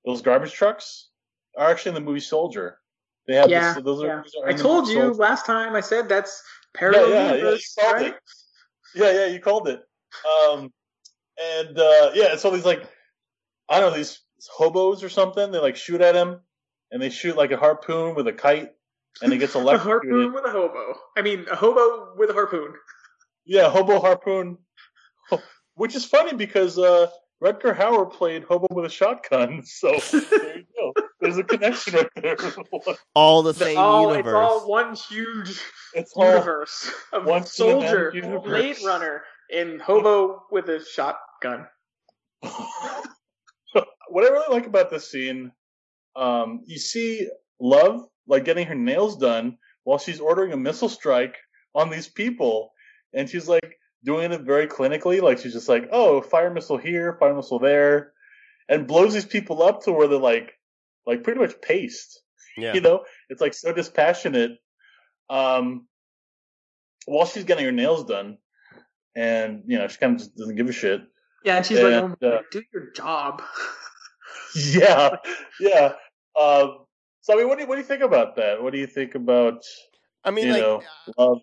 those 0.03 0.23
garbage 0.23 0.53
trucks 0.53 1.09
are 1.55 1.69
actually 1.69 1.89
in 1.89 1.95
the 1.95 2.01
movie 2.09 2.19
Soldier. 2.19 2.79
They 3.27 3.35
have 3.35 3.49
Yeah, 3.49 3.75
this, 3.75 3.83
those 3.83 4.01
are, 4.01 4.07
yeah. 4.07 4.41
are 4.43 4.49
I 4.49 4.53
told 4.53 4.87
you 4.87 4.93
Soldier. 4.95 5.13
last 5.13 5.45
time. 5.45 5.75
I 5.75 5.81
said 5.81 6.09
that's 6.09 6.41
parallel 6.73 7.09
Yeah, 7.09 7.15
yeah, 7.15 7.27
yeah, 7.27 7.33
universe, 7.35 7.75
you 7.77 7.83
called 7.83 7.95
right? 7.95 8.05
it. 8.07 8.15
Yeah, 8.95 9.11
yeah, 9.11 9.25
you 9.27 9.39
called 9.39 9.67
it. 9.67 9.81
Um, 10.25 10.73
and 11.39 11.77
uh, 11.77 12.11
yeah, 12.15 12.35
so 12.37 12.49
these 12.49 12.65
like 12.65 12.89
I 13.69 13.79
don't 13.79 13.91
know 13.91 13.97
these 13.97 14.19
hobos 14.51 15.03
or 15.03 15.09
something. 15.09 15.51
They 15.51 15.59
like 15.59 15.75
shoot 15.75 16.01
at 16.01 16.15
him, 16.15 16.39
and 16.91 16.99
they 16.99 17.09
shoot 17.11 17.37
like 17.37 17.51
a 17.51 17.57
harpoon 17.57 18.15
with 18.15 18.27
a 18.27 18.33
kite, 18.33 18.71
and 19.21 19.31
it 19.31 19.37
gets 19.37 19.53
A 19.55 19.59
electrocuted. 19.59 20.09
harpoon 20.09 20.33
with 20.33 20.45
a 20.45 20.49
hobo. 20.49 20.95
I 21.15 21.21
mean, 21.21 21.45
a 21.51 21.55
hobo 21.55 22.15
with 22.17 22.31
a 22.31 22.33
harpoon. 22.33 22.73
Yeah, 23.47 23.69
Hobo 23.69 23.99
Harpoon. 23.99 24.57
Which 25.75 25.95
is 25.95 26.05
funny 26.05 26.33
because 26.35 26.77
uh, 26.77 27.07
Rutger 27.41 27.75
Hauer 27.75 28.11
played 28.11 28.43
Hobo 28.43 28.67
with 28.71 28.85
a 28.85 28.89
shotgun. 28.89 29.63
So 29.65 29.97
there 30.11 30.57
you 30.57 30.65
go. 30.77 30.93
There's 31.21 31.37
a 31.37 31.43
connection 31.43 31.93
right 31.95 32.09
there. 32.21 32.35
all 33.15 33.41
the 33.43 33.53
The- 33.53 33.65
same 33.65 33.77
all, 33.77 34.11
universe. 34.11 34.27
It's 34.27 34.35
all 34.51 34.69
one 34.69 34.95
huge 34.95 35.61
It's 35.93 36.13
all 36.15 36.25
universe 36.29 36.91
of 37.13 37.25
one 37.25 37.45
soldier, 37.45 38.11
cinematic 38.11 38.15
universe. 38.15 38.43
Blade 38.43 38.77
Runner, 38.85 39.23
and 39.53 39.81
hobo 39.81 40.43
with 40.51 40.67
a 40.69 40.83
shotgun. 40.83 41.65
what 42.41 44.23
I 44.25 44.29
really 44.29 44.53
like 44.53 44.67
about 44.67 44.89
this 44.89 45.09
scene, 45.09 45.51
um, 46.15 46.61
you 46.65 46.77
see 46.77 47.29
Love 47.59 48.01
like 48.27 48.45
getting 48.45 48.67
her 48.67 48.75
nails 48.75 49.17
done 49.17 49.57
while 49.83 49.97
she's 49.97 50.19
ordering 50.19 50.51
a 50.53 50.57
missile 50.57 50.89
strike 50.89 51.35
on 51.73 51.89
these 51.89 52.07
people, 52.07 52.71
and 53.13 53.29
she's 53.29 53.47
like 53.47 53.77
doing 54.03 54.31
it 54.31 54.41
very 54.41 54.67
clinically. 54.67 55.21
Like 55.21 55.39
she's 55.39 55.53
just 55.53 55.69
like, 55.69 55.89
"Oh, 55.91 56.21
fire 56.21 56.53
missile 56.53 56.77
here, 56.77 57.17
fire 57.19 57.35
missile 57.35 57.59
there," 57.59 58.13
and 58.69 58.87
blows 58.87 59.13
these 59.13 59.25
people 59.25 59.63
up 59.63 59.83
to 59.83 59.91
where 59.91 60.07
they're 60.07 60.19
like, 60.19 60.53
like 61.05 61.23
pretty 61.23 61.39
much 61.39 61.59
paste. 61.61 62.21
yeah. 62.57 62.73
You 62.73 62.81
know, 62.81 63.03
it's 63.29 63.41
like 63.41 63.53
so 63.53 63.73
dispassionate. 63.73 64.57
Um, 65.29 65.87
while 67.05 67.25
she's 67.25 67.43
getting 67.43 67.65
her 67.65 67.71
nails 67.71 68.05
done, 68.05 68.37
and 69.15 69.63
you 69.67 69.77
know, 69.77 69.87
she 69.87 69.97
kind 69.97 70.13
of 70.13 70.19
just 70.19 70.35
doesn't 70.35 70.55
give 70.55 70.69
a 70.69 70.73
shit. 70.73 71.01
Yeah, 71.43 71.57
and 71.57 71.65
she's 71.65 71.79
like, 71.79 71.93
oh, 71.93 72.27
uh, 72.27 72.41
"Do 72.51 72.63
your 72.73 72.91
job." 72.91 73.41
yeah, 74.55 75.15
yeah. 75.59 75.93
Um, 76.39 76.85
so 77.21 77.33
I 77.33 77.37
mean, 77.37 77.47
what 77.47 77.57
do 77.57 77.63
you 77.63 77.67
what 77.67 77.75
do 77.75 77.81
you 77.81 77.87
think 77.87 78.03
about 78.03 78.35
that? 78.35 78.61
What 78.61 78.73
do 78.73 78.79
you 78.79 78.87
think 78.87 79.15
about 79.15 79.63
I 80.23 80.31
mean, 80.31 80.47
you 80.47 80.53
like, 80.53 80.61
know 80.61 80.83
love? 81.17 81.41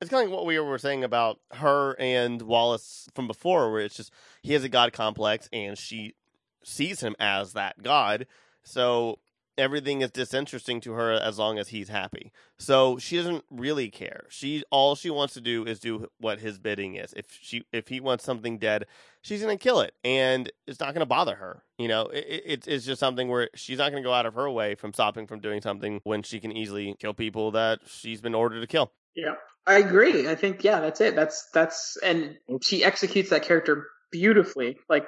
It's 0.00 0.10
kind 0.10 0.24
of 0.24 0.30
like 0.30 0.36
what 0.36 0.46
we 0.46 0.58
were 0.58 0.78
saying 0.78 1.04
about 1.04 1.40
her 1.52 1.96
and 1.98 2.42
Wallace 2.42 3.08
from 3.14 3.26
before, 3.26 3.70
where 3.70 3.80
it's 3.80 3.96
just 3.96 4.12
he 4.42 4.52
has 4.52 4.64
a 4.64 4.68
god 4.68 4.92
complex 4.92 5.48
and 5.52 5.78
she 5.78 6.14
sees 6.62 7.00
him 7.00 7.14
as 7.18 7.52
that 7.54 7.82
god. 7.82 8.26
So 8.62 9.18
everything 9.58 10.02
is 10.02 10.10
disinteresting 10.10 10.80
to 10.82 10.92
her 10.92 11.12
as 11.12 11.38
long 11.38 11.58
as 11.58 11.68
he's 11.68 11.88
happy. 11.88 12.32
So 12.58 12.98
she 12.98 13.16
doesn't 13.16 13.44
really 13.50 13.90
care. 13.90 14.26
She 14.28 14.62
all 14.70 14.94
she 14.94 15.10
wants 15.10 15.34
to 15.34 15.40
do 15.40 15.64
is 15.64 15.80
do 15.80 16.08
what 16.18 16.40
his 16.40 16.58
bidding 16.58 16.96
is. 16.96 17.12
If 17.14 17.26
she 17.40 17.64
if 17.72 17.88
he 17.88 18.00
wants 18.00 18.24
something 18.24 18.58
dead, 18.58 18.86
she's 19.22 19.40
gonna 19.40 19.56
kill 19.56 19.80
it, 19.80 19.94
and 20.04 20.50
it's 20.66 20.80
not 20.80 20.92
gonna 20.92 21.06
bother 21.06 21.36
her. 21.36 21.62
You 21.78 21.88
know, 21.88 22.06
it, 22.06 22.42
it, 22.44 22.68
it's 22.68 22.86
just 22.86 23.00
something 23.00 23.28
where 23.28 23.48
she's 23.54 23.78
not 23.78 23.90
gonna 23.90 24.02
go 24.02 24.12
out 24.12 24.26
of 24.26 24.34
her 24.34 24.50
way 24.50 24.74
from 24.74 24.92
stopping 24.92 25.26
from 25.26 25.40
doing 25.40 25.60
something 25.60 26.00
when 26.04 26.22
she 26.22 26.40
can 26.40 26.52
easily 26.52 26.94
kill 26.98 27.14
people 27.14 27.50
that 27.52 27.80
she's 27.86 28.20
been 28.20 28.34
ordered 28.34 28.60
to 28.60 28.66
kill. 28.66 28.92
Yeah, 29.16 29.34
I 29.66 29.78
agree. 29.78 30.28
I 30.28 30.34
think 30.34 30.62
yeah, 30.62 30.80
that's 30.80 31.00
it. 31.00 31.16
That's 31.16 31.48
that's 31.52 31.96
and 32.02 32.36
she 32.62 32.84
executes 32.84 33.30
that 33.30 33.42
character 33.42 33.88
beautifully. 34.12 34.76
Like 34.88 35.06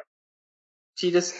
she 0.97 1.11
just 1.13 1.35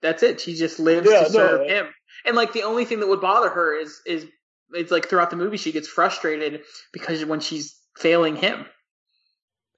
that's 0.00 0.22
it. 0.22 0.40
She 0.40 0.54
just 0.54 0.78
lives 0.78 1.10
Yeah, 1.10 1.24
to 1.24 1.32
no, 1.32 1.38
serve 1.38 1.60
I- 1.62 1.64
him. 1.64 1.86
And 2.24 2.36
like 2.36 2.52
the 2.52 2.62
only 2.62 2.84
thing 2.84 3.00
that 3.00 3.08
would 3.08 3.20
bother 3.20 3.50
her 3.50 3.76
is 3.78 4.00
is 4.06 4.26
it's 4.72 4.90
like 4.92 5.08
throughout 5.08 5.30
the 5.30 5.36
movie 5.36 5.56
she 5.56 5.72
gets 5.72 5.88
frustrated 5.88 6.62
because 6.92 7.24
when 7.24 7.40
she's 7.40 7.76
failing 7.98 8.36
him. 8.36 8.64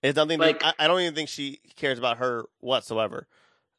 It's 0.02 0.16
nothing. 0.16 0.38
Like- 0.38 0.62
I, 0.62 0.74
I 0.78 0.86
don't 0.86 1.00
even 1.00 1.14
think 1.14 1.28
she 1.28 1.60
cares 1.76 1.98
about 1.98 2.18
her 2.18 2.44
whatsoever. 2.60 3.26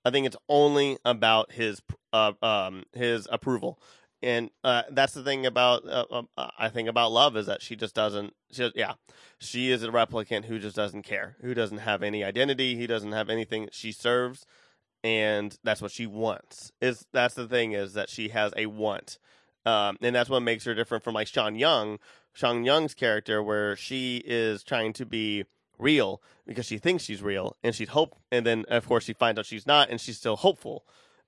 I 0.03 0.09
think 0.09 0.25
it's 0.25 0.37
only 0.49 0.97
about 1.05 1.51
his 1.51 1.81
uh, 2.11 2.33
um 2.41 2.85
his 2.93 3.27
approval, 3.31 3.79
and 4.21 4.49
uh, 4.63 4.83
that's 4.91 5.13
the 5.13 5.23
thing 5.23 5.45
about 5.45 5.87
uh, 5.87 6.05
um, 6.11 6.27
I 6.57 6.69
think 6.69 6.89
about 6.89 7.11
love 7.11 7.37
is 7.37 7.45
that 7.45 7.61
she 7.61 7.75
just 7.75 7.93
doesn't. 7.93 8.33
She, 8.51 8.71
yeah, 8.75 8.93
she 9.39 9.71
is 9.71 9.83
a 9.83 9.89
replicant 9.89 10.45
who 10.45 10.59
just 10.59 10.75
doesn't 10.75 11.03
care, 11.03 11.35
who 11.41 11.53
doesn't 11.53 11.79
have 11.79 12.01
any 12.01 12.23
identity, 12.23 12.75
he 12.75 12.87
doesn't 12.87 13.11
have 13.11 13.29
anything. 13.29 13.69
She 13.71 13.91
serves, 13.91 14.45
and 15.03 15.57
that's 15.63 15.81
what 15.81 15.91
she 15.91 16.07
wants. 16.07 16.71
Is 16.81 17.05
that's 17.13 17.35
the 17.35 17.47
thing 17.47 17.73
is 17.73 17.93
that 17.93 18.09
she 18.09 18.29
has 18.29 18.53
a 18.57 18.65
want, 18.65 19.19
um, 19.65 19.97
and 20.01 20.15
that's 20.15 20.29
what 20.29 20.41
makes 20.41 20.65
her 20.65 20.73
different 20.73 21.03
from 21.03 21.13
like 21.13 21.27
Sean 21.27 21.55
Young, 21.55 21.99
Sean 22.33 22.63
Young's 22.63 22.95
character, 22.95 23.43
where 23.43 23.75
she 23.75 24.23
is 24.25 24.63
trying 24.63 24.93
to 24.93 25.05
be 25.05 25.45
real 25.77 26.21
because 26.47 26.65
she 26.65 26.79
thinks 26.79 27.03
she's 27.03 27.21
real 27.21 27.55
and 27.63 27.75
she'd 27.75 27.89
hope 27.89 28.15
and 28.31 28.47
then 28.47 28.65
of 28.67 28.87
course 28.87 29.03
she 29.03 29.13
finds 29.13 29.37
out 29.37 29.45
she's 29.45 29.67
not 29.67 29.91
and 29.91 30.01
she's 30.01 30.17
still 30.17 30.35
hopeful 30.35 30.83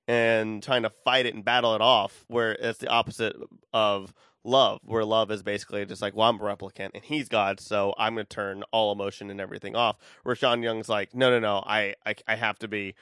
and 0.09 0.63
trying 0.63 0.81
to 0.81 0.89
fight 1.05 1.27
it 1.27 1.35
and 1.35 1.45
battle 1.45 1.75
it 1.75 1.81
off 1.81 2.25
where 2.27 2.53
it's 2.53 2.79
the 2.79 2.87
opposite 2.87 3.35
of 3.71 4.11
love 4.43 4.79
where 4.83 5.05
love 5.05 5.29
is 5.29 5.43
basically 5.43 5.85
just 5.85 6.01
like 6.01 6.15
well 6.15 6.29
i'm 6.29 6.37
a 6.37 6.43
replicant 6.43 6.89
and 6.95 7.03
he's 7.03 7.29
god 7.29 7.59
so 7.59 7.93
i'm 7.97 8.15
going 8.15 8.25
to 8.25 8.35
turn 8.35 8.63
all 8.71 8.91
emotion 8.91 9.29
and 9.29 9.39
everything 9.39 9.75
off. 9.75 9.97
Where 10.23 10.35
sean 10.35 10.63
young's 10.63 10.89
like 10.89 11.13
no 11.13 11.29
no 11.29 11.39
no 11.39 11.63
i 11.65 11.93
i, 12.05 12.15
I 12.27 12.35
have 12.35 12.57
to 12.59 12.67
be 12.67 12.95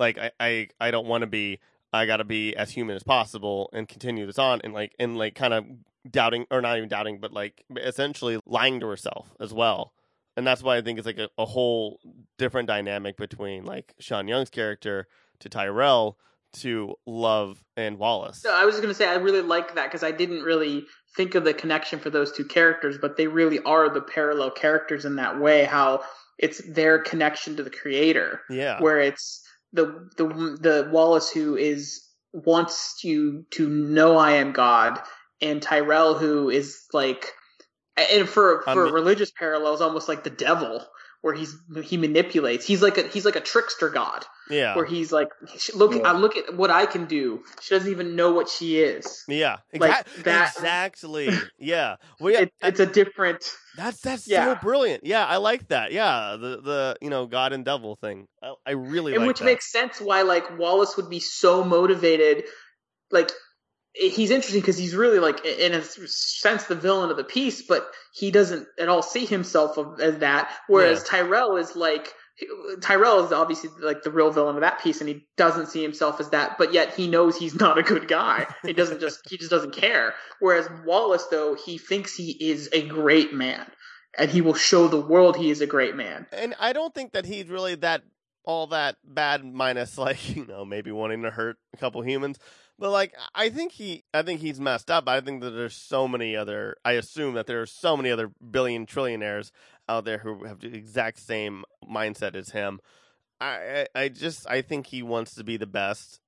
like 0.00 0.16
i 0.16 0.30
i, 0.40 0.68
I 0.80 0.90
don't 0.90 1.06
want 1.06 1.22
to 1.22 1.26
be 1.26 1.58
i 1.92 2.06
got 2.06 2.18
to 2.18 2.24
be 2.24 2.56
as 2.56 2.70
human 2.70 2.96
as 2.96 3.02
possible 3.02 3.68
and 3.72 3.86
continue 3.86 4.26
this 4.26 4.38
on 4.38 4.60
and 4.64 4.72
like 4.72 4.94
and 4.98 5.18
like 5.18 5.34
kind 5.34 5.52
of 5.52 5.66
doubting 6.10 6.46
or 6.50 6.60
not 6.60 6.76
even 6.78 6.88
doubting 6.88 7.18
but 7.18 7.32
like 7.32 7.64
essentially 7.76 8.40
lying 8.46 8.80
to 8.80 8.86
herself 8.86 9.34
as 9.40 9.52
well. 9.52 9.92
And 10.36 10.46
that's 10.46 10.62
why 10.62 10.76
I 10.76 10.82
think 10.82 10.98
it's 10.98 11.06
like 11.06 11.18
a, 11.18 11.30
a 11.38 11.46
whole 11.46 11.98
different 12.36 12.68
dynamic 12.68 13.16
between 13.16 13.64
like 13.64 13.94
Sean 13.98 14.28
Young's 14.28 14.50
character 14.50 15.08
to 15.40 15.48
Tyrell 15.48 16.18
to 16.54 16.94
Love 17.06 17.62
and 17.76 17.98
Wallace. 17.98 18.42
So 18.42 18.54
I 18.54 18.64
was 18.64 18.76
going 18.76 18.88
to 18.88 18.94
say 18.94 19.06
I 19.06 19.14
really 19.14 19.42
like 19.42 19.74
that 19.74 19.86
because 19.86 20.02
I 20.02 20.10
didn't 20.10 20.42
really 20.42 20.86
think 21.16 21.34
of 21.34 21.44
the 21.44 21.54
connection 21.54 21.98
for 21.98 22.10
those 22.10 22.32
two 22.32 22.44
characters, 22.44 22.98
but 22.98 23.16
they 23.16 23.26
really 23.26 23.60
are 23.60 23.92
the 23.92 24.00
parallel 24.00 24.50
characters 24.50 25.04
in 25.04 25.16
that 25.16 25.40
way. 25.40 25.64
How 25.64 26.02
it's 26.38 26.60
their 26.66 26.98
connection 26.98 27.56
to 27.56 27.62
the 27.62 27.70
creator, 27.70 28.42
Yeah, 28.50 28.80
where 28.80 29.00
it's 29.00 29.42
the 29.72 30.08
the 30.16 30.26
the 30.60 30.88
Wallace 30.90 31.30
who 31.30 31.56
is 31.56 32.02
wants 32.32 33.00
you 33.02 33.46
to 33.52 33.68
know 33.68 34.16
I 34.16 34.32
am 34.32 34.52
God, 34.52 35.00
and 35.40 35.62
Tyrell 35.62 36.14
who 36.14 36.50
is 36.50 36.84
like, 36.92 37.32
and 37.96 38.28
for 38.28 38.62
for 38.62 38.92
religious 38.92 39.30
parallels, 39.30 39.80
almost 39.80 40.08
like 40.08 40.24
the 40.24 40.30
devil, 40.30 40.84
where 41.26 41.34
he's 41.34 41.56
he 41.82 41.96
manipulates. 41.96 42.64
He's 42.64 42.80
like 42.80 42.96
a 42.98 43.08
he's 43.08 43.24
like 43.24 43.34
a 43.34 43.40
trickster 43.40 43.90
god 43.90 44.24
Yeah. 44.48 44.76
where 44.76 44.84
he's 44.84 45.10
like, 45.10 45.28
look, 45.74 45.92
Yeah. 45.92 46.02
I 46.02 46.12
look 46.12 46.36
at 46.36 46.56
what 46.56 46.70
I 46.70 46.86
can 46.86 47.06
do. 47.06 47.42
She 47.60 47.74
doesn't 47.74 47.90
even 47.90 48.14
know 48.14 48.32
what 48.32 48.48
she 48.48 48.78
is. 48.80 49.24
Yeah, 49.26 49.56
Like, 49.74 49.90
exac- 50.06 50.22
that- 50.22 50.52
exactly. 50.56 51.28
Yeah, 51.58 51.96
well, 52.20 52.32
yeah, 52.32 52.40
It, 52.46 52.52
it's 52.62 52.78
a 52.78 52.86
different. 52.86 53.44
that's 53.76 54.00
that's 54.00 54.28
yeah. 54.28 54.54
so 54.54 54.60
brilliant. 54.62 55.04
Yeah, 55.04 55.26
I 55.26 55.38
like 55.38 55.66
that. 55.68 55.90
Yeah, 55.90 56.36
the 56.40 56.60
the 56.62 56.96
you 57.00 57.10
know 57.10 57.26
God 57.26 57.52
and 57.52 57.64
devil 57.64 57.96
thing. 57.96 58.28
I, 58.40 58.54
I 58.64 58.70
really 58.70 59.14
and 59.14 59.22
like 59.22 59.26
which 59.28 59.38
that. 59.40 59.44
makes 59.46 59.70
sense 59.72 60.00
why 60.00 60.22
like 60.22 60.56
Wallace 60.58 60.96
would 60.96 61.10
be 61.10 61.18
so 61.20 61.64
motivated. 61.64 62.44
Like 63.10 63.32
he's 63.96 64.30
interesting 64.30 64.60
because 64.60 64.76
he's 64.76 64.94
really 64.94 65.18
like 65.18 65.44
in 65.44 65.72
a 65.72 65.82
sense 65.82 66.64
the 66.64 66.74
villain 66.74 67.10
of 67.10 67.16
the 67.16 67.24
piece, 67.24 67.62
but 67.62 67.88
he 68.12 68.30
doesn't 68.30 68.66
at 68.78 68.88
all 68.88 69.02
see 69.02 69.24
himself 69.24 69.78
as 70.00 70.18
that. 70.18 70.52
Whereas 70.68 71.02
Tyrell 71.02 71.56
is 71.56 71.74
like 71.74 72.12
Tyrell 72.82 73.24
is 73.24 73.32
obviously 73.32 73.70
like 73.80 74.02
the 74.02 74.10
real 74.10 74.30
villain 74.30 74.56
of 74.56 74.60
that 74.60 74.82
piece, 74.82 75.00
and 75.00 75.08
he 75.08 75.26
doesn't 75.36 75.68
see 75.68 75.82
himself 75.82 76.20
as 76.20 76.30
that. 76.30 76.58
But 76.58 76.74
yet 76.74 76.94
he 76.94 77.08
knows 77.08 77.36
he's 77.36 77.54
not 77.60 77.78
a 77.78 77.82
good 77.82 78.06
guy. 78.08 78.46
He 78.62 78.72
doesn't 78.72 79.00
just 79.00 79.28
he 79.28 79.38
just 79.38 79.50
doesn't 79.50 79.74
care. 79.74 80.14
Whereas 80.40 80.68
Wallace 80.84 81.26
though 81.30 81.54
he 81.54 81.78
thinks 81.78 82.14
he 82.14 82.32
is 82.32 82.68
a 82.72 82.86
great 82.86 83.32
man. 83.32 83.66
And 84.18 84.30
he 84.30 84.40
will 84.40 84.54
show 84.54 84.88
the 84.88 85.00
world 85.00 85.36
he 85.36 85.50
is 85.50 85.60
a 85.60 85.66
great 85.66 85.94
man. 85.94 86.26
and 86.32 86.54
I 86.58 86.72
don't 86.72 86.94
think 86.94 87.12
that 87.12 87.26
he's 87.26 87.48
really 87.48 87.74
that 87.76 88.02
all 88.44 88.68
that 88.68 88.96
bad. 89.04 89.44
Minus 89.44 89.96
like 89.98 90.36
you 90.36 90.44
know 90.44 90.64
maybe 90.66 90.92
wanting 90.92 91.22
to 91.22 91.30
hurt 91.30 91.56
a 91.72 91.76
couple 91.78 92.02
humans. 92.02 92.38
But 92.78 92.90
like, 92.90 93.14
I 93.34 93.48
think 93.48 93.72
he, 93.72 94.04
I 94.12 94.22
think 94.22 94.40
he's 94.40 94.60
messed 94.60 94.90
up. 94.90 95.08
I 95.08 95.20
think 95.20 95.40
that 95.42 95.50
there's 95.50 95.74
so 95.74 96.06
many 96.06 96.36
other. 96.36 96.76
I 96.84 96.92
assume 96.92 97.34
that 97.34 97.46
there 97.46 97.62
are 97.62 97.66
so 97.66 97.96
many 97.96 98.10
other 98.10 98.30
billion 98.50 98.86
trillionaires 98.86 99.50
out 99.88 100.04
there 100.04 100.18
who 100.18 100.44
have 100.44 100.60
the 100.60 100.74
exact 100.74 101.18
same 101.18 101.64
mindset 101.90 102.34
as 102.34 102.50
him. 102.50 102.80
I, 103.40 103.86
I, 103.94 104.02
I 104.02 104.08
just, 104.08 104.48
I 104.48 104.62
think 104.62 104.86
he 104.86 105.02
wants 105.02 105.34
to 105.36 105.44
be 105.44 105.56
the 105.56 105.66
best, 105.66 106.20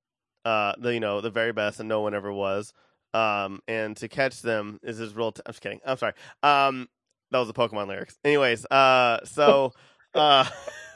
uh, 0.44 0.72
the 0.78 0.94
you 0.94 1.00
know 1.00 1.20
the 1.20 1.30
very 1.30 1.52
best, 1.52 1.80
and 1.80 1.88
no 1.88 2.00
one 2.00 2.14
ever 2.14 2.32
was. 2.32 2.72
Um, 3.14 3.60
and 3.66 3.96
to 3.98 4.08
catch 4.08 4.42
them 4.42 4.78
is 4.82 4.98
his 4.98 5.14
real. 5.14 5.32
T- 5.32 5.42
I'm 5.44 5.52
just 5.52 5.62
kidding. 5.62 5.80
I'm 5.84 5.96
sorry. 5.98 6.14
Um, 6.42 6.88
that 7.30 7.38
was 7.38 7.48
the 7.48 7.54
Pokemon 7.54 7.88
lyrics. 7.88 8.18
Anyways, 8.24 8.64
uh, 8.70 9.24
so, 9.24 9.72
uh, 10.14 10.46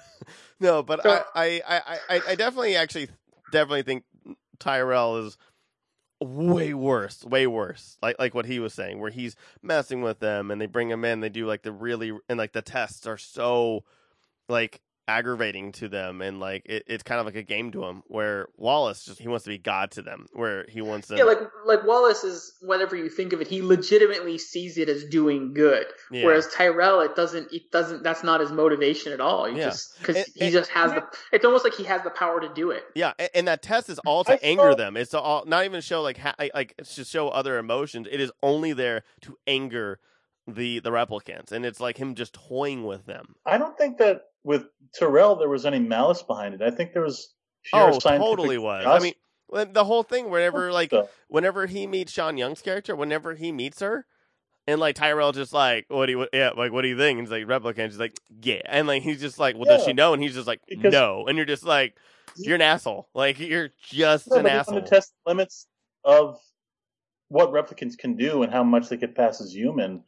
no, 0.60 0.82
but 0.82 1.04
I, 1.04 1.24
I, 1.34 1.62
I, 1.68 1.98
I, 2.08 2.20
I 2.28 2.34
definitely 2.36 2.76
actually 2.76 3.08
definitely 3.50 3.82
think 3.82 4.04
Tyrell 4.62 5.16
is 5.26 5.36
way 6.20 6.72
worse, 6.72 7.24
way 7.24 7.46
worse. 7.46 7.98
Like 8.00 8.16
like 8.18 8.34
what 8.34 8.46
he 8.46 8.60
was 8.60 8.72
saying, 8.72 9.00
where 9.00 9.10
he's 9.10 9.36
messing 9.62 10.02
with 10.02 10.20
them 10.20 10.50
and 10.50 10.60
they 10.60 10.66
bring 10.66 10.90
him 10.90 11.04
in, 11.04 11.20
they 11.20 11.28
do 11.28 11.46
like 11.46 11.62
the 11.62 11.72
really 11.72 12.12
and 12.28 12.38
like 12.38 12.52
the 12.52 12.62
tests 12.62 13.06
are 13.06 13.18
so 13.18 13.84
like 14.48 14.80
aggravating 15.16 15.72
to 15.72 15.88
them 15.88 16.22
and 16.22 16.40
like 16.40 16.62
it, 16.64 16.84
it's 16.86 17.02
kind 17.02 17.20
of 17.20 17.26
like 17.26 17.34
a 17.36 17.42
game 17.42 17.70
to 17.72 17.84
him 17.84 18.02
where 18.06 18.48
Wallace 18.56 19.04
just 19.04 19.20
he 19.20 19.28
wants 19.28 19.44
to 19.44 19.50
be 19.50 19.58
God 19.58 19.90
to 19.92 20.02
them 20.02 20.26
where 20.32 20.64
he 20.68 20.80
wants 20.80 21.08
them 21.08 21.18
Yeah, 21.18 21.24
like 21.24 21.40
like 21.66 21.84
Wallace 21.86 22.24
is 22.24 22.54
whatever 22.62 22.96
you 22.96 23.08
think 23.10 23.32
of 23.32 23.40
it, 23.40 23.46
he 23.48 23.60
legitimately 23.62 24.38
sees 24.38 24.78
it 24.78 24.88
as 24.88 25.04
doing 25.04 25.52
good. 25.52 25.86
Yeah. 26.10 26.24
Whereas 26.24 26.48
Tyrell, 26.48 27.00
it 27.00 27.14
doesn't 27.14 27.52
it 27.52 27.70
doesn't 27.70 28.02
that's 28.02 28.24
not 28.24 28.40
his 28.40 28.50
motivation 28.52 29.12
at 29.12 29.20
all. 29.20 29.44
He 29.44 29.58
Yeah. 29.58 29.64
just 29.70 29.98
because 29.98 30.16
he 30.34 30.44
and- 30.46 30.52
just 30.52 30.70
has 30.70 30.92
the 30.92 31.04
it's 31.32 31.44
almost 31.44 31.64
like 31.64 31.74
he 31.74 31.84
has 31.84 32.02
the 32.02 32.10
power 32.10 32.40
to 32.40 32.52
do 32.54 32.70
it. 32.70 32.82
Yeah, 32.94 33.12
a- 33.18 33.36
and 33.36 33.46
that 33.48 33.62
test 33.62 33.90
is 33.90 33.98
all 34.00 34.24
I 34.26 34.36
to 34.36 34.44
anger 34.44 34.70
thought- 34.70 34.78
them. 34.78 34.96
It's 34.96 35.10
to 35.10 35.20
all 35.20 35.44
not 35.46 35.64
even 35.66 35.80
show 35.82 36.00
like 36.02 36.16
ha- 36.18 36.34
like 36.54 36.74
it's 36.78 36.94
to 36.94 37.04
show 37.04 37.28
other 37.28 37.58
emotions. 37.58 38.06
It 38.10 38.20
is 38.20 38.32
only 38.42 38.72
there 38.72 39.02
to 39.22 39.36
anger 39.46 40.00
the 40.46 40.80
the 40.80 40.90
replicants, 40.90 41.52
and 41.52 41.64
it's 41.64 41.78
like 41.80 41.98
him 41.98 42.14
just 42.16 42.32
toying 42.34 42.84
with 42.84 43.06
them. 43.06 43.36
I 43.46 43.58
don't 43.58 43.76
think 43.78 43.98
that 43.98 44.22
with 44.44 44.64
Tyrell 44.98 45.36
there 45.36 45.48
was 45.48 45.66
any 45.66 45.78
malice 45.78 46.22
behind 46.22 46.54
it. 46.54 46.62
I 46.62 46.70
think 46.70 46.92
there 46.92 47.02
was 47.02 47.34
pure 47.64 47.92
oh, 47.94 47.98
totally 47.98 48.58
was. 48.58 48.86
I 48.86 48.98
mean, 48.98 49.14
the 49.72 49.84
whole 49.84 50.02
thing. 50.02 50.30
Whenever 50.30 50.72
like 50.72 50.92
whenever 51.28 51.66
he 51.66 51.86
meets 51.86 52.12
Sean 52.12 52.36
Young's 52.36 52.62
character, 52.62 52.96
whenever 52.96 53.34
he 53.34 53.52
meets 53.52 53.80
her, 53.80 54.06
and 54.66 54.80
like 54.80 54.96
Tyrell 54.96 55.32
just 55.32 55.52
like, 55.52 55.86
what 55.88 56.06
do 56.06 56.12
you, 56.12 56.28
yeah, 56.32 56.50
like 56.56 56.72
what 56.72 56.82
do 56.82 56.88
you 56.88 56.96
think? 56.96 57.18
And 57.18 57.28
he's 57.28 57.32
like 57.32 57.46
replicant. 57.46 57.90
She's 57.90 57.98
like, 57.98 58.18
yeah, 58.42 58.60
and 58.66 58.86
like 58.86 59.02
he's 59.02 59.20
just 59.20 59.38
like, 59.38 59.56
well, 59.56 59.64
does 59.64 59.84
she 59.84 59.92
know? 59.92 60.14
And 60.14 60.22
he's 60.22 60.34
just 60.34 60.46
like, 60.46 60.60
Because- 60.68 60.92
no, 60.92 61.26
and 61.26 61.36
you're 61.36 61.46
just 61.46 61.64
like, 61.64 61.96
you're 62.36 62.54
an 62.54 62.62
asshole. 62.62 63.08
Like 63.14 63.38
you're 63.38 63.70
just 63.90 64.30
no, 64.30 64.38
an 64.38 64.46
asshole. 64.46 64.80
to 64.80 64.88
test 64.88 65.12
the 65.24 65.30
limits 65.30 65.66
of 66.04 66.38
what 67.28 67.50
replicants 67.50 67.96
can 67.96 68.16
do 68.16 68.42
and 68.42 68.52
how 68.52 68.62
much 68.62 68.88
they 68.88 68.96
could 68.96 69.14
pass 69.14 69.40
as 69.40 69.52
human. 69.54 70.04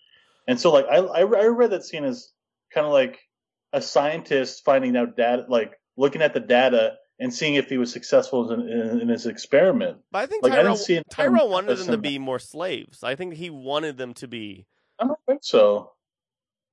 And 0.47 0.61
so, 0.61 0.73
like, 0.73 0.87
I 0.87 0.99
I, 0.99 1.21
I 1.21 1.47
read 1.47 1.71
that 1.71 1.85
scene 1.85 2.05
as 2.05 2.31
kind 2.73 2.87
of 2.87 2.93
like 2.93 3.19
a 3.75 3.83
scientist 3.83 4.65
finding 4.65 4.97
out 4.97 5.17
data, 5.17 5.45
like 5.49 5.75
looking 5.97 6.23
at 6.23 6.33
the 6.33 6.41
data 6.41 6.95
and 7.21 7.33
seeing 7.33 7.55
if 7.57 7.69
he 7.69 7.77
was 7.77 7.93
successful 7.93 8.51
in, 8.51 8.61
in, 8.69 9.01
in 9.03 9.09
his 9.09 9.27
experiment. 9.27 9.99
But 10.11 10.21
I 10.21 10.27
think 10.27 10.43
Like, 10.43 10.53
I 10.53 10.57
Tyrell, 10.57 10.75
didn't 10.75 10.85
see 10.85 11.03
Tyrell 11.11 11.49
wanted 11.49 11.77
them 11.79 11.89
to 11.89 11.99
be 11.99 12.19
more 12.19 12.39
slaves. 12.39 13.05
I 13.05 13.15
think 13.15 13.35
he 13.35 13.51
wanted 13.51 13.99
them 13.99 14.15
to 14.15 14.29
be. 14.29 14.67
I 14.99 15.07
don't 15.07 15.19
think 15.27 15.41
so. 15.45 15.93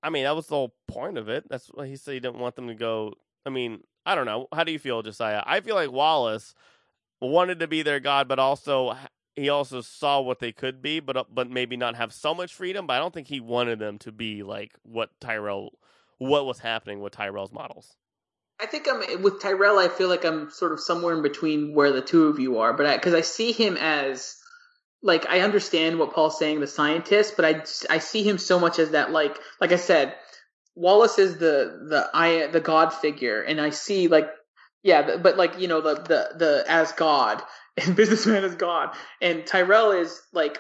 I 0.04 0.10
mean, 0.10 0.24
that 0.24 0.36
was 0.36 0.48
the 0.48 0.56
whole 0.56 0.76
point 0.88 1.18
of 1.18 1.30
it. 1.30 1.46
That's 1.50 1.68
why 1.68 1.88
he 1.88 1.96
said 1.96 2.14
he 2.14 2.20
didn't 2.20 2.40
want 2.40 2.56
them 2.56 2.68
to 2.68 2.76
go. 2.76 3.14
I 3.46 3.50
mean, 3.50 3.82
I 4.06 4.16
don't 4.16 4.26
know. 4.26 4.48
How 4.54 4.64
do 4.64 4.72
you 4.72 4.80
feel, 4.80 5.02
Josiah? 5.02 5.44
I 5.46 5.62
feel 5.62 5.76
like 5.76 5.92
Wallace 5.92 6.56
wanted 7.20 7.60
to 7.60 7.68
be 7.68 7.84
their 7.84 8.00
god, 8.00 8.28
but 8.28 8.40
also 8.40 8.96
he 9.36 9.50
also 9.50 9.82
saw 9.82 10.20
what 10.20 10.40
they 10.40 10.52
could 10.52 10.82
be, 10.82 11.00
but 11.00 11.18
uh, 11.18 11.24
but 11.32 11.50
maybe 11.50 11.78
not 11.78 11.96
have 11.96 12.14
so 12.14 12.34
much 12.34 12.54
freedom. 12.54 12.88
But 12.88 12.94
I 12.94 13.00
don't 13.00 13.14
think 13.14 13.28
he 13.28 13.40
wanted 13.40 13.80
them 13.80 13.98
to 14.00 14.12
be 14.12 14.44
like 14.44 14.74
what 14.84 15.10
Tyrell, 15.20 15.74
what 16.22 16.46
was 16.46 16.60
happening 16.60 17.02
with 17.02 17.14
Tyrell's 17.14 17.52
models. 17.52 17.96
I 18.60 18.68
think 18.68 18.88
I'm 18.88 19.24
with 19.24 19.42
Tyrell. 19.42 19.80
I 19.80 19.88
feel 19.88 20.08
like 20.08 20.24
I'm 20.24 20.52
sort 20.52 20.72
of 20.72 20.80
somewhere 20.80 21.16
in 21.16 21.24
between 21.24 21.74
where 21.74 21.92
the 21.92 22.04
two 22.04 22.28
of 22.28 22.40
you 22.40 22.60
are, 22.60 22.74
but 22.74 22.96
because 22.96 23.16
I, 23.16 23.22
see 23.22 23.52
him 23.52 23.76
as 23.76 24.36
like 25.02 25.28
I 25.28 25.40
understand 25.40 25.98
what 25.98 26.14
Paul's 26.14 26.38
saying, 26.38 26.60
the 26.60 26.68
scientist, 26.68 27.34
but 27.36 27.46
I 27.46 27.64
I 27.90 27.98
see 27.98 28.22
him 28.22 28.38
so 28.38 28.60
much 28.60 28.78
as 28.78 28.92
that 28.92 29.12
like 29.12 29.36
like 29.60 29.72
I 29.72 29.78
said, 29.78 30.14
Wallace 30.76 31.18
is 31.18 31.40
the 31.40 31.88
the 31.90 32.08
I 32.14 32.46
the 32.52 32.60
God 32.60 32.94
figure, 32.94 33.42
and 33.42 33.60
I 33.60 33.72
see 33.72 34.08
like 34.08 34.30
yeah, 34.84 35.18
but 35.18 35.38
like 35.38 35.60
you 35.60 35.68
know 35.68 35.82
the 35.82 35.96
the 35.96 36.38
the 36.38 36.64
as 36.68 36.92
God 36.92 37.42
and 37.84 37.96
businessman 37.96 38.44
as 38.44 38.54
God, 38.54 38.96
and 39.24 39.44
Tyrell 39.48 39.90
is 39.90 40.22
like 40.34 40.60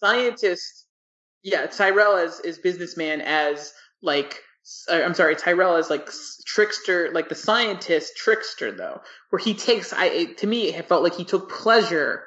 scientist. 0.00 0.86
Yeah, 1.42 1.66
Tyrell 1.66 2.16
is 2.16 2.40
is 2.40 2.56
businessman 2.56 3.20
as 3.20 3.74
like 4.00 4.40
Uh, 4.90 5.02
I'm 5.02 5.14
sorry, 5.14 5.34
Tyrell 5.36 5.76
is 5.76 5.90
like 5.90 6.08
trickster, 6.46 7.10
like 7.12 7.28
the 7.28 7.34
scientist 7.34 8.16
trickster 8.16 8.72
though, 8.72 9.00
where 9.30 9.40
he 9.40 9.54
takes. 9.54 9.92
I 9.92 10.06
it, 10.06 10.38
to 10.38 10.46
me, 10.46 10.74
it 10.74 10.88
felt 10.88 11.02
like 11.02 11.14
he 11.16 11.24
took 11.24 11.50
pleasure 11.50 12.24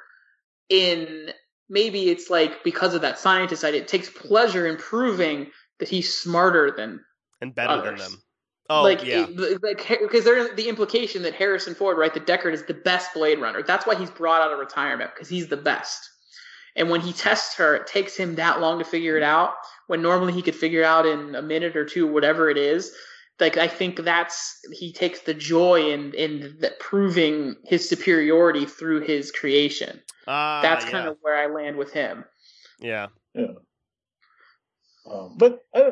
in. 0.68 1.30
Maybe 1.68 2.10
it's 2.10 2.30
like 2.30 2.62
because 2.62 2.94
of 2.94 3.00
that 3.00 3.18
scientist 3.18 3.62
side, 3.62 3.74
it 3.74 3.88
takes 3.88 4.08
pleasure 4.08 4.66
in 4.66 4.76
proving 4.76 5.48
that 5.80 5.88
he's 5.88 6.16
smarter 6.16 6.70
than 6.70 7.00
and 7.40 7.54
better 7.54 7.82
than 7.82 7.96
them. 7.96 8.22
Oh 8.68 8.82
like 8.82 9.04
yeah, 9.04 9.26
it- 9.28 9.62
like 9.62 9.86
because 10.00 10.24
there's 10.24 10.54
the 10.56 10.68
implication 10.68 11.22
that 11.22 11.34
Harrison 11.34 11.74
Ford, 11.74 11.98
right, 11.98 12.12
the 12.12 12.20
Deckard 12.20 12.52
is 12.52 12.64
the 12.64 12.74
best 12.74 13.14
Blade 13.14 13.40
Runner. 13.40 13.62
That's 13.62 13.86
why 13.86 13.96
he's 13.96 14.10
brought 14.10 14.42
out 14.42 14.52
of 14.52 14.58
retirement 14.58 15.10
because 15.14 15.28
he's 15.28 15.48
the 15.48 15.56
best. 15.56 16.10
And 16.76 16.90
when 16.90 17.00
he 17.00 17.12
tests 17.12 17.56
her, 17.56 17.74
it 17.74 17.86
takes 17.86 18.16
him 18.16 18.34
that 18.36 18.60
long 18.60 18.78
to 18.80 18.84
figure 18.84 19.16
it 19.16 19.22
out. 19.22 19.54
When 19.86 20.02
normally 20.02 20.32
he 20.32 20.42
could 20.42 20.56
figure 20.56 20.84
out 20.84 21.06
in 21.06 21.34
a 21.34 21.42
minute 21.42 21.76
or 21.76 21.84
two, 21.84 22.06
whatever 22.06 22.50
it 22.50 22.58
is. 22.58 22.92
Like 23.38 23.56
I 23.58 23.68
think 23.68 24.02
that's 24.02 24.58
he 24.72 24.92
takes 24.92 25.20
the 25.20 25.34
joy 25.34 25.90
in 25.92 26.14
in 26.14 26.56
the, 26.60 26.72
proving 26.80 27.56
his 27.64 27.88
superiority 27.88 28.64
through 28.64 29.02
his 29.02 29.30
creation. 29.30 30.00
Ah, 30.26 30.60
That's 30.62 30.84
yeah. 30.86 30.90
kind 30.90 31.08
of 31.08 31.18
where 31.20 31.36
I 31.36 31.46
land 31.52 31.76
with 31.76 31.92
him. 31.92 32.24
yeah. 32.80 33.08
Um, 35.10 35.36
but 35.36 35.60
uh, 35.74 35.90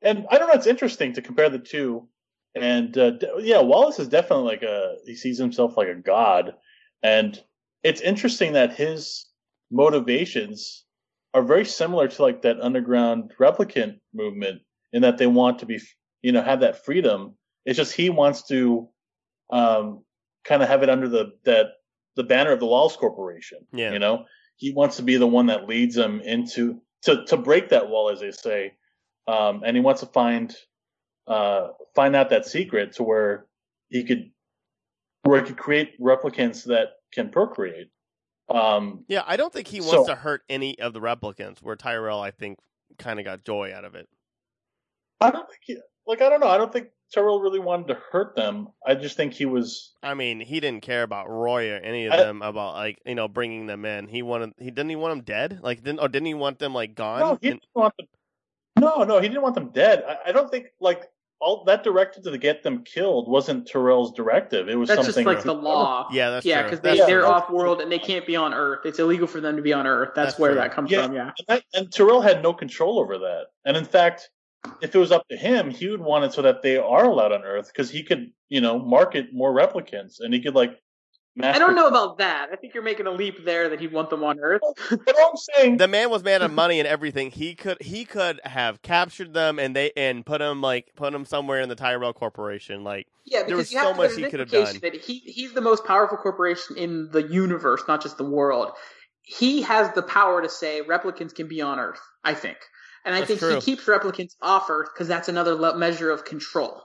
and 0.00 0.26
I 0.30 0.38
don't 0.38 0.48
know. 0.48 0.54
It's 0.54 0.66
interesting 0.66 1.12
to 1.14 1.22
compare 1.22 1.50
the 1.50 1.58
two. 1.58 2.08
And 2.54 2.96
uh, 2.96 3.10
d- 3.10 3.28
yeah, 3.40 3.60
Wallace 3.60 3.98
is 3.98 4.08
definitely 4.08 4.46
like 4.46 4.62
a 4.62 4.94
he 5.04 5.14
sees 5.14 5.38
himself 5.38 5.76
like 5.76 5.88
a 5.88 5.94
god, 5.94 6.54
and 7.02 7.38
it's 7.82 8.00
interesting 8.00 8.54
that 8.54 8.74
his 8.74 9.26
motivations 9.70 10.85
are 11.36 11.42
very 11.42 11.66
similar 11.66 12.08
to 12.08 12.22
like 12.22 12.42
that 12.42 12.60
underground 12.62 13.30
replicant 13.38 14.00
movement 14.14 14.62
in 14.94 15.02
that 15.02 15.18
they 15.18 15.26
want 15.26 15.58
to 15.58 15.66
be 15.66 15.78
you 16.22 16.32
know 16.32 16.42
have 16.42 16.60
that 16.60 16.84
freedom. 16.86 17.34
It's 17.66 17.76
just 17.76 17.92
he 17.92 18.08
wants 18.08 18.48
to 18.48 18.88
um, 19.50 20.02
kind 20.44 20.62
of 20.62 20.68
have 20.68 20.82
it 20.82 20.88
under 20.88 21.08
the 21.08 21.32
that 21.44 21.66
the 22.16 22.24
banner 22.24 22.52
of 22.52 22.60
the 22.60 22.66
Wallace 22.66 22.96
Corporation. 22.96 23.58
Yeah. 23.72 23.92
you 23.92 23.98
know 23.98 24.24
he 24.56 24.72
wants 24.72 24.96
to 24.96 25.02
be 25.02 25.18
the 25.18 25.26
one 25.26 25.46
that 25.46 25.68
leads 25.68 25.94
them 25.94 26.22
into 26.22 26.80
to 27.02 27.26
to 27.26 27.36
break 27.36 27.68
that 27.68 27.90
wall, 27.90 28.08
as 28.08 28.20
they 28.20 28.30
say, 28.30 28.72
um, 29.28 29.62
and 29.62 29.76
he 29.76 29.82
wants 29.82 30.00
to 30.00 30.06
find 30.06 30.56
uh, 31.26 31.68
find 31.94 32.16
out 32.16 32.30
that 32.30 32.46
secret 32.46 32.94
to 32.94 33.02
where 33.02 33.46
he 33.90 34.04
could 34.04 34.30
where 35.24 35.42
he 35.42 35.46
could 35.46 35.58
create 35.58 36.00
replicants 36.00 36.64
that 36.64 36.92
can 37.12 37.28
procreate. 37.28 37.88
Um, 38.48 39.04
Yeah, 39.08 39.22
I 39.26 39.36
don't 39.36 39.52
think 39.52 39.66
he 39.68 39.80
So- 39.80 39.96
wants 39.96 40.08
to 40.10 40.14
hurt 40.16 40.42
any 40.48 40.78
of 40.78 40.92
the 40.92 41.00
replicants. 41.00 41.62
Where 41.62 41.76
Tyrell, 41.76 42.20
I 42.20 42.30
think, 42.30 42.58
kind 42.98 43.18
of 43.18 43.24
got 43.24 43.44
joy 43.44 43.72
out 43.74 43.84
of 43.84 43.94
it. 43.94 44.08
I 45.20 45.30
don't 45.30 45.48
think 45.48 45.60
he, 45.62 45.78
like 46.06 46.20
I 46.22 46.28
don't 46.28 46.40
know. 46.40 46.48
I 46.48 46.56
don't 46.58 46.72
think 46.72 46.88
Tyrell 47.12 47.40
really 47.40 47.58
wanted 47.58 47.88
to 47.88 47.94
hurt 48.12 48.36
them. 48.36 48.68
I 48.86 48.94
just 48.94 49.16
think 49.16 49.32
he 49.32 49.46
was. 49.46 49.94
I 50.02 50.14
mean, 50.14 50.40
he 50.40 50.60
didn't 50.60 50.82
care 50.82 51.02
about 51.02 51.28
Roy 51.28 51.72
or 51.72 51.76
any 51.76 52.06
of 52.06 52.12
I- 52.12 52.16
them 52.18 52.42
about 52.42 52.74
like 52.74 53.00
you 53.06 53.14
know 53.14 53.26
bringing 53.26 53.66
them 53.66 53.84
in. 53.84 54.06
He 54.08 54.22
wanted 54.22 54.52
he 54.58 54.66
didn't 54.70 54.90
he 54.90 54.96
want 54.96 55.12
them 55.16 55.24
dead? 55.24 55.60
Like 55.62 55.82
didn't 55.82 56.00
or 56.00 56.08
didn't 56.08 56.26
he 56.26 56.34
want 56.34 56.58
them 56.58 56.74
like 56.74 56.94
gone? 56.94 57.20
No, 57.20 57.38
he 57.40 57.48
didn't 57.50 57.66
want 57.74 57.96
them. 57.96 58.06
No, 58.78 59.04
no, 59.04 59.20
he 59.20 59.28
didn't 59.28 59.42
want 59.42 59.54
them 59.54 59.70
dead. 59.70 60.04
I, 60.06 60.28
I 60.28 60.32
don't 60.32 60.50
think 60.50 60.66
like 60.80 61.10
all 61.40 61.64
that 61.64 61.84
directive 61.84 62.22
to 62.24 62.38
get 62.38 62.62
them 62.62 62.82
killed 62.84 63.28
wasn't 63.28 63.68
Tyrell's 63.68 64.12
directive. 64.12 64.68
It 64.68 64.74
was 64.76 64.88
something 64.88 64.96
That's 65.04 65.06
just 65.08 65.14
something 65.16 65.34
like 65.34 65.44
the 65.44 65.54
law. 65.54 66.08
yeah, 66.10 66.30
that's 66.30 66.46
yeah, 66.46 66.62
because 66.62 66.80
they, 66.80 66.96
true. 66.96 67.06
they're 67.06 67.26
off 67.26 67.50
world 67.50 67.80
and 67.80 67.92
they 67.92 67.98
can't 67.98 68.26
be 68.26 68.36
on 68.36 68.54
Earth. 68.54 68.80
It's 68.86 68.98
illegal 68.98 69.26
for 69.26 69.40
them 69.40 69.56
to 69.56 69.62
be 69.62 69.72
on 69.72 69.86
Earth. 69.86 70.10
That's, 70.14 70.32
That's 70.32 70.40
where 70.40 70.52
true. 70.52 70.60
that 70.60 70.72
comes 70.72 70.90
Yeah. 70.90 71.06
from. 71.06 71.14
Yeah. 71.14 71.32
And, 71.38 71.46
that, 71.48 71.62
and 71.74 71.92
Terrell 71.92 72.22
had 72.22 72.42
no 72.42 72.52
control 72.54 72.98
over 72.98 73.18
that. 73.18 73.46
And 73.64 73.76
in 73.76 73.84
fact, 73.84 74.30
if 74.80 74.94
it 74.94 74.98
was 74.98 75.12
up 75.12 75.28
to 75.28 75.36
him, 75.36 75.70
he 75.70 75.88
would 75.88 76.00
want 76.00 76.24
it 76.24 76.32
so 76.32 76.42
that 76.42 76.62
they 76.62 76.76
are 76.76 77.04
allowed 77.04 77.32
on 77.32 77.44
Earth 77.44 77.70
because 77.72 77.90
he 77.90 78.02
could, 78.02 78.32
you 78.48 78.60
know, 78.60 78.78
market 78.78 79.26
more 79.32 79.52
replicants 79.54 80.20
and 80.20 80.32
he 80.32 80.40
could 80.40 80.54
like. 80.54 80.78
I 81.42 81.58
don't 81.58 81.74
know 81.74 81.86
about 81.88 82.18
that. 82.18 82.48
I 82.52 82.56
think 82.56 82.74
you're 82.74 82.82
making 82.82 83.06
a 83.06 83.10
leap 83.10 83.44
there 83.44 83.68
that 83.68 83.80
he'd 83.80 83.92
want 83.92 84.10
them 84.10 84.24
on 84.24 84.38
Earth. 84.40 84.62
But 84.90 85.14
I'm 85.18 85.36
saying, 85.36 85.76
the 85.76 85.88
man 85.88 86.10
was 86.10 86.22
made 86.24 86.42
of 86.42 86.50
money 86.50 86.78
and 86.80 86.86
everything. 86.88 87.30
He 87.30 87.54
could 87.54 87.80
he 87.82 88.04
could 88.04 88.40
have 88.44 88.82
captured 88.82 89.34
them 89.34 89.58
and 89.58 89.76
they 89.76 89.92
and 89.96 90.24
put 90.24 90.38
them 90.38 90.60
like 90.60 90.92
put 90.96 91.12
them 91.12 91.24
somewhere 91.24 91.60
in 91.60 91.68
the 91.68 91.74
Tyrell 91.74 92.12
Corporation. 92.12 92.84
Like 92.84 93.06
Yeah, 93.24 93.40
There 93.40 93.56
because 93.56 93.58
was 93.58 93.72
you 93.72 93.78
have 93.78 93.86
so 93.88 93.92
to, 93.92 93.98
much 93.98 94.14
he 94.16 94.24
could 94.26 94.40
have 94.40 94.50
done. 94.50 94.78
That 94.80 94.94
he 94.94 95.18
he's 95.20 95.52
the 95.52 95.60
most 95.60 95.84
powerful 95.84 96.16
corporation 96.18 96.76
in 96.76 97.10
the 97.10 97.22
universe, 97.22 97.82
not 97.86 98.02
just 98.02 98.16
the 98.16 98.24
world. 98.24 98.72
He 99.22 99.62
has 99.62 99.92
the 99.94 100.02
power 100.02 100.40
to 100.42 100.48
say 100.48 100.80
replicants 100.82 101.34
can 101.34 101.48
be 101.48 101.60
on 101.60 101.78
Earth. 101.78 102.00
I 102.24 102.34
think, 102.34 102.58
and 103.04 103.14
I 103.14 103.18
That's 103.20 103.28
think 103.28 103.40
true. 103.40 103.54
he 103.56 103.60
keeps 103.60 103.84
replicants 103.84 104.36
off 104.40 104.70
Earth 104.70 104.88
because 104.94 105.08
that's 105.08 105.28
another 105.28 105.54
le- 105.54 105.76
measure 105.76 106.10
of 106.10 106.24
control. 106.24 106.82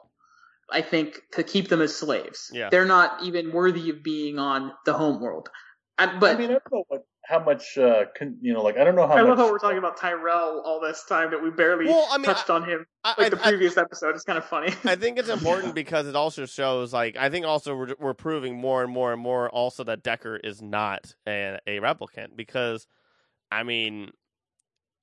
I 0.72 0.82
think 0.82 1.20
to 1.34 1.44
keep 1.44 1.68
them 1.70 1.82
as 1.82 1.96
slaves. 1.96 2.50
Yeah. 2.54 2.70
They're 2.70 2.86
not 2.86 3.24
even 3.24 3.52
worthy 3.52 3.90
of 3.90 4.04
being 4.04 4.40
on 4.40 4.72
the 4.86 4.94
home 4.94 5.22
world. 5.22 5.50
And, 5.98 6.20
but 6.20 6.36
I 6.36 6.40
mean, 6.40 6.50
I 6.50 6.54
don't 6.54 6.64
know 6.72 6.84
what, 6.88 7.02
how 7.24 7.44
much, 7.44 7.78
uh, 7.78 8.06
con, 8.18 8.38
you 8.42 8.54
know, 8.54 8.64
like 8.64 8.78
I 8.78 8.84
don't 8.84 8.96
know 8.96 9.06
how 9.08 9.14
I 9.14 9.22
much. 9.22 9.30
love 9.30 9.38
how 9.38 9.52
we're 9.52 9.60
talking 9.60 9.78
about 9.78 9.98
Tyrell 9.98 10.62
all 10.66 10.80
this 10.82 11.04
time 11.08 11.32
that 11.32 11.44
we 11.44 11.52
barely 11.52 11.86
Well, 11.86 12.08
I 12.12 12.18
mean, 12.18 12.26
touched 12.26 12.50
on 12.50 12.64
him. 12.68 12.86
I, 13.04 13.14
Like 13.18 13.32
the 13.32 13.40
I- 13.40 13.46
I- 13.46 13.50
previous 13.50 13.78
episode, 13.78 14.16
it's 14.16 14.24
kind 14.24 14.38
of 14.38 14.46
funny. 14.46 14.74
I 14.86 14.96
think 14.96 15.20
it's 15.20 15.30
important 15.30 15.76
because 15.84 16.08
it 16.08 16.16
also 16.16 16.46
shows, 16.46 16.92
like, 16.94 17.16
I 17.18 17.30
think 17.30 17.46
also 17.46 17.76
we're, 17.76 17.96
we're 18.00 18.14
proving 18.16 18.56
more 18.60 18.84
and 18.84 18.92
more 18.92 19.14
and 19.14 19.22
more 19.22 19.50
also 19.50 19.84
that 19.84 20.04
Deckard 20.04 20.40
is 20.44 20.62
not 20.62 21.14
a, 21.28 21.60
a 21.68 21.78
replicant 21.80 22.36
because, 22.36 22.88
I 23.52 23.64
mean, 23.64 24.10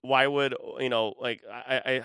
why 0.03 0.27
would 0.27 0.55
you 0.81 0.89
know, 0.89 1.14
like, 1.21 1.43
I, 1.53 1.83
I 1.85 2.03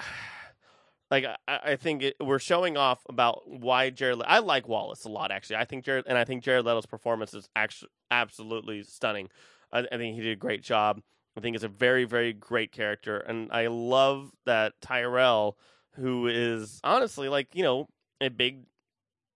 like, 1.13 1.25
I, 1.47 1.59
I 1.63 1.75
think 1.75 2.01
it, 2.01 2.15
we're 2.19 2.39
showing 2.39 2.75
off 2.75 3.03
about 3.07 3.47
why 3.47 3.91
Jared. 3.91 4.19
I 4.25 4.39
like 4.39 4.67
Wallace 4.67 5.05
a 5.05 5.09
lot, 5.09 5.31
actually. 5.31 5.57
I 5.57 5.65
think 5.65 5.85
Jared, 5.85 6.05
and 6.07 6.17
I 6.17 6.25
think 6.25 6.43
Jared 6.43 6.65
Leto's 6.65 6.87
performance 6.87 7.35
is 7.35 7.47
actually 7.55 7.91
absolutely 8.09 8.81
stunning. 8.81 9.29
I, 9.71 9.85
I 9.91 9.97
think 9.97 10.15
he 10.15 10.21
did 10.21 10.31
a 10.31 10.35
great 10.35 10.63
job. 10.63 11.01
I 11.37 11.41
think 11.41 11.53
it's 11.53 11.63
a 11.63 11.69
very, 11.69 12.05
very 12.05 12.33
great 12.33 12.71
character, 12.71 13.19
and 13.19 13.51
I 13.51 13.67
love 13.67 14.31
that 14.47 14.73
Tyrell, 14.81 15.55
who 15.97 16.27
is 16.27 16.79
honestly 16.83 17.29
like 17.29 17.49
you 17.53 17.61
know 17.61 17.89
a 18.19 18.29
big, 18.29 18.65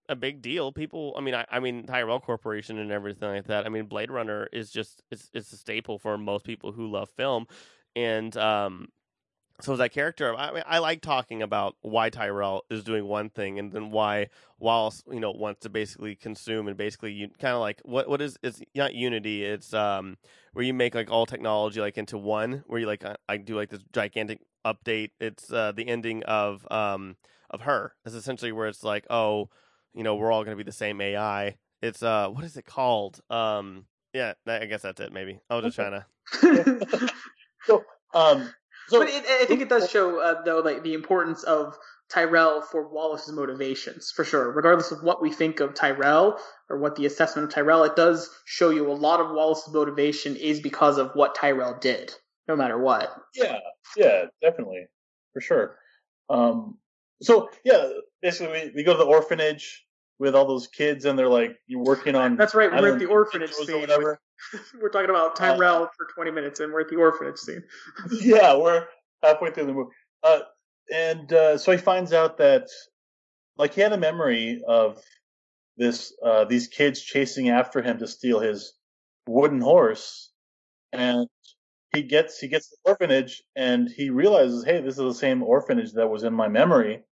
a 0.10 0.16
big 0.16 0.42
deal. 0.42 0.72
People, 0.72 1.14
I 1.16 1.22
mean, 1.22 1.36
I, 1.36 1.46
I 1.52 1.60
mean 1.60 1.86
Tyrell 1.86 2.20
Corporation 2.20 2.80
and 2.80 2.92
everything 2.92 3.30
like 3.30 3.46
that. 3.46 3.68
I 3.68 3.70
mean, 3.70 3.86
Blade 3.86 4.10
Runner 4.10 4.50
is 4.52 4.72
just 4.72 5.04
it's 5.12 5.30
it's 5.32 5.54
a 5.54 5.58
staple 5.58 6.00
for 6.00 6.18
most 6.18 6.44
people 6.44 6.72
who 6.72 6.90
love 6.90 7.12
film, 7.12 7.46
and 7.96 8.36
um, 8.36 8.90
so 9.60 9.74
as 9.74 9.80
that 9.80 9.92
character, 9.92 10.36
I 10.36 10.52
mean, 10.52 10.64
I 10.68 10.78
like 10.78 11.02
talking 11.02 11.42
about 11.42 11.76
why 11.82 12.10
Tyrell 12.10 12.66
is 12.70 12.84
doing 12.84 13.06
one 13.06 13.30
thing, 13.30 13.58
and 13.58 13.72
then 13.72 13.90
why 13.90 14.28
Wallace, 14.60 15.04
you 15.12 15.20
know, 15.20 15.32
wants 15.32 15.62
to 15.62 15.70
basically 15.70 16.16
consume 16.16 16.68
and 16.68 16.78
basically 16.78 17.12
you 17.12 17.30
kind 17.40 17.56
of 17.56 17.62
like 17.62 17.82
what 17.84 18.08
what 18.08 18.22
is 18.22 18.38
it's 18.44 18.62
not 18.76 18.94
unity, 18.94 19.44
it's 19.44 19.74
um 19.74 20.18
where 20.54 20.64
you 20.64 20.74
make 20.74 20.94
like 20.94 21.10
all 21.10 21.26
technology 21.26 21.82
like 21.82 21.98
into 21.98 22.18
one, 22.20 22.64
where 22.68 22.80
you 22.80 22.86
like 22.86 23.04
I, 23.04 23.16
I 23.28 23.38
do 23.38 23.56
like 23.56 23.70
this 23.70 23.84
gigantic 23.92 24.42
update. 24.66 25.10
It's 25.20 25.52
uh, 25.52 25.72
the 25.72 25.88
ending 25.88 26.24
of 26.24 26.68
um 26.72 27.16
of 27.50 27.62
her. 27.62 27.96
It's 28.06 28.16
essentially 28.16 28.52
where 28.52 28.68
it's 28.68 28.84
like 28.84 29.08
oh, 29.10 29.50
you 29.94 30.04
know, 30.04 30.16
we're 30.16 30.32
all 30.32 30.44
gonna 30.44 30.56
be 30.56 30.64
the 30.64 30.72
same 30.72 31.02
AI. 31.02 31.58
It's 31.82 32.04
uh 32.04 32.30
what 32.30 32.44
is 32.44 32.58
it 32.58 32.66
called? 32.66 33.22
Um 33.32 33.86
yeah, 34.14 34.34
I 34.46 34.66
guess 34.66 34.84
that's 34.84 35.02
it. 35.02 35.12
Maybe 35.12 35.40
I 35.50 35.56
was 35.56 35.66
just 35.66 35.76
trying 35.76 36.04
to. 36.42 37.82
Um, 38.14 38.50
so 38.88 39.00
but 39.00 39.10
it, 39.10 39.26
I 39.28 39.46
think 39.46 39.62
it 39.62 39.70
does 39.70 39.90
show, 39.90 40.20
uh, 40.20 40.42
though, 40.44 40.60
like 40.60 40.84
the 40.84 40.94
importance 40.94 41.44
of 41.44 41.78
Tyrell 42.10 42.62
for 42.62 42.88
Wallace's 42.88 43.34
motivations, 43.34 44.12
for 44.16 44.24
sure. 44.24 44.52
Regardless 44.52 44.92
of 44.92 45.04
what 45.04 45.22
we 45.22 45.32
think 45.32 45.60
of 45.60 45.74
Tyrell 45.74 46.40
or 46.70 46.80
what 46.80 46.96
the 46.96 47.06
assessment 47.06 47.48
of 47.48 47.54
Tyrell, 47.54 47.84
it 47.84 47.96
does 47.96 48.30
show 48.46 48.70
you 48.70 48.90
a 48.90 48.94
lot 48.94 49.20
of 49.20 49.32
Wallace's 49.32 49.74
motivation 49.74 50.36
is 50.36 50.60
because 50.60 50.98
of 50.98 51.12
what 51.14 51.36
Tyrell 51.36 51.78
did, 51.80 52.14
no 52.48 52.56
matter 52.56 52.78
what. 52.78 53.14
Yeah, 53.36 53.60
yeah, 53.98 54.26
definitely, 54.42 54.86
for 55.34 55.42
sure. 55.42 55.78
Um, 56.30 56.78
so 57.22 57.50
yeah, 57.66 57.90
basically 58.22 58.54
we, 58.68 58.72
we 58.78 58.84
go 58.84 58.94
to 58.94 59.00
the 59.00 59.06
orphanage 59.06 59.86
with 60.20 60.36
all 60.36 60.48
those 60.48 60.68
kids, 60.68 61.06
and 61.06 61.18
they're 61.20 61.30
like, 61.30 61.58
"You're 61.68 61.84
working 61.84 62.16
on." 62.16 62.38
That's 62.38 62.56
right. 62.56 62.72
We're 62.72 62.94
at 62.94 63.00
the 63.00 63.06
orphanage 63.06 63.52
videos 63.52 63.62
or 63.62 63.66
scene. 63.66 63.82
whatever. 63.82 64.20
We're 64.82 64.90
talking 64.90 65.10
about 65.10 65.36
time 65.36 65.58
Tyrell 65.58 65.90
for 65.98 66.08
20 66.14 66.32
minutes, 66.32 66.60
and 66.60 66.72
we're 66.72 66.82
at 66.82 66.90
the 66.90 66.96
orphanage 66.96 67.38
scene. 67.38 67.64
yeah, 68.12 68.56
we're 68.56 68.86
halfway 69.24 69.52
through 69.52 69.66
the 69.66 69.74
movie. 69.74 69.92
Uh, 70.24 70.40
and 70.94 71.32
uh, 71.34 71.58
so 71.58 71.72
he 71.72 71.78
finds 71.78 72.14
out 72.14 72.38
that, 72.38 72.68
like, 73.58 73.74
he 73.74 73.82
had 73.82 73.94
a 73.94 73.98
memory 73.98 74.62
of 74.68 75.02
this 75.78 76.14
uh, 76.26 76.46
these 76.46 76.68
kids 76.68 77.02
chasing 77.02 77.50
after 77.50 77.82
him 77.82 78.00
to 78.00 78.08
steal 78.08 78.40
his 78.40 78.74
wooden 79.28 79.62
horse, 79.62 80.32
and 80.92 81.28
he 81.96 82.04
gets 82.04 82.40
he 82.40 82.48
gets 82.48 82.70
the 82.70 82.78
orphanage 82.86 83.44
and 83.56 83.90
he 83.90 84.10
realizes, 84.10 84.64
hey, 84.66 84.82
this 84.82 84.98
is 84.98 85.04
the 85.04 85.14
same 85.14 85.44
orphanage 85.44 85.94
that 85.94 86.10
was 86.10 86.24
in 86.24 86.34
my 86.34 86.48
memory, 86.48 87.04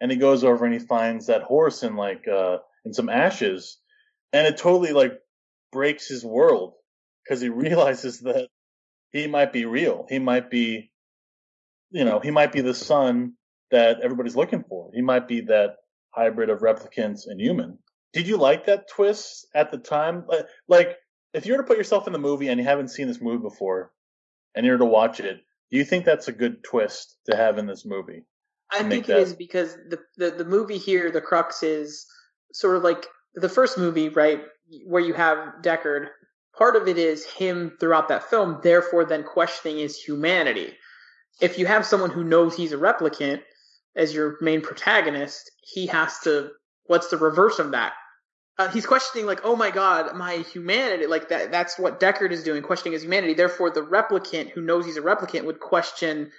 and 0.00 0.10
he 0.10 0.16
goes 0.16 0.44
over 0.44 0.64
and 0.64 0.74
he 0.74 0.80
finds 0.80 1.26
that 1.26 1.42
horse 1.42 1.82
in 1.82 1.96
like 1.96 2.26
uh, 2.28 2.58
in 2.84 2.94
some 2.94 3.08
ashes, 3.08 3.78
and 4.32 4.46
it 4.46 4.56
totally 4.56 4.92
like 4.92 5.18
breaks 5.72 6.08
his 6.08 6.24
world 6.24 6.74
because 7.24 7.40
he 7.40 7.48
realizes 7.48 8.20
that 8.20 8.48
he 9.12 9.26
might 9.26 9.52
be 9.52 9.64
real. 9.64 10.06
He 10.08 10.18
might 10.18 10.50
be, 10.50 10.90
you 11.90 12.04
know, 12.04 12.20
he 12.20 12.30
might 12.30 12.52
be 12.52 12.60
the 12.60 12.74
son 12.74 13.34
that 13.70 14.00
everybody's 14.02 14.36
looking 14.36 14.64
for. 14.68 14.90
He 14.94 15.02
might 15.02 15.28
be 15.28 15.42
that 15.42 15.76
hybrid 16.10 16.50
of 16.50 16.60
replicants 16.60 17.22
and 17.26 17.40
human. 17.40 17.78
Did 18.12 18.26
you 18.26 18.36
like 18.38 18.66
that 18.66 18.88
twist 18.88 19.46
at 19.54 19.70
the 19.70 19.78
time? 19.78 20.24
Like, 20.66 20.96
if 21.34 21.46
you 21.46 21.52
were 21.52 21.58
to 21.58 21.64
put 21.64 21.76
yourself 21.76 22.06
in 22.06 22.12
the 22.12 22.18
movie 22.18 22.48
and 22.48 22.58
you 22.58 22.64
haven't 22.64 22.88
seen 22.88 23.06
this 23.06 23.20
movie 23.20 23.42
before, 23.42 23.92
and 24.54 24.64
you're 24.64 24.78
to 24.78 24.84
watch 24.84 25.20
it, 25.20 25.40
do 25.70 25.76
you 25.76 25.84
think 25.84 26.04
that's 26.04 26.28
a 26.28 26.32
good 26.32 26.64
twist 26.64 27.16
to 27.26 27.36
have 27.36 27.58
in 27.58 27.66
this 27.66 27.84
movie? 27.84 28.24
I 28.70 28.82
think 28.82 29.08
it 29.08 29.18
is 29.18 29.34
because 29.34 29.74
the, 29.88 29.98
the 30.16 30.30
the 30.30 30.44
movie 30.44 30.78
here, 30.78 31.10
the 31.10 31.20
crux 31.20 31.62
is 31.62 32.06
sort 32.52 32.76
of 32.76 32.82
like 32.82 33.06
the 33.34 33.48
first 33.48 33.78
movie, 33.78 34.08
right, 34.08 34.42
where 34.86 35.02
you 35.02 35.14
have 35.14 35.54
Deckard. 35.62 36.08
Part 36.56 36.76
of 36.76 36.88
it 36.88 36.98
is 36.98 37.24
him 37.24 37.76
throughout 37.78 38.08
that 38.08 38.30
film, 38.30 38.60
therefore 38.62 39.04
then 39.04 39.22
questioning 39.22 39.78
his 39.78 39.96
humanity. 39.96 40.72
If 41.40 41.58
you 41.58 41.66
have 41.66 41.86
someone 41.86 42.10
who 42.10 42.24
knows 42.24 42.56
he's 42.56 42.72
a 42.72 42.76
replicant 42.76 43.42
as 43.94 44.12
your 44.12 44.36
main 44.40 44.60
protagonist, 44.60 45.50
he 45.60 45.86
has 45.86 46.18
to. 46.20 46.50
What's 46.86 47.08
the 47.08 47.16
reverse 47.16 47.58
of 47.58 47.72
that? 47.72 47.92
Uh, 48.58 48.68
he's 48.68 48.86
questioning 48.86 49.26
like, 49.26 49.40
oh 49.44 49.54
my 49.54 49.70
god, 49.70 50.16
my 50.16 50.38
humanity. 50.52 51.06
Like 51.06 51.28
that. 51.28 51.52
That's 51.52 51.78
what 51.78 52.00
Deckard 52.00 52.32
is 52.32 52.42
doing, 52.42 52.62
questioning 52.62 52.94
his 52.94 53.02
humanity. 53.02 53.34
Therefore, 53.34 53.70
the 53.70 53.82
replicant 53.82 54.50
who 54.50 54.62
knows 54.62 54.84
he's 54.84 54.96
a 54.96 55.02
replicant 55.02 55.44
would 55.44 55.60
question 55.60 56.32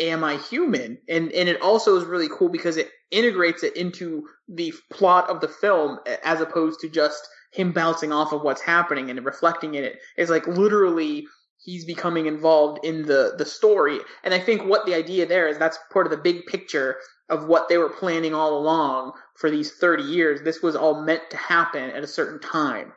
am 0.00 0.24
I 0.24 0.36
human? 0.36 0.98
And 1.08 1.30
and 1.32 1.48
it 1.48 1.60
also 1.60 1.96
is 1.96 2.04
really 2.04 2.28
cool 2.28 2.48
because 2.48 2.76
it 2.76 2.90
integrates 3.10 3.62
it 3.62 3.76
into 3.76 4.26
the 4.48 4.72
plot 4.90 5.28
of 5.28 5.40
the 5.40 5.48
film 5.48 5.98
as 6.24 6.40
opposed 6.40 6.80
to 6.80 6.88
just 6.88 7.28
him 7.50 7.72
bouncing 7.72 8.12
off 8.12 8.32
of 8.32 8.42
what's 8.42 8.60
happening 8.60 9.10
and 9.10 9.24
reflecting 9.24 9.74
in. 9.74 9.92
It's 10.16 10.30
like 10.30 10.46
literally 10.46 11.26
he's 11.62 11.84
becoming 11.84 12.26
involved 12.26 12.84
in 12.84 13.02
the 13.02 13.34
the 13.36 13.44
story. 13.44 13.98
And 14.24 14.32
I 14.32 14.38
think 14.38 14.64
what 14.64 14.86
the 14.86 14.94
idea 14.94 15.26
there 15.26 15.48
is 15.48 15.58
that's 15.58 15.78
part 15.92 16.06
of 16.06 16.10
the 16.10 16.16
big 16.16 16.46
picture 16.46 16.96
of 17.28 17.46
what 17.46 17.68
they 17.68 17.78
were 17.78 17.90
planning 17.90 18.34
all 18.34 18.58
along 18.58 19.12
for 19.36 19.50
these 19.50 19.72
30 19.72 20.02
years. 20.02 20.42
This 20.42 20.62
was 20.62 20.74
all 20.74 21.02
meant 21.02 21.22
to 21.30 21.36
happen 21.36 21.90
at 21.90 22.02
a 22.02 22.08
certain 22.08 22.40
time 22.40 22.92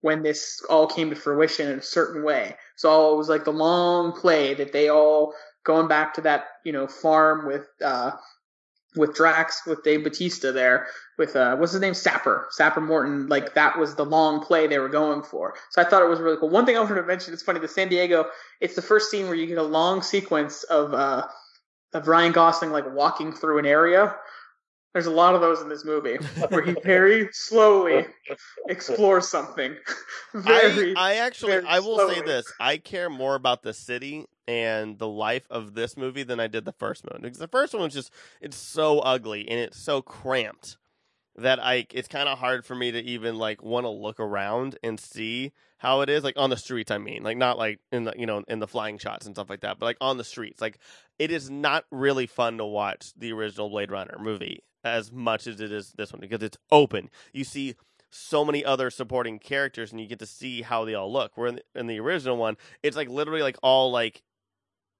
when 0.00 0.22
this 0.22 0.60
all 0.68 0.86
came 0.86 1.10
to 1.10 1.16
fruition 1.16 1.68
in 1.70 1.78
a 1.78 1.82
certain 1.82 2.22
way. 2.22 2.56
So 2.76 3.12
it 3.12 3.16
was 3.16 3.28
like 3.28 3.44
the 3.44 3.52
long 3.52 4.12
play 4.12 4.54
that 4.54 4.72
they 4.72 4.88
all 4.88 5.34
going 5.64 5.88
back 5.88 6.14
to 6.14 6.20
that 6.22 6.46
you 6.64 6.72
know 6.72 6.86
farm 6.86 7.46
with 7.46 7.66
uh 7.84 8.12
with 8.96 9.14
Drax 9.14 9.62
with 9.66 9.82
Dave 9.82 10.02
Bautista 10.02 10.52
there 10.52 10.88
with 11.18 11.36
uh 11.36 11.56
what's 11.56 11.72
his 11.72 11.80
name? 11.80 11.94
Sapper. 11.94 12.46
Sapper 12.50 12.80
Morton 12.80 13.26
like 13.28 13.54
that 13.54 13.78
was 13.78 13.94
the 13.94 14.04
long 14.04 14.40
play 14.40 14.66
they 14.66 14.78
were 14.78 14.88
going 14.88 15.22
for. 15.22 15.54
So 15.70 15.80
I 15.80 15.84
thought 15.84 16.02
it 16.02 16.08
was 16.08 16.20
really 16.20 16.38
cool. 16.38 16.48
One 16.48 16.66
thing 16.66 16.76
I 16.76 16.80
wanted 16.80 16.96
to 16.96 17.02
mention 17.02 17.32
it's 17.32 17.42
funny 17.42 17.60
the 17.60 17.68
San 17.68 17.88
Diego 17.88 18.26
it's 18.60 18.74
the 18.74 18.82
first 18.82 19.10
scene 19.10 19.26
where 19.26 19.34
you 19.34 19.46
get 19.46 19.58
a 19.58 19.62
long 19.62 20.02
sequence 20.02 20.62
of 20.64 20.94
uh 20.94 21.26
of 21.92 22.08
Ryan 22.08 22.32
Gosling 22.32 22.72
like 22.72 22.92
walking 22.92 23.32
through 23.32 23.58
an 23.58 23.66
area. 23.66 24.16
There's 24.92 25.06
a 25.06 25.10
lot 25.10 25.34
of 25.34 25.42
those 25.42 25.60
in 25.60 25.68
this 25.68 25.84
movie 25.84 26.16
where 26.48 26.62
he 26.62 26.74
very 26.84 27.28
slowly 27.30 28.06
explores 28.70 29.28
something. 29.28 29.76
very, 30.34 30.96
I, 30.96 31.12
I 31.12 31.14
actually, 31.16 31.58
I 31.66 31.80
will 31.80 32.08
say 32.08 32.22
this: 32.22 32.50
I 32.58 32.78
care 32.78 33.10
more 33.10 33.34
about 33.34 33.62
the 33.62 33.74
city 33.74 34.24
and 34.48 34.98
the 34.98 35.08
life 35.08 35.46
of 35.50 35.74
this 35.74 35.96
movie 35.96 36.22
than 36.22 36.40
I 36.40 36.46
did 36.46 36.64
the 36.64 36.72
first 36.72 37.04
one 37.04 37.20
because 37.22 37.38
the 37.38 37.48
first 37.48 37.74
one 37.74 37.82
was 37.82 37.94
just 37.94 38.12
it's 38.40 38.56
so 38.56 39.00
ugly 39.00 39.48
and 39.48 39.58
it's 39.58 39.78
so 39.78 40.02
cramped 40.02 40.76
that 41.36 41.62
I 41.62 41.86
it's 41.92 42.08
kind 42.08 42.28
of 42.28 42.38
hard 42.38 42.64
for 42.64 42.74
me 42.74 42.92
to 42.92 43.00
even 43.00 43.36
like 43.36 43.62
want 43.62 43.84
to 43.84 43.90
look 43.90 44.20
around 44.20 44.78
and 44.82 44.98
see 44.98 45.52
how 45.78 46.00
it 46.00 46.08
is 46.08 46.24
like 46.24 46.38
on 46.38 46.50
the 46.50 46.56
streets. 46.56 46.90
I 46.90 46.98
mean, 46.98 47.22
like 47.22 47.36
not 47.36 47.58
like 47.58 47.80
in 47.92 48.04
the 48.04 48.14
you 48.16 48.26
know 48.26 48.42
in 48.48 48.58
the 48.58 48.68
flying 48.68 48.98
shots 48.98 49.26
and 49.26 49.34
stuff 49.34 49.50
like 49.50 49.60
that, 49.60 49.78
but 49.78 49.86
like 49.86 49.98
on 50.00 50.16
the 50.16 50.24
streets. 50.24 50.60
Like 50.60 50.78
it 51.18 51.30
is 51.30 51.50
not 51.50 51.84
really 51.90 52.26
fun 52.26 52.58
to 52.58 52.64
watch 52.64 53.12
the 53.16 53.32
original 53.32 53.68
Blade 53.68 53.90
Runner 53.90 54.16
movie 54.18 54.62
as 54.84 55.12
much 55.12 55.46
as 55.46 55.60
it 55.60 55.72
is 55.72 55.92
this 55.96 56.12
one 56.12 56.20
because 56.20 56.42
it's 56.42 56.58
open. 56.70 57.10
You 57.32 57.44
see 57.44 57.74
so 58.08 58.44
many 58.44 58.64
other 58.64 58.90
supporting 58.90 59.38
characters 59.38 59.92
and 59.92 60.00
you 60.00 60.06
get 60.06 60.20
to 60.20 60.26
see 60.26 60.62
how 60.62 60.84
they 60.84 60.94
all 60.94 61.12
look. 61.12 61.36
Where 61.36 61.48
in 61.48 61.56
the, 61.56 61.80
in 61.80 61.86
the 61.86 62.00
original 62.00 62.36
one, 62.36 62.56
it's 62.82 62.96
like 62.96 63.08
literally 63.08 63.42
like 63.42 63.58
all 63.62 63.90
like 63.90 64.22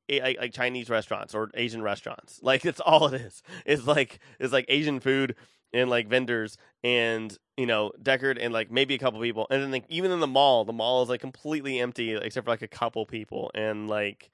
like, 0.08 0.38
like 0.38 0.52
Chinese 0.52 0.88
restaurants 0.88 1.34
or 1.34 1.50
Asian 1.54 1.82
restaurants. 1.82 2.40
Like 2.46 2.64
it's 2.64 2.80
all 2.80 3.08
it 3.08 3.20
is. 3.20 3.42
It's 3.64 3.86
like 3.86 4.20
it's 4.38 4.52
like 4.52 4.66
Asian 4.68 5.00
food 5.00 5.34
and 5.72 5.90
like 5.90 6.08
vendors 6.08 6.56
and 6.84 7.36
you 7.56 7.66
know 7.66 7.92
Deckard 8.00 8.38
and 8.40 8.52
like 8.52 8.70
maybe 8.70 8.94
a 8.94 8.98
couple 8.98 9.20
people 9.20 9.48
and 9.50 9.62
then 9.62 9.72
like 9.72 9.84
even 9.88 10.12
in 10.12 10.20
the 10.20 10.26
mall, 10.26 10.64
the 10.64 10.72
mall 10.72 11.02
is 11.02 11.08
like 11.08 11.20
completely 11.20 11.80
empty 11.80 12.14
except 12.14 12.44
for 12.44 12.50
like 12.50 12.62
a 12.62 12.68
couple 12.68 13.04
people 13.04 13.50
and 13.54 13.88
like 13.88 14.30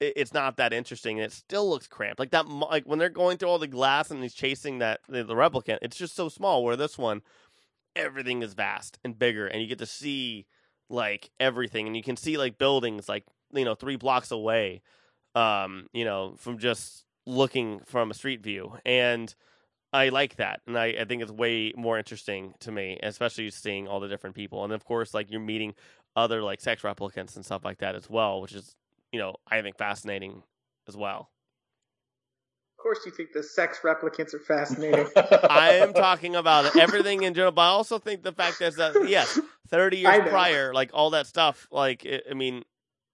it, 0.00 0.14
it's 0.16 0.32
not 0.32 0.56
that 0.56 0.72
interesting 0.72 1.18
and 1.18 1.26
it 1.26 1.32
still 1.32 1.68
looks 1.68 1.86
cramped. 1.86 2.18
Like 2.18 2.30
that 2.30 2.48
like 2.48 2.84
when 2.84 2.98
they're 2.98 3.10
going 3.10 3.36
through 3.36 3.50
all 3.50 3.58
the 3.58 3.66
glass 3.66 4.10
and 4.10 4.22
he's 4.22 4.34
chasing 4.34 4.78
that 4.78 5.00
the, 5.08 5.22
the 5.22 5.34
replicant, 5.34 5.78
it's 5.82 5.98
just 5.98 6.16
so 6.16 6.28
small. 6.30 6.64
Where 6.64 6.76
this 6.76 6.96
one, 6.96 7.20
everything 7.94 8.42
is 8.42 8.54
vast 8.54 8.98
and 9.04 9.18
bigger 9.18 9.46
and 9.46 9.60
you 9.60 9.68
get 9.68 9.78
to 9.78 9.86
see 9.86 10.46
like 10.88 11.30
everything 11.38 11.86
and 11.86 11.96
you 11.96 12.02
can 12.02 12.16
see 12.16 12.36
like 12.36 12.58
buildings 12.58 13.08
like 13.08 13.24
you 13.52 13.64
know 13.64 13.74
three 13.74 13.96
blocks 13.96 14.30
away 14.30 14.80
um 15.34 15.86
you 15.92 16.04
know 16.04 16.34
from 16.36 16.58
just 16.58 17.04
looking 17.26 17.80
from 17.80 18.10
a 18.10 18.14
street 18.14 18.42
view. 18.42 18.78
And 18.84 19.34
i 19.92 20.08
like 20.08 20.36
that. 20.36 20.60
And 20.66 20.78
i, 20.78 20.86
I 20.86 21.04
think 21.04 21.22
it's 21.22 21.32
way 21.32 21.72
more 21.76 21.98
interesting 21.98 22.54
to 22.60 22.72
me 22.72 22.98
especially 23.02 23.50
seeing 23.50 23.88
all 23.88 24.00
the 24.00 24.08
different 24.08 24.36
people. 24.36 24.64
And 24.64 24.72
of 24.72 24.84
course 24.84 25.14
like 25.14 25.30
you're 25.30 25.40
meeting 25.40 25.74
other 26.16 26.42
like 26.42 26.60
sex 26.60 26.82
replicants 26.82 27.36
and 27.36 27.44
stuff 27.44 27.64
like 27.64 27.78
that 27.78 27.94
as 27.94 28.10
well 28.10 28.40
which 28.40 28.52
is 28.52 28.74
you 29.12 29.20
know 29.20 29.36
i 29.48 29.62
think 29.62 29.78
fascinating 29.78 30.42
as 30.90 30.96
well. 30.96 31.30
Of 32.78 32.82
course, 32.82 33.00
you 33.04 33.12
think 33.12 33.32
the 33.32 33.42
sex 33.42 33.80
replicants 33.84 34.34
are 34.34 34.38
fascinating. 34.38 35.06
I 35.16 35.74
am 35.74 35.92
talking 35.92 36.34
about 36.34 36.76
everything 36.76 37.22
in 37.22 37.34
general, 37.34 37.52
but 37.52 37.62
I 37.62 37.66
also 37.66 37.98
think 37.98 38.22
the 38.22 38.32
fact 38.32 38.60
is 38.62 38.76
that 38.76 38.94
yes, 39.06 39.38
thirty 39.68 39.98
years 39.98 40.28
prior, 40.28 40.72
like 40.72 40.90
all 40.94 41.10
that 41.10 41.26
stuff, 41.26 41.68
like 41.70 42.04
it, 42.04 42.24
I 42.30 42.34
mean, 42.34 42.64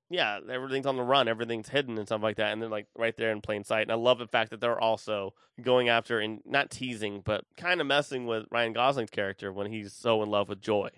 yeah, 0.08 0.38
everything's 0.48 0.86
on 0.86 0.96
the 0.96 1.02
run, 1.02 1.28
everything's 1.28 1.68
hidden 1.68 1.98
and 1.98 2.06
stuff 2.06 2.22
like 2.22 2.36
that, 2.36 2.52
and 2.52 2.62
they're 2.62 2.68
like 2.68 2.86
right 2.96 3.16
there 3.16 3.32
in 3.32 3.40
plain 3.40 3.64
sight. 3.64 3.82
And 3.82 3.92
I 3.92 3.96
love 3.96 4.18
the 4.18 4.28
fact 4.28 4.50
that 4.50 4.60
they're 4.60 4.80
also 4.80 5.34
going 5.60 5.88
after 5.88 6.20
and 6.20 6.40
not 6.44 6.70
teasing, 6.70 7.22
but 7.24 7.44
kind 7.56 7.80
of 7.80 7.86
messing 7.86 8.26
with 8.26 8.46
Ryan 8.50 8.72
Gosling's 8.72 9.10
character 9.10 9.52
when 9.52 9.70
he's 9.70 9.92
so 9.92 10.22
in 10.22 10.30
love 10.30 10.48
with 10.48 10.60
Joy. 10.60 10.90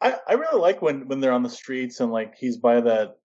I, 0.00 0.16
I 0.28 0.32
really 0.34 0.60
like 0.60 0.82
when, 0.82 1.08
when 1.08 1.20
they're 1.20 1.32
on 1.32 1.42
the 1.42 1.50
streets 1.50 2.00
and 2.00 2.10
like 2.10 2.34
he's 2.36 2.56
by 2.56 2.80
that 2.80 3.18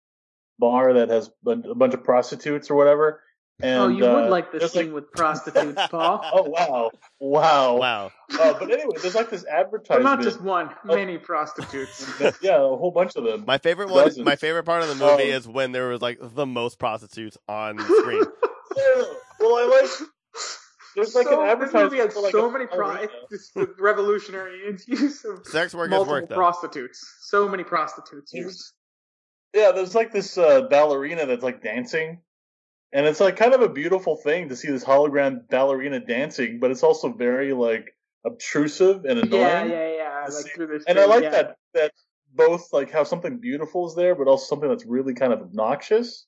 bar 0.60 0.94
that 0.94 1.10
has 1.10 1.30
a 1.48 1.52
a 1.52 1.76
bunch 1.76 1.94
of 1.94 2.04
prostitutes 2.04 2.70
or 2.70 2.76
whatever. 2.76 3.22
And, 3.62 3.82
oh, 3.82 3.88
you 3.90 4.06
uh, 4.06 4.14
would 4.22 4.30
like 4.30 4.52
this 4.54 4.60
there's, 4.62 4.72
scene 4.72 4.94
with 4.94 5.12
prostitutes, 5.12 5.82
Paul. 5.90 6.22
Oh 6.34 6.44
wow, 6.50 6.92
wow, 7.20 7.76
Wow, 7.78 8.12
Uh, 8.40 8.54
but 8.58 8.72
anyway, 8.72 8.96
there's 9.02 9.16
like 9.16 9.30
this 9.30 9.44
But 9.44 9.52
advertisement. 9.54 10.04
not 10.04 10.22
just 10.22 10.40
one, 10.42 10.70
many 10.86 11.18
prostitutes. 11.18 12.10
yeah, 12.42 12.56
a 12.56 12.60
whole 12.60 12.92
bunch 12.92 13.16
of 13.18 13.26
them. 13.26 13.44
my 13.46 13.58
favorite 13.58 13.90
one, 13.90 14.06
Dozens. 14.06 14.26
my 14.26 14.38
favorite 14.38 14.64
part 14.64 14.84
of 14.84 14.88
the 14.88 14.96
movie 14.96 15.32
Um, 15.32 15.38
is 15.38 15.48
when 15.48 15.74
there 15.74 15.90
was 15.90 16.02
like 16.02 16.20
the 16.22 16.46
most 16.46 16.80
prostitutes 16.80 17.38
on 17.48 17.80
screen. 17.80 18.24
Yeah, 18.78 19.04
well, 19.40 19.56
I 19.58 19.82
like. 19.82 20.10
There's 20.96 21.14
like 21.16 21.28
so, 21.28 21.42
an 21.42 21.60
this 21.60 21.74
movie 21.74 22.00
advertisement 22.00 22.02
had 22.02 22.14
for 22.14 22.22
like 22.22 22.32
so 22.32 22.50
many 22.52 22.66
pro- 22.68 23.08
it's 23.32 23.52
the 23.52 23.74
revolutionary 23.80 24.78
use 24.88 25.26
of 25.26 25.46
Sex 25.48 25.74
work 25.74 25.90
multiple 25.90 26.14
work 26.14 26.30
prostitutes. 26.30 27.00
So 27.22 27.50
many 27.50 27.64
prostitutes 27.64 28.32
used. 28.32 28.74
Yeah, 29.54 29.72
there's 29.72 29.96
like 29.96 30.12
this 30.14 30.38
uh, 30.38 30.62
ballerina 30.70 31.26
that's 31.26 31.44
like 31.44 31.62
dancing, 31.64 32.22
and 32.92 33.06
it's 33.06 33.20
like 33.20 33.36
kind 33.36 33.54
of 33.54 33.62
a 33.62 33.70
beautiful 33.70 34.16
thing 34.16 34.50
to 34.50 34.56
see 34.56 34.70
this 34.70 34.84
hologram 34.84 35.48
ballerina 35.50 36.00
dancing, 36.00 36.60
but 36.60 36.72
it's 36.72 36.84
also 36.84 37.12
very 37.12 37.54
like 37.54 37.96
obtrusive 38.26 39.06
and 39.06 39.20
annoying. 39.20 39.42
Yeah, 39.42 39.66
yeah, 39.66 39.96
yeah. 39.96 40.22
Like 40.24 40.32
see. 40.32 40.50
through 40.50 40.68
this. 40.68 40.84
And 40.88 41.00
I 41.00 41.06
like 41.06 41.24
yeah. 41.24 41.30
that 41.30 41.56
that 41.74 41.92
both 42.34 42.74
like 42.74 42.92
how 42.92 43.04
something 43.04 43.40
beautiful 43.40 43.88
is 43.88 43.96
there, 43.96 44.16
but 44.16 44.28
also 44.28 44.46
something 44.46 44.70
that's 44.70 44.86
really 44.86 45.14
kind 45.14 45.34
of 45.34 45.42
obnoxious. 45.42 46.26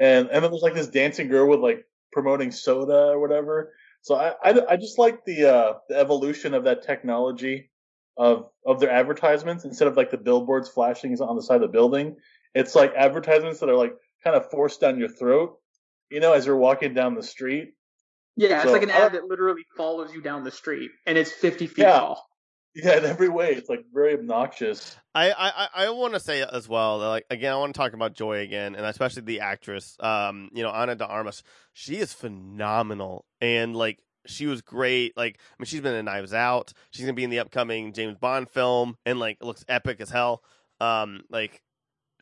And 0.00 0.28
and 0.28 0.42
then 0.42 0.50
there's 0.50 0.62
like 0.62 0.74
this 0.74 0.88
dancing 0.88 1.28
girl 1.28 1.48
with 1.48 1.60
like 1.60 1.84
promoting 2.12 2.50
soda 2.50 3.10
or 3.10 3.20
whatever. 3.20 3.72
So 4.00 4.14
I 4.14 4.34
I, 4.42 4.72
I 4.72 4.76
just 4.76 4.98
like 4.98 5.24
the 5.24 5.46
uh 5.54 5.72
the 5.88 5.98
evolution 5.98 6.54
of 6.54 6.64
that 6.64 6.82
technology 6.82 7.70
of 8.16 8.48
of 8.66 8.80
their 8.80 8.90
advertisements 8.90 9.64
instead 9.64 9.88
of 9.88 9.96
like 9.96 10.10
the 10.10 10.18
billboards 10.18 10.68
flashing 10.68 11.18
on 11.20 11.36
the 11.36 11.42
side 11.42 11.56
of 11.56 11.62
the 11.62 11.68
building. 11.68 12.16
It's 12.54 12.74
like 12.74 12.92
advertisements 12.94 13.60
that 13.60 13.68
are 13.68 13.76
like 13.76 13.94
kind 14.24 14.36
of 14.36 14.50
forced 14.50 14.80
down 14.80 14.98
your 14.98 15.08
throat, 15.08 15.58
you 16.12 16.20
know, 16.20 16.32
as 16.32 16.46
you're 16.46 16.56
walking 16.56 16.94
down 16.94 17.14
the 17.14 17.22
street. 17.22 17.74
Yeah, 18.36 18.56
it's 18.56 18.64
So, 18.66 18.72
like 18.72 18.82
an 18.82 18.90
I- 18.90 18.94
ad 19.06 19.12
that 19.12 19.24
literally 19.24 19.64
follows 19.76 20.12
you 20.14 20.22
down 20.22 20.44
the 20.44 20.50
street, 20.50 20.90
and 21.06 21.18
it's 21.18 21.32
fifty 21.32 21.66
feet 21.66 21.82
Yeah. 21.82 21.98
tall. 21.98 22.28
Yeah, 22.74 22.96
in 22.96 23.04
every 23.04 23.28
way, 23.28 23.50
it's 23.50 23.68
like 23.68 23.84
very 23.92 24.14
obnoxious. 24.14 24.96
I 25.14 25.30
I, 25.32 25.68
I 25.86 25.90
want 25.90 26.14
to 26.14 26.20
say 26.20 26.40
as 26.40 26.66
well, 26.66 27.00
that, 27.00 27.08
like 27.08 27.26
again, 27.28 27.52
I 27.52 27.56
want 27.56 27.74
to 27.74 27.78
talk 27.78 27.92
about 27.92 28.14
Joy 28.14 28.38
again, 28.38 28.74
and 28.76 28.86
especially 28.86 29.20
the 29.20 29.40
actress, 29.40 29.94
um, 30.00 30.48
you 30.54 30.62
know, 30.62 30.70
Ana 30.70 30.94
de 30.94 31.06
Armas. 31.06 31.42
She 31.74 31.96
is 31.98 32.14
phenomenal, 32.14 33.26
and 33.42 33.76
like 33.76 33.98
she 34.24 34.46
was 34.46 34.62
great. 34.62 35.14
Like 35.18 35.36
I 35.38 35.54
mean, 35.58 35.66
she's 35.66 35.82
been 35.82 35.94
in 35.94 36.06
Knives 36.06 36.32
Out. 36.32 36.72
She's 36.92 37.04
gonna 37.04 37.12
be 37.12 37.24
in 37.24 37.28
the 37.30 37.40
upcoming 37.40 37.92
James 37.92 38.16
Bond 38.18 38.48
film, 38.48 38.96
and 39.04 39.18
like 39.20 39.36
it 39.40 39.44
looks 39.44 39.66
epic 39.68 40.00
as 40.00 40.08
hell. 40.08 40.42
Um, 40.80 41.24
like 41.28 41.60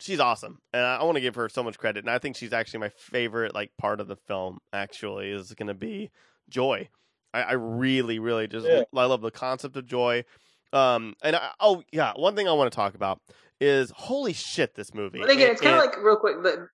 she's 0.00 0.20
awesome, 0.20 0.58
and 0.72 0.82
I, 0.82 0.96
I 0.96 1.04
want 1.04 1.16
to 1.16 1.20
give 1.20 1.36
her 1.36 1.48
so 1.48 1.62
much 1.62 1.78
credit. 1.78 2.04
And 2.04 2.10
I 2.10 2.18
think 2.18 2.36
she's 2.36 2.52
actually 2.52 2.80
my 2.80 2.88
favorite 2.90 3.54
like 3.54 3.70
part 3.78 4.00
of 4.00 4.08
the 4.08 4.16
film. 4.16 4.58
Actually, 4.72 5.30
is 5.30 5.52
gonna 5.54 5.74
be 5.74 6.10
Joy. 6.48 6.88
I, 7.32 7.42
I 7.42 7.52
really, 7.52 8.18
really 8.18 8.48
just 8.48 8.66
Yeah. 8.66 8.82
I 8.94 9.04
love 9.04 9.20
the 9.20 9.30
concept 9.30 9.76
of 9.76 9.86
Joy. 9.86 10.24
Um, 10.72 11.14
and 11.22 11.36
I, 11.36 11.50
oh 11.60 11.82
yeah, 11.92 12.12
one 12.16 12.34
thing 12.34 12.48
I 12.48 12.52
want 12.52 12.70
to 12.72 12.76
talk 12.76 12.94
about 12.94 13.20
is 13.60 13.92
holy 13.94 14.32
shit, 14.32 14.74
this 14.74 14.94
movie. 14.94 15.20
But 15.20 15.30
again, 15.30 15.42
And- 15.42 15.52
it's 15.52 15.60
kind 15.60 15.76
of 15.76 15.84
like 15.84 15.96
real 16.02 16.16
quick. 16.16 16.42
The, 16.42 16.68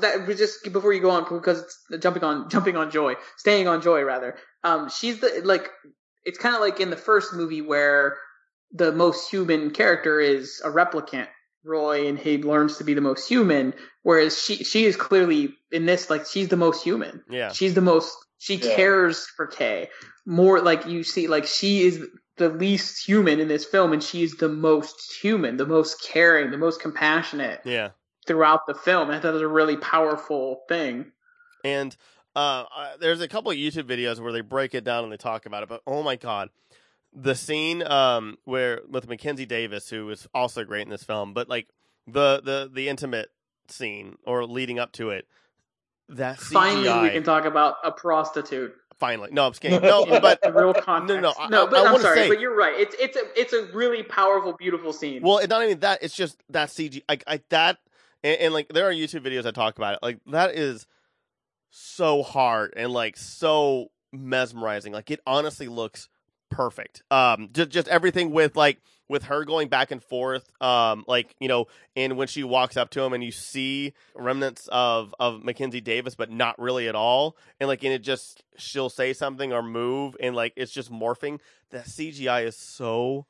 that 0.00 0.28
we 0.28 0.34
just 0.36 0.62
before 0.72 0.92
you 0.92 1.00
go 1.00 1.10
on 1.10 1.24
because 1.28 1.60
it's 1.90 2.02
jumping 2.02 2.22
on 2.22 2.48
jumping 2.48 2.76
on 2.76 2.90
Joy, 2.90 3.14
staying 3.36 3.66
on 3.66 3.82
Joy 3.82 4.02
rather. 4.02 4.36
Um, 4.62 4.88
she's 4.88 5.18
the 5.20 5.42
like 5.44 5.70
it's 6.24 6.38
kind 6.38 6.54
of 6.54 6.60
like 6.60 6.78
in 6.78 6.90
the 6.90 6.96
first 6.96 7.32
movie 7.32 7.62
where 7.62 8.16
the 8.70 8.92
most 8.92 9.28
human 9.28 9.72
character 9.72 10.20
is 10.20 10.62
a 10.64 10.68
replicant, 10.68 11.26
Roy, 11.64 12.08
and 12.08 12.18
he 12.18 12.38
learns 12.42 12.78
to 12.78 12.84
be 12.84 12.94
the 12.94 13.00
most 13.00 13.28
human. 13.28 13.74
Whereas 14.02 14.40
she 14.42 14.64
she 14.64 14.84
is 14.84 14.96
clearly 14.96 15.54
in 15.70 15.86
this 15.86 16.10
like 16.10 16.26
she's 16.26 16.48
the 16.48 16.56
most 16.56 16.82
human. 16.82 17.22
yeah, 17.30 17.52
She's 17.52 17.74
the 17.74 17.80
most. 17.80 18.14
She 18.38 18.56
Yeah. 18.56 18.74
cares 18.74 19.26
for 19.36 19.46
Kay 19.46 19.88
more. 20.26 20.60
Like 20.60 20.86
you 20.86 21.04
see, 21.04 21.28
like 21.28 21.46
she 21.46 21.82
is 21.82 22.04
the 22.36 22.48
least 22.48 23.06
human 23.06 23.38
in 23.40 23.48
this 23.48 23.64
film, 23.64 23.92
and 23.92 24.02
she 24.02 24.22
is 24.22 24.36
the 24.36 24.48
most 24.48 25.14
human, 25.22 25.56
the 25.56 25.66
most 25.66 26.02
caring, 26.02 26.50
the 26.50 26.58
most 26.58 26.80
compassionate 26.80 27.60
yeah. 27.64 27.90
throughout 28.26 28.66
the 28.66 28.74
film. 28.74 29.08
And 29.08 29.16
I 29.16 29.20
thought 29.20 29.28
it 29.30 29.34
was 29.34 29.42
a 29.42 29.48
really 29.48 29.76
powerful 29.76 30.62
thing. 30.68 31.12
And 31.64 31.94
uh, 32.34 32.64
uh, 32.74 32.96
there's 32.98 33.20
a 33.20 33.28
couple 33.28 33.50
of 33.52 33.56
YouTube 33.58 33.84
videos 33.84 34.18
where 34.18 34.32
they 34.32 34.40
break 34.40 34.74
it 34.74 34.82
down 34.84 35.04
and 35.04 35.12
they 35.12 35.16
talk 35.18 35.46
about 35.46 35.62
it. 35.62 35.68
But 35.68 35.82
oh 35.86 36.02
my 36.02 36.16
god, 36.16 36.48
the 37.14 37.34
scene 37.34 37.82
um, 37.82 38.38
where 38.44 38.80
with 38.88 39.08
Mackenzie 39.08 39.46
Davis, 39.46 39.88
who 39.90 40.08
is 40.10 40.26
also 40.34 40.64
great 40.64 40.82
in 40.82 40.88
this 40.90 41.04
film, 41.04 41.34
but 41.34 41.48
like 41.48 41.68
the 42.06 42.40
the 42.44 42.70
the 42.72 42.88
intimate 42.88 43.30
scene 43.68 44.16
or 44.24 44.44
leading 44.46 44.78
up 44.78 44.92
to 44.92 45.10
it, 45.10 45.26
that 46.08 46.38
CGI. 46.38 46.52
Finally, 46.52 47.02
we 47.02 47.10
can 47.10 47.22
talk 47.22 47.44
about 47.44 47.76
a 47.84 47.92
prostitute. 47.92 48.74
finally, 48.98 49.30
no, 49.32 49.46
I'm 49.46 49.52
kidding. 49.52 49.80
No, 49.82 50.04
but 50.20 50.40
the 50.42 50.52
real 50.52 50.72
context. 50.74 51.20
no, 51.22 51.32
I- 51.38 51.48
no, 51.48 51.66
I- 51.66 51.70
but 51.70 51.86
I 51.86 51.92
I'm 51.94 52.00
sorry, 52.00 52.16
say- 52.20 52.28
but 52.28 52.40
you're 52.40 52.56
right. 52.56 52.74
It's 52.78 52.96
it's 52.98 53.16
a 53.16 53.22
it's 53.40 53.52
a 53.52 53.64
really 53.74 54.02
powerful, 54.02 54.52
beautiful 54.54 54.92
scene. 54.92 55.22
Well, 55.22 55.38
it's 55.38 55.48
not 55.48 55.62
even 55.64 55.80
that. 55.80 56.02
It's 56.02 56.14
just 56.16 56.42
that 56.50 56.68
CG. 56.70 57.02
Like, 57.08 57.24
I 57.26 57.40
that, 57.50 57.78
and, 58.24 58.36
and 58.40 58.54
like 58.54 58.68
there 58.68 58.88
are 58.88 58.92
YouTube 58.92 59.24
videos 59.26 59.42
that 59.44 59.54
talk 59.54 59.76
about 59.76 59.94
it. 59.94 59.98
Like 60.02 60.18
that 60.28 60.54
is 60.54 60.86
so 61.70 62.22
hard 62.22 62.74
and 62.76 62.90
like 62.92 63.16
so 63.16 63.90
mesmerizing. 64.12 64.92
Like 64.92 65.10
it 65.10 65.20
honestly 65.26 65.68
looks 65.68 66.08
perfect. 66.52 67.02
Um, 67.10 67.48
just 67.52 67.70
just 67.70 67.88
everything 67.88 68.30
with 68.30 68.56
like 68.56 68.78
with 69.08 69.24
her 69.24 69.44
going 69.44 69.68
back 69.68 69.90
and 69.90 70.02
forth. 70.02 70.50
Um, 70.62 71.04
like 71.06 71.34
you 71.40 71.48
know, 71.48 71.66
and 71.96 72.16
when 72.16 72.28
she 72.28 72.44
walks 72.44 72.76
up 72.76 72.90
to 72.90 73.02
him 73.02 73.12
and 73.12 73.22
you 73.24 73.32
see 73.32 73.94
remnants 74.14 74.68
of 74.70 75.14
of 75.18 75.42
Mackenzie 75.42 75.80
Davis, 75.80 76.14
but 76.14 76.30
not 76.30 76.58
really 76.58 76.88
at 76.88 76.94
all. 76.94 77.36
And 77.60 77.68
like, 77.68 77.82
and 77.84 77.92
it 77.92 78.00
just 78.00 78.42
she'll 78.56 78.90
say 78.90 79.12
something 79.12 79.52
or 79.52 79.62
move, 79.62 80.16
and 80.20 80.36
like 80.36 80.52
it's 80.56 80.72
just 80.72 80.90
morphing. 80.92 81.40
The 81.70 81.78
CGI 81.78 82.44
is 82.46 82.56
so 82.56 83.26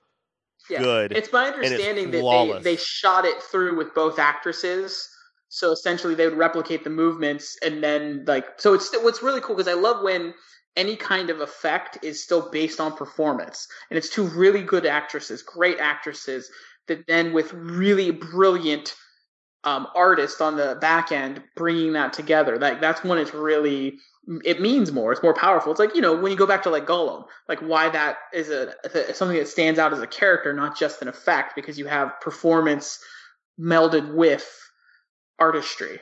Yeah. 0.68 0.80
good. 0.80 1.12
It's 1.12 1.32
my 1.32 1.48
it's 1.48 1.54
understanding 1.54 2.10
that 2.10 2.62
they, 2.64 2.72
they 2.72 2.76
shot 2.76 3.24
it 3.24 3.42
through 3.42 3.76
with 3.76 3.94
both 3.94 4.18
actresses. 4.18 5.08
So 5.48 5.70
essentially, 5.70 6.14
they 6.14 6.26
would 6.26 6.38
replicate 6.38 6.82
the 6.82 6.90
movements, 6.90 7.58
and 7.62 7.82
then 7.84 8.24
like 8.26 8.58
so. 8.60 8.72
It's 8.72 8.90
what's 9.02 9.22
really 9.22 9.40
cool 9.42 9.54
because 9.54 9.68
I 9.68 9.78
love 9.78 10.02
when 10.02 10.32
any 10.76 10.96
kind 10.96 11.30
of 11.30 11.40
effect 11.40 11.98
is 12.02 12.22
still 12.22 12.50
based 12.50 12.80
on 12.80 12.96
performance, 12.96 13.68
and 13.90 13.98
it's 13.98 14.08
two 14.08 14.24
really 14.24 14.62
good 14.62 14.86
actresses, 14.86 15.42
great 15.42 15.78
actresses 15.78 16.50
that 16.88 17.06
then 17.06 17.32
with 17.32 17.52
really 17.52 18.10
brilliant 18.10 18.94
um, 19.64 19.86
artists 19.94 20.40
on 20.40 20.56
the 20.56 20.76
back 20.80 21.12
end 21.12 21.42
bringing 21.54 21.92
that 21.92 22.12
together. 22.12 22.58
Like 22.58 22.80
that's 22.80 23.04
when 23.04 23.18
it's 23.18 23.34
really 23.34 23.98
it 24.44 24.60
means 24.60 24.92
more. 24.92 25.12
It's 25.12 25.22
more 25.22 25.34
powerful. 25.34 25.72
It's 25.72 25.78
like 25.78 25.94
you 25.94 26.00
know 26.00 26.16
when 26.16 26.32
you 26.32 26.38
go 26.38 26.46
back 26.46 26.62
to 26.64 26.70
like 26.70 26.86
Gollum, 26.86 27.24
like 27.48 27.60
why 27.60 27.88
that 27.90 28.18
is 28.32 28.50
a 28.50 28.74
something 29.14 29.36
that 29.36 29.48
stands 29.48 29.78
out 29.78 29.92
as 29.92 30.00
a 30.00 30.06
character, 30.06 30.52
not 30.52 30.76
just 30.76 31.02
an 31.02 31.08
effect, 31.08 31.54
because 31.54 31.78
you 31.78 31.86
have 31.86 32.20
performance 32.20 32.98
melded 33.58 34.14
with 34.14 34.48
artistry. 35.38 36.00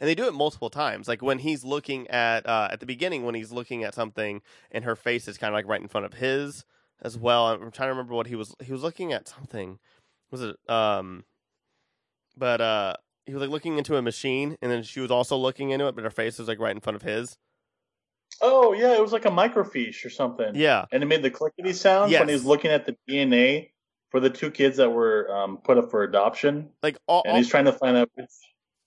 And 0.00 0.08
they 0.08 0.14
do 0.14 0.26
it 0.26 0.34
multiple 0.34 0.70
times. 0.70 1.08
Like 1.08 1.22
when 1.22 1.38
he's 1.38 1.64
looking 1.64 2.08
at 2.08 2.46
uh, 2.46 2.68
at 2.70 2.80
the 2.80 2.86
beginning 2.86 3.24
when 3.24 3.34
he's 3.34 3.52
looking 3.52 3.84
at 3.84 3.94
something 3.94 4.42
and 4.70 4.84
her 4.84 4.96
face 4.96 5.28
is 5.28 5.38
kind 5.38 5.52
of 5.52 5.54
like 5.54 5.66
right 5.68 5.80
in 5.80 5.88
front 5.88 6.06
of 6.06 6.14
his 6.14 6.64
as 7.02 7.16
well. 7.18 7.48
I'm 7.48 7.70
trying 7.70 7.88
to 7.88 7.92
remember 7.92 8.14
what 8.14 8.26
he 8.26 8.36
was 8.36 8.54
he 8.62 8.72
was 8.72 8.82
looking 8.82 9.12
at 9.12 9.28
something. 9.28 9.78
Was 10.30 10.42
it 10.42 10.56
um 10.68 11.24
but 12.36 12.60
uh 12.60 12.94
he 13.24 13.32
was 13.32 13.40
like 13.40 13.50
looking 13.50 13.78
into 13.78 13.96
a 13.96 14.02
machine 14.02 14.56
and 14.62 14.70
then 14.70 14.82
she 14.82 15.00
was 15.00 15.10
also 15.10 15.36
looking 15.36 15.70
into 15.70 15.86
it 15.88 15.94
but 15.94 16.04
her 16.04 16.10
face 16.10 16.38
was 16.38 16.48
like 16.48 16.60
right 16.60 16.74
in 16.74 16.80
front 16.80 16.96
of 16.96 17.02
his. 17.02 17.36
Oh 18.42 18.72
yeah, 18.74 18.92
it 18.94 19.00
was 19.00 19.12
like 19.12 19.24
a 19.24 19.30
microfiche 19.30 20.04
or 20.04 20.10
something. 20.10 20.54
Yeah. 20.54 20.84
and 20.92 21.02
it 21.02 21.06
made 21.06 21.22
the 21.22 21.30
clickety 21.30 21.72
sound 21.72 22.10
Yes. 22.10 22.20
when 22.20 22.28
he 22.28 22.34
was 22.34 22.44
looking 22.44 22.70
at 22.70 22.84
the 22.86 22.96
DNA 23.08 23.70
for 24.10 24.20
the 24.20 24.30
two 24.30 24.50
kids 24.50 24.76
that 24.76 24.90
were 24.90 25.28
um, 25.34 25.58
put 25.58 25.78
up 25.78 25.90
for 25.90 26.02
adoption, 26.04 26.70
Like 26.82 26.96
all, 27.08 27.22
and 27.24 27.32
all 27.32 27.38
he's 27.38 27.48
trying 27.48 27.64
to 27.64 27.72
find 27.72 27.96
out. 27.96 28.08
Which, 28.14 28.26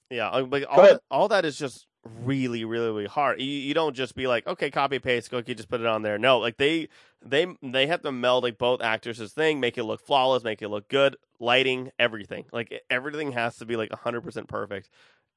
Yeah, 0.09 0.29
uh, 0.29 0.45
like 0.49 0.65
all 0.67 0.81
that, 0.81 1.01
all 1.11 1.27
that 1.27 1.45
is 1.45 1.57
just 1.57 1.85
really, 2.23 2.65
really, 2.65 2.87
really 2.87 3.05
hard. 3.05 3.39
You, 3.39 3.47
you 3.47 3.73
don't 3.73 3.95
just 3.95 4.15
be 4.15 4.27
like, 4.27 4.47
okay, 4.47 4.71
copy 4.71 4.99
paste, 4.99 5.33
okay, 5.33 5.53
just 5.53 5.69
put 5.69 5.81
it 5.81 5.85
on 5.87 6.01
there. 6.01 6.17
No, 6.17 6.39
like 6.39 6.57
they 6.57 6.89
they 7.23 7.47
they 7.61 7.87
have 7.87 8.01
to 8.01 8.11
meld 8.11 8.43
like 8.43 8.57
both 8.57 8.81
actors' 8.81 9.33
thing, 9.33 9.59
make 9.59 9.77
it 9.77 9.83
look 9.83 10.05
flawless, 10.05 10.43
make 10.43 10.61
it 10.61 10.69
look 10.69 10.87
good, 10.87 11.15
lighting, 11.39 11.91
everything. 11.99 12.45
Like 12.51 12.81
everything 12.89 13.33
has 13.33 13.57
to 13.57 13.65
be 13.65 13.75
like 13.75 13.91
hundred 13.91 14.21
percent 14.21 14.47
perfect, 14.47 14.89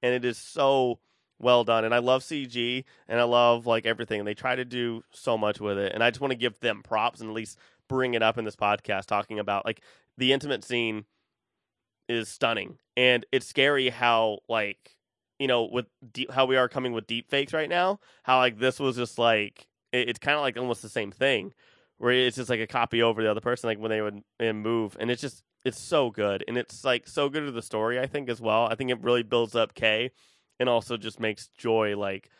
and 0.02 0.14
it 0.14 0.24
is 0.24 0.38
so 0.38 1.00
well 1.38 1.64
done. 1.64 1.84
And 1.84 1.94
I 1.94 1.98
love 1.98 2.22
CG, 2.22 2.84
and 3.08 3.20
I 3.20 3.24
love 3.24 3.66
like 3.66 3.84
everything. 3.84 4.20
And 4.20 4.26
they 4.26 4.34
try 4.34 4.54
to 4.56 4.64
do 4.64 5.02
so 5.10 5.36
much 5.36 5.60
with 5.60 5.76
it, 5.76 5.92
and 5.92 6.02
I 6.02 6.10
just 6.10 6.20
want 6.20 6.30
to 6.32 6.38
give 6.38 6.60
them 6.60 6.82
props 6.82 7.20
and 7.20 7.28
at 7.28 7.36
least 7.36 7.58
bring 7.88 8.14
it 8.14 8.22
up 8.22 8.38
in 8.38 8.46
this 8.46 8.56
podcast, 8.56 9.04
talking 9.04 9.38
about 9.38 9.66
like 9.66 9.82
the 10.16 10.32
intimate 10.32 10.64
scene 10.64 11.04
is 12.08 12.28
stunning 12.28 12.78
and 12.96 13.26
it's 13.32 13.46
scary 13.46 13.88
how 13.88 14.38
like 14.48 14.96
you 15.38 15.46
know 15.46 15.64
with 15.64 15.86
deep, 16.12 16.30
how 16.30 16.44
we 16.46 16.56
are 16.56 16.68
coming 16.68 16.92
with 16.92 17.06
deep 17.06 17.28
fakes 17.28 17.52
right 17.52 17.68
now 17.68 17.98
how 18.22 18.38
like 18.38 18.58
this 18.58 18.78
was 18.78 18.96
just 18.96 19.18
like 19.18 19.66
it, 19.92 20.08
it's 20.08 20.18
kind 20.18 20.36
of 20.36 20.42
like 20.42 20.56
almost 20.56 20.82
the 20.82 20.88
same 20.88 21.10
thing 21.10 21.52
where 21.98 22.12
it's 22.12 22.36
just 22.36 22.50
like 22.50 22.60
a 22.60 22.66
copy 22.66 23.02
over 23.02 23.22
the 23.22 23.30
other 23.30 23.40
person 23.40 23.68
like 23.68 23.78
when 23.78 23.90
they 23.90 24.00
would 24.00 24.22
uh, 24.40 24.52
move 24.52 24.96
and 25.00 25.10
it's 25.10 25.22
just 25.22 25.42
it's 25.64 25.78
so 25.78 26.10
good 26.10 26.44
and 26.48 26.58
it's 26.58 26.84
like 26.84 27.06
so 27.06 27.28
good 27.28 27.44
to 27.44 27.52
the 27.52 27.62
story 27.62 27.98
i 27.98 28.06
think 28.06 28.28
as 28.28 28.40
well. 28.40 28.66
I 28.66 28.74
think 28.74 28.90
it 28.90 29.00
really 29.00 29.22
builds 29.22 29.54
up 29.54 29.74
kay 29.74 30.10
and 30.58 30.68
also 30.68 30.96
just 30.96 31.20
makes 31.20 31.48
joy 31.56 31.96
like 31.96 32.30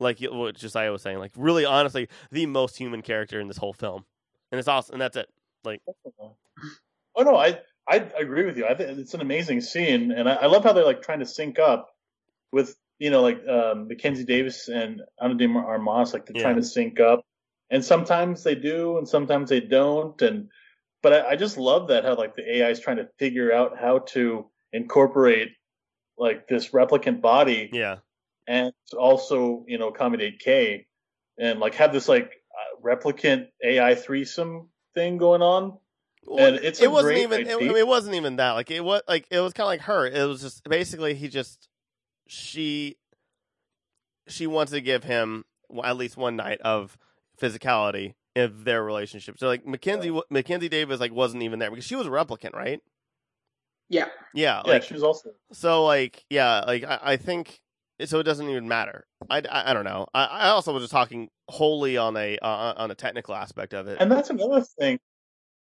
like 0.00 0.18
what 0.20 0.56
josiah 0.56 0.90
was 0.90 1.02
saying 1.02 1.18
like 1.18 1.32
really 1.36 1.64
honestly 1.64 2.08
the 2.30 2.46
most 2.46 2.76
human 2.76 3.00
character 3.00 3.40
in 3.40 3.48
this 3.48 3.56
whole 3.56 3.72
film 3.72 4.04
and 4.50 4.58
it's 4.58 4.68
awesome 4.68 4.94
and 4.94 5.02
that's 5.02 5.16
it 5.16 5.28
Like 5.64 5.80
oh 7.16 7.22
no, 7.22 7.36
I 7.36 7.60
I 7.88 7.96
agree 7.96 8.44
with 8.46 8.56
you. 8.56 8.66
I 8.66 8.74
think 8.74 8.98
it's 8.98 9.14
an 9.14 9.20
amazing 9.20 9.60
scene, 9.60 10.10
and 10.12 10.28
I, 10.28 10.34
I 10.34 10.46
love 10.46 10.64
how 10.64 10.72
they're 10.72 10.84
like 10.84 11.02
trying 11.02 11.20
to 11.20 11.26
sync 11.26 11.58
up 11.58 11.90
with 12.52 12.76
you 12.98 13.10
know 13.10 13.22
like 13.22 13.46
um, 13.46 13.88
Mackenzie 13.88 14.24
Davis 14.24 14.68
and 14.68 15.02
Ana 15.20 15.34
de 15.34 15.46
Armas, 15.46 16.12
like 16.14 16.26
they're 16.26 16.36
Yeah. 16.36 16.42
trying 16.42 16.56
to 16.56 16.62
sync 16.64 17.00
up, 17.00 17.24
and 17.70 17.84
sometimes 17.84 18.42
they 18.42 18.54
do, 18.54 18.98
and 18.98 19.08
sometimes 19.08 19.50
they 19.50 19.60
don't, 19.60 20.20
and 20.22 20.48
but 21.02 21.12
I, 21.12 21.30
I 21.30 21.36
just 21.36 21.58
love 21.58 21.88
that 21.88 22.04
how 22.04 22.16
like 22.16 22.36
the 22.36 22.58
AI 22.58 22.70
is 22.70 22.80
trying 22.80 22.96
to 22.98 23.08
figure 23.18 23.52
out 23.52 23.78
how 23.78 24.00
to 24.14 24.50
incorporate 24.72 25.50
like 26.18 26.48
this 26.48 26.70
replicant 26.70 27.20
body 27.20 27.70
yeah 27.72 27.96
and 28.46 28.72
also 28.96 29.64
you 29.68 29.78
know 29.78 29.88
accommodate 29.88 30.38
K 30.40 30.86
and 31.38 31.60
like 31.60 31.74
have 31.74 31.92
this 31.92 32.08
like 32.08 32.32
uh, 32.52 32.80
replicant 32.86 33.48
AI 33.62 33.94
threesome 33.94 34.68
thing 34.94 35.18
going 35.18 35.42
on. 35.42 35.78
And 36.26 36.56
it's 36.56 36.80
a 36.80 36.84
it 36.84 36.90
wasn't 36.90 37.18
even. 37.18 37.42
It, 37.42 37.48
I 37.48 37.54
idea. 37.54 37.68
mean, 37.68 37.76
it 37.76 37.86
wasn't 37.86 38.14
even 38.14 38.36
that. 38.36 38.52
Like 38.52 38.70
it 38.70 38.82
was 38.82 39.02
like 39.08 39.26
it 39.30 39.40
was 39.40 39.52
kind 39.52 39.66
of 39.66 39.68
like 39.68 39.82
her. 39.82 40.06
It 40.06 40.26
was 40.26 40.40
just 40.40 40.64
basically 40.64 41.14
he 41.14 41.28
just 41.28 41.68
she 42.26 42.96
she 44.26 44.46
wants 44.46 44.72
to 44.72 44.80
give 44.80 45.04
him 45.04 45.44
at 45.82 45.96
least 45.96 46.16
one 46.16 46.36
night 46.36 46.60
of 46.62 46.96
physicality 47.40 48.14
of 48.36 48.64
their 48.64 48.82
relationship. 48.82 49.38
So 49.38 49.46
like 49.46 49.66
Mackenzie 49.66 50.18
Mackenzie 50.30 50.68
Davis 50.68 51.00
like 51.00 51.12
wasn't 51.12 51.42
even 51.42 51.58
there 51.58 51.70
because 51.70 51.84
she 51.84 51.96
was 51.96 52.06
a 52.06 52.10
replicant, 52.10 52.54
right? 52.54 52.80
Yeah. 53.88 54.06
Yeah, 54.32 54.62
Yeah, 54.66 54.80
she 54.80 54.94
was 54.94 55.02
also 55.02 55.30
so 55.52 55.84
like 55.84 56.24
yeah, 56.30 56.60
like 56.66 56.84
I, 56.84 56.98
I 57.02 57.16
think 57.16 57.60
so. 58.04 58.18
It 58.18 58.24
doesn't 58.24 58.48
even 58.48 58.66
matter. 58.66 59.06
I, 59.30 59.42
I, 59.50 59.70
I 59.70 59.74
don't 59.74 59.84
know. 59.84 60.06
I, 60.14 60.24
I 60.24 60.48
also 60.48 60.72
was 60.72 60.82
just 60.82 60.92
talking 60.92 61.28
wholly 61.48 61.96
on 61.96 62.16
a 62.16 62.38
uh, 62.38 62.74
on 62.76 62.90
a 62.90 62.94
technical 62.94 63.34
aspect 63.34 63.74
of 63.74 63.86
it. 63.86 63.98
and 64.00 64.10
that's 64.10 64.30
another 64.30 64.62
thing. 64.80 64.98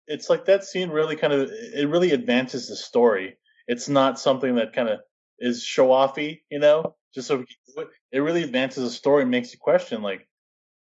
It's 0.08 0.30
like 0.30 0.46
that 0.46 0.64
scene 0.64 0.90
really 0.90 1.16
kind 1.16 1.34
of 1.34 1.50
it 1.52 1.88
really 1.90 2.12
advances 2.12 2.68
the 2.68 2.76
story. 2.76 3.38
It's 3.68 3.88
not 3.88 4.20
something 4.20 4.56
that 4.56 4.74
kind 4.74 4.90
of 4.90 5.00
is 5.40 5.64
show 5.64 5.88
offy, 5.90 6.42
you 6.50 6.60
know, 6.60 6.96
just 7.14 7.28
so 7.28 7.38
we 7.38 7.46
can 7.46 7.56
do 7.76 7.82
it. 7.82 7.88
It 8.12 8.20
really 8.20 8.44
advances 8.44 8.84
the 8.84 8.90
story 8.90 9.22
and 9.22 9.32
makes 9.32 9.54
you 9.54 9.60
question 9.60 10.02
like, 10.02 10.28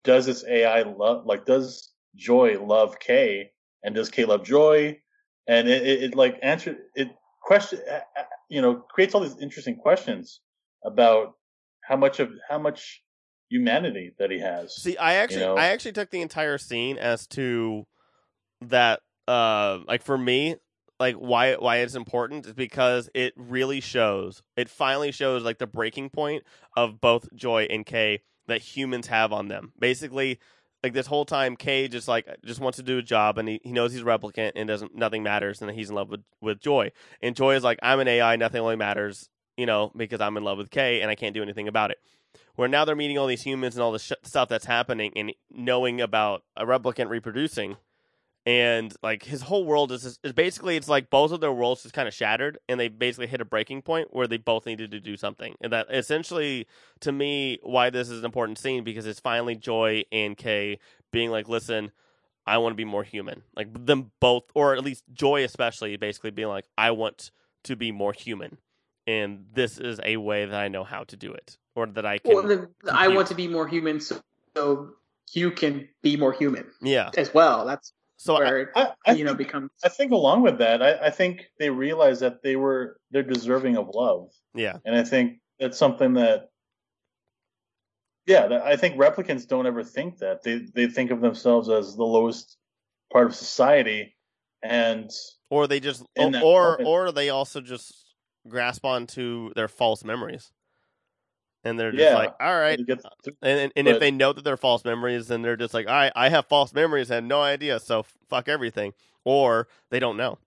does 0.04 0.26
this 0.26 0.44
AI 0.48 0.84
love 0.84 1.26
like 1.26 1.46
does 1.46 1.92
Joy 2.16 2.60
love 2.64 3.00
Kay 3.00 3.52
and 3.84 3.96
does 3.96 4.10
Kay 4.10 4.26
love 4.26 4.44
Joy? 4.44 5.00
And 5.48 5.68
it, 5.68 5.86
it, 5.86 6.04
it 6.04 6.16
like 6.16 6.40
answer 6.42 6.76
it 6.96 7.10
question 7.42 7.80
you 8.50 8.62
know 8.62 8.76
creates 8.76 9.14
all 9.14 9.22
these 9.22 9.38
interesting 9.40 9.76
questions 9.76 10.42
about 10.84 11.34
how 11.84 11.96
much 11.96 12.20
of 12.20 12.30
how 12.50 12.58
much 12.58 13.04
humanity 13.50 14.14
that 14.20 14.32
he 14.32 14.40
has. 14.40 14.76
See, 14.76 14.98
I 14.98 15.16
actually, 15.16 15.42
know? 15.42 15.56
I 15.56 15.68
actually 15.68 15.92
took 15.92 16.10
the 16.10 16.22
entire 16.22 16.58
scene 16.58 16.98
as 16.98 17.28
to 17.28 17.86
that. 18.62 19.02
Uh, 19.28 19.80
like 19.88 20.04
for 20.04 20.18
me, 20.18 20.56
like 21.00 21.16
why 21.16 21.56
why 21.56 21.78
it's 21.78 21.96
important 21.96 22.46
is 22.46 22.54
because 22.54 23.10
it 23.14 23.34
really 23.36 23.82
shows. 23.82 24.42
It 24.56 24.70
finally 24.70 25.12
shows 25.12 25.44
like 25.44 25.58
the 25.58 25.68
breaking 25.68 26.10
point 26.10 26.44
of 26.76 27.02
both 27.02 27.34
Joy 27.34 27.68
and 27.70 27.86
Kay 27.86 28.22
that 28.48 28.62
humans 28.62 29.08
have 29.08 29.34
on 29.34 29.48
them. 29.48 29.74
Basically, 29.80 30.40
like 30.84 30.94
this 30.94 31.08
whole 31.08 31.26
time, 31.26 31.56
Kay 31.56 31.88
just 31.88 32.08
like 32.08 32.28
just 32.46 32.60
wants 32.60 32.78
to 32.78 32.84
do 32.84 32.98
a 32.98 33.02
job, 33.02 33.38
and 33.38 33.50
he, 33.50 33.60
he 33.64 33.72
knows 33.72 33.92
he's 33.92 34.02
a 34.02 34.06
replicant 34.06 34.54
and 34.56 34.68
doesn't 34.68 34.96
nothing 34.96 35.24
matters, 35.24 35.62
and 35.62 35.72
he's 35.72 35.90
in 35.90 35.96
love 35.96 36.10
with 36.10 36.24
with 36.42 36.60
Joy. 36.60 36.92
And 37.22 37.36
Joy 37.36 37.56
is 37.56 37.64
like, 37.64 37.80
I'm 37.82 38.00
an 38.00 38.08
AI, 38.08 38.36
nothing 38.36 38.62
really 38.62 38.76
matters, 38.76 39.30
you 39.58 39.66
know, 39.66 39.92
because 39.96 40.22
I'm 40.22 40.38
in 40.38 40.44
love 40.44 40.58
with 40.58 40.70
Kay 40.70 41.02
and 41.02 41.12
I 41.12 41.16
can't 41.16 41.34
do 41.34 41.44
anything 41.44 41.68
about 41.68 41.92
it 41.92 41.98
where 42.56 42.68
now 42.68 42.86
they're 42.86 42.96
meeting 42.96 43.18
all 43.18 43.28
these 43.28 43.44
humans 43.44 43.76
and 43.76 43.84
all 43.84 43.92
the 43.92 44.00
sh- 44.00 44.14
stuff 44.24 44.50
that's 44.50 44.66
happening 44.66 45.12
and 45.16 45.34
knowing 45.52 46.00
about 46.02 46.44
a 46.56 46.66
replicant 46.66 47.10
reproducing 47.10 47.78
and 48.46 48.94
like 49.02 49.24
his 49.24 49.42
whole 49.42 49.66
world 49.66 49.92
is, 49.92 50.20
is 50.24 50.34
basically 50.34 50.76
it's 50.76 50.88
like 50.88 51.10
both 51.10 51.32
of 51.32 51.42
their 51.42 51.52
worlds 51.52 51.84
just 51.84 51.96
kind 51.96 52.08
of 52.08 52.14
shattered 52.14 52.60
and 52.70 52.80
they 52.80 52.88
basically 52.88 53.28
hit 53.28 53.42
a 53.42 53.46
breaking 53.46 53.82
point 53.82 54.14
where 54.14 54.28
they 54.28 54.38
both 54.38 54.66
needed 54.66 54.92
to 54.92 55.00
do 55.00 55.18
something 55.18 55.56
and 55.62 55.74
that 55.74 55.88
essentially 55.90 56.68
to 57.00 57.12
me 57.12 57.60
why 57.64 57.90
this 57.90 58.10
is 58.10 58.20
an 58.20 58.26
important 58.26 58.58
scene 58.58 58.84
because 58.84 59.06
it's 59.06 59.20
finally 59.20 59.56
joy 59.56 60.04
and 60.12 60.38
kay 60.38 60.78
being 61.12 61.32
like 61.32 61.50
listen 61.50 61.92
i 62.46 62.58
want 62.58 62.72
to 62.72 62.78
be 62.78 62.86
more 62.86 63.04
human. 63.04 63.42
Like 63.56 63.86
them 63.86 64.12
both 64.20 64.44
or 64.54 64.76
at 64.76 64.84
least 64.84 65.04
joy 65.12 65.44
especially 65.44 65.96
basically 65.98 66.32
being 66.32 66.50
like 66.50 66.66
i 66.78 66.92
want 66.92 67.32
to 67.64 67.76
be 67.76 67.92
more 67.92 68.14
human 68.14 68.60
and 69.08 69.46
this 69.54 69.80
is 69.80 70.00
a 70.04 70.18
way 70.18 70.46
that 70.46 70.60
i 70.60 70.68
know 70.68 70.84
how 70.84 71.04
to 71.06 71.18
do 71.18 71.34
it 71.34 71.58
or 71.76 71.88
that 71.88 72.06
i 72.06 72.20
can 72.20 72.36
Well, 72.36 72.44
the, 72.44 72.70
I 72.92 73.08
want 73.08 73.28
to 73.30 73.36
be 73.36 73.48
more 73.48 73.68
human, 73.68 74.00
so, 74.00 74.22
so 74.56 74.92
you 75.34 75.50
can 75.50 75.90
be 76.04 76.16
more 76.16 76.32
human 76.32 76.66
yeah. 76.82 77.10
as 77.18 77.34
well. 77.34 77.66
That's 77.66 77.92
so 78.18 78.36
I, 78.36 78.40
where 78.40 78.72
I, 78.76 78.94
I 79.06 79.12
you 79.14 79.24
know 79.24 79.32
think, 79.32 79.48
becomes. 79.48 79.72
I 79.84 79.90
think 79.90 80.12
along 80.12 80.42
with 80.42 80.58
that, 80.60 80.82
I, 80.82 81.08
I 81.08 81.10
think 81.10 81.46
they 81.60 81.70
realized 81.70 82.22
that 82.22 82.42
they 82.44 82.56
were 82.56 82.98
they're 83.12 83.24
deserving 83.24 83.78
of 83.78 83.90
love, 83.94 84.30
yeah. 84.54 84.78
And 84.86 84.96
I 84.96 85.04
think 85.04 85.40
that's 85.60 85.78
something 85.78 86.14
that, 86.14 86.50
yeah, 88.26 88.48
that, 88.48 88.62
I 88.64 88.76
think 88.76 88.98
replicants 88.98 89.48
don't 89.48 89.68
ever 89.68 89.84
think 89.84 90.20
that. 90.20 90.44
They 90.44 90.62
they 90.74 90.88
think 90.88 91.12
of 91.12 91.22
themselves 91.22 91.70
as 91.70 91.96
the 91.96 92.04
lowest 92.04 92.58
part 93.12 93.28
of 93.28 93.36
society, 93.36 94.16
and 94.64 95.10
or 95.50 95.68
they 95.68 95.80
just 95.80 96.04
In 96.16 96.28
oh, 96.28 96.32
that 96.32 96.44
or 96.44 96.84
or 96.86 97.12
they 97.12 97.30
also 97.30 97.62
just 97.62 98.06
grasp 98.48 98.86
onto 98.86 99.54
their 99.56 99.68
false 99.68 100.04
memories, 100.04 100.52
and 101.66 101.80
they're 101.80 101.92
just 101.92 102.02
Yeah. 102.04 102.16
like, 102.16 102.36
all 102.40 102.58
right. 102.58 102.78
they 102.78 102.84
get 102.86 103.02
through 103.24 103.34
And 103.42 103.60
and, 103.60 103.74
and 103.76 103.88
if 103.88 104.00
they 104.00 104.12
know 104.12 104.32
that 104.32 104.44
they're 104.44 104.56
false 104.56 104.86
memories, 104.86 105.28
then 105.28 105.42
they're 105.42 105.58
just 105.58 105.74
like, 105.74 105.88
all 105.88 105.94
right, 105.94 106.12
I 106.16 106.30
have 106.30 106.46
false 106.46 106.74
memories, 106.74 107.12
I 107.12 107.16
had 107.16 107.24
no 107.26 107.42
idea, 107.42 107.80
so 107.80 108.06
fuck 108.30 108.48
everything. 108.48 108.94
Or 109.26 109.68
they 109.90 110.00
don't 110.00 110.18
know. 110.18 110.38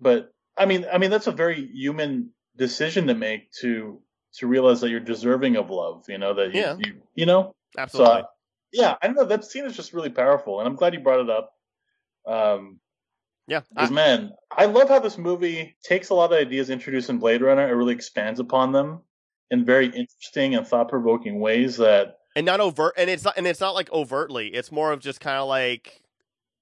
but 0.00 0.32
I 0.56 0.66
mean, 0.66 0.86
I 0.92 0.98
mean 0.98 1.10
that's 1.10 1.26
a 1.28 1.32
very 1.32 1.66
human 1.72 2.30
decision 2.56 3.06
to 3.06 3.14
make 3.14 3.50
to 3.60 4.00
to 4.34 4.46
realize 4.46 4.80
that 4.80 4.90
you're 4.90 5.00
deserving 5.00 5.56
of 5.56 5.70
love. 5.70 6.04
You 6.08 6.18
know 6.18 6.34
that 6.34 6.54
you 6.54 6.60
Yeah. 6.60 6.76
you, 6.78 7.02
you 7.14 7.26
know. 7.26 7.54
Absolutely. 7.76 8.22
So 8.22 8.26
yeah, 8.72 8.96
I 9.00 9.06
don't 9.06 9.16
know. 9.16 9.24
That 9.24 9.44
scene 9.44 9.64
is 9.64 9.76
just 9.76 9.92
really 9.94 10.10
powerful, 10.10 10.58
and 10.60 10.68
I'm 10.68 10.74
glad 10.76 10.92
you 10.94 11.00
brought 11.00 11.20
it 11.20 11.30
up. 11.30 11.52
Um, 12.26 12.80
yeah. 13.46 13.60
because 13.70 13.90
man, 13.90 14.32
I 14.50 14.66
love 14.66 14.88
how 14.88 14.98
this 14.98 15.16
movie 15.16 15.76
takes 15.82 16.10
a 16.10 16.14
lot 16.14 16.32
of 16.32 16.38
ideas 16.38 16.68
introduced 16.68 17.08
in 17.08 17.18
Blade 17.18 17.40
Runner 17.40 17.66
and 17.66 17.78
really 17.78 17.94
expands 17.94 18.40
upon 18.40 18.72
them 18.72 19.00
in 19.50 19.64
very 19.64 19.86
interesting 19.86 20.54
and 20.54 20.66
thought 20.66 20.88
provoking 20.88 21.40
ways. 21.40 21.76
That 21.78 22.18
and 22.36 22.46
not 22.46 22.60
overt 22.60 22.94
and 22.96 23.10
it's 23.10 23.24
not 23.24 23.34
and 23.36 23.46
it's 23.46 23.60
not 23.60 23.74
like 23.74 23.90
overtly. 23.92 24.48
It's 24.48 24.70
more 24.70 24.92
of 24.92 25.00
just 25.00 25.20
kind 25.20 25.38
of 25.38 25.48
like 25.48 26.02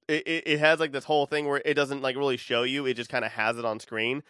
it, 0.08 0.26
it, 0.26 0.42
it 0.46 0.58
has 0.58 0.80
like 0.80 0.92
this 0.92 1.04
whole 1.04 1.26
thing 1.26 1.46
where 1.46 1.60
it 1.64 1.74
doesn't 1.74 2.02
like 2.02 2.16
really 2.16 2.36
show 2.36 2.62
you. 2.62 2.86
It 2.86 2.94
just 2.94 3.10
kind 3.10 3.24
of 3.24 3.32
has 3.32 3.58
it 3.58 3.64
on 3.64 3.80
screen. 3.80 4.22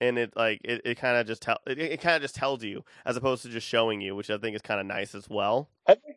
And 0.00 0.18
it 0.18 0.32
like 0.36 0.60
it, 0.64 0.82
it 0.84 0.98
kind 0.98 1.16
of 1.16 1.26
just 1.26 1.42
tell 1.42 1.58
it, 1.66 1.78
it 1.78 2.00
kind 2.00 2.16
of 2.16 2.22
just 2.22 2.34
tells 2.34 2.64
you 2.64 2.84
as 3.04 3.16
opposed 3.16 3.42
to 3.42 3.48
just 3.48 3.66
showing 3.66 4.00
you 4.00 4.16
which 4.16 4.30
i 4.30 4.38
think 4.38 4.56
is 4.56 4.62
kind 4.62 4.80
of 4.80 4.86
nice 4.86 5.14
as 5.14 5.28
well. 5.28 5.70
I 5.86 5.94
think 5.94 6.16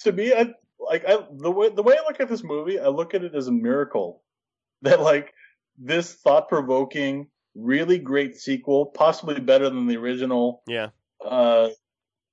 to 0.00 0.12
me, 0.12 0.32
I 0.32 0.52
like 0.78 1.04
I 1.06 1.18
the 1.32 1.50
way 1.50 1.68
the 1.68 1.82
way 1.82 1.96
I 1.96 2.06
look 2.06 2.20
at 2.20 2.28
this 2.28 2.44
movie, 2.44 2.78
I 2.78 2.88
look 2.88 3.14
at 3.14 3.24
it 3.24 3.34
as 3.34 3.48
a 3.48 3.52
miracle 3.52 4.22
that 4.82 5.00
like 5.00 5.32
this 5.78 6.14
thought 6.14 6.48
provoking, 6.48 7.28
really 7.54 7.98
great 7.98 8.36
sequel, 8.36 8.86
possibly 8.86 9.40
better 9.40 9.68
than 9.68 9.86
the 9.86 9.96
original 9.96 10.62
yeah 10.66 10.88
uh, 11.24 11.68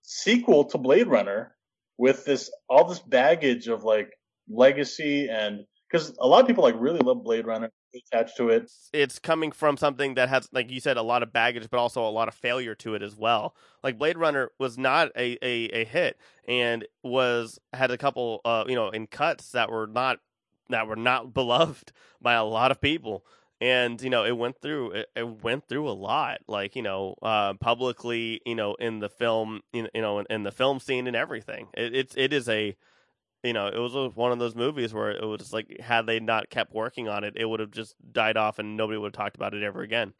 sequel 0.01 0.65
to 0.65 0.77
Blade 0.77 1.07
Runner, 1.07 1.55
with 1.97 2.25
this 2.25 2.51
all 2.69 2.85
this 2.85 2.99
baggage 2.99 3.67
of 3.67 3.83
like 3.83 4.11
legacy 4.49 5.27
and 5.29 5.65
because 5.89 6.15
a 6.19 6.27
lot 6.27 6.41
of 6.41 6.47
people 6.47 6.63
like 6.63 6.75
really 6.77 6.99
love 6.99 7.23
Blade 7.23 7.45
Runner, 7.45 7.71
attached 7.95 8.37
to 8.37 8.49
it. 8.49 8.71
it's 8.93 9.19
coming 9.19 9.51
from 9.51 9.77
something 9.77 10.13
that 10.15 10.29
has 10.29 10.47
like 10.51 10.69
you 10.69 10.79
said 10.79 10.97
a 10.97 11.01
lot 11.01 11.23
of 11.23 11.33
baggage 11.33 11.67
but 11.69 11.79
also 11.79 12.07
a 12.07 12.09
lot 12.09 12.27
of 12.27 12.33
failure 12.33 12.75
to 12.75 12.93
it 12.93 13.01
as 13.01 13.15
well 13.15 13.55
like 13.83 13.97
blade 13.97 14.17
runner 14.17 14.51
was 14.59 14.77
not 14.77 15.09
a, 15.15 15.37
a, 15.41 15.81
a 15.81 15.85
hit 15.85 16.17
and 16.47 16.85
was 17.03 17.59
had 17.73 17.91
a 17.91 17.97
couple 17.97 18.41
uh 18.45 18.63
you 18.67 18.75
know 18.75 18.89
in 18.89 19.07
cuts 19.07 19.51
that 19.51 19.71
were 19.71 19.87
not 19.87 20.19
that 20.69 20.87
were 20.87 20.95
not 20.95 21.33
beloved 21.33 21.91
by 22.21 22.33
a 22.33 22.43
lot 22.43 22.71
of 22.71 22.79
people 22.79 23.25
and 23.61 24.01
you 24.01 24.09
know 24.09 24.23
it 24.23 24.37
went 24.37 24.59
through 24.61 24.91
it, 24.91 25.09
it 25.15 25.43
went 25.43 25.67
through 25.67 25.89
a 25.89 25.91
lot 25.91 26.39
like 26.47 26.75
you 26.75 26.81
know 26.81 27.15
uh 27.21 27.53
publicly 27.55 28.41
you 28.45 28.55
know 28.55 28.75
in 28.75 28.99
the 28.99 29.09
film 29.09 29.61
you 29.73 29.83
know- 29.83 29.89
you 29.93 30.01
know 30.01 30.19
in, 30.19 30.25
in 30.29 30.43
the 30.43 30.51
film 30.51 30.79
scene 30.79 31.07
and 31.07 31.15
everything 31.15 31.67
it, 31.75 31.95
it's 31.95 32.15
it 32.15 32.31
is 32.33 32.47
a 32.47 32.75
you 33.43 33.53
know, 33.53 33.67
it 33.67 33.77
was 33.77 33.93
one 34.15 34.31
of 34.31 34.39
those 34.39 34.55
movies 34.55 34.93
where 34.93 35.11
it 35.11 35.23
was 35.25 35.53
like, 35.53 35.79
had 35.79 36.05
they 36.05 36.19
not 36.19 36.49
kept 36.49 36.73
working 36.73 37.07
on 37.07 37.23
it, 37.23 37.35
it 37.37 37.45
would 37.45 37.61
have 37.61 37.71
just 37.71 37.95
died 38.11 38.35
off 38.35 38.59
and 38.59 38.75
nobody 38.75 38.97
would 38.97 39.15
have 39.15 39.23
talked 39.23 39.37
about 39.37 39.53
it 39.53 39.63
ever 39.63 39.81
again. 39.81 40.13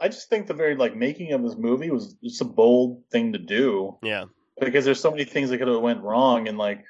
I 0.00 0.08
just 0.08 0.28
think 0.28 0.46
the 0.46 0.54
very 0.54 0.74
like 0.74 0.96
making 0.96 1.32
of 1.32 1.42
this 1.42 1.56
movie 1.56 1.90
was 1.90 2.14
just 2.24 2.40
a 2.40 2.44
bold 2.44 3.04
thing 3.12 3.32
to 3.34 3.38
do 3.38 3.96
Yeah. 4.02 4.24
because 4.60 4.84
there's 4.84 5.00
so 5.00 5.10
many 5.10 5.24
things 5.24 5.50
that 5.50 5.58
could 5.58 5.68
have 5.68 5.80
went 5.80 6.02
wrong 6.02 6.48
and 6.48 6.58
like 6.58 6.84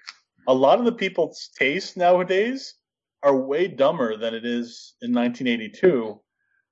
a 0.48 0.54
lot 0.54 0.78
of 0.78 0.86
the 0.86 0.92
people's 0.92 1.50
taste 1.58 1.96
nowadays 1.96 2.74
are 3.22 3.36
way 3.36 3.68
dumber 3.68 4.16
than 4.16 4.34
it 4.34 4.44
is 4.44 4.94
in 5.00 5.12
1982 5.12 6.20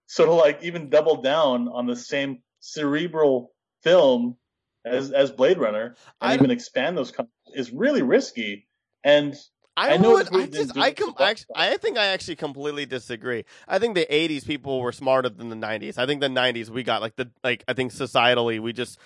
so 0.07 0.27
to 0.27 0.33
like 0.33 0.63
even 0.63 0.91
double 0.91 1.23
down 1.23 1.69
on 1.69 1.87
the 1.87 1.97
same 1.97 2.43
cerebral 2.61 3.53
film 3.83 4.37
as 4.85 5.11
as 5.11 5.31
blade 5.31 5.59
runner 5.59 5.95
and 6.21 6.33
I- 6.33 6.35
even 6.35 6.51
expand 6.51 6.97
those 6.97 7.13
is 7.55 7.71
really 7.73 8.03
risky 8.03 8.69
and 9.05 9.35
I, 9.77 9.95
I 9.95 9.97
know 9.97 10.13
would. 10.13 10.35
I 10.35 10.47
just. 10.47 10.77
I 10.77 10.91
com- 10.91 11.15
actually. 11.19 11.55
I 11.55 11.77
think 11.79 11.97
I 11.97 12.07
actually 12.07 12.37
completely 12.37 12.85
disagree. 12.85 13.45
I 13.67 13.79
think 13.79 13.95
the 13.95 14.07
'80s 14.11 14.45
people 14.45 14.81
were 14.81 14.93
smarter 14.93 15.31
than 15.31 15.49
the 15.49 15.57
'90s. 15.57 15.97
I 15.97 16.05
think 16.05 16.21
the 16.21 16.29
'90s 16.29 16.69
we 16.69 16.83
got 16.83 17.01
like 17.01 17.17
the 17.17 17.31
like. 17.43 17.65
I 17.67 17.73
think 17.73 17.93
societally 17.93 18.61
we 18.61 18.75
just 18.75 18.99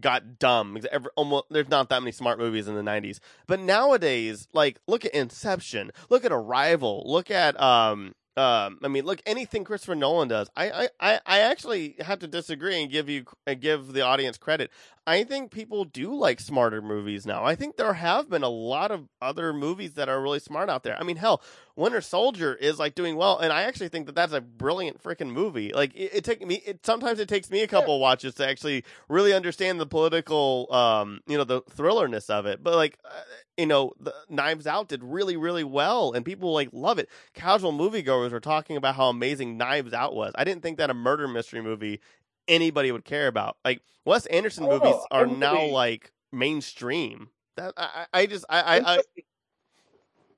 got 0.00 0.38
dumb. 0.38 0.78
Every, 0.90 1.10
almost 1.16 1.46
there's 1.50 1.68
not 1.68 1.88
that 1.88 2.00
many 2.00 2.12
smart 2.12 2.38
movies 2.38 2.68
in 2.68 2.74
the 2.74 2.82
'90s. 2.82 3.20
But 3.46 3.60
nowadays, 3.60 4.48
like 4.52 4.80
look 4.86 5.04
at 5.04 5.14
Inception, 5.14 5.90
look 6.10 6.24
at 6.24 6.32
Arrival, 6.32 7.02
look 7.06 7.30
at 7.30 7.60
um. 7.60 8.14
Um, 8.36 8.80
I 8.82 8.88
mean, 8.88 9.04
look, 9.04 9.22
anything 9.26 9.62
Christopher 9.62 9.94
Nolan 9.94 10.26
does, 10.26 10.50
I, 10.56 10.88
I, 10.98 11.20
I, 11.24 11.38
actually 11.38 11.94
have 12.00 12.18
to 12.18 12.26
disagree 12.26 12.82
and 12.82 12.90
give 12.90 13.08
you 13.08 13.26
and 13.46 13.60
give 13.60 13.92
the 13.92 14.00
audience 14.00 14.38
credit. 14.38 14.72
I 15.06 15.22
think 15.22 15.52
people 15.52 15.84
do 15.84 16.12
like 16.12 16.40
smarter 16.40 16.82
movies 16.82 17.26
now. 17.26 17.44
I 17.44 17.54
think 17.54 17.76
there 17.76 17.92
have 17.92 18.28
been 18.28 18.42
a 18.42 18.48
lot 18.48 18.90
of 18.90 19.08
other 19.22 19.52
movies 19.52 19.94
that 19.94 20.08
are 20.08 20.20
really 20.20 20.40
smart 20.40 20.68
out 20.68 20.82
there. 20.82 20.98
I 20.98 21.04
mean, 21.04 21.14
hell, 21.14 21.42
Winter 21.76 22.00
Soldier 22.00 22.54
is 22.54 22.78
like 22.78 22.94
doing 22.94 23.16
well, 23.16 23.38
and 23.38 23.52
I 23.52 23.62
actually 23.62 23.88
think 23.88 24.06
that 24.06 24.14
that's 24.14 24.32
a 24.32 24.40
brilliant 24.40 25.02
freaking 25.02 25.30
movie. 25.30 25.72
Like 25.72 25.92
it, 25.94 26.14
it 26.14 26.24
take 26.24 26.46
me, 26.46 26.62
it 26.64 26.86
sometimes 26.86 27.18
it 27.18 27.28
takes 27.28 27.50
me 27.50 27.62
a 27.62 27.66
couple 27.66 27.98
watches 27.98 28.34
to 28.34 28.48
actually 28.48 28.84
really 29.08 29.32
understand 29.32 29.80
the 29.80 29.86
political, 29.86 30.72
um, 30.72 31.20
you 31.26 31.36
know, 31.36 31.42
the 31.42 31.62
thrillerness 31.62 32.30
of 32.30 32.46
it. 32.46 32.62
But 32.62 32.76
like, 32.76 32.98
uh, 33.04 33.20
you 33.56 33.66
know, 33.66 33.92
the 33.98 34.14
Knives 34.28 34.68
Out 34.68 34.88
did 34.88 35.02
really, 35.02 35.36
really 35.36 35.64
well, 35.64 36.12
and 36.12 36.24
people 36.24 36.52
like 36.52 36.68
love 36.72 37.00
it. 37.00 37.08
Casual 37.34 37.72
moviegoers 37.72 38.30
were 38.30 38.40
talking 38.40 38.76
about 38.76 38.94
how 38.94 39.08
amazing 39.08 39.56
Knives 39.56 39.92
Out 39.92 40.14
was. 40.14 40.32
I 40.36 40.44
didn't 40.44 40.62
think 40.62 40.78
that 40.78 40.90
a 40.90 40.94
murder 40.94 41.26
mystery 41.26 41.60
movie 41.60 42.00
anybody 42.46 42.92
would 42.92 43.04
care 43.04 43.26
about. 43.26 43.56
Like 43.64 43.82
Wes 44.04 44.26
Anderson 44.26 44.66
don't 44.66 44.80
movies 44.80 45.00
are 45.10 45.26
now 45.26 45.66
like 45.66 46.12
mainstream. 46.32 47.30
That 47.56 47.74
I, 47.76 48.06
I 48.12 48.20
I 48.20 48.26
just 48.26 48.44
I 48.48 48.60
I, 48.60 48.94
I, 48.94 49.02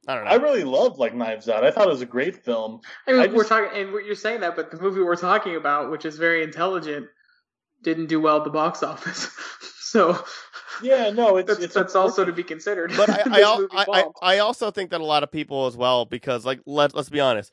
I 0.09 0.15
don't 0.15 0.25
know. 0.25 0.31
I 0.31 0.35
really 0.37 0.65
loved 0.65 0.99
like 0.99 1.15
Knives 1.15 1.49
Out. 1.49 1.65
I 1.65 1.71
thought 1.71 1.87
it 1.87 1.91
was 1.91 2.01
a 2.03 2.07
great 2.07 2.45
film. 2.45 2.81
I 3.07 3.13
mean, 3.13 3.21
I 3.23 3.27
we're 3.27 3.39
just- 3.39 3.49
talking, 3.49 3.71
and 3.81 3.91
you're 4.07 4.15
saying 4.15 4.41
that, 4.41 4.55
but 4.57 4.71
the 4.71 4.79
movie 4.81 5.01
we're 5.03 5.17
talking 5.17 5.57
about, 5.57 5.91
which 5.91 6.05
is 6.05 6.17
very 6.17 6.43
intelligent, 6.43 7.07
didn't 7.83 8.07
do 8.07 8.21
well 8.21 8.39
at 8.39 8.45
the 8.45 8.51
box 8.51 8.83
office. 8.83 9.29
so 9.81 10.23
Yeah, 10.83 11.11
no, 11.11 11.37
it's 11.39 11.49
that's, 11.49 11.61
it's 11.61 11.75
that's 11.75 11.97
also 11.97 12.25
to 12.25 12.33
be 12.33 12.43
considered. 12.43 12.93
but 12.97 13.09
I 13.11 13.15
I, 13.27 13.37
This 13.39 13.45
al- 13.47 13.61
movie 13.61 13.77
I, 13.77 13.85
I. 13.93 14.05
I 14.23 14.39
also 14.39 14.71
think 14.71 14.91
that 14.91 15.01
a 15.01 15.05
lot 15.05 15.23
of 15.23 15.31
people 15.33 15.67
as 15.67 15.77
well 15.77 16.05
because 16.05 16.45
like 16.45 16.61
let 16.67 16.95
let's 16.95 17.09
be 17.11 17.21
honest, 17.21 17.53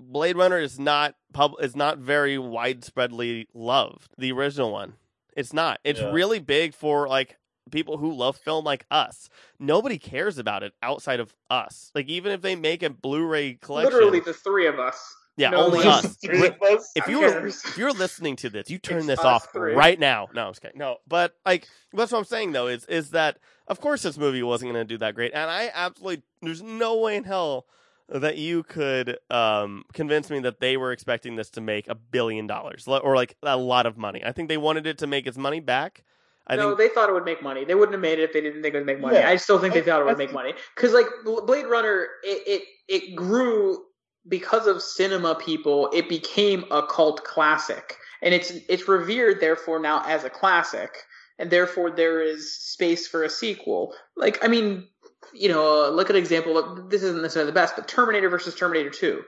Blade 0.00 0.36
Runner 0.36 0.58
is 0.58 0.78
not 0.78 1.16
pub 1.32 1.52
is 1.60 1.74
not 1.76 1.98
very 1.98 2.36
widespreadly 2.36 3.46
loved. 3.54 4.12
The 4.16 4.32
original 4.32 4.72
one, 4.72 4.94
it's 5.36 5.52
not. 5.52 5.80
It's 5.84 6.00
Yeah. 6.00 6.12
really 6.12 6.38
big 6.38 6.74
for 6.74 7.08
like 7.08 7.36
people 7.68 7.98
who 7.98 8.12
love 8.12 8.36
film 8.36 8.64
like 8.64 8.84
us. 8.90 9.28
Nobody 9.58 9.98
cares 9.98 10.38
about 10.38 10.62
it 10.62 10.72
outside 10.82 11.20
of 11.20 11.34
us. 11.50 11.90
Like 11.94 12.08
even 12.08 12.32
if 12.32 12.40
they 12.42 12.56
make 12.56 12.82
a 12.82 12.90
Blu-ray 12.90 13.54
collection, 13.54 13.92
Literally 13.92 14.20
the 14.20 14.32
three 14.34 14.66
of 14.66 14.78
us. 14.78 15.00
yeah, 15.36 15.50
no 15.50 15.66
only 15.66 15.84
us. 15.86 16.16
Three 16.24 16.46
of 16.48 16.60
us. 16.62 16.90
if 16.96 17.06
you 17.06 17.20
were 17.20 17.46
if 17.46 17.78
you're 17.78 17.92
listening 17.92 18.36
to 18.36 18.50
this, 18.50 18.68
you 18.70 18.78
turn 18.78 18.98
It's 18.98 19.06
this 19.06 19.20
off 19.20 19.52
three. 19.52 19.74
right 19.74 19.98
now. 19.98 20.28
No, 20.34 20.46
I'm 20.46 20.50
just 20.50 20.62
kidding. 20.62 20.78
No, 20.78 20.96
but 21.06 21.34
like 21.46 21.66
that's 21.92 22.12
what 22.12 22.18
I'm 22.18 22.24
saying 22.24 22.52
though 22.52 22.66
is 22.66 22.84
is 22.86 23.10
that 23.10 23.38
of 23.68 23.80
course 23.80 24.02
this 24.02 24.18
movie 24.18 24.42
wasn't 24.42 24.72
going 24.72 24.84
to 24.86 24.88
do 24.94 24.98
that 24.98 25.14
great, 25.14 25.32
and 25.34 25.50
I 25.50 25.70
absolutely 25.74 26.22
there's 26.42 26.62
no 26.62 26.98
way 26.98 27.16
in 27.16 27.24
hell 27.24 27.66
that 28.10 28.38
you 28.38 28.62
could 28.62 29.18
um, 29.28 29.84
convince 29.92 30.30
me 30.30 30.40
that 30.40 30.60
they 30.60 30.78
were 30.78 30.92
expecting 30.92 31.36
this 31.36 31.50
to 31.50 31.60
make 31.60 31.86
a 31.88 31.94
billion 31.94 32.46
dollars 32.46 32.88
or 32.88 33.14
like 33.14 33.36
a 33.42 33.56
lot 33.58 33.84
of 33.84 33.98
money. 33.98 34.22
I 34.24 34.32
think 34.32 34.48
they 34.48 34.56
wanted 34.56 34.86
it 34.86 34.96
to 34.98 35.06
make 35.06 35.26
its 35.26 35.36
money 35.36 35.60
back. 35.60 36.04
I 36.48 36.56
no, 36.56 36.68
think 36.68 36.78
they 36.78 36.88
thought 36.88 37.08
it 37.08 37.12
would 37.12 37.24
make 37.24 37.42
money. 37.42 37.64
They 37.64 37.74
wouldn't 37.74 37.92
have 37.92 38.00
made 38.00 38.18
it 38.18 38.22
if 38.22 38.32
they 38.32 38.40
didn't 38.40 38.62
think 38.62 38.74
it 38.74 38.78
would 38.78 38.86
make 38.86 39.00
money. 39.00 39.16
Yeah. 39.16 39.28
I 39.28 39.36
still 39.36 39.58
think 39.58 39.74
they 39.74 39.82
thought 39.82 40.00
it 40.00 40.06
would 40.06 40.18
make 40.18 40.32
money 40.32 40.54
because, 40.74 40.92
like, 40.92 41.06
Blade 41.24 41.66
Runner, 41.66 42.06
it, 42.22 42.42
it 42.46 42.62
it 42.88 43.16
grew 43.16 43.84
because 44.26 44.66
of 44.66 44.80
cinema 44.80 45.34
people. 45.34 45.90
It 45.92 46.08
became 46.08 46.64
a 46.70 46.86
cult 46.86 47.24
classic, 47.24 47.96
and 48.22 48.32
it's 48.32 48.50
it's 48.68 48.88
revered 48.88 49.40
therefore 49.40 49.78
now 49.78 50.02
as 50.06 50.24
a 50.24 50.30
classic, 50.30 51.04
and 51.38 51.50
therefore 51.50 51.90
there 51.90 52.22
is 52.22 52.54
space 52.54 53.06
for 53.06 53.24
a 53.24 53.30
sequel. 53.30 53.94
Like, 54.16 54.42
I 54.42 54.48
mean, 54.48 54.88
you 55.34 55.48
know, 55.50 55.84
uh, 55.84 55.90
look 55.90 56.08
at 56.08 56.16
an 56.16 56.22
example. 56.22 56.86
This 56.88 57.02
isn't 57.02 57.20
necessarily 57.20 57.50
the 57.50 57.54
best, 57.54 57.76
but 57.76 57.88
Terminator 57.88 58.30
versus 58.30 58.54
Terminator 58.54 58.90
Two. 58.90 59.22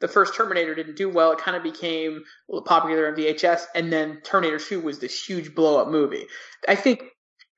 The 0.00 0.08
first 0.08 0.34
Terminator 0.34 0.74
didn't 0.74 0.96
do 0.96 1.08
well. 1.08 1.32
It 1.32 1.38
kind 1.38 1.56
of 1.56 1.62
became 1.62 2.24
popular 2.64 3.08
in 3.08 3.14
VHS, 3.14 3.64
and 3.74 3.92
then 3.92 4.20
Terminator 4.24 4.58
2 4.58 4.80
was 4.80 4.98
this 4.98 5.24
huge 5.24 5.54
blow 5.54 5.80
up 5.80 5.88
movie. 5.88 6.26
I 6.68 6.74
think 6.74 7.04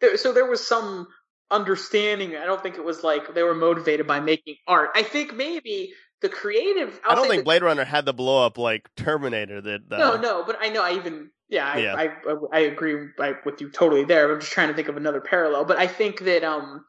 there, 0.00 0.16
so. 0.16 0.32
There 0.32 0.46
was 0.46 0.64
some 0.64 1.08
understanding. 1.50 2.36
I 2.36 2.44
don't 2.44 2.62
think 2.62 2.76
it 2.76 2.84
was 2.84 3.02
like 3.02 3.34
they 3.34 3.42
were 3.42 3.54
motivated 3.54 4.06
by 4.06 4.20
making 4.20 4.56
art. 4.66 4.90
I 4.94 5.02
think 5.02 5.34
maybe 5.34 5.92
the 6.20 6.28
creative. 6.28 7.00
I'll 7.04 7.12
I 7.12 7.14
don't 7.14 7.28
think 7.28 7.40
that- 7.40 7.44
Blade 7.44 7.62
Runner 7.62 7.84
had 7.84 8.04
the 8.04 8.14
blow 8.14 8.44
up 8.44 8.58
like 8.58 8.88
Terminator 8.96 9.60
did. 9.60 9.88
Though. 9.88 9.98
No, 9.98 10.16
no, 10.16 10.44
but 10.44 10.58
I 10.60 10.68
know. 10.68 10.82
I 10.82 10.92
even 10.96 11.30
yeah, 11.48 11.66
I 11.66 11.78
Yeah. 11.78 11.94
I, 11.94 12.04
I, 12.04 12.36
I 12.52 12.58
agree 12.60 13.08
with 13.44 13.60
you 13.60 13.70
totally 13.70 14.04
there. 14.04 14.32
I'm 14.32 14.40
just 14.40 14.52
trying 14.52 14.68
to 14.68 14.74
think 14.74 14.88
of 14.88 14.96
another 14.96 15.20
parallel. 15.20 15.64
But 15.64 15.78
I 15.78 15.86
think 15.86 16.20
that 16.20 16.42
um, 16.44 16.84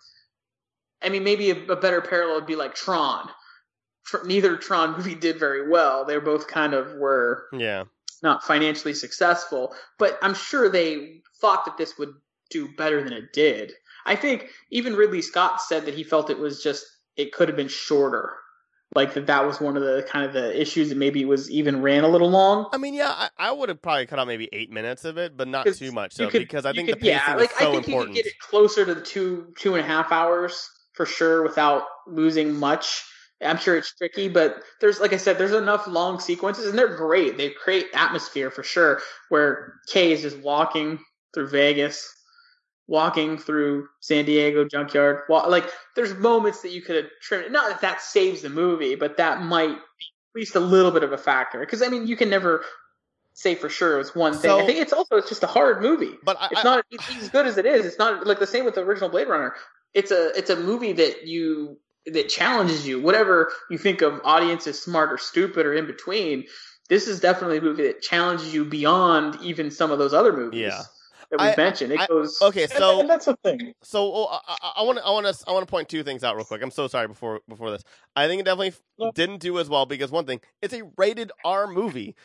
I 1.01 1.09
mean, 1.09 1.23
maybe 1.23 1.51
a, 1.51 1.71
a 1.71 1.75
better 1.75 2.01
parallel 2.01 2.37
would 2.37 2.47
be 2.47 2.55
like 2.55 2.75
Tron. 2.75 3.29
Neither 4.25 4.55
Tron 4.57 4.95
movie 4.95 5.15
did 5.15 5.39
very 5.39 5.69
well. 5.69 6.05
They 6.05 6.17
both 6.19 6.47
kind 6.47 6.73
of 6.73 6.93
were 6.95 7.47
Yeah. 7.53 7.85
not 8.23 8.43
financially 8.43 8.93
successful, 8.93 9.75
but 9.99 10.17
I'm 10.21 10.33
sure 10.33 10.69
they 10.69 11.21
thought 11.41 11.65
that 11.65 11.77
this 11.77 11.97
would 11.97 12.13
do 12.49 12.69
better 12.77 13.03
than 13.03 13.13
it 13.13 13.33
did. 13.33 13.73
I 14.05 14.15
think 14.15 14.49
even 14.71 14.95
Ridley 14.95 15.21
Scott 15.21 15.61
said 15.61 15.85
that 15.85 15.93
he 15.93 16.03
felt 16.03 16.29
it 16.29 16.39
was 16.39 16.63
just 16.63 16.85
it 17.17 17.31
could 17.33 17.47
have 17.49 17.57
been 17.57 17.67
shorter. 17.67 18.33
Like 18.95 19.13
that 19.15 19.27
that 19.27 19.45
was 19.45 19.59
one 19.59 19.75
of 19.75 19.83
the 19.83 20.07
kind 20.09 20.25
of 20.25 20.31
the 20.31 20.59
issues 20.59 20.87
that 20.89 20.97
maybe 20.97 21.21
it 21.21 21.27
was 21.27 21.51
even 21.51 21.81
ran 21.81 22.05
a 22.05 22.07
little 22.07 22.29
long. 22.29 22.69
I 22.71 22.77
mean, 22.77 22.93
yeah, 22.93 23.09
I, 23.09 23.29
I 23.37 23.51
would 23.51 23.67
have 23.67 23.81
probably 23.81 24.05
cut 24.05 24.17
out 24.17 24.27
maybe 24.27 24.47
eight 24.53 24.71
minutes 24.71 25.03
of 25.03 25.17
it, 25.17 25.35
but 25.35 25.47
not 25.49 25.65
too 25.67 25.91
much. 25.91 26.13
So 26.13 26.29
could- 26.29 26.39
because 26.39 26.65
I 26.65 26.71
think 26.71 26.87
could- 26.87 26.99
the 26.99 27.01
pacing 27.01 27.19
yeah, 27.27 27.35
like 27.35 27.51
is 27.51 27.57
so 27.57 27.67
I 27.67 27.71
think 27.73 27.87
important. 27.87 28.15
you 28.15 28.23
could 28.23 28.29
get 28.29 28.33
it 28.33 28.39
closer 28.39 28.85
to 28.85 28.95
the 28.95 29.01
two 29.01 29.53
two 29.59 29.75
and 29.75 29.83
a 29.83 29.87
half 29.87 30.11
hours 30.13 30.69
for 30.93 31.05
sure 31.05 31.43
without 31.43 31.83
losing 32.07 32.53
much. 32.57 33.03
I'm 33.41 33.57
sure 33.57 33.75
it's 33.77 33.93
tricky, 33.95 34.29
but 34.29 34.63
there's 34.81 34.99
like 34.99 35.13
I 35.13 35.17
said, 35.17 35.37
there's 35.37 35.51
enough 35.53 35.85
long 35.87 36.19
sequences 36.19 36.65
and 36.67 36.77
they're 36.77 36.95
great. 36.95 37.37
They 37.37 37.49
create 37.51 37.87
atmosphere 37.93 38.49
for 38.49 38.63
sure. 38.63 39.01
Where 39.29 39.75
Kay 39.91 40.11
is 40.13 40.21
just 40.23 40.39
walking 40.39 40.99
through 41.33 41.49
Vegas, 41.49 42.11
walking 42.87 43.37
through 43.37 43.87
San 43.99 44.25
Diego 44.25 44.65
junkyard. 44.65 45.21
Wa- 45.29 45.45
Like 45.47 45.69
there's 45.95 46.13
moments 46.15 46.61
that 46.61 46.71
you 46.71 46.81
could 46.81 46.95
have 46.95 47.05
trimmed. 47.21 47.51
Not 47.51 47.69
that 47.69 47.81
that 47.81 48.01
saves 48.01 48.41
the 48.41 48.49
movie, 48.49 48.95
but 48.95 49.17
that 49.17 49.41
might 49.43 49.67
be 49.67 49.73
at 49.75 50.39
least 50.39 50.55
a 50.55 50.59
little 50.59 50.91
bit 50.91 51.03
of 51.03 51.11
a 51.11 51.17
factor. 51.17 51.59
Because 51.59 51.81
I 51.81 51.89
mean, 51.89 52.07
you 52.07 52.15
can 52.17 52.29
never 52.29 52.63
say 53.33 53.53
for 53.53 53.69
sure 53.69 53.99
it's 53.99 54.15
one 54.15 54.33
thing. 54.33 54.49
So- 54.49 54.59
I 54.61 54.65
think 54.65 54.79
it's 54.79 54.93
also 54.93 55.17
it's 55.17 55.29
just 55.29 55.43
a 55.43 55.47
hard 55.47 55.81
movie. 55.81 56.15
but 56.23 56.37
I, 56.39 56.47
It's 56.51 56.59
I- 56.61 56.63
not 56.63 56.85
it's 56.89 57.07
as 57.21 57.29
good 57.29 57.45
as 57.45 57.57
it 57.59 57.67
is. 57.67 57.85
It's 57.85 57.99
not 57.99 58.25
like 58.25 58.39
the 58.39 58.47
same 58.47 58.65
with 58.65 58.73
the 58.75 58.81
original 58.81 59.09
Blade 59.09 59.27
Runner. 59.27 59.53
It's 59.93 60.09
a 60.11 60.35
it's 60.37 60.49
a 60.49 60.55
movie 60.55 60.93
that 60.93 61.27
you 61.27 61.79
that 62.13 62.29
challenges 62.29 62.87
you. 62.87 62.99
Whatever 63.01 63.51
you 63.69 63.77
think 63.77 64.01
of 64.01 64.21
audience 64.23 64.67
is 64.67 64.81
smart 64.81 65.11
or 65.11 65.17
stupid 65.17 65.65
or 65.65 65.73
in 65.73 65.85
between, 65.85 66.45
this 66.89 67.07
is 67.07 67.19
definitely 67.19 67.57
a 67.57 67.61
movie 67.61 67.83
that 67.83 68.01
challenges 68.01 68.53
you 68.53 68.65
beyond 68.65 69.37
even 69.41 69.69
some 69.71 69.91
of 69.91 69.99
those 69.99 70.13
other 70.13 70.31
movies 70.31 70.61
Yeah. 70.61 70.83
that 71.31 71.41
we 71.41 71.47
I- 71.47 71.55
mentioned. 71.57 71.91
It 71.91 71.99
I- 71.99 72.07
goes 72.07 72.41
okay, 72.41 72.67
so 72.67 73.01
and 73.01 73.09
that's 73.09 73.25
the 73.25 73.35
thing. 73.43 73.73
So 73.83 74.11
oh, 74.13 74.39
I 74.75 74.83
want 74.83 74.97
to 74.99 75.05
I 75.05 75.09
want 75.11 75.25
to 75.27 75.43
I 75.47 75.51
want 75.51 75.67
to 75.67 75.69
point 75.69 75.89
two 75.89 76.03
things 76.03 76.23
out 76.23 76.35
real 76.35 76.45
quick. 76.45 76.61
I'm 76.61 76.71
so 76.71 76.87
sorry 76.87 77.07
before 77.07 77.41
before 77.49 77.71
this. 77.71 77.83
I 78.15 78.27
think 78.27 78.39
it 78.39 78.45
definitely 78.45 78.73
No. 78.97 79.11
didn't 79.11 79.39
do 79.39 79.59
as 79.59 79.67
well 79.69 79.85
because 79.85 80.09
one 80.11 80.25
thing, 80.25 80.39
it's 80.61 80.73
a 80.73 80.83
rated 80.97 81.31
R 81.43 81.67
movie. 81.67 82.15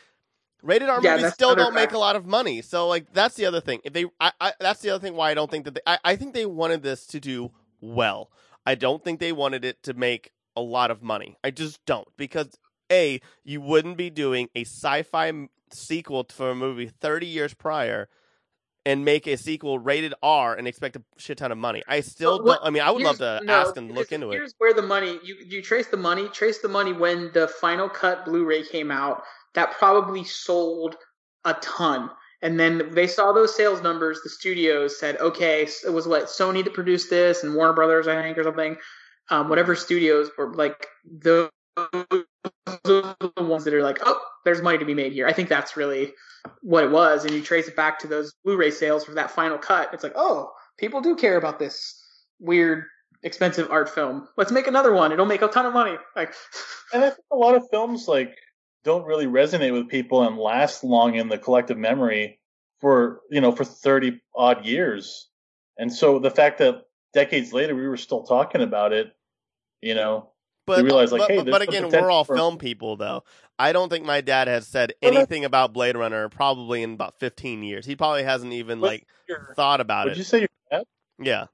Rated 0.61 0.87
R 0.87 1.01
Yeah, 1.03 1.17
movies 1.17 1.33
still 1.33 1.55
don't 1.55 1.73
make 1.75 1.91
a 1.91 1.97
lot 1.97 2.15
of 2.15 2.25
money. 2.25 2.61
So 2.61 2.87
like 2.87 3.11
that's 3.11 3.35
the 3.35 3.45
other 3.45 3.59
thing. 3.59 3.81
If 3.83 3.91
they 3.91 4.05
I, 4.21 4.31
I 4.39 4.53
that's 4.61 4.79
the 4.79 4.91
other 4.91 5.05
thing 5.05 5.13
why 5.15 5.29
I 5.29 5.33
don't 5.33 5.51
think 5.51 5.65
that 5.65 5.75
they 5.75 5.81
I, 5.85 5.99
I 6.05 6.15
think 6.15 6.33
they 6.33 6.45
wanted 6.45 6.83
this 6.83 7.05
to 7.07 7.19
do 7.19 7.51
well. 7.81 8.31
I 8.65 8.75
don't 8.75 9.03
think 9.03 9.19
they 9.19 9.31
wanted 9.31 9.65
it 9.65 9.83
to 9.83 9.93
make 9.93 10.31
a 10.55 10.61
lot 10.61 10.91
of 10.91 11.01
money. 11.01 11.37
I 11.43 11.51
just 11.51 11.83
don't 11.85 12.07
because 12.17 12.49
a 12.91 13.19
you 13.43 13.61
wouldn't 13.61 13.97
be 13.97 14.09
doing 14.09 14.49
a 14.55 14.61
sci-fi 14.61 15.29
m- 15.29 15.49
sequel 15.71 16.25
for 16.29 16.51
a 16.51 16.55
movie 16.55 16.87
30 16.87 17.25
years 17.25 17.53
prior 17.53 18.09
and 18.85 19.05
make 19.05 19.27
a 19.27 19.37
sequel 19.37 19.79
rated 19.79 20.13
R 20.21 20.55
and 20.55 20.67
expect 20.67 20.95
a 20.97 21.03
shit 21.17 21.37
ton 21.37 21.51
of 21.51 21.57
money. 21.57 21.83
I 21.87 22.01
still 22.01 22.43
don't. 22.43 22.59
I 22.61 22.69
mean, 22.69 22.83
I 22.83 22.91
would 22.91 23.01
love 23.01 23.17
to 23.19 23.41
no, 23.43 23.53
ask 23.53 23.77
and 23.77 23.93
look 23.93 24.11
into 24.11 24.31
it. 24.31 24.35
Here's 24.35 24.53
where 24.57 24.73
the 24.73 24.81
money 24.81 25.19
you 25.23 25.37
you 25.45 25.61
trace 25.61 25.87
the 25.87 25.97
money, 25.97 26.27
trace 26.29 26.59
the 26.59 26.67
money 26.67 26.93
when 26.93 27.31
the 27.33 27.47
final 27.47 27.89
cut 27.89 28.25
Blu-ray 28.25 28.63
came 28.63 28.91
out. 28.91 29.23
That 29.55 29.71
probably 29.73 30.23
sold 30.23 30.97
a 31.45 31.53
ton. 31.55 32.09
And 32.43 32.59
then 32.59 32.89
they 32.91 33.07
saw 33.07 33.31
those 33.31 33.55
sales 33.55 33.81
numbers. 33.81 34.19
The 34.21 34.29
studios 34.29 34.99
said, 34.99 35.17
"Okay, 35.17 35.67
it 35.85 35.91
was 35.91 36.07
what 36.07 36.25
Sony 36.25 36.63
that 36.63 36.73
produced 36.73 37.09
this, 37.09 37.43
and 37.43 37.55
Warner 37.55 37.73
Brothers, 37.73 38.07
I 38.07 38.21
think, 38.21 38.37
or 38.37 38.43
something. 38.43 38.77
Um, 39.29 39.49
whatever 39.49 39.75
studios 39.75 40.29
were 40.37 40.53
like 40.53 40.85
those 41.05 41.49
the 42.83 43.31
ones 43.37 43.63
that 43.63 43.73
are 43.73 43.81
like, 43.81 43.99
oh, 44.05 44.19
there's 44.45 44.61
money 44.61 44.77
to 44.77 44.85
be 44.85 44.93
made 44.93 45.13
here. 45.13 45.27
I 45.27 45.33
think 45.33 45.49
that's 45.49 45.77
really 45.77 46.13
what 46.61 46.83
it 46.83 46.91
was. 46.91 47.25
And 47.25 47.33
you 47.33 47.41
trace 47.41 47.67
it 47.67 47.75
back 47.75 47.99
to 47.99 48.07
those 48.07 48.33
Blu-ray 48.43 48.71
sales 48.71 49.05
for 49.05 49.13
that 49.13 49.31
final 49.31 49.57
cut. 49.57 49.93
It's 49.93 50.03
like, 50.03 50.13
oh, 50.15 50.51
people 50.77 51.01
do 51.01 51.15
care 51.15 51.37
about 51.37 51.59
this 51.59 52.01
weird, 52.39 52.85
expensive 53.23 53.71
art 53.71 53.89
film. 53.89 54.27
Let's 54.37 54.51
make 54.51 54.67
another 54.67 54.93
one. 54.93 55.11
It'll 55.11 55.25
make 55.25 55.41
a 55.41 55.47
ton 55.47 55.65
of 55.65 55.73
money. 55.73 55.97
Like, 56.15 56.33
And 56.93 57.03
I 57.03 57.09
think 57.09 57.25
a 57.31 57.35
lot 57.35 57.55
of 57.55 57.63
films 57.71 58.07
like 58.07 58.35
don't 58.83 59.05
really 59.05 59.27
resonate 59.27 59.73
with 59.73 59.89
people 59.89 60.23
and 60.23 60.37
last 60.37 60.83
long 60.83 61.15
in 61.15 61.29
the 61.29 61.37
collective 61.37 61.77
memory 61.77 62.39
for 62.79 63.21
you 63.29 63.41
know 63.41 63.51
for 63.51 63.63
thirty 63.63 64.21
odd 64.35 64.65
years. 64.65 65.29
And 65.77 65.91
so 65.91 66.19
the 66.19 66.31
fact 66.31 66.59
that 66.59 66.83
decades 67.13 67.53
later 67.53 67.75
we 67.75 67.87
were 67.87 67.97
still 67.97 68.23
talking 68.23 68.61
about 68.61 68.93
it, 68.93 69.07
you 69.81 69.95
know, 69.95 70.31
But 70.65 70.83
realize, 70.83 71.11
like, 71.11 71.21
but, 71.21 71.31
hey, 71.31 71.37
but, 71.37 71.51
but 71.51 71.61
again, 71.61 71.89
we're 71.89 72.11
all 72.11 72.23
for- 72.23 72.35
film 72.35 72.57
people, 72.57 72.95
though. 72.95 73.23
I 73.59 73.71
don't 73.71 73.89
think 73.89 74.05
my 74.05 74.21
dad 74.21 74.47
has 74.47 74.67
said 74.67 74.93
anything 75.01 75.45
about 75.45 75.73
Blade 75.73 75.95
Runner 75.95 76.27
probably 76.27 76.81
in 76.81 76.93
about 76.93 77.19
15 77.19 77.63
years. 77.63 77.85
He 77.85 77.95
probably 77.95 78.23
hasn't 78.23 78.51
even 78.51 78.81
But 78.81 78.87
like 78.87 79.07
your, 79.29 79.53
thought 79.55 79.79
about 79.79 80.05
would 80.05 80.09
it. 80.09 80.11
Would 80.13 80.17
you 80.17 80.23
say 80.23 80.39
your 80.39 80.49
dad? 80.71 80.83
Yeah. 81.19 81.45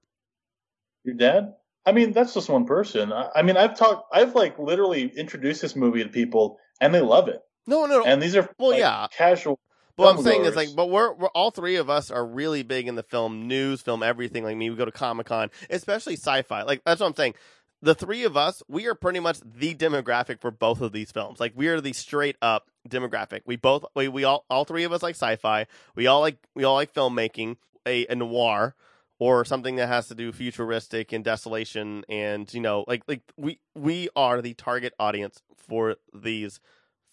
Your 1.03 1.15
dad? 1.15 1.55
I 1.85 1.91
mean, 1.91 2.13
that's 2.13 2.33
just 2.33 2.49
one 2.49 2.65
person. 2.65 3.11
I, 3.11 3.29
I 3.35 3.41
mean, 3.41 3.57
I've 3.57 3.77
talked, 3.77 4.13
I've 4.13 4.33
like 4.33 4.57
literally 4.59 5.07
introduced 5.07 5.61
this 5.61 5.75
movie 5.75 6.03
to 6.03 6.09
people, 6.09 6.57
and 6.79 6.93
they 6.93 7.01
love 7.01 7.27
it. 7.27 7.41
No, 7.67 7.85
no, 7.85 7.99
no. 7.99 8.05
And 8.05 8.21
these 8.21 8.35
are 8.35 8.49
Well, 8.57 8.71
like, 8.71 8.79
yeah. 8.79 9.07
casual. 9.11 9.59
But 9.95 10.03
what 10.03 10.17
I'm 10.17 10.23
saying 10.23 10.45
is 10.45 10.55
like, 10.55 10.69
but 10.75 10.89
we're, 10.89 11.13
we're 11.13 11.27
all 11.29 11.51
three 11.51 11.75
of 11.75 11.89
us 11.89 12.09
are 12.09 12.25
really 12.25 12.63
big 12.63 12.87
in 12.87 12.95
the 12.95 13.03
film 13.03 13.47
news, 13.47 13.81
film 13.81 14.01
everything. 14.01 14.45
Like 14.45 14.55
me, 14.55 14.69
we 14.69 14.75
go 14.77 14.85
to 14.85 14.91
Comic 14.91 15.27
Con, 15.27 15.51
especially 15.69 16.13
sci-fi. 16.13 16.63
Like 16.63 16.81
that's 16.85 17.01
what 17.01 17.07
I'm 17.07 17.15
saying. 17.15 17.35
The 17.81 17.95
three 17.95 18.23
of 18.23 18.35
us, 18.37 18.63
we 18.67 18.87
are 18.87 18.95
pretty 18.95 19.19
much 19.19 19.39
the 19.41 19.73
demographic 19.75 20.41
for 20.41 20.51
both 20.51 20.81
of 20.81 20.91
these 20.93 21.11
films. 21.11 21.39
Like 21.39 21.53
we 21.55 21.67
are 21.67 21.81
the 21.81 21.93
straight 21.93 22.37
up 22.41 22.69
demographic. 22.87 23.41
We 23.45 23.57
both, 23.57 23.85
we, 23.95 24.07
we 24.07 24.23
all, 24.23 24.45
all 24.49 24.63
three 24.65 24.85
of 24.85 24.93
us 24.93 25.03
like 25.03 25.15
sci-fi. 25.15 25.67
We 25.95 26.07
all 26.07 26.21
like, 26.21 26.37
we 26.55 26.63
all 26.63 26.75
like 26.75 26.93
filmmaking, 26.93 27.57
a, 27.85 28.05
a 28.07 28.15
noir 28.15 28.75
or 29.19 29.43
something 29.43 29.75
that 29.75 29.87
has 29.87 30.07
to 30.07 30.15
do 30.15 30.31
futuristic 30.31 31.11
and 31.11 31.23
desolation 31.23 32.03
and 32.09 32.51
you 32.53 32.61
know 32.61 32.85
like 32.87 33.03
like 33.07 33.21
we 33.37 33.59
we 33.75 34.09
are 34.15 34.41
the 34.41 34.53
target 34.53 34.93
audience 34.99 35.41
for 35.55 35.97
these 36.13 36.59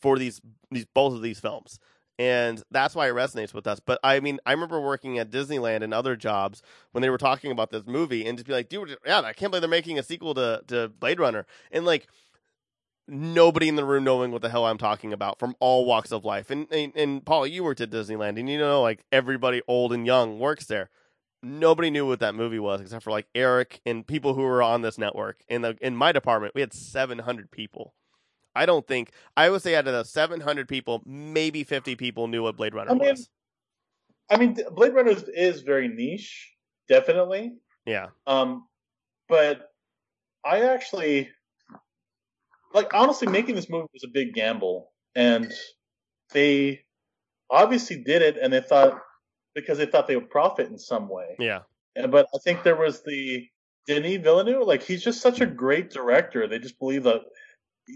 for 0.00 0.18
these 0.18 0.40
these 0.70 0.86
both 0.86 1.14
of 1.14 1.22
these 1.22 1.40
films. 1.40 1.78
And 2.18 2.62
that's 2.70 2.94
why 2.94 3.08
it 3.08 3.12
resonates 3.12 3.52
with 3.52 3.66
us. 3.66 3.80
But 3.80 3.98
i 4.02 4.20
mean 4.20 4.38
i 4.46 4.52
remember 4.52 4.80
working 4.80 5.18
at 5.18 5.30
disneyland 5.30 5.82
and 5.82 5.92
other 5.92 6.16
jobs 6.16 6.62
when 6.92 7.02
they 7.02 7.10
were 7.10 7.18
talking 7.18 7.50
about 7.50 7.70
this 7.70 7.84
movie 7.86 8.26
and 8.26 8.38
just 8.38 8.46
be 8.46 8.54
like 8.54 8.68
dude 8.68 8.96
yeah 9.04 9.20
i 9.20 9.32
can't 9.32 9.50
believe 9.50 9.62
they're 9.62 9.68
making 9.68 9.98
a 9.98 10.02
sequel 10.02 10.32
to 10.34 10.62
to 10.68 10.88
blade 10.88 11.20
runner. 11.20 11.46
And 11.70 11.84
like 11.84 12.06
nobody 13.08 13.68
in 13.68 13.76
the 13.76 13.84
room 13.84 14.02
knowing 14.02 14.32
what 14.32 14.42
the 14.42 14.48
hell 14.48 14.66
i'm 14.66 14.78
talking 14.78 15.12
about 15.12 15.38
from 15.38 15.54
all 15.60 15.84
walks 15.84 16.10
of 16.12 16.24
life. 16.24 16.50
And 16.50 16.66
and, 16.72 16.92
and 16.96 17.24
paul 17.24 17.46
you 17.46 17.64
worked 17.64 17.80
at 17.80 17.90
disneyland 17.90 18.38
and 18.38 18.48
you 18.48 18.58
know 18.58 18.80
like 18.80 19.04
everybody 19.12 19.60
old 19.68 19.92
and 19.92 20.06
young 20.06 20.38
works 20.38 20.66
there 20.66 20.90
nobody 21.42 21.90
knew 21.90 22.06
what 22.06 22.20
that 22.20 22.34
movie 22.34 22.58
was 22.58 22.80
except 22.80 23.04
for 23.04 23.10
like 23.10 23.26
Eric 23.34 23.80
and 23.86 24.06
people 24.06 24.34
who 24.34 24.42
were 24.42 24.62
on 24.62 24.82
this 24.82 24.98
network. 24.98 25.42
In 25.48 25.62
the 25.62 25.76
in 25.80 25.96
my 25.96 26.12
department, 26.12 26.54
we 26.54 26.60
had 26.60 26.72
700 26.72 27.50
people. 27.50 27.94
I 28.54 28.66
don't 28.66 28.86
think 28.86 29.10
I 29.36 29.50
would 29.50 29.62
say 29.62 29.74
out 29.74 29.86
of 29.86 29.92
the 29.92 30.04
700 30.04 30.68
people, 30.68 31.02
maybe 31.04 31.62
50 31.62 31.94
people 31.96 32.26
knew 32.26 32.42
what 32.42 32.56
Blade 32.56 32.74
Runner 32.74 32.90
I 32.90 32.94
mean, 32.94 33.08
was. 33.10 33.28
I 34.30 34.36
mean, 34.38 34.56
Blade 34.72 34.94
Runner 34.94 35.10
is, 35.10 35.24
is 35.28 35.60
very 35.60 35.88
niche, 35.88 36.52
definitely. 36.88 37.52
Yeah, 37.84 38.08
Um, 38.26 38.66
but 39.28 39.70
I 40.44 40.62
actually, 40.62 41.28
like, 42.74 42.94
honestly, 42.94 43.28
making 43.28 43.54
this 43.54 43.70
movie 43.70 43.86
was 43.92 44.02
a 44.02 44.12
big 44.12 44.34
gamble, 44.34 44.90
and 45.14 45.52
they 46.32 46.80
obviously 47.48 48.02
did 48.02 48.22
it, 48.22 48.36
and 48.42 48.52
they 48.52 48.60
thought 48.60 49.00
because 49.56 49.78
they 49.78 49.86
thought 49.86 50.06
they 50.06 50.14
would 50.14 50.30
profit 50.30 50.68
in 50.68 50.78
some 50.78 51.08
way. 51.08 51.34
yeah, 51.40 51.62
And- 51.96 52.12
But 52.12 52.28
I 52.32 52.38
think 52.44 52.62
there 52.62 52.76
was 52.76 53.02
the 53.02 53.48
Denis 53.88 54.22
Villeneuve, 54.22 54.66
like 54.66 54.82
he's 54.84 55.02
just 55.02 55.20
such 55.20 55.40
a 55.40 55.46
great 55.46 55.90
director. 55.90 56.46
They 56.46 56.58
just 56.60 56.78
believe 56.78 57.02
that 57.04 57.22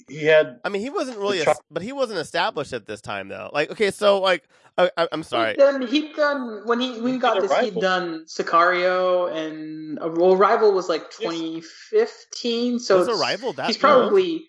he 0.09 0.25
had. 0.25 0.59
I 0.65 0.69
mean, 0.69 0.83
he 0.83 0.91
wasn't 0.91 1.19
really, 1.19 1.41
The 1.41 1.51
a, 1.51 1.55
but 1.71 1.83
he 1.83 1.93
wasn't 1.93 2.21
established 2.21 2.73
at 2.73 2.87
this 2.87 3.01
time 3.01 3.29
though. 3.29 3.51
Like, 3.53 3.71
okay, 3.73 3.91
so 3.91 4.21
like, 4.21 4.45
I, 4.79 4.89
I, 4.97 5.09
I'm 5.11 5.25
sorry. 5.25 5.51
He'd 5.51 5.59
done, 5.59 5.87
he'd 5.87 6.15
done 6.17 6.63
when 6.65 6.79
he 6.81 6.93
when 7.01 7.07
he 7.09 7.13
He 7.15 7.19
got 7.19 7.35
did 7.35 7.43
this, 7.45 7.51
he'd 7.51 7.57
Arrival. 7.75 7.81
done 7.83 8.25
Sicario 8.29 9.33
and 9.37 9.99
uh, 9.99 10.09
well, 10.15 10.35
Arrival 10.35 10.73
was 10.73 10.89
like 10.89 11.11
2015. 11.11 12.79
So 12.79 12.99
was 12.99 13.09
it's- 13.09 13.21
Arrival 13.21 13.53
that 13.55 13.67
he's 13.67 13.77
old? 13.77 13.81
probably 13.81 14.47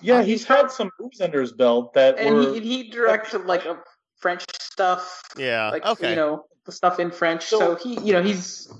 Yeah, 0.00 0.18
Uh, 0.18 0.22
he's 0.22 0.26
he's 0.40 0.44
had 0.44 0.70
some 0.70 0.90
movies 1.00 1.20
under 1.20 1.40
his 1.40 1.52
belt 1.52 1.92
that 1.94 2.16
and 2.18 2.36
were. 2.36 2.54
he 2.54 2.60
he 2.60 2.90
directed 2.90 3.44
like 3.46 3.64
a 3.66 3.82
French 4.20 4.44
stuff, 4.70 5.22
Yeah, 5.36 5.70
like 5.70 5.84
okay. 5.86 6.10
you 6.10 6.16
know 6.16 6.44
the 6.64 6.72
stuff 6.72 7.00
in 7.00 7.10
French. 7.10 7.44
So, 7.46 7.58
So- 7.58 7.74
he 7.76 8.00
you 8.00 8.12
know 8.12 8.22
he's 8.22 8.72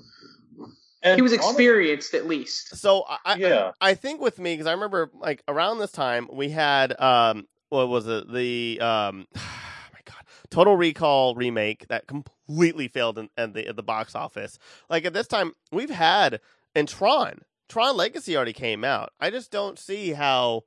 and 1.03 1.17
he 1.17 1.23
was 1.23 1.33
honestly- 1.33 1.51
experienced 1.51 2.15
at 2.15 2.27
least. 2.27 2.77
So 2.77 3.05
I, 3.09 3.19
I, 3.25 3.35
Yeah. 3.37 3.73
I 3.81 3.95
think 3.95 4.21
with 4.21 4.39
me 4.39 4.55
because 4.55 4.67
I 4.67 4.73
remember 4.73 5.11
like 5.15 5.43
around 5.49 5.79
this 5.79 5.93
time 5.93 6.29
we 6.33 6.51
had 6.51 6.99
um 7.01 7.47
what 7.71 7.89
was 7.89 8.07
it 8.07 8.31
the 8.33 8.79
um 8.81 9.27
my 9.35 10.01
god 10.05 10.25
Total 10.51 10.77
Recall 10.77 11.35
remake 11.35 11.89
that 11.89 12.07
completely 12.07 12.89
failed 12.89 13.19
in, 13.19 13.29
at 13.37 13.55
the 13.55 13.67
at 13.69 13.77
the 13.77 13.83
box 13.83 14.15
office. 14.15 14.59
Like 14.89 15.05
at 15.05 15.13
this 15.15 15.27
time 15.27 15.53
we've 15.73 15.91
had 15.91 16.41
and 16.75 16.87
Tron 16.89 17.41
Tron 17.69 17.97
Legacy 17.97 18.37
already 18.37 18.53
came 18.53 18.85
out. 18.85 19.13
I 19.21 19.31
just 19.31 19.51
don't 19.51 19.79
see 19.79 20.11
how 20.13 20.65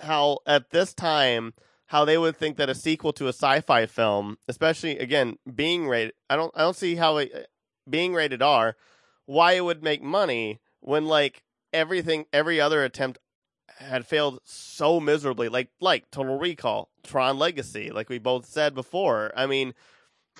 how 0.00 0.38
at 0.46 0.70
this 0.70 0.94
time 0.94 1.52
how 1.88 2.04
they 2.04 2.18
would 2.18 2.36
think 2.36 2.58
that 2.58 2.68
a 2.68 2.74
sequel 2.74 3.12
to 3.14 3.26
a 3.26 3.30
sci-fi 3.30 3.86
film, 3.86 4.36
especially 4.46 4.98
again 4.98 5.38
being 5.52 5.88
rated, 5.88 6.12
I 6.30 6.36
don't 6.36 6.52
I 6.54 6.60
don't 6.60 6.76
see 6.76 6.96
how 6.96 7.16
it, 7.16 7.48
being 7.88 8.14
rated 8.14 8.42
R, 8.42 8.76
why 9.26 9.52
it 9.52 9.64
would 9.64 9.82
make 9.82 10.02
money 10.02 10.60
when 10.80 11.06
like 11.06 11.42
everything 11.72 12.26
every 12.32 12.60
other 12.60 12.84
attempt 12.84 13.18
had 13.78 14.06
failed 14.06 14.40
so 14.44 15.00
miserably, 15.00 15.48
like 15.48 15.70
like 15.80 16.10
Total 16.10 16.38
Recall, 16.38 16.90
Tron 17.04 17.38
Legacy, 17.38 17.90
like 17.90 18.10
we 18.10 18.18
both 18.18 18.44
said 18.44 18.74
before. 18.74 19.32
I 19.34 19.46
mean, 19.46 19.72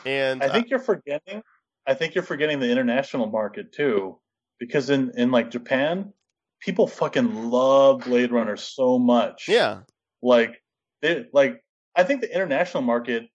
and 0.05 0.43
I 0.43 0.49
uh, 0.49 0.53
think 0.53 0.69
you're 0.69 0.79
forgetting. 0.79 1.43
I 1.87 1.95
think 1.95 2.15
you're 2.15 2.25
forgetting 2.25 2.61
the 2.61 2.71
international 2.71 3.27
market 3.27 3.73
too, 3.73 4.19
because 4.59 4.91
in 4.91 5.13
in 5.17 5.31
like 5.31 5.51
Japan, 5.51 6.13
people 6.61 6.87
fucking 6.87 7.51
love 7.51 8.01
Blade 8.05 8.33
Runner 8.33 8.57
so 8.57 8.99
much. 8.99 9.49
yeah, 9.49 9.81
Like 10.21 10.61
they 11.03 11.27
like 11.33 11.63
I 11.97 12.05
think 12.05 12.21
the 12.21 12.33
international 12.33 12.83
market 12.83 13.29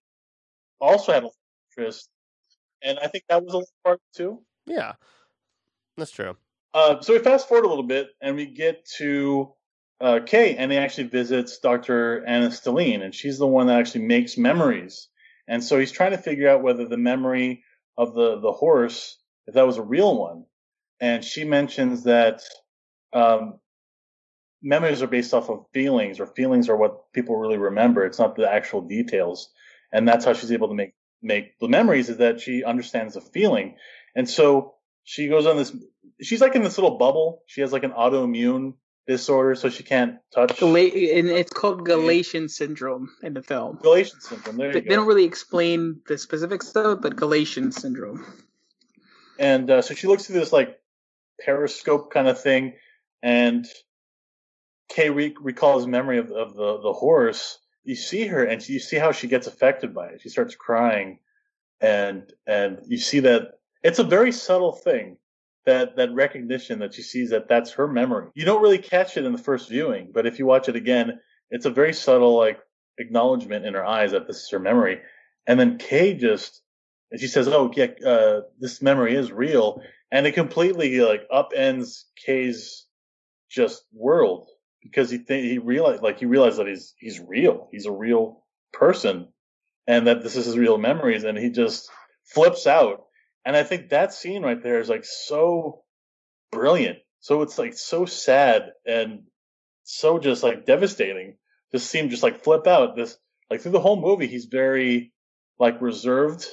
also 0.80 1.12
had 1.12 1.22
a 1.22 1.26
lot 1.26 1.32
of 1.32 1.78
interest, 1.78 2.08
and 2.82 2.98
I 2.98 3.08
think 3.08 3.24
that 3.28 3.44
was 3.44 3.54
a 3.54 3.88
part 3.88 4.00
too. 4.14 4.42
yeah, 4.66 4.92
that's 5.96 6.10
true. 6.10 6.36
Uh, 6.72 7.00
so 7.00 7.12
we 7.12 7.20
fast 7.20 7.48
forward 7.48 7.64
a 7.64 7.68
little 7.68 7.84
bit 7.84 8.08
and 8.20 8.34
we 8.34 8.46
get 8.46 8.84
to 8.96 9.54
uh, 10.00 10.20
Kay, 10.26 10.56
and 10.56 10.72
he 10.72 10.78
actually 10.78 11.08
visits 11.08 11.58
Dr. 11.60 12.24
Ana 12.26 12.48
Stelline, 12.48 13.02
and 13.02 13.14
she's 13.14 13.38
the 13.38 13.46
one 13.46 13.68
that 13.68 13.78
actually 13.78 14.04
makes 14.04 14.36
memories. 14.36 15.08
And 15.46 15.62
so 15.62 15.78
he's 15.78 15.92
trying 15.92 16.10
to 16.10 16.18
figure 16.18 16.48
out 16.48 16.62
whether 16.62 16.86
the 16.86 16.96
memory 16.96 17.62
of 17.96 18.14
the, 18.14 18.40
the 18.40 18.52
horse, 18.52 19.18
if 19.46 19.54
that 19.54 19.66
was 19.66 19.78
a 19.78 19.82
real 19.82 20.18
one. 20.18 20.44
And 21.00 21.24
she 21.24 21.44
mentions 21.44 22.04
that 22.04 22.42
um, 23.12 23.60
memories 24.64 25.02
are 25.02 25.06
based 25.06 25.34
off 25.34 25.50
of 25.50 25.66
feelings, 25.72 26.18
or 26.18 26.26
feelings 26.26 26.68
are 26.68 26.76
what 26.76 27.12
people 27.12 27.36
really 27.36 27.58
remember. 27.58 28.04
It's 28.04 28.18
not 28.18 28.34
the 28.34 28.50
actual 28.50 28.80
details. 28.80 29.50
And 29.92 30.08
that's 30.08 30.24
how 30.24 30.32
she's 30.32 30.50
able 30.50 30.68
to 30.68 30.74
make 30.74 30.94
make 31.22 31.58
the 31.58 31.68
memories 31.68 32.08
is 32.08 32.18
that 32.18 32.40
she 32.40 32.64
understands 32.64 33.14
the 33.14 33.20
feeling. 33.20 33.76
And 34.16 34.28
so 34.28 34.74
she 35.04 35.28
goes 35.28 35.46
on 35.46 35.56
this 35.56 35.74
she's 36.20 36.40
like 36.40 36.54
in 36.54 36.62
this 36.62 36.78
little 36.78 36.98
bubble. 36.98 37.42
She 37.46 37.60
has 37.60 37.72
like 37.72 37.84
an 37.84 37.92
autoimmune 37.92 38.74
disorder, 39.06 39.54
so 39.54 39.68
she 39.68 39.82
can't 39.82 40.16
touch 40.34 40.58
Gala- 40.58 40.80
and 40.80 41.28
it's 41.28 41.52
called 41.52 41.84
Galatian 41.84 42.48
syndrome 42.48 43.10
in 43.22 43.34
the 43.34 43.42
film. 43.42 43.78
Galatian 43.82 44.20
syndrome. 44.20 44.56
There 44.56 44.72
they 44.72 44.80
go. 44.80 44.96
don't 44.96 45.06
really 45.06 45.24
explain 45.24 46.00
the 46.06 46.18
specifics 46.18 46.72
though, 46.72 46.96
but 46.96 47.16
Galatian 47.16 47.72
syndrome. 47.72 48.24
and 49.38 49.70
uh, 49.70 49.82
so 49.82 49.94
she 49.94 50.06
looks 50.06 50.26
through 50.26 50.40
this 50.40 50.52
like 50.52 50.78
periscope 51.40 52.12
kind 52.12 52.28
of 52.28 52.40
thing, 52.40 52.74
and 53.22 53.66
Kay 54.88 55.10
re- 55.10 55.36
recalls 55.40 55.86
memory 55.86 56.18
of, 56.18 56.30
of 56.30 56.54
the 56.54 56.80
the 56.82 56.92
horse. 56.92 57.58
You 57.84 57.96
see 57.96 58.26
her, 58.26 58.44
and 58.44 58.66
you 58.68 58.78
see 58.78 58.96
how 58.96 59.12
she 59.12 59.28
gets 59.28 59.46
affected 59.46 59.94
by 59.94 60.08
it. 60.08 60.20
She 60.22 60.28
starts 60.28 60.54
crying, 60.54 61.18
and 61.80 62.30
and 62.46 62.80
you 62.86 62.98
see 62.98 63.20
that 63.20 63.58
it's 63.82 63.98
a 63.98 64.04
very 64.04 64.32
subtle 64.32 64.72
thing. 64.72 65.16
That 65.66 65.96
that 65.96 66.12
recognition 66.12 66.80
that 66.80 66.94
she 66.94 67.02
sees 67.02 67.30
that 67.30 67.48
that's 67.48 67.72
her 67.72 67.88
memory. 67.88 68.28
You 68.34 68.44
don't 68.44 68.62
really 68.62 68.78
catch 68.78 69.16
it 69.16 69.24
in 69.24 69.32
the 69.32 69.38
first 69.38 69.68
viewing, 69.68 70.10
but 70.12 70.26
if 70.26 70.38
you 70.38 70.46
watch 70.46 70.68
it 70.68 70.76
again, 70.76 71.20
it's 71.50 71.66
a 71.66 71.70
very 71.70 71.94
subtle 71.94 72.36
like 72.36 72.60
acknowledgement 72.98 73.64
in 73.64 73.74
her 73.74 73.84
eyes 73.84 74.12
that 74.12 74.26
this 74.26 74.42
is 74.42 74.50
her 74.50 74.58
memory. 74.58 75.00
And 75.46 75.58
then 75.58 75.78
Kay 75.78 76.14
just 76.14 76.62
and 77.10 77.20
she 77.20 77.28
says, 77.28 77.48
"Oh, 77.48 77.70
yeah, 77.74 77.86
uh, 78.04 78.40
this 78.58 78.82
memory 78.82 79.14
is 79.14 79.32
real," 79.32 79.80
and 80.10 80.26
it 80.26 80.32
completely 80.32 81.00
like 81.00 81.28
upends 81.30 82.04
Kay's 82.24 82.86
just 83.48 83.84
world 83.92 84.48
because 84.84 85.10
he 85.10 85.18
th- 85.18 85.50
he 85.50 85.58
realized 85.58 86.02
like 86.02 86.20
he 86.20 86.26
realized 86.26 86.58
that 86.58 86.68
he's 86.68 86.94
he's 86.98 87.18
real, 87.18 87.68
he's 87.72 87.86
a 87.86 87.92
real 87.92 88.44
person, 88.72 89.28
and 89.88 90.06
that 90.06 90.22
this 90.22 90.36
is 90.36 90.46
his 90.46 90.58
real 90.58 90.78
memories, 90.78 91.24
and 91.24 91.36
he 91.36 91.50
just 91.50 91.90
flips 92.24 92.66
out. 92.66 93.04
And 93.44 93.56
I 93.56 93.64
think 93.64 93.88
that 93.88 94.12
scene 94.12 94.42
right 94.42 94.62
there 94.62 94.78
is 94.78 94.88
like 94.88 95.04
so 95.04 95.82
brilliant. 96.52 96.98
So 97.20 97.42
it's 97.42 97.58
like 97.58 97.74
so 97.74 98.04
sad 98.04 98.72
and 98.86 99.22
so 99.82 100.18
just 100.18 100.42
like 100.42 100.66
devastating. 100.66 101.36
See 101.76 101.98
him 101.98 102.08
just 102.08 102.22
like 102.22 102.44
flip 102.44 102.68
out. 102.68 102.94
This 102.94 103.16
like 103.50 103.60
through 103.60 103.72
the 103.72 103.80
whole 103.80 104.00
movie, 104.00 104.28
he's 104.28 104.44
very 104.44 105.12
like 105.58 105.82
reserved 105.82 106.46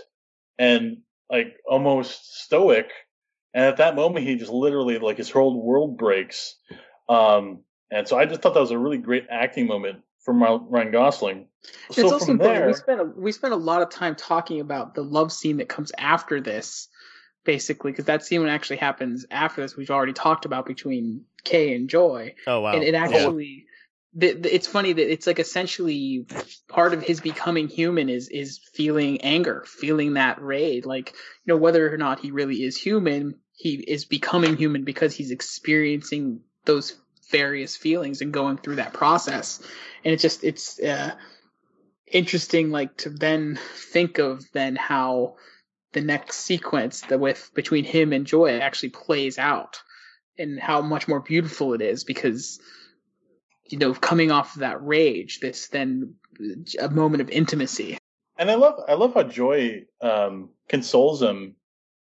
and 0.57 0.97
like 1.29 1.55
almost 1.69 2.41
stoic. 2.43 2.89
And 3.53 3.65
at 3.65 3.77
that 3.77 3.95
moment, 3.95 4.25
he 4.25 4.35
just 4.35 4.51
literally 4.51 4.97
like 4.97 5.17
his 5.17 5.29
whole 5.29 5.61
world 5.61 5.97
breaks. 5.97 6.55
Um, 7.07 7.63
and 7.91 8.07
so 8.07 8.17
I 8.17 8.25
just 8.25 8.41
thought 8.41 8.53
that 8.53 8.59
was 8.59 8.71
a 8.71 8.77
really 8.77 8.97
great 8.97 9.27
acting 9.29 9.67
moment 9.67 9.99
from 10.23 10.41
Ryan 10.41 10.91
Gosling. 10.91 11.47
it's 11.89 11.97
So 11.97 12.11
also 12.11 12.19
from 12.25 12.31
important. 12.31 12.59
there, 12.59 12.67
We 12.67 12.73
spent 12.73 13.01
a, 13.01 13.03
we 13.03 13.31
spent 13.31 13.53
a 13.53 13.57
lot 13.57 13.81
of 13.81 13.89
time 13.89 14.15
talking 14.15 14.59
about 14.61 14.95
the 14.95 15.03
love 15.03 15.31
scene 15.31 15.57
that 15.57 15.67
comes 15.67 15.91
after 15.97 16.39
this, 16.39 16.87
basically, 17.43 17.91
because 17.91 18.05
that 18.05 18.23
scene 18.23 18.45
actually 18.47 18.77
happens 18.77 19.25
after 19.29 19.61
this. 19.61 19.75
We've 19.75 19.91
already 19.91 20.13
talked 20.13 20.45
about 20.45 20.65
between 20.65 21.25
Kay 21.43 21.75
and 21.75 21.89
Joy, 21.89 22.35
Oh 22.47 22.61
wow, 22.61 22.73
and 22.73 22.83
it 22.83 22.93
Yeah. 22.93 23.03
actually. 23.03 23.65
The, 24.13 24.33
the, 24.33 24.53
it's 24.53 24.67
funny 24.67 24.91
that 24.91 25.09
it's 25.09 25.25
like 25.25 25.39
essentially 25.39 26.27
part 26.67 26.93
of 26.93 27.01
his 27.01 27.21
becoming 27.21 27.69
human 27.69 28.09
is 28.09 28.27
is 28.27 28.59
feeling 28.73 29.21
anger, 29.21 29.63
feeling 29.65 30.15
that 30.15 30.41
rage. 30.41 30.83
Like 30.83 31.13
you 31.13 31.53
know 31.53 31.55
whether 31.55 31.93
or 31.93 31.97
not 31.97 32.19
he 32.19 32.31
really 32.31 32.61
is 32.61 32.75
human, 32.75 33.35
he 33.53 33.75
is 33.75 34.03
becoming 34.03 34.57
human 34.57 34.83
because 34.83 35.15
he's 35.15 35.31
experiencing 35.31 36.41
those 36.65 36.99
various 37.31 37.75
feelings 37.75 38.21
and 38.21 38.31
going 38.33 38.57
through 38.57 38.75
that 38.75 38.93
process. 38.93 39.61
And 40.03 40.13
it's 40.13 40.21
just 40.21 40.43
it's 40.43 40.79
uh, 40.79 41.15
interesting, 42.07 42.71
like 42.71 42.97
to 42.97 43.09
then 43.09 43.59
think 43.91 44.19
of 44.19 44.43
then 44.53 44.75
how 44.75 45.35
the 45.93 46.01
next 46.01 46.37
sequence 46.37 47.01
that 47.01 47.19
with 47.19 47.51
between 47.53 47.83
him 47.83 48.13
and 48.13 48.25
Joy 48.25 48.59
actually 48.59 48.89
plays 48.89 49.37
out, 49.37 49.81
and 50.37 50.59
how 50.59 50.81
much 50.81 51.07
more 51.07 51.19
beautiful 51.19 51.73
it 51.73 51.81
is 51.81 52.03
because 52.03 52.59
you 53.65 53.77
know 53.77 53.93
coming 53.93 54.31
off 54.31 54.55
of 54.55 54.61
that 54.61 54.83
rage, 54.83 55.39
this 55.39 55.67
then 55.67 56.15
a 56.79 56.89
moment 56.89 57.21
of 57.21 57.29
intimacy. 57.29 57.97
and 58.37 58.49
I 58.49 58.55
love 58.55 58.75
I 58.87 58.93
love 58.93 59.13
how 59.13 59.23
Joy 59.23 59.85
um, 60.01 60.49
consoles 60.67 61.21
him 61.21 61.55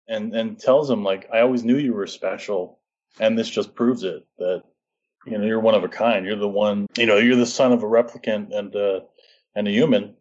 and 0.08 0.34
and 0.34 0.58
tells 0.58 0.90
him 0.90 1.02
like 1.02 1.28
I 1.32 1.40
always 1.40 1.64
knew 1.64 1.76
you 1.76 1.94
were 1.94 2.06
special, 2.06 2.80
and 3.18 3.38
this 3.38 3.48
just 3.48 3.74
proves 3.74 4.02
it 4.02 4.26
that 4.38 4.64
you 5.26 5.38
know 5.38 5.44
you're 5.44 5.60
one 5.60 5.74
of 5.74 5.84
a 5.84 5.88
kind. 5.88 6.24
You're 6.24 6.36
the 6.36 6.48
one 6.48 6.86
you 6.96 7.06
know 7.06 7.16
you're 7.16 7.36
the 7.36 7.46
son 7.46 7.72
of 7.72 7.82
a 7.82 7.86
replicant 7.86 8.56
and 8.56 8.74
uh, 8.74 9.00
and 9.54 9.66
a 9.68 9.70
human, 9.70 10.14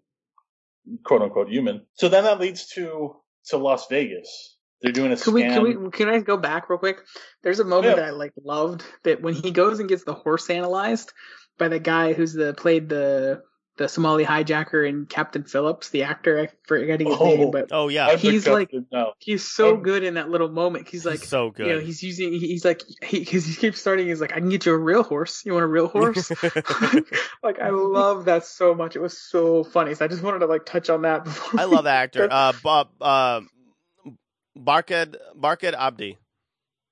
quote 1.03 1.21
unquote 1.21 1.49
human. 1.49 1.85
So 1.93 2.09
then 2.09 2.23
that 2.23 2.39
leads 2.39 2.67
to 2.73 3.15
to 3.47 3.57
Las 3.57 3.87
Vegas. 3.89 4.57
They're 4.81 4.91
doing 4.91 5.11
a 5.11 5.17
Can 5.17 5.33
we, 5.33 5.41
can 5.41 5.63
we 5.63 5.91
can 5.91 6.09
I 6.09 6.19
go 6.19 6.37
back 6.37 6.69
real 6.69 6.79
quick? 6.79 7.01
There's 7.43 7.59
a 7.59 7.63
moment 7.63 7.97
Yeah. 7.97 8.03
that 8.03 8.05
I 8.05 8.09
like 8.11 8.33
loved 8.43 8.83
that 9.03 9.21
when 9.21 9.33
he 9.33 9.51
goes 9.51 9.79
and 9.79 9.89
gets 9.89 10.03
the 10.03 10.13
horse 10.13 10.49
analyzed 10.49 11.13
by 11.57 11.69
the 11.69 11.79
guy 11.79 12.13
who's 12.13 12.33
the 12.33 12.53
played 12.53 12.89
the 12.89 13.41
the 13.77 13.89
Somali 13.89 14.23
hijacker 14.23 14.87
and 14.87 15.09
Captain 15.09 15.43
Phillips, 15.43 15.89
the 15.89 16.03
actor. 16.03 16.39
I 16.39 16.47
forgetting 16.65 17.07
his 17.07 17.17
Oh. 17.19 17.25
name, 17.25 17.51
but 17.51 17.69
oh 17.71 17.89
yeah, 17.89 18.15
he's 18.15 18.45
picked 18.45 18.53
like- 18.53 18.71
the- 18.71 18.85
no. 18.91 19.13
he's 19.19 19.43
so 19.45 19.75
good 19.75 20.03
in 20.03 20.13
that 20.13 20.29
little 20.29 20.47
moment. 20.49 20.87
He's 20.87 21.05
like, 21.05 21.19
so 21.19 21.49
good. 21.51 21.67
you 21.67 21.73
know, 21.73 21.79
he's 21.79 22.01
using. 22.01 22.31
He's 22.33 22.63
like, 22.63 22.81
he 23.03 23.19
because 23.19 23.45
he 23.45 23.53
keeps 23.55 23.79
starting. 23.81 24.07
He's 24.07 24.21
like, 24.21 24.31
I 24.31 24.39
can 24.39 24.47
get 24.49 24.65
you 24.65 24.71
a 24.73 24.77
real 24.77 25.03
horse. 25.03 25.45
You 25.45 25.53
want 25.53 25.63
a 25.63 25.67
real 25.67 25.87
horse? 25.87 26.29
like 27.43 27.59
I 27.59 27.69
love 27.69 28.25
that 28.25 28.45
so 28.45 28.73
much. 28.73 28.95
It 28.95 29.01
was 29.01 29.17
so 29.17 29.63
funny. 29.65 29.93
So 29.95 30.05
I 30.05 30.07
just 30.07 30.21
wanted 30.23 30.39
to 30.39 30.45
like 30.45 30.65
touch 30.65 30.89
on 30.89 31.01
that. 31.01 31.23
Before 31.25 31.59
I 31.59 31.65
love 31.65 31.83
that 31.83 32.03
actor. 32.03 32.27
Uh, 32.31 32.53
Bob, 32.63 32.89
uh, 33.01 33.41
Barkhad 34.57 35.15
Barkhad 35.37 35.73
Abdi. 35.73 36.17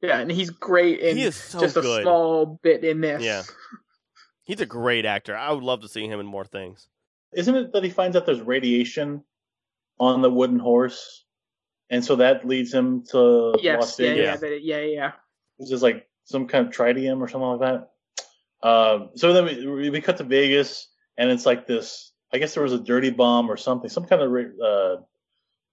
Yeah, 0.02 0.20
and 0.20 0.30
he's 0.30 0.50
great 0.50 1.00
in 1.00 1.16
He 1.16 1.24
is 1.24 1.36
so 1.38 1.62
just 1.62 1.78
a 1.78 2.02
small 2.02 2.60
bit 2.62 2.84
in 2.84 3.00
this. 3.00 3.24
Yeah. 3.24 3.44
He's 4.46 4.62
a 4.62 4.66
great 4.66 5.06
actor. 5.06 5.36
I 5.36 5.52
would 5.52 5.64
love 5.64 5.82
to 5.82 5.88
see 5.88 6.06
him 6.08 6.20
in 6.20 6.26
more 6.26 6.46
things. 6.46 6.88
Isn't 7.34 7.56
it 7.56 7.74
that 7.74 7.84
he 7.84 7.90
finds 7.90 8.16
out 8.16 8.26
there's 8.26 8.42
radiation 8.42 9.24
on 10.00 10.22
the 10.22 10.30
wooden 10.30 10.60
horse, 10.60 11.24
and 11.90 12.04
so 12.04 12.18
that 12.18 12.46
leads 12.48 12.74
him 12.74 13.04
to 13.12 13.56
Yes. 13.62 13.80
Las 13.80 14.00
Yeah. 14.00 14.08
Vegas? 14.10 14.26
Yeah. 14.26 14.36
That 14.38 14.52
it, 14.52 14.64
yeah. 14.64 14.80
Yeah. 14.82 15.12
It's 15.60 15.70
just 15.70 15.84
like 15.84 16.08
some 16.26 16.48
kind 16.48 16.68
of 16.68 16.74
tritium 16.74 17.22
or 17.22 17.28
something 17.28 17.50
like 17.50 17.60
that. 17.62 17.90
Um, 18.68 19.10
so 19.16 19.34
then 19.34 19.46
we, 19.46 19.90
we 19.90 20.02
cut 20.02 20.18
to 20.18 20.24
Vegas, 20.24 20.88
and 21.18 21.30
it's 21.32 21.46
like 21.46 21.68
this. 21.68 22.12
I 22.34 22.38
guess 22.40 22.54
there 22.54 22.64
was 22.64 22.74
a 22.74 22.80
dirty 22.80 23.12
bomb 23.12 23.50
or 23.52 23.58
something, 23.58 23.90
some 23.90 24.06
kind 24.06 24.22
of 24.22 24.32
uh, 24.64 25.02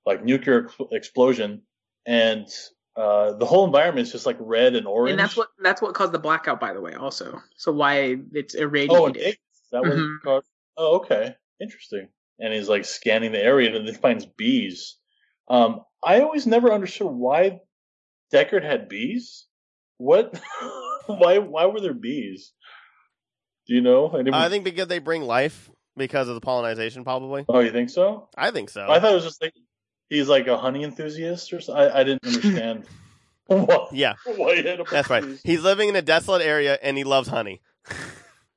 like 0.05 0.25
nuclear 0.25 0.67
ex- 0.67 0.89
explosion, 0.93 1.63
and 2.07 2.47
uh, 2.97 3.33
the 3.35 3.47
whole 3.47 3.65
environment 3.67 4.07
is 4.07 4.13
just 4.13 4.27
like 4.27 4.37
red 4.41 4.75
and 4.75 4.87
orange. 4.87 5.13
And 5.13 5.21
that's 5.21 5.37
what 5.37 5.49
that's 5.63 5.81
what 5.81 5.95
caused 5.95 6.13
the 6.13 6.19
blackout, 6.19 6.61
by 6.61 6.73
the 6.73 6.81
way. 6.81 6.95
Also, 6.95 7.41
so 7.57 7.73
why 7.73 8.17
it's 8.33 8.55
irradiated. 8.55 8.97
Oh, 8.97 9.07
in 9.07 9.15
Vegas. 9.15 9.39
That 9.73 9.85
was 9.85 9.99
Mhm. 9.99 10.21
caused. 10.23 10.49
Oh, 10.77 10.97
okay, 10.97 11.37
interesting. 11.61 12.09
And 12.39 12.53
he's 12.53 12.69
like 12.69 12.85
scanning 12.85 13.33
the 13.33 13.43
area, 13.43 13.69
and 13.69 13.77
then 13.77 13.95
he 13.95 14.01
finds 14.01 14.27
bees. 14.27 14.97
Um, 15.49 15.85
I 16.03 16.21
always 16.21 16.47
never 16.47 16.73
understood 16.73 17.09
why 17.09 17.61
Deckard 18.33 18.65
had 18.65 18.89
bees. 18.89 19.47
What? 19.99 20.33
why? 21.07 21.39
Why 21.39 21.67
were 21.67 21.81
there 21.81 21.95
bees? 21.95 22.53
Do 23.67 23.75
you 23.75 23.83
know? 23.83 24.09
Anyone? 24.11 24.41
I 24.41 24.49
think 24.49 24.65
because 24.65 24.89
they 24.89 24.99
bring 24.99 25.23
life 25.23 25.71
because 25.97 26.29
of 26.29 26.35
the 26.35 26.41
pollination, 26.41 27.05
probably. 27.05 27.45
Oh, 27.49 27.61
you 27.61 27.73
think 27.73 27.91
so? 27.91 28.29
I 28.37 28.51
think 28.51 28.71
so. 28.71 28.87
I 28.89 28.99
thought 29.01 29.13
it 29.13 29.17
was 29.17 29.25
just 29.25 29.43
like 29.43 29.55
he's 30.11 30.29
like 30.29 30.47
a 30.47 30.59
honey 30.59 30.85
enthusiast 30.85 31.53
or 31.55 31.61
something. 31.63 31.83
I, 31.83 32.01
I 32.01 32.05
didn't 32.05 32.27
understand. 32.27 32.85
why, 33.47 33.87
yeah, 33.93 34.15
why 34.37 34.57
he 34.57 34.63
had 34.63 34.81
a 34.81 34.85
that's 34.85 35.09
right. 35.09 35.25
He's 35.43 35.63
living 35.63 35.89
in 35.89 35.97
a 35.97 36.03
desolate 36.03 36.43
area 36.43 36.79
and 36.83 36.99
he 36.99 37.05
loves 37.05 37.29
honey. 37.29 37.63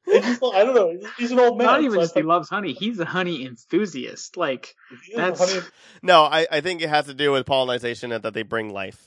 It's 0.06 0.28
just, 0.28 0.44
I 0.44 0.66
don't 0.66 0.76
know. 0.76 1.10
He's 1.18 1.32
an 1.32 1.40
old 1.40 1.58
man. 1.58 1.66
Not 1.66 1.82
even 1.82 1.98
I 1.98 2.04
just 2.04 2.14
he 2.16 2.24
loves 2.24 2.50
honey. 2.50 2.74
He's 2.74 3.00
a 3.00 3.06
honey 3.06 3.46
enthusiast. 3.46 4.36
Like 4.36 4.76
he 5.06 5.14
is 5.14 5.18
a 5.18 5.22
that's- 5.22 5.54
honey- 5.54 5.66
No, 6.02 6.24
I, 6.24 6.46
I 6.52 6.62
think 6.62 6.82
it 6.82 6.90
has 6.90 7.06
to 7.06 7.14
do 7.14 7.32
with 7.32 7.46
pollination 7.46 8.12
and 8.12 8.22
that 8.24 8.34
they 8.34 8.44
bring 8.44 8.74
life, 8.74 9.02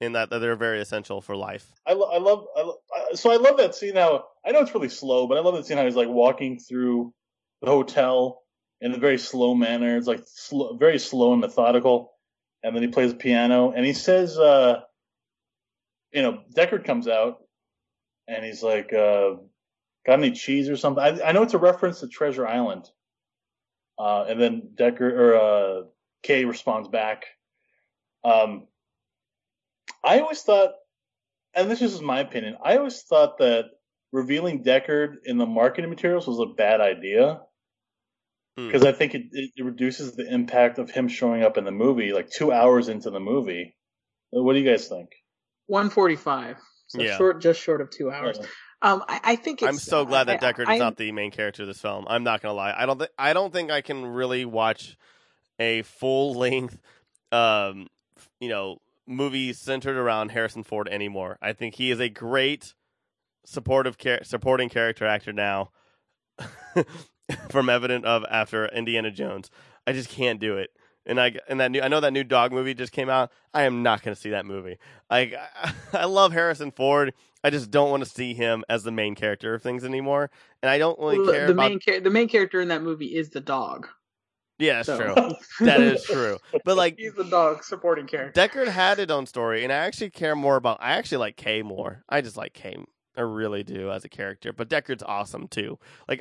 in 0.00 0.12
that, 0.12 0.30
that 0.30 0.38
they're 0.38 0.54
very 0.56 0.80
essential 0.80 1.20
for 1.20 1.34
life. 1.36 1.66
I, 1.84 1.94
lo- 1.94 2.10
I 2.12 2.18
love. 2.18 2.46
I 2.56 2.60
lo- 2.62 2.78
I- 2.94 3.14
so 3.16 3.30
I 3.32 3.36
love 3.36 3.56
that 3.58 3.74
scene. 3.74 3.96
How 3.96 4.26
I 4.46 4.52
know 4.52 4.60
it's 4.60 4.72
really 4.72 4.88
slow, 4.88 5.26
but 5.26 5.36
I 5.36 5.40
love 5.40 5.54
that 5.56 5.66
scene 5.66 5.78
how 5.78 5.84
he's 5.84 5.96
like 5.96 6.08
walking 6.08 6.60
through 6.60 7.12
the 7.60 7.66
hotel 7.66 8.42
in 8.86 8.94
a 8.94 8.98
very 8.98 9.18
slow 9.18 9.54
manner. 9.54 9.96
It's 9.96 10.06
like 10.06 10.24
very 10.78 10.98
slow 11.00 11.32
and 11.32 11.40
methodical, 11.40 12.12
and 12.62 12.74
then 12.74 12.82
he 12.82 12.88
plays 12.88 13.10
the 13.10 13.18
piano 13.18 13.72
and 13.72 13.84
he 13.84 13.92
says, 13.92 14.38
uh, 14.38 14.82
you 16.12 16.22
know, 16.22 16.42
Deckard 16.56 16.84
comes 16.84 17.08
out 17.08 17.38
and 18.28 18.44
he's 18.44 18.62
like, 18.62 18.92
uh, 18.92 19.34
"Got 20.06 20.20
any 20.20 20.30
cheese 20.30 20.70
or 20.70 20.76
something?" 20.76 21.02
I, 21.02 21.28
I 21.28 21.32
know 21.32 21.42
it's 21.42 21.54
a 21.54 21.58
reference 21.58 22.00
to 22.00 22.08
Treasure 22.08 22.46
Island, 22.46 22.88
uh, 23.98 24.24
and 24.28 24.40
then 24.40 24.70
Deckard 24.76 25.12
or 25.12 25.34
uh, 25.34 25.82
Kay 26.22 26.44
responds 26.44 26.88
back. 26.88 27.24
Um, 28.22 28.68
I 30.04 30.20
always 30.20 30.42
thought 30.42 30.70
and 31.54 31.70
this 31.70 31.82
is 31.82 32.00
my 32.00 32.20
opinion. 32.20 32.56
I 32.62 32.76
always 32.76 33.02
thought 33.02 33.38
that 33.38 33.64
revealing 34.12 34.62
Deckard 34.62 35.16
in 35.24 35.38
the 35.38 35.46
marketing 35.46 35.90
materials 35.90 36.28
was 36.28 36.38
a 36.38 36.54
bad 36.54 36.80
idea 36.80 37.40
Hmm. 38.56 38.66
because 38.68 38.84
I 38.84 38.92
think 38.92 39.14
it, 39.14 39.22
it 39.32 39.64
reduces 39.64 40.14
the 40.16 40.26
impact 40.32 40.78
of 40.78 40.90
him 40.90 41.08
showing 41.08 41.42
up 41.42 41.58
in 41.58 41.64
the 41.64 41.70
movie 41.70 42.12
like 42.12 42.30
two 42.30 42.52
hours 42.52 42.88
into 42.88 43.10
the 43.10 43.20
movie. 43.20 43.76
What 44.30 44.54
do 44.54 44.58
you 44.60 44.68
guys 44.70 44.88
think? 44.88 45.10
145. 45.66 46.56
So 46.88 47.02
Yeah. 47.02 47.16
short, 47.16 47.40
just 47.42 47.60
short 47.60 47.80
of 47.80 47.90
two 47.90 48.10
hours. 48.10 48.38
Um, 48.82 49.02
I, 49.08 49.20
I 49.24 49.36
think 49.36 49.62
it's, 49.62 49.68
I'm 49.68 49.76
so 49.78 50.04
glad 50.04 50.24
that 50.28 50.42
I- 50.42 50.52
Deckard 50.52 50.66
I- 50.68 50.74
is 50.74 50.78
not 50.80 50.96
the 50.96 51.10
main 51.12 51.30
character 51.30 51.62
of 51.62 51.68
this 51.68 51.80
film. 51.80 52.06
I'm 52.08 52.24
not 52.24 52.42
gonna 52.42 52.54
lie. 52.54 52.74
I 52.76 52.86
don't. 52.86 52.98
Th- 52.98 53.10
I 53.18 53.32
don't 53.32 53.52
think 53.52 53.70
I 53.70 53.80
can 53.80 54.04
really 54.04 54.44
watch 54.44 54.96
a 55.58 55.82
full 55.82 56.34
length, 56.34 56.78
um, 57.32 57.88
you 58.40 58.48
know, 58.50 58.78
movie 59.06 59.52
centered 59.54 59.96
around 59.96 60.30
Harrison 60.30 60.62
Ford 60.62 60.88
anymore. 60.88 61.38
I 61.40 61.52
think 61.54 61.74
he 61.76 61.90
is 61.90 62.00
a 62.00 62.08
great 62.10 62.74
supportive 63.46 63.96
char- 63.96 64.24
supporting 64.24 64.68
character 64.68 65.06
actor 65.06 65.32
now. 65.32 65.70
from 67.50 67.68
evident 67.68 68.04
of 68.04 68.24
after 68.30 68.66
Indiana 68.66 69.10
Jones, 69.10 69.50
I 69.86 69.92
just 69.92 70.08
can't 70.08 70.40
do 70.40 70.56
it. 70.58 70.70
And 71.08 71.20
I 71.20 71.34
and 71.48 71.60
that 71.60 71.70
new 71.70 71.80
I 71.80 71.88
know 71.88 72.00
that 72.00 72.12
new 72.12 72.24
dog 72.24 72.52
movie 72.52 72.74
just 72.74 72.92
came 72.92 73.08
out. 73.08 73.30
I 73.54 73.62
am 73.62 73.82
not 73.84 74.02
going 74.02 74.14
to 74.14 74.20
see 74.20 74.30
that 74.30 74.44
movie. 74.46 74.78
Like 75.10 75.34
I, 75.34 75.72
I 75.92 76.04
love 76.06 76.32
Harrison 76.32 76.72
Ford. 76.72 77.12
I 77.44 77.50
just 77.50 77.70
don't 77.70 77.90
want 77.90 78.02
to 78.02 78.10
see 78.10 78.34
him 78.34 78.64
as 78.68 78.82
the 78.82 78.90
main 78.90 79.14
character 79.14 79.54
of 79.54 79.62
things 79.62 79.84
anymore. 79.84 80.30
And 80.62 80.70
I 80.70 80.78
don't 80.78 80.98
really 80.98 81.20
Well, 81.20 81.30
care 81.32 81.46
the 81.46 81.52
about. 81.52 81.68
main 81.70 81.78
char- 81.78 82.00
the 82.00 82.10
main 82.10 82.28
character 82.28 82.60
in 82.60 82.68
that 82.68 82.82
movie 82.82 83.14
is 83.14 83.30
the 83.30 83.40
dog. 83.40 83.86
yeah, 84.58 84.82
that's 84.82 84.86
so- 84.86 84.98
true. 84.98 85.34
That 85.66 85.80
is 85.80 86.02
true. 86.02 86.38
But 86.64 86.76
like 86.76 86.96
He's 86.98 87.14
the 87.14 87.22
dog 87.24 87.62
supporting 87.62 88.08
character. 88.08 88.40
Deckard 88.48 88.66
had 88.68 88.98
his 88.98 89.10
own 89.10 89.26
story, 89.26 89.62
and 89.62 89.72
I 89.72 89.76
actually 89.76 90.10
care 90.10 90.34
more 90.34 90.56
about. 90.56 90.78
I 90.80 90.92
actually 90.96 91.18
like 91.18 91.36
Kay 91.36 91.62
more. 91.62 92.02
I 92.08 92.20
just 92.20 92.36
like 92.36 92.52
Kay. 92.52 92.76
I 93.16 93.20
really 93.20 93.62
do 93.62 93.92
as 93.92 94.04
a 94.04 94.08
character. 94.08 94.52
But 94.52 94.68
Deckard's 94.68 95.04
awesome 95.04 95.46
too. 95.46 95.78
Like 96.08 96.20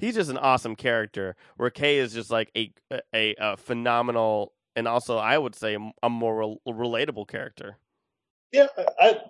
he's 0.00 0.14
just 0.14 0.30
an 0.30 0.38
awesome 0.38 0.74
character. 0.74 1.36
Where 1.56 1.70
Kay 1.70 1.98
is 1.98 2.12
just 2.12 2.30
like 2.30 2.50
a 2.56 2.72
a, 3.14 3.34
a 3.38 3.56
phenomenal, 3.56 4.52
and 4.74 4.88
also 4.88 5.18
I 5.18 5.38
would 5.38 5.54
say 5.54 5.76
a 6.02 6.10
more 6.10 6.36
rel- 6.36 6.60
relatable 6.66 7.28
character. 7.28 7.78
Yeah, 8.52 8.66
I 8.98 9.20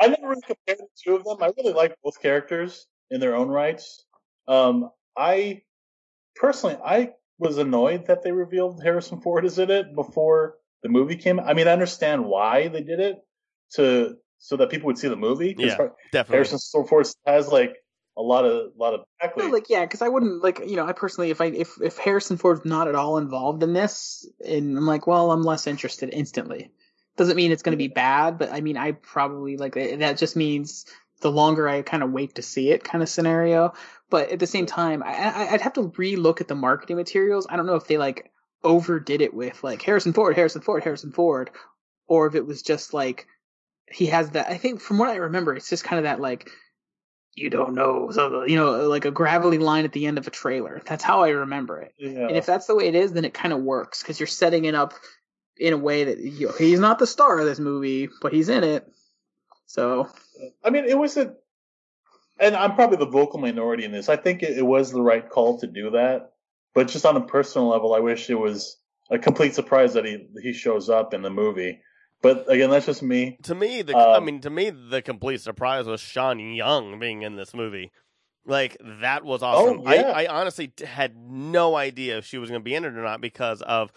I 0.00 0.08
never 0.08 0.28
really 0.28 0.42
compared 0.42 0.78
the 0.78 0.86
two 1.02 1.16
of 1.16 1.24
them. 1.24 1.38
I 1.42 1.52
really 1.56 1.72
like 1.72 1.94
both 2.02 2.20
characters 2.20 2.86
in 3.10 3.20
their 3.20 3.34
own 3.34 3.48
rights. 3.48 4.04
Um, 4.48 4.90
I 5.16 5.62
personally 6.34 6.76
I 6.84 7.12
was 7.38 7.58
annoyed 7.58 8.06
that 8.06 8.22
they 8.22 8.32
revealed 8.32 8.82
Harrison 8.82 9.20
Ford 9.20 9.44
is 9.44 9.58
in 9.58 9.70
it 9.70 9.94
before 9.94 10.56
the 10.82 10.88
movie 10.88 11.16
came. 11.16 11.40
I 11.40 11.54
mean, 11.54 11.68
I 11.68 11.72
understand 11.72 12.24
why 12.24 12.68
they 12.68 12.82
did 12.82 13.00
it 13.00 13.16
to 13.74 14.16
so 14.38 14.56
that 14.56 14.70
people 14.70 14.88
would 14.88 14.98
see 14.98 15.08
the 15.08 15.16
movie. 15.16 15.54
Yeah. 15.56 15.76
Definitely. 16.10 16.34
Harrison 16.36 16.84
Ford 16.84 17.06
has 17.26 17.48
like 17.48 17.76
a 18.16 18.22
lot 18.22 18.44
of 18.44 18.72
a 18.74 18.78
lot 18.78 18.94
of 18.94 19.00
backlash. 19.22 19.50
like 19.50 19.70
yeah, 19.70 19.84
because 19.84 20.02
I 20.02 20.08
wouldn't 20.08 20.42
like 20.42 20.60
you 20.66 20.76
know 20.76 20.86
I 20.86 20.92
personally 20.92 21.30
if 21.30 21.40
I 21.40 21.46
if 21.46 21.80
if 21.80 21.96
Harrison 21.98 22.36
Ford's 22.36 22.64
not 22.64 22.88
at 22.88 22.94
all 22.94 23.18
involved 23.18 23.62
in 23.62 23.72
this 23.72 24.28
and 24.46 24.76
I'm 24.76 24.86
like 24.86 25.06
well 25.06 25.32
I'm 25.32 25.42
less 25.42 25.66
interested 25.66 26.10
instantly. 26.12 26.70
Doesn't 27.16 27.36
mean 27.36 27.52
it's 27.52 27.62
going 27.62 27.72
to 27.72 27.78
be 27.78 27.88
bad, 27.88 28.38
but 28.38 28.50
I 28.52 28.60
mean 28.60 28.76
I 28.76 28.92
probably 28.92 29.56
like 29.56 29.74
that 29.74 30.18
just 30.18 30.36
means 30.36 30.86
the 31.20 31.30
longer 31.30 31.68
I 31.68 31.82
kind 31.82 32.02
of 32.02 32.10
wait 32.10 32.34
to 32.34 32.42
see 32.42 32.70
it 32.70 32.84
kind 32.84 33.02
of 33.02 33.08
scenario. 33.08 33.72
But 34.10 34.30
at 34.30 34.38
the 34.40 34.46
same 34.46 34.66
time, 34.66 35.02
I 35.02 35.48
I'd 35.52 35.62
have 35.62 35.72
to 35.74 35.88
relook 35.88 36.40
at 36.40 36.48
the 36.48 36.54
marketing 36.54 36.96
materials. 36.96 37.46
I 37.48 37.56
don't 37.56 37.66
know 37.66 37.76
if 37.76 37.86
they 37.86 37.96
like 37.96 38.30
overdid 38.62 39.22
it 39.22 39.32
with 39.32 39.64
like 39.64 39.80
Harrison 39.82 40.12
Ford, 40.12 40.36
Harrison 40.36 40.60
Ford, 40.60 40.84
Harrison 40.84 41.12
Ford, 41.12 41.50
or 42.06 42.26
if 42.26 42.34
it 42.34 42.46
was 42.46 42.62
just 42.62 42.92
like 42.92 43.26
he 43.90 44.06
has 44.06 44.30
that. 44.30 44.48
I 44.48 44.58
think 44.58 44.80
from 44.80 44.98
what 44.98 45.08
I 45.08 45.16
remember, 45.16 45.54
it's 45.54 45.70
just 45.70 45.84
kind 45.84 45.98
of 45.98 46.04
that 46.04 46.20
like 46.20 46.50
you 47.34 47.48
don't 47.48 47.74
know, 47.74 48.10
so 48.10 48.44
you 48.44 48.56
know, 48.56 48.88
like 48.88 49.04
a 49.04 49.10
gravelly 49.10 49.58
line 49.58 49.84
at 49.84 49.92
the 49.92 50.06
end 50.06 50.18
of 50.18 50.26
a 50.26 50.30
trailer. 50.30 50.82
That's 50.84 51.02
how 51.02 51.22
I 51.22 51.30
remember 51.30 51.80
it. 51.80 51.94
yeah. 51.98 52.26
And 52.28 52.36
if 52.36 52.44
that's 52.44 52.66
the 52.66 52.74
way 52.74 52.88
it 52.88 52.94
is, 52.94 53.12
then 53.12 53.24
it 53.24 53.32
kind 53.32 53.54
of 53.54 53.60
works 53.60 54.02
because 54.02 54.20
you're 54.20 54.26
setting 54.26 54.66
it 54.66 54.74
up 54.74 54.92
in 55.56 55.72
a 55.72 55.78
way 55.78 56.04
that 56.04 56.18
you 56.18 56.48
know, 56.48 56.52
he's 56.52 56.80
not 56.80 56.98
the 56.98 57.06
star 57.06 57.38
of 57.38 57.46
this 57.46 57.58
movie, 57.58 58.08
but 58.20 58.32
he's 58.32 58.48
in 58.48 58.64
it. 58.64 58.86
So 59.66 60.08
I 60.62 60.70
mean, 60.70 60.84
it 60.84 60.98
was 60.98 61.16
a, 61.16 61.34
and 62.38 62.54
I'm 62.54 62.74
probably 62.74 62.98
the 62.98 63.06
vocal 63.06 63.40
minority 63.40 63.84
in 63.84 63.92
this. 63.92 64.08
I 64.08 64.16
think 64.16 64.42
it, 64.42 64.58
it 64.58 64.66
was 64.66 64.90
the 64.90 65.02
right 65.02 65.28
call 65.28 65.58
to 65.60 65.66
do 65.66 65.90
that, 65.90 66.32
but 66.74 66.88
just 66.88 67.06
on 67.06 67.16
a 67.16 67.22
personal 67.26 67.68
level, 67.68 67.94
I 67.94 68.00
wish 68.00 68.28
it 68.28 68.34
was 68.34 68.76
a 69.10 69.18
complete 69.18 69.54
surprise 69.54 69.94
that 69.94 70.04
he 70.04 70.26
he 70.42 70.52
shows 70.52 70.90
up 70.90 71.14
in 71.14 71.22
the 71.22 71.30
movie. 71.30 71.80
But 72.22 72.48
again, 72.50 72.70
that's 72.70 72.86
just 72.86 73.02
me. 73.02 73.36
to 73.42 73.54
me, 73.54 73.82
the 73.82 73.96
I 73.96 74.16
Um, 74.18 74.24
mean, 74.24 74.40
to 74.42 74.50
me, 74.50 74.70
the 74.70 75.02
complete 75.02 75.40
surprise 75.40 75.86
was 75.86 76.00
Sean 76.00 76.38
Young 76.38 76.98
being 77.00 77.22
in 77.22 77.34
this 77.36 77.52
movie. 77.52 77.90
Like 78.46 78.76
that 79.00 79.24
was 79.24 79.42
awesome. 79.42 79.82
Oh, 79.86 79.92
yeah. 79.92 80.12
I, 80.12 80.24
I 80.24 80.40
honestly 80.40 80.72
had 80.84 81.16
no 81.16 81.76
idea 81.76 82.18
if 82.18 82.24
she 82.26 82.38
was 82.38 82.48
going 82.50 82.60
to 82.60 82.64
be 82.64 82.74
in 82.74 82.84
it 82.84 82.94
or 82.96 83.02
not 83.02 83.20
because 83.20 83.60
of. 83.62 83.92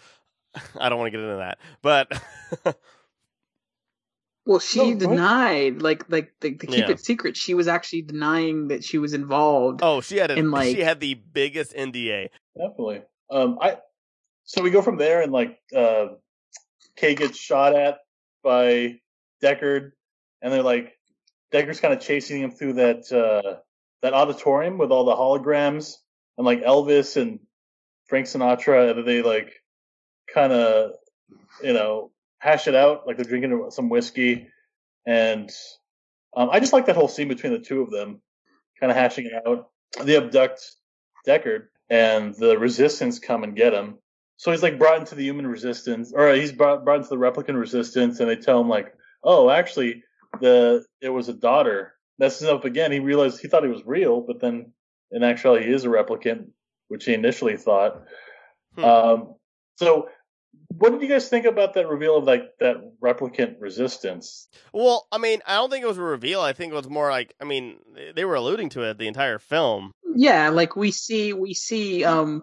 I 0.78 0.88
don't 0.88 0.98
want 0.98 1.08
to 1.12 1.18
get 1.18 1.24
into 1.24 1.36
that, 1.36 1.58
but 1.82 2.22
Well, 4.46 4.60
she 4.60 4.78
No, 4.78 4.90
what? 4.90 4.98
denied, 5.16 5.82
like, 5.82 6.08
like 6.08 6.32
to, 6.40 6.52
to 6.54 6.66
keep 6.66 6.78
Yeah. 6.86 6.90
it 6.90 7.00
secret. 7.00 7.36
She 7.36 7.54
was 7.54 7.66
actually 7.66 8.02
denying 8.02 8.68
that 8.68 8.84
she 8.84 8.98
was 8.98 9.12
involved. 9.12 9.80
oh, 9.82 10.00
she 10.00 10.18
had 10.18 10.30
a, 10.30 10.34
And, 10.38 10.52
like- 10.52 10.74
she 10.74 10.82
had 10.82 11.00
the 11.00 11.14
biggest 11.14 11.74
NDA. 11.74 12.28
Definitely. 12.56 13.02
Um, 13.28 13.58
I 13.60 13.78
so 14.44 14.62
we 14.62 14.70
go 14.70 14.82
from 14.82 14.96
there, 14.98 15.20
and 15.22 15.32
like 15.32 15.58
uh, 15.74 16.06
Kay 16.96 17.16
gets 17.16 17.36
shot 17.40 17.74
at 17.74 17.98
by 18.46 19.00
Deckard, 19.42 19.90
and 20.40 20.52
they're 20.52 20.62
like 20.62 20.96
Deckard's 21.52 21.80
kind 21.80 21.92
of 21.92 22.00
chasing 22.00 22.40
him 22.40 22.52
through 22.52 22.74
that 22.74 23.12
uh, 23.12 23.58
that 24.02 24.14
auditorium 24.14 24.78
with 24.78 24.92
all 24.92 25.04
the 25.04 25.16
holograms 25.16 25.96
and 26.38 26.46
like 26.46 26.62
Elvis 26.62 27.20
and 27.20 27.40
Frank 28.08 28.26
Sinatra, 28.26 28.96
and 28.96 29.06
they 29.06 29.22
like 29.22 29.52
kind 30.32 30.52
of 30.52 30.92
you 31.60 31.72
know 31.72 32.12
hash 32.38 32.68
it 32.68 32.76
out 32.76 33.06
like 33.06 33.16
they're 33.16 33.24
drinking 33.24 33.66
some 33.70 33.88
whiskey, 33.88 34.46
and 35.04 35.50
um, 36.36 36.48
I 36.52 36.60
just 36.60 36.72
like 36.72 36.86
that 36.86 36.96
whole 36.96 37.08
scene 37.08 37.28
between 37.28 37.52
the 37.52 37.58
two 37.58 37.82
of 37.82 37.90
them, 37.90 38.22
kind 38.78 38.92
of 38.92 38.96
hashing 38.96 39.26
it 39.26 39.32
out. 39.44 39.70
They 40.00 40.16
abduct 40.16 40.62
Deckard, 41.26 41.64
and 41.90 42.32
the 42.34 42.56
resistance 42.58 43.18
come 43.18 43.42
and 43.42 43.56
get 43.56 43.74
him. 43.74 43.98
So 44.36 44.50
he's 44.50 44.62
like 44.62 44.78
brought 44.78 45.00
into 45.00 45.14
the 45.14 45.24
human 45.24 45.46
resistance, 45.46 46.12
or 46.14 46.32
he's 46.34 46.52
brought 46.52 46.84
brought 46.84 46.98
into 46.98 47.08
the 47.08 47.16
replicant 47.16 47.58
resistance, 47.58 48.20
and 48.20 48.28
they 48.28 48.36
tell 48.36 48.60
him 48.60 48.68
like, 48.68 48.92
oh, 49.22 49.50
actually, 49.50 50.04
the 50.40 50.84
it 51.00 51.08
was 51.08 51.28
a 51.28 51.34
daughter. 51.34 51.94
Messes 52.18 52.48
up 52.48 52.64
again. 52.64 52.92
He 52.92 52.98
realized 52.98 53.40
he 53.40 53.48
thought 53.48 53.62
he 53.62 53.68
was 53.68 53.84
real, 53.84 54.22
but 54.22 54.40
then 54.40 54.72
in 55.10 55.22
actuality, 55.22 55.66
he 55.66 55.72
is 55.72 55.84
a 55.84 55.88
replicant, 55.88 56.46
which 56.88 57.04
he 57.04 57.12
initially 57.12 57.58
thought. 57.58 58.04
Hmm. 58.74 58.84
Um, 58.84 59.34
so, 59.76 60.08
what 60.68 60.92
did 60.92 61.02
you 61.02 61.08
guys 61.08 61.28
think 61.28 61.44
about 61.44 61.74
that 61.74 61.88
reveal 61.88 62.16
of 62.16 62.24
like 62.24 62.56
that 62.60 62.76
replicant 63.02 63.56
resistance? 63.60 64.48
Well, 64.72 65.06
I 65.12 65.18
mean, 65.18 65.40
I 65.46 65.56
don't 65.56 65.70
think 65.70 65.84
it 65.84 65.88
was 65.88 65.98
a 65.98 66.02
reveal. 66.02 66.40
I 66.40 66.52
think 66.52 66.72
it 66.72 66.76
was 66.76 66.88
more 66.88 67.10
like, 67.10 67.34
I 67.40 67.44
mean, 67.44 67.78
they 68.14 68.24
were 68.24 68.34
alluding 68.34 68.70
to 68.70 68.82
it 68.82 68.98
the 68.98 69.08
entire 69.08 69.38
film. 69.38 69.92
Yeah, 70.14 70.48
like 70.48 70.76
we 70.76 70.90
see, 70.90 71.34
we 71.34 71.52
see, 71.52 72.04
um, 72.04 72.42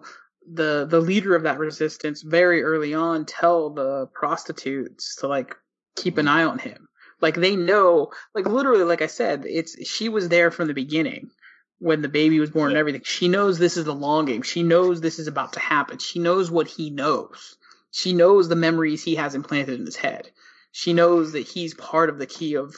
the 0.52 0.86
the 0.86 1.00
leader 1.00 1.34
of 1.34 1.44
that 1.44 1.58
resistance 1.58 2.22
very 2.22 2.62
early 2.62 2.94
on 2.94 3.24
tell 3.24 3.70
the 3.70 4.06
prostitutes 4.12 5.16
to 5.16 5.28
like 5.28 5.56
keep 5.96 6.18
an 6.18 6.26
mm. 6.26 6.30
eye 6.30 6.44
on 6.44 6.58
him. 6.58 6.88
Like 7.20 7.36
they 7.36 7.56
know, 7.56 8.10
like 8.34 8.46
literally, 8.46 8.84
like 8.84 9.02
I 9.02 9.06
said, 9.06 9.44
it's 9.46 9.88
she 9.88 10.08
was 10.08 10.28
there 10.28 10.50
from 10.50 10.68
the 10.68 10.74
beginning 10.74 11.30
when 11.78 12.02
the 12.02 12.08
baby 12.08 12.40
was 12.40 12.50
born 12.50 12.70
and 12.70 12.78
everything. 12.78 13.02
She 13.04 13.28
knows 13.28 13.58
this 13.58 13.76
is 13.76 13.84
the 13.84 13.94
long 13.94 14.26
game. 14.26 14.42
She 14.42 14.62
knows 14.62 15.00
this 15.00 15.18
is 15.18 15.26
about 15.26 15.54
to 15.54 15.60
happen. 15.60 15.98
She 15.98 16.18
knows 16.18 16.50
what 16.50 16.68
he 16.68 16.90
knows. 16.90 17.56
She 17.90 18.12
knows 18.12 18.48
the 18.48 18.56
memories 18.56 19.02
he 19.02 19.14
has 19.14 19.34
implanted 19.34 19.78
in 19.78 19.86
his 19.86 19.96
head. 19.96 20.30
She 20.72 20.92
knows 20.92 21.32
that 21.32 21.46
he's 21.46 21.74
part 21.74 22.10
of 22.10 22.18
the 22.18 22.26
key 22.26 22.56
of 22.56 22.74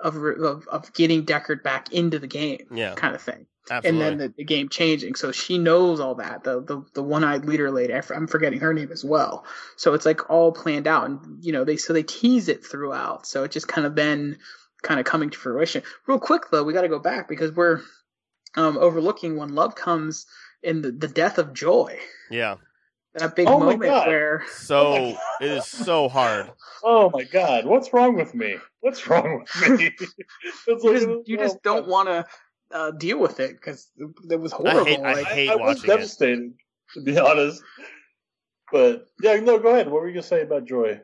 of 0.00 0.16
of, 0.16 0.68
of 0.68 0.92
getting 0.92 1.24
Deckard 1.24 1.62
back 1.62 1.92
into 1.92 2.18
the 2.18 2.26
game, 2.26 2.66
Yeah. 2.70 2.94
kind 2.94 3.14
of 3.14 3.22
thing. 3.22 3.46
Absolutely. 3.70 4.08
And 4.08 4.20
then 4.20 4.28
the, 4.28 4.34
the 4.36 4.44
game 4.44 4.68
changing, 4.68 5.14
so 5.14 5.30
she 5.32 5.58
knows 5.58 6.00
all 6.00 6.14
that. 6.16 6.44
The 6.44 6.60
the, 6.60 6.84
the 6.94 7.02
one 7.02 7.24
eyed 7.24 7.44
leader 7.44 7.70
lady, 7.70 7.92
I 7.92 7.98
f- 7.98 8.10
I'm 8.10 8.26
forgetting 8.26 8.60
her 8.60 8.72
name 8.72 8.90
as 8.90 9.04
well. 9.04 9.44
So 9.76 9.94
it's 9.94 10.06
like 10.06 10.30
all 10.30 10.52
planned 10.52 10.86
out, 10.86 11.04
and 11.04 11.44
you 11.44 11.52
know 11.52 11.64
they 11.64 11.76
so 11.76 11.92
they 11.92 12.02
tease 12.02 12.48
it 12.48 12.64
throughout. 12.64 13.26
So 13.26 13.44
it 13.44 13.50
just 13.50 13.68
kind 13.68 13.86
of 13.86 13.94
been 13.94 14.38
kind 14.82 14.98
of 15.00 15.06
coming 15.06 15.30
to 15.30 15.38
fruition. 15.38 15.82
Real 16.06 16.18
quick 16.18 16.50
though, 16.50 16.62
we 16.62 16.72
got 16.72 16.82
to 16.82 16.88
go 16.88 16.98
back 16.98 17.28
because 17.28 17.52
we're 17.52 17.80
um, 18.56 18.78
overlooking 18.78 19.36
when 19.36 19.54
Luv 19.54 19.74
comes 19.74 20.26
in 20.62 20.82
the, 20.82 20.90
the 20.90 21.08
death 21.08 21.38
of 21.38 21.52
joy. 21.52 21.98
yeah. 22.30 22.56
That 23.14 23.34
big 23.34 23.48
Oh 23.48 23.58
moment 23.58 23.82
God. 23.82 24.06
where 24.06 24.44
So 24.48 25.16
it 25.40 25.50
is 25.50 25.66
so 25.66 26.08
hard. 26.08 26.50
Oh 26.84 27.10
my 27.10 27.24
god, 27.24 27.66
what's 27.66 27.92
wrong 27.92 28.16
with 28.16 28.34
me? 28.34 28.58
What's 28.80 29.06
wrong 29.08 29.40
with 29.40 29.78
me? 29.80 29.90
It's 30.66 30.84
you 30.84 30.92
just 30.92 31.28
you 31.28 31.38
just 31.38 31.56
oh, 31.56 31.60
don't 31.62 31.88
want 31.88 32.08
to 32.08 32.24
uh, 32.72 32.90
deal 32.92 33.18
with 33.18 33.40
it 33.40 33.52
because 33.52 33.88
it 34.30 34.40
was 34.40 34.52
I 34.52 34.56
horrible. 34.56 34.84
hate- 34.84 35.00
I 35.00 35.12
like, 35.14 35.26
hate 35.26 35.50
I, 35.50 35.56
was 35.56 35.76
watching 35.76 35.84
it. 35.84 35.94
devastated, 35.94 36.54
to 36.94 37.00
be 37.02 37.18
honest. 37.18 37.62
But 38.70 39.06
yeah, 39.22 39.36
no, 39.40 39.58
go 39.58 39.68
ahead. 39.68 39.88
What 39.88 40.02
were 40.02 40.08
you 40.08 40.14
gonna 40.14 40.22
say 40.22 40.42
about 40.42 40.66
Joy? 40.66 41.00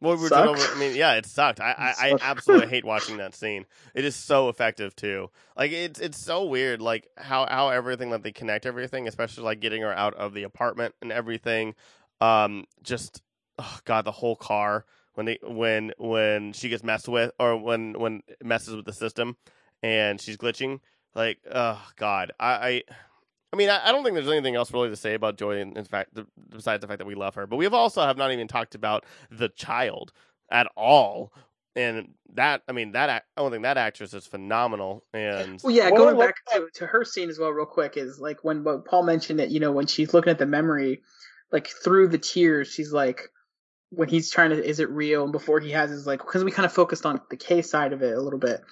Well, 0.00 0.16
we 0.16 0.22
were 0.22 0.28
Sucked? 0.28 0.44
doing 0.46 0.60
over, 0.60 0.76
I 0.76 0.78
mean, 0.78 0.94
yeah, 0.96 1.14
it 1.14 1.24
sucked. 1.24 1.60
I, 1.60 1.70
I, 1.78 1.88
I 1.88 2.10
Sucked. 2.10 2.22
absolutely 2.24 2.66
hate 2.70 2.84
watching 2.84 3.16
that 3.16 3.34
scene. 3.34 3.64
It 3.94 4.04
is 4.04 4.14
so 4.14 4.50
effective 4.50 4.94
too. 4.94 5.30
Like 5.56 5.72
it's 5.72 5.98
it's 5.98 6.18
so 6.18 6.44
weird, 6.44 6.82
like 6.82 7.08
how 7.16 7.46
how 7.46 7.70
everything 7.70 8.10
that 8.10 8.22
they 8.22 8.32
connect 8.32 8.66
everything, 8.66 9.08
especially 9.08 9.44
like 9.44 9.60
getting 9.60 9.80
her 9.80 9.94
out 9.94 10.12
of 10.14 10.34
the 10.34 10.42
apartment 10.42 10.94
and 11.00 11.10
everything. 11.10 11.74
Um, 12.20 12.66
just 12.82 13.22
oh 13.58 13.78
god, 13.86 14.04
the 14.04 14.12
whole 14.12 14.36
car 14.36 14.84
when 15.14 15.24
they 15.24 15.38
when 15.42 15.92
when 15.96 16.52
she 16.52 16.68
gets 16.68 16.84
messed 16.84 17.08
with 17.08 17.30
or 17.38 17.56
when 17.56 17.98
when 17.98 18.22
it 18.28 18.44
messes 18.44 18.76
with 18.76 18.84
the 18.84 18.92
system 18.92 19.36
and 19.84 20.20
she's 20.20 20.36
glitching. 20.38 20.80
Like, 21.14 21.38
oh 21.52 21.80
god, 21.96 22.32
I. 22.40 22.52
I 22.52 22.82
I 23.52 23.56
mean, 23.56 23.70
I, 23.70 23.88
I 23.88 23.92
don't 23.92 24.02
think 24.02 24.14
there's 24.14 24.26
anything 24.26 24.56
else 24.56 24.72
really 24.72 24.88
to 24.88 24.96
say 24.96 25.14
about 25.14 25.38
Joy. 25.38 25.60
In, 25.60 25.76
in 25.76 25.84
fact, 25.84 26.12
the, 26.12 26.26
besides 26.50 26.80
the 26.80 26.88
fact 26.88 26.98
that 26.98 27.06
we 27.06 27.14
love 27.14 27.36
her, 27.36 27.46
but 27.46 27.54
we 27.54 27.64
have 27.64 27.72
also 27.72 28.02
have 28.02 28.16
not 28.16 28.32
even 28.32 28.48
talked 28.48 28.74
about 28.74 29.04
the 29.30 29.48
child 29.48 30.12
at 30.50 30.66
all. 30.76 31.32
And 31.76 32.14
that, 32.34 32.62
I 32.66 32.72
mean, 32.72 32.92
that 32.92 33.10
I 33.10 33.40
don't 33.40 33.52
think 33.52 33.62
that 33.62 33.76
actress 33.76 34.12
is 34.12 34.26
phenomenal. 34.26 35.04
And 35.14 35.60
Well, 35.62 35.72
yeah, 35.72 35.88
going 35.90 36.16
what- 36.16 36.26
back 36.26 36.36
to, 36.52 36.66
to 36.80 36.86
her 36.86 37.04
scene 37.04 37.28
as 37.30 37.38
well, 37.38 37.50
real 37.50 37.64
quick, 37.64 37.96
is 37.96 38.18
like 38.18 38.42
when 38.42 38.64
what 38.64 38.86
Paul 38.86 39.04
mentioned 39.04 39.38
it, 39.38 39.50
you 39.50 39.60
know, 39.60 39.70
when 39.70 39.86
she's 39.86 40.12
looking 40.12 40.32
at 40.32 40.38
the 40.38 40.46
memory, 40.46 41.02
like 41.52 41.68
through 41.68 42.08
the 42.08 42.18
tears, 42.18 42.66
she's 42.66 42.92
like, 42.92 43.28
when 43.90 44.08
he's 44.08 44.32
trying 44.32 44.50
to, 44.50 44.68
is 44.68 44.80
it 44.80 44.90
real? 44.90 45.22
And 45.22 45.32
before 45.32 45.60
he 45.60 45.70
has 45.70 45.90
his 45.90 46.08
like, 46.08 46.18
because 46.18 46.42
we 46.42 46.50
kind 46.50 46.66
of 46.66 46.72
focused 46.72 47.06
on 47.06 47.20
the 47.30 47.36
K 47.36 47.62
side 47.62 47.92
of 47.92 48.02
it 48.02 48.16
a 48.16 48.20
little 48.20 48.40
bit, 48.40 48.62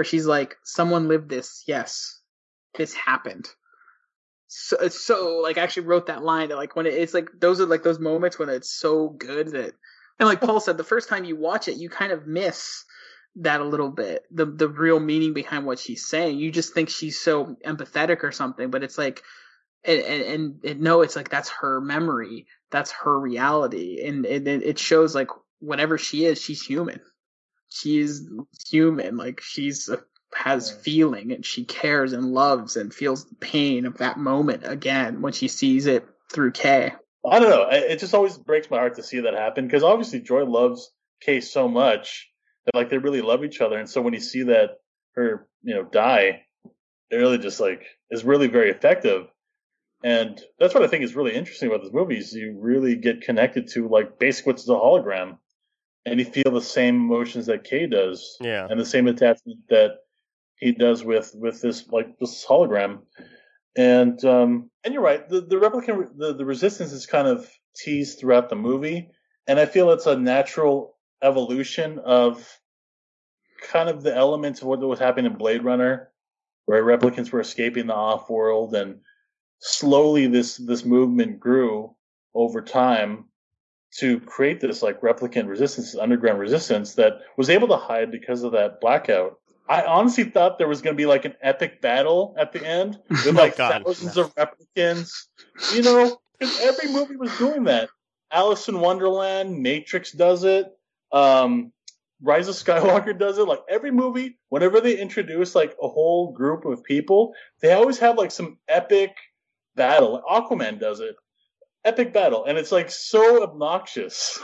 where 0.00 0.04
she's 0.06 0.24
like, 0.24 0.56
someone 0.64 1.08
lived 1.08 1.28
this, 1.28 1.62
yes, 1.66 2.22
this 2.74 2.94
happened. 2.94 3.46
So, 4.46 4.88
so 4.88 5.40
like, 5.42 5.58
I 5.58 5.60
actually 5.60 5.88
wrote 5.88 6.06
that 6.06 6.22
line 6.22 6.48
that 6.48 6.56
like 6.56 6.74
when 6.74 6.86
it, 6.86 6.94
it's 6.94 7.12
like, 7.12 7.28
those 7.38 7.60
are 7.60 7.66
like 7.66 7.82
those 7.82 7.98
moments 7.98 8.38
when 8.38 8.48
it's 8.48 8.72
so 8.72 9.10
good 9.10 9.48
that, 9.48 9.74
and 10.18 10.26
like 10.26 10.40
Paul 10.40 10.58
said, 10.58 10.78
the 10.78 10.84
first 10.84 11.10
time 11.10 11.24
you 11.24 11.36
watch 11.36 11.68
it, 11.68 11.76
you 11.76 11.90
kind 11.90 12.12
of 12.12 12.26
miss 12.26 12.82
that 13.36 13.60
a 13.60 13.64
little 13.64 13.90
bit 13.90 14.24
the 14.32 14.44
the 14.46 14.68
real 14.68 14.98
meaning 14.98 15.34
behind 15.34 15.66
what 15.66 15.78
she's 15.78 16.08
saying. 16.08 16.38
You 16.38 16.50
just 16.50 16.72
think 16.72 16.88
she's 16.88 17.20
so 17.20 17.56
empathetic 17.64 18.24
or 18.24 18.32
something 18.32 18.70
but 18.70 18.82
it's 18.82 18.98
like 18.98 19.22
and 19.84 20.00
and, 20.00 20.64
and, 20.64 20.80
no 20.80 21.02
it's 21.02 21.14
like 21.14 21.28
that's 21.28 21.50
her 21.60 21.80
memory. 21.80 22.46
That's 22.70 22.90
her 22.90 23.20
reality. 23.20 24.04
And 24.04 24.26
it, 24.26 24.48
it 24.48 24.78
shows 24.78 25.14
like 25.14 25.28
whatever 25.60 25.96
she 25.96 26.24
is 26.24 26.40
she's 26.40 26.62
human 26.62 27.00
she's 27.70 28.28
human 28.68 29.16
like 29.16 29.40
she's 29.40 29.88
a, 29.88 30.00
has 30.34 30.70
feeling 30.70 31.32
and 31.32 31.44
she 31.44 31.64
cares 31.64 32.12
and 32.12 32.32
loves 32.32 32.76
and 32.76 32.94
feels 32.94 33.24
the 33.24 33.34
pain 33.36 33.86
of 33.86 33.98
that 33.98 34.16
moment 34.18 34.62
again 34.64 35.22
when 35.22 35.32
she 35.32 35.48
sees 35.48 35.86
it 35.86 36.06
through 36.32 36.52
Kay. 36.52 36.92
I 37.28 37.38
don't 37.38 37.50
know. 37.50 37.68
It 37.68 37.92
it 37.92 37.98
just 37.98 38.14
always 38.14 38.38
breaks 38.38 38.70
my 38.70 38.78
heart 38.78 38.96
to 38.96 39.02
see 39.02 39.20
that 39.20 39.34
happen 39.34 39.66
because 39.66 39.82
obviously 39.82 40.20
Joy 40.20 40.44
loves 40.44 40.90
Kay 41.20 41.40
so 41.40 41.68
much 41.68 42.30
that 42.64 42.74
like 42.74 42.90
they 42.90 42.98
really 42.98 43.22
love 43.22 43.44
each 43.44 43.60
other, 43.60 43.78
and 43.78 43.88
so 43.88 44.00
when 44.00 44.14
you 44.14 44.20
see 44.20 44.44
that 44.44 44.78
her 45.14 45.46
you 45.62 45.74
know 45.74 45.82
die, 45.84 46.42
it 47.10 47.16
really 47.16 47.38
just 47.38 47.60
like 47.60 47.82
is 48.10 48.24
really 48.24 48.48
very 48.48 48.70
effective. 48.70 49.26
And 50.02 50.40
that's 50.58 50.72
what 50.72 50.82
I 50.82 50.86
think 50.86 51.04
is 51.04 51.14
really 51.14 51.34
interesting 51.34 51.68
about 51.68 51.82
this 51.82 51.92
movie 51.92 52.16
is 52.16 52.32
you 52.32 52.56
really 52.58 52.96
get 52.96 53.20
connected 53.20 53.68
to 53.72 53.86
like 53.86 54.18
basically 54.18 54.52
what's 54.52 54.66
a 54.66 54.72
hologram, 54.72 55.36
and 56.06 56.18
you 56.18 56.24
feel 56.24 56.52
the 56.52 56.60
same 56.60 56.96
emotions 56.96 57.46
that 57.46 57.64
Kay 57.64 57.86
does, 57.86 58.36
yeah, 58.40 58.66
and 58.68 58.80
the 58.80 58.86
same 58.86 59.06
attachment 59.06 59.60
that 59.68 59.98
he 60.56 60.72
does 60.72 61.04
with 61.04 61.34
with 61.34 61.60
this 61.60 61.88
like 61.88 62.18
this 62.18 62.44
hologram. 62.44 63.00
And 63.76 64.22
um, 64.24 64.70
and 64.84 64.94
you're 64.94 65.02
right. 65.02 65.28
The 65.28 65.40
the 65.40 65.56
replicant 65.56 66.16
the, 66.16 66.34
the 66.34 66.44
resistance 66.44 66.92
is 66.92 67.06
kind 67.06 67.28
of 67.28 67.48
teased 67.76 68.18
throughout 68.18 68.48
the 68.48 68.56
movie, 68.56 69.10
and 69.46 69.60
I 69.60 69.66
feel 69.66 69.90
it's 69.90 70.06
a 70.06 70.16
natural 70.16 70.96
evolution 71.22 71.98
of 71.98 72.46
kind 73.62 73.88
of 73.88 74.02
the 74.02 74.14
elements 74.14 74.62
of 74.62 74.68
what 74.68 74.80
was 74.80 74.98
happening 74.98 75.30
in 75.30 75.38
Blade 75.38 75.62
Runner, 75.62 76.10
where 76.64 76.82
replicants 76.82 77.30
were 77.30 77.40
escaping 77.40 77.86
the 77.86 77.94
off 77.94 78.30
world, 78.30 78.74
and 78.74 79.00
slowly 79.60 80.26
this 80.26 80.56
this 80.56 80.84
movement 80.84 81.38
grew 81.38 81.94
over 82.34 82.62
time 82.62 83.26
to 83.98 84.20
create 84.20 84.60
this 84.60 84.82
like 84.82 85.00
replicant 85.00 85.48
resistance, 85.48 85.94
underground 85.96 86.38
resistance 86.38 86.94
that 86.94 87.20
was 87.36 87.50
able 87.50 87.68
to 87.68 87.76
hide 87.76 88.10
because 88.10 88.42
of 88.42 88.52
that 88.52 88.80
blackout. 88.80 89.38
I 89.68 89.84
honestly 89.84 90.24
thought 90.24 90.58
there 90.58 90.68
was 90.68 90.82
going 90.82 90.96
to 90.96 91.00
be 91.00 91.06
like 91.06 91.24
an 91.24 91.34
epic 91.40 91.80
battle 91.80 92.34
at 92.38 92.52
the 92.52 92.64
end 92.64 92.98
with 93.08 93.34
like 93.36 93.56
God. 93.56 93.84
thousands 93.84 94.16
of 94.16 94.34
replicants. 94.34 95.12
You 95.72 95.82
know, 95.82 96.18
every 96.40 96.92
movie 96.92 97.16
was 97.16 97.36
doing 97.38 97.64
that. 97.64 97.88
Alice 98.32 98.68
in 98.68 98.80
Wonderland, 98.80 99.60
Matrix 99.60 100.12
does 100.12 100.44
it. 100.44 100.66
Um, 101.12 101.72
Rise 102.22 102.48
of 102.48 102.54
Skywalker 102.54 103.18
does 103.18 103.38
it. 103.38 103.48
Like 103.48 103.60
every 103.68 103.90
movie, 103.90 104.38
whenever 104.48 104.80
they 104.80 104.98
introduce 104.98 105.54
like 105.54 105.76
a 105.82 105.88
whole 105.88 106.32
group 106.32 106.64
of 106.64 106.84
people, 106.84 107.32
they 107.60 107.72
always 107.72 107.98
have 107.98 108.18
like 108.18 108.30
some 108.30 108.58
epic 108.68 109.16
battle. 109.74 110.22
Aquaman 110.28 110.78
does 110.78 111.00
it. 111.00 111.16
Epic 111.84 112.12
battle. 112.12 112.44
And 112.44 112.58
it's 112.58 112.72
like 112.72 112.90
so 112.90 113.42
obnoxious. 113.42 114.38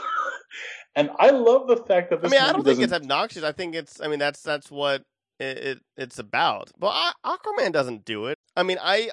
and 0.96 1.10
I 1.18 1.30
love 1.30 1.66
the 1.68 1.76
fact 1.76 2.10
that 2.10 2.24
I 2.24 2.28
mean, 2.28 2.40
I 2.40 2.52
don't 2.52 2.64
think 2.64 2.80
it's 2.80 2.92
obnoxious. 2.92 3.42
I 3.42 3.52
think 3.52 3.74
it's. 3.74 4.00
I 4.00 4.08
mean, 4.08 4.18
that's 4.18 4.40
that's 4.42 4.70
what 4.70 5.02
it, 5.38 5.58
it 5.58 5.78
it's 5.96 6.18
about. 6.18 6.70
But 6.78 6.88
I, 6.88 7.12
Aquaman 7.24 7.72
doesn't 7.72 8.04
do 8.04 8.26
it. 8.26 8.38
I 8.56 8.62
mean, 8.62 8.78
I, 8.82 9.10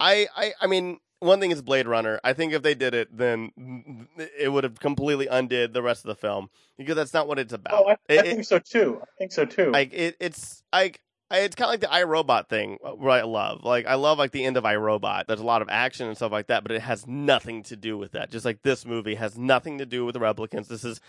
I, 0.00 0.26
I, 0.36 0.52
I 0.60 0.66
mean, 0.66 0.98
one 1.20 1.40
thing 1.40 1.50
is 1.52 1.62
Blade 1.62 1.86
Runner. 1.86 2.20
I 2.24 2.32
think 2.32 2.52
if 2.52 2.62
they 2.62 2.74
did 2.74 2.94
it, 2.94 3.16
then 3.16 4.08
it 4.38 4.52
would 4.52 4.64
have 4.64 4.78
completely 4.80 5.26
undid 5.28 5.72
the 5.72 5.82
rest 5.82 6.04
of 6.04 6.08
the 6.08 6.16
film 6.16 6.48
because 6.76 6.96
that's 6.96 7.14
not 7.14 7.28
what 7.28 7.38
it's 7.38 7.52
about. 7.52 7.74
Oh, 7.74 7.88
I, 7.88 7.92
I 7.92 7.96
It- 8.14 8.22
think 8.26 8.44
so 8.44 8.58
too. 8.58 8.98
I 9.02 9.06
think 9.18 9.32
so 9.32 9.44
too. 9.44 9.70
like 9.70 9.92
it, 9.94 10.16
it's 10.20 10.62
like 10.72 10.96
I- 10.96 11.00
it's 11.38 11.56
kind 11.56 11.68
of 11.68 11.72
like 11.72 11.80
the 11.80 11.86
iRobot 11.86 12.48
thing, 12.48 12.78
uh, 12.84 12.90
where 12.90 13.12
I 13.12 13.22
love. 13.22 13.64
Like 13.64 13.86
I 13.86 13.94
love 13.94 14.18
like 14.18 14.32
the 14.32 14.44
end 14.44 14.56
of 14.56 14.64
iRobot. 14.64 15.26
There's 15.26 15.40
a 15.40 15.44
lot 15.44 15.62
of 15.62 15.68
action 15.70 16.06
and 16.06 16.16
stuff 16.16 16.32
like 16.32 16.48
that, 16.48 16.62
but 16.62 16.72
it 16.72 16.82
has 16.82 17.06
nothing 17.06 17.62
to 17.64 17.76
do 17.76 17.96
with 17.96 18.12
that. 18.12 18.30
Just 18.30 18.44
like 18.44 18.62
this 18.62 18.84
movie 18.84 19.14
has 19.14 19.38
nothing 19.38 19.78
to 19.78 19.86
do 19.86 20.04
with 20.04 20.14
the 20.14 20.20
replicants. 20.20 20.68
This 20.68 20.84
is 20.84 21.00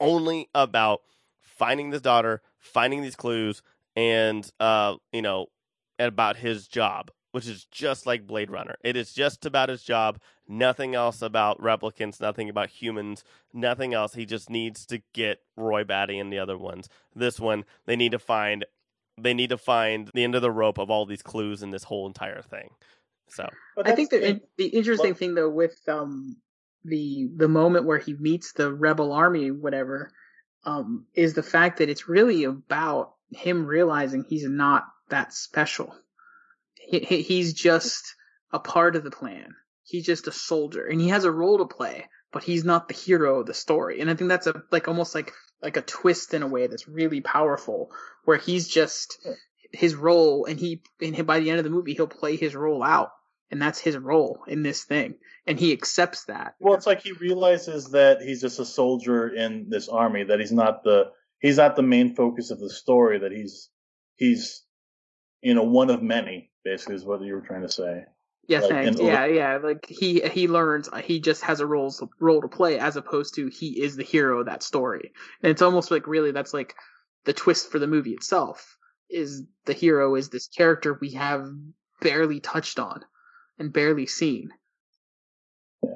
only 0.00 0.48
about 0.54 1.02
finding 1.40 1.90
this 1.90 2.02
daughter, 2.02 2.42
finding 2.58 3.02
these 3.02 3.16
clues, 3.16 3.62
and 3.96 4.50
uh, 4.60 4.96
you 5.12 5.22
know, 5.22 5.46
about 5.98 6.36
his 6.36 6.66
job, 6.66 7.10
which 7.32 7.46
is 7.46 7.64
just 7.70 8.06
like 8.06 8.26
Blade 8.26 8.50
Runner. 8.50 8.76
It 8.82 8.96
is 8.96 9.12
just 9.12 9.46
about 9.46 9.68
his 9.68 9.82
job. 9.82 10.18
Nothing 10.48 10.94
else 10.94 11.22
about 11.22 11.60
replicants. 11.60 12.20
Nothing 12.20 12.48
about 12.48 12.68
humans. 12.68 13.24
Nothing 13.52 13.94
else. 13.94 14.14
He 14.14 14.26
just 14.26 14.50
needs 14.50 14.84
to 14.86 15.02
get 15.12 15.40
Roy 15.56 15.84
Batty 15.84 16.18
and 16.18 16.32
the 16.32 16.38
other 16.38 16.58
ones. 16.58 16.88
This 17.14 17.38
one, 17.40 17.64
they 17.86 17.96
need 17.96 18.12
to 18.12 18.18
find. 18.18 18.64
They 19.20 19.34
need 19.34 19.50
to 19.50 19.58
find 19.58 20.10
the 20.14 20.24
end 20.24 20.34
of 20.34 20.42
the 20.42 20.50
rope 20.50 20.78
of 20.78 20.90
all 20.90 21.06
these 21.06 21.22
clues 21.22 21.62
in 21.62 21.70
this 21.70 21.84
whole 21.84 22.06
entire 22.06 22.42
thing. 22.42 22.70
So 23.28 23.48
I 23.82 23.92
think 23.92 24.10
the 24.10 24.40
the 24.56 24.66
interesting 24.66 25.10
Well- 25.10 25.18
thing 25.18 25.34
though 25.34 25.50
with 25.50 25.76
um 25.88 26.36
the 26.84 27.28
the 27.36 27.48
moment 27.48 27.86
where 27.86 27.98
he 27.98 28.14
meets 28.14 28.52
the 28.52 28.72
rebel 28.72 29.12
army, 29.12 29.50
whatever, 29.50 30.10
um, 30.64 31.06
is 31.14 31.34
the 31.34 31.42
fact 31.42 31.78
that 31.78 31.88
it's 31.88 32.08
really 32.08 32.44
about 32.44 33.14
him 33.30 33.64
realizing 33.66 34.24
he's 34.24 34.48
not 34.48 34.84
that 35.08 35.32
special. 35.32 35.94
He, 36.74 37.00
he, 37.00 37.22
he's 37.22 37.52
just 37.52 38.14
a 38.50 38.58
part 38.58 38.96
of 38.96 39.04
the 39.04 39.10
plan. 39.10 39.54
He's 39.84 40.04
just 40.04 40.26
a 40.26 40.32
soldier, 40.32 40.86
and 40.86 41.00
he 41.00 41.08
has 41.08 41.24
a 41.24 41.30
role 41.32 41.58
to 41.58 41.66
play, 41.66 42.08
but 42.32 42.42
he's 42.42 42.64
not 42.64 42.88
the 42.88 42.94
hero 42.94 43.40
of 43.40 43.46
the 43.46 43.54
story. 43.54 44.00
And 44.00 44.10
I 44.10 44.14
think 44.14 44.28
that's 44.28 44.46
a 44.46 44.62
like 44.70 44.88
almost 44.88 45.14
like 45.14 45.32
like 45.62 45.76
a 45.76 45.82
twist 45.82 46.34
in 46.34 46.42
a 46.42 46.46
way 46.46 46.66
that's 46.66 46.88
really 46.88 47.20
powerful, 47.20 47.90
where 48.24 48.36
he's 48.36 48.68
just 48.68 49.26
his 49.72 49.94
role, 49.94 50.44
and 50.44 50.58
he 50.58 50.82
and 51.00 51.26
by 51.26 51.40
the 51.40 51.50
end 51.50 51.58
of 51.58 51.64
the 51.64 51.70
movie 51.70 51.94
he'll 51.94 52.06
play 52.06 52.36
his 52.36 52.54
role 52.54 52.82
out, 52.82 53.12
and 53.50 53.60
that's 53.60 53.78
his 53.78 53.96
role 53.96 54.40
in 54.46 54.62
this 54.62 54.84
thing, 54.84 55.14
and 55.46 55.58
he 55.58 55.72
accepts 55.72 56.24
that. 56.24 56.54
Well, 56.60 56.74
it's 56.74 56.86
like 56.86 57.02
he 57.02 57.12
realizes 57.12 57.90
that 57.90 58.20
he's 58.20 58.40
just 58.40 58.58
a 58.58 58.64
soldier 58.64 59.28
in 59.28 59.66
this 59.68 59.88
army, 59.88 60.24
that 60.24 60.40
he's 60.40 60.52
not 60.52 60.82
the 60.84 61.12
he's 61.40 61.56
not 61.56 61.76
the 61.76 61.82
main 61.82 62.14
focus 62.14 62.50
of 62.50 62.60
the 62.60 62.70
story, 62.70 63.20
that 63.20 63.32
he's 63.32 63.70
he's 64.16 64.62
you 65.40 65.54
know 65.54 65.64
one 65.64 65.90
of 65.90 66.02
many. 66.02 66.50
Basically, 66.64 66.94
is 66.94 67.04
what 67.04 67.20
you 67.22 67.34
were 67.34 67.40
trying 67.40 67.62
to 67.62 67.68
say. 67.68 68.04
Yeah, 68.48 68.60
Like, 68.60 68.70
thanks. 68.70 69.00
Yeah, 69.00 69.26
yeah. 69.26 69.58
Like 69.62 69.86
he 69.86 70.20
he 70.20 70.48
learns 70.48 70.88
uh, 70.88 70.96
he 70.96 71.20
just 71.20 71.42
has 71.42 71.60
a 71.60 71.66
role 71.66 71.94
role 72.18 72.40
to 72.40 72.48
play 72.48 72.78
as 72.78 72.96
opposed 72.96 73.34
to 73.34 73.46
he 73.46 73.80
is 73.82 73.96
the 73.96 74.02
hero 74.02 74.40
of 74.40 74.46
that 74.46 74.62
story. 74.62 75.12
And 75.42 75.50
it's 75.50 75.62
almost 75.62 75.90
like 75.90 76.06
really 76.06 76.32
that's 76.32 76.52
like 76.52 76.74
the 77.24 77.32
twist 77.32 77.70
for 77.70 77.78
the 77.78 77.86
movie 77.86 78.12
itself 78.12 78.76
is 79.08 79.44
the 79.64 79.72
hero 79.72 80.16
is 80.16 80.28
this 80.28 80.48
character 80.48 80.98
we 81.00 81.12
have 81.12 81.46
barely 82.00 82.40
touched 82.40 82.78
on 82.80 83.04
and 83.58 83.72
barely 83.72 84.06
seen. 84.06 84.50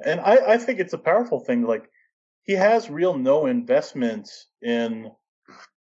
And 0.05 0.21
I, 0.21 0.53
I 0.53 0.57
think 0.57 0.79
it's 0.79 0.93
a 0.93 0.97
powerful 0.97 1.41
thing. 1.41 1.63
Like 1.63 1.89
he 2.43 2.53
has 2.53 2.89
real 2.89 3.17
no 3.17 3.45
investment 3.45 4.29
in 4.61 5.11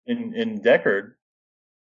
in 0.05 0.33
in 0.35 0.61
Deckard, 0.61 1.13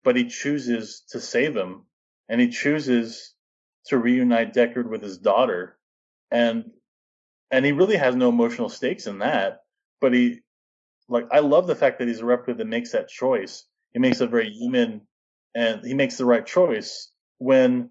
but 0.03 0.17
he 0.17 0.25
chooses 0.25 1.05
to 1.11 1.21
save 1.21 1.57
him, 1.57 1.85
and 2.29 2.41
he 2.41 2.49
chooses 2.49 3.36
to 3.89 3.99
reunite 3.99 4.55
Deckard 4.55 4.89
with 4.89 5.03
his 5.03 5.19
daughter, 5.19 5.77
and 6.31 6.71
and 7.51 7.65
he 7.65 7.73
really 7.73 7.97
has 7.97 8.15
no 8.15 8.29
emotional 8.29 8.69
stakes 8.69 9.07
in 9.07 9.21
that. 9.21 9.61
But 10.01 10.13
he, 10.13 10.41
like, 11.09 11.27
I 11.31 11.39
love 11.39 11.67
the 11.67 11.77
fact 11.77 11.99
that 11.99 12.09
he's 12.09 12.21
a 12.21 12.25
replicant 12.25 12.59
that 12.59 12.67
makes 12.67 12.93
that 12.93 13.09
choice. 13.09 13.65
He 13.93 13.99
makes 13.99 14.21
a 14.21 14.27
very 14.27 14.51
human, 14.51 15.03
and 15.55 15.85
he 15.85 15.95
makes 15.95 16.17
the 16.17 16.27
right 16.27 16.45
choice 16.45 17.11
when 17.39 17.91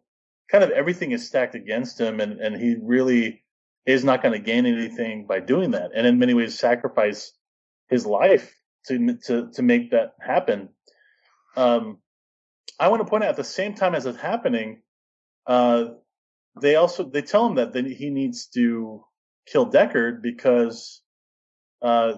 kind 0.52 0.64
of 0.64 0.70
everything 0.72 1.12
is 1.12 1.28
stacked 1.28 1.56
against 1.56 2.00
him, 2.00 2.20
and 2.20 2.40
and 2.40 2.56
he 2.56 2.76
really 2.82 3.44
is 3.86 4.04
not 4.04 4.22
going 4.22 4.34
to 4.34 4.40
gain 4.40 4.66
anything 4.66 5.28
by 5.28 5.40
doing 5.40 5.72
that, 5.72 5.92
and 5.96 6.06
in 6.06 6.20
many 6.20 6.34
ways 6.34 6.58
sacrifice 6.58 7.32
his 7.90 8.06
life 8.06 8.54
to 8.88 9.18
to 9.26 9.50
to 9.54 9.62
make 9.62 9.92
that 9.92 10.14
happen. 10.20 10.70
Um, 11.56 12.00
I 12.80 12.90
want 12.90 13.02
to 13.02 13.10
point 13.10 13.24
out 13.24 13.30
at 13.30 13.38
the 13.38 13.44
same 13.44 13.74
time 13.74 13.96
as 13.96 14.06
it's 14.06 14.20
happening, 14.20 14.82
uh, 15.48 15.86
they 16.62 16.76
also 16.76 17.04
they 17.04 17.22
tell 17.22 17.46
him 17.48 17.56
that 17.56 17.76
he 17.76 18.10
needs 18.10 18.48
to 18.48 19.04
kill 19.46 19.70
Deckard 19.70 20.22
because 20.22 21.02
uh, 21.82 22.14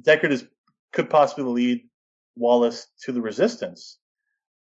Deckard 0.00 0.30
is 0.30 0.44
could 0.92 1.10
possibly 1.10 1.44
lead 1.44 1.88
Wallace 2.36 2.86
to 3.02 3.12
the 3.12 3.20
Resistance, 3.20 3.98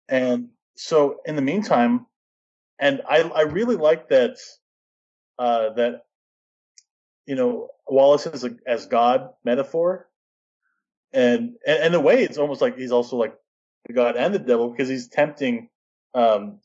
and 0.09 0.48
so 0.77 1.18
in 1.24 1.36
the 1.36 1.43
meantime, 1.43 2.06
and 2.78 3.02
I 3.09 3.23
I 3.23 3.43
really 3.43 3.77
like 3.77 4.09
that 4.09 4.36
uh, 5.39 5.70
that 5.74 6.02
you 7.27 7.35
know 7.35 7.68
Wallace 7.86 8.27
is 8.27 8.44
a, 8.44 8.56
as 8.66 8.86
God 8.86 9.31
metaphor, 9.44 10.09
and, 11.12 11.55
and 11.66 11.85
in 11.85 11.94
a 11.94 12.01
way 12.01 12.23
it's 12.23 12.39
almost 12.39 12.60
like 12.60 12.77
he's 12.77 12.93
also 12.93 13.16
like 13.16 13.35
the 13.86 13.93
God 13.93 14.16
and 14.16 14.35
the 14.35 14.39
devil 14.39 14.70
because 14.70 14.89
he's 14.89 15.09
tempting 15.09 15.68
um, 16.14 16.60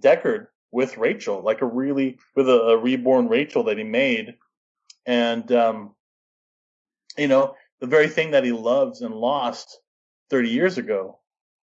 Deckard 0.00 0.48
with 0.76 0.98
Rachel, 0.98 1.40
like 1.40 1.62
a 1.62 1.66
really 1.66 2.18
with 2.34 2.50
a, 2.50 2.52
a 2.52 2.76
reborn 2.76 3.28
Rachel 3.28 3.64
that 3.64 3.78
he 3.78 3.84
made, 3.84 4.34
and 5.06 5.50
um, 5.50 5.94
you 7.16 7.28
know 7.28 7.54
the 7.80 7.86
very 7.86 8.08
thing 8.08 8.32
that 8.32 8.44
he 8.44 8.52
loves 8.52 9.00
and 9.00 9.14
lost 9.14 9.80
thirty 10.28 10.50
years 10.50 10.76
ago, 10.76 11.18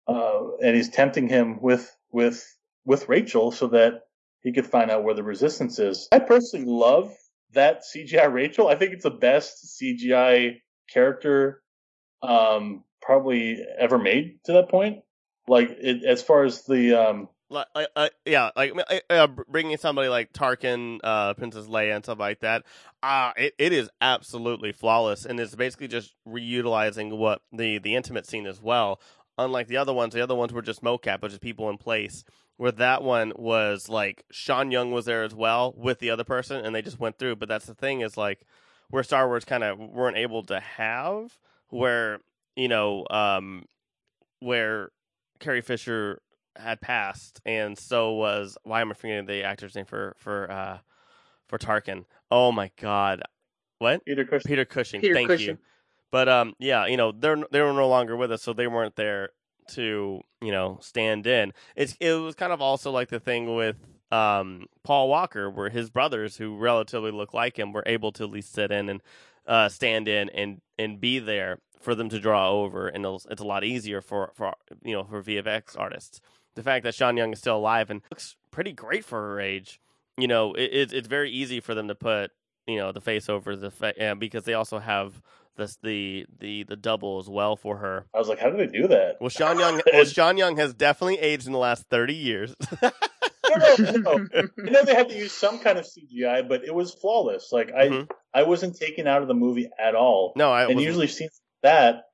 uh, 0.07 0.57
and 0.63 0.77
he's 0.77 0.89
tempting 0.89 1.29
him 1.29 1.61
with 1.61 1.93
with 2.13 2.47
with 2.85 3.09
Rachel 3.09 3.51
so 3.51 3.67
that 3.69 4.03
he 4.45 4.53
could 4.53 4.69
find 4.69 4.89
out 4.89 5.03
where 5.03 5.15
the 5.15 5.25
resistance 5.25 5.81
is. 5.81 6.07
I 6.13 6.21
personally 6.21 6.67
love 6.67 7.13
that 7.55 7.83
CGI 7.83 8.33
Rachel. 8.33 8.69
I 8.69 8.77
think 8.77 8.93
it's 8.93 9.03
the 9.03 9.11
best 9.11 9.81
CGI 9.83 10.61
character 10.89 11.61
um, 12.23 12.85
probably 13.01 13.59
ever 13.81 13.99
made 13.99 14.39
to 14.45 14.53
that 14.53 14.69
point. 14.69 15.01
Like 15.49 15.71
it, 15.71 16.05
as 16.05 16.23
far 16.23 16.45
as 16.45 16.63
the 16.67 16.95
um, 16.95 17.29
Like, 17.53 17.89
uh, 17.95 18.09
yeah, 18.25 18.51
like 18.57 18.73
uh, 19.11 19.27
bringing 19.27 19.77
somebody 19.77 20.09
like 20.09 20.33
Tarkin, 20.33 20.99
uh, 21.05 21.35
Princess 21.35 21.67
Leia, 21.67 21.95
and 21.95 22.05
stuff 22.05 22.19
like 22.19 22.41
that. 22.41 22.65
Uh, 23.03 23.33
it, 23.37 23.55
it 23.59 23.73
is 23.73 23.91
absolutely 24.01 24.73
flawless, 24.73 25.27
and 25.27 25.39
it's 25.39 25.55
basically 25.55 25.89
just 25.89 26.15
reutilizing 26.27 27.17
what 27.17 27.43
the 27.53 27.79
the 27.79 27.95
intimate 27.95 28.27
scene 28.27 28.47
as 28.47 28.61
well. 28.61 29.01
Unlike 29.39 29.69
the 29.69 29.77
other 29.77 29.93
ones, 29.93 30.15
the 30.15 30.21
other 30.21 30.35
ones 30.35 30.53
were 30.53 30.63
just 30.63 30.83
mocap, 30.83 31.21
but 31.21 31.31
just 31.31 31.43
people 31.43 31.69
in 31.69 31.79
place. 31.79 32.25
Where 32.57 32.73
that 32.73 33.03
one 33.03 33.33
was 33.37 33.89
like 33.89 34.25
Sean 34.31 34.71
Young 34.71 34.93
was 34.93 35.05
there 35.05 35.23
as 35.23 35.35
well 35.35 35.75
with 35.77 35.99
the 35.99 36.11
other 36.11 36.25
person, 36.25 36.65
and 36.65 36.75
they 36.75 36.83
just 36.83 37.01
went 37.01 37.19
through. 37.19 37.37
But 37.37 37.49
that's 37.49 37.67
the 37.67 37.75
thing 37.75 38.01
is 38.01 38.17
like 38.17 38.47
where 38.91 39.03
Star 39.03 39.27
Wars 39.27 39.45
kind 39.45 39.65
of 39.65 39.79
weren't 39.79 40.17
able 40.17 40.43
to 40.45 40.61
have 40.61 41.39
where 41.69 42.21
you 42.57 42.69
know 42.69 43.07
um, 43.11 43.65
where 44.41 44.91
Carrie 45.41 45.63
Fisher 45.63 46.21
had 46.57 46.81
passed, 46.81 47.41
and 47.45 47.77
so 47.79 48.13
was 48.13 48.57
why 48.65 48.81
am 48.81 48.91
I 48.91 48.95
forgetting 48.95 49.27
the 49.27 49.45
actor's 49.45 49.75
name 49.75 49.87
for 49.87 50.15
for 50.19 50.51
uh, 50.51 50.79
for 51.49 51.59
Tarkin? 51.59 52.05
Oh 52.31 52.53
my 52.53 52.71
god, 52.81 53.23
what 53.79 54.05
Peter 54.05 54.25
Cushing. 54.25 54.49
Peter 54.49 54.65
Cushing? 54.65 55.01
Peter 55.01 55.15
Thank 55.15 55.29
Cushing. 55.29 55.49
you. 55.49 55.59
But 56.11 56.29
um, 56.29 56.55
yeah, 56.59 56.87
you 56.87 56.97
know 56.97 57.13
they're 57.13 57.43
they 57.51 57.61
were 57.61 57.73
no 57.73 57.89
longer 57.89 58.17
with 58.17 58.33
us, 58.33 58.43
so 58.43 58.53
they 58.53 58.67
weren't 58.67 58.97
there 58.97 59.31
to 59.73 60.21
you 60.41 60.53
know 60.53 60.79
stand 60.81 61.27
in. 61.27 61.53
It's 61.77 61.97
it 62.01 62.13
was 62.13 62.35
kind 62.35 62.53
of 62.53 62.61
also 62.61 62.91
like 62.91 63.09
the 63.09 63.21
thing 63.21 63.55
with 63.55 63.77
um 64.11 64.67
Paul 64.83 65.09
Walker, 65.09 65.51
where 65.51 65.71
his 65.71 65.91
brothers, 65.91 66.37
who 66.37 66.57
relatively 66.57 67.11
look 67.11 67.33
like 67.35 67.59
him, 67.59 67.73
were 67.73 67.85
able 67.87 68.13
to 68.13 68.25
at 68.25 68.31
least 68.31 68.53
sit 68.53 68.71
in 68.71 68.89
and 68.89 69.03
uh, 69.47 69.69
stand 69.69 70.09
in 70.09 70.29
and 70.31 70.61
and 70.79 71.01
be 71.01 71.19
there 71.19 71.59
for 71.81 71.95
them 71.95 72.09
to 72.09 72.21
draw 72.21 72.51
over, 72.51 72.89
and 72.89 73.05
it's, 73.05 73.27
it's 73.31 73.43
a 73.43 73.47
lot 73.47 73.65
easier 73.65 74.01
for 74.01 74.33
for 74.35 74.55
you 74.85 74.95
know 74.95 75.05
for 75.05 75.23
VFX 75.23 75.79
artists. 75.79 76.21
The 76.55 76.63
fact 76.63 76.85
that 76.85 76.95
Sean 76.95 77.17
Young 77.17 77.33
is 77.33 77.39
still 77.39 77.57
alive 77.57 77.91
and 77.91 78.03
looks 78.11 78.37
pretty 78.51 78.73
great 78.73 79.05
for 79.05 79.21
her 79.21 79.41
age, 79.41 79.81
you 80.19 80.29
know, 80.29 80.53
it, 80.55 80.71
it's 80.73 80.93
it's 80.93 81.09
very 81.09 81.31
easy 81.31 81.61
for 81.61 81.75
them 81.75 81.89
to 81.89 81.95
put 81.95 82.31
you 82.67 82.77
know 82.77 82.93
the 82.93 83.01
face 83.01 83.29
over 83.29 83.57
the 83.57 83.71
fa- 83.71 84.01
uh, 84.11 84.15
because 84.15 84.45
they 84.45 84.55
also 84.55 84.79
have 84.79 85.21
this 85.57 85.77
the 85.83 86.27
the 86.39 86.63
the 86.65 86.77
double 86.77 87.19
as 87.19 87.29
well 87.29 87.57
for 87.57 87.79
her. 87.79 88.07
I 88.15 88.19
was 88.19 88.29
like, 88.29 88.39
how 88.39 88.51
do 88.51 88.57
they 88.57 88.67
do 88.67 88.89
that? 88.89 89.17
Well, 89.21 89.31
Sean 89.31 89.59
Young, 89.59 89.81
well, 89.93 90.05
Sean 90.07 90.37
Young 90.37 90.57
has 90.59 90.75
definitely 90.75 91.19
aged 91.19 91.47
in 91.47 91.53
the 91.53 91.59
last 91.59 91.85
thirty 91.89 92.15
years. 92.15 92.55
No, 92.83 92.91
no, 93.79 93.97
no. 93.97 94.27
I 94.35 94.71
know 94.71 94.85
they 94.85 94.95
had 94.95 95.09
to 95.11 95.17
use 95.17 95.33
some 95.33 95.59
kind 95.59 95.79
of 95.79 95.85
CGI, 95.85 96.49
but 96.49 96.65
it 96.65 96.75
was 96.75 96.95
flawless. 96.95 97.51
Like 97.53 97.71
I, 97.73 97.89
Mhm. 97.89 98.11
I 98.33 98.45
wasn't 98.45 98.77
taken 98.77 99.07
out 99.07 99.21
of 99.23 99.29
the 99.29 99.35
movie 99.35 99.69
at 99.79 99.95
all. 99.95 100.33
no, 100.37 100.51
I 100.51 100.63
and 100.63 100.69
wasn't- 100.75 100.87
usually 100.87 101.07
scenes 101.09 101.39
like 101.63 101.73
that, 101.73 102.05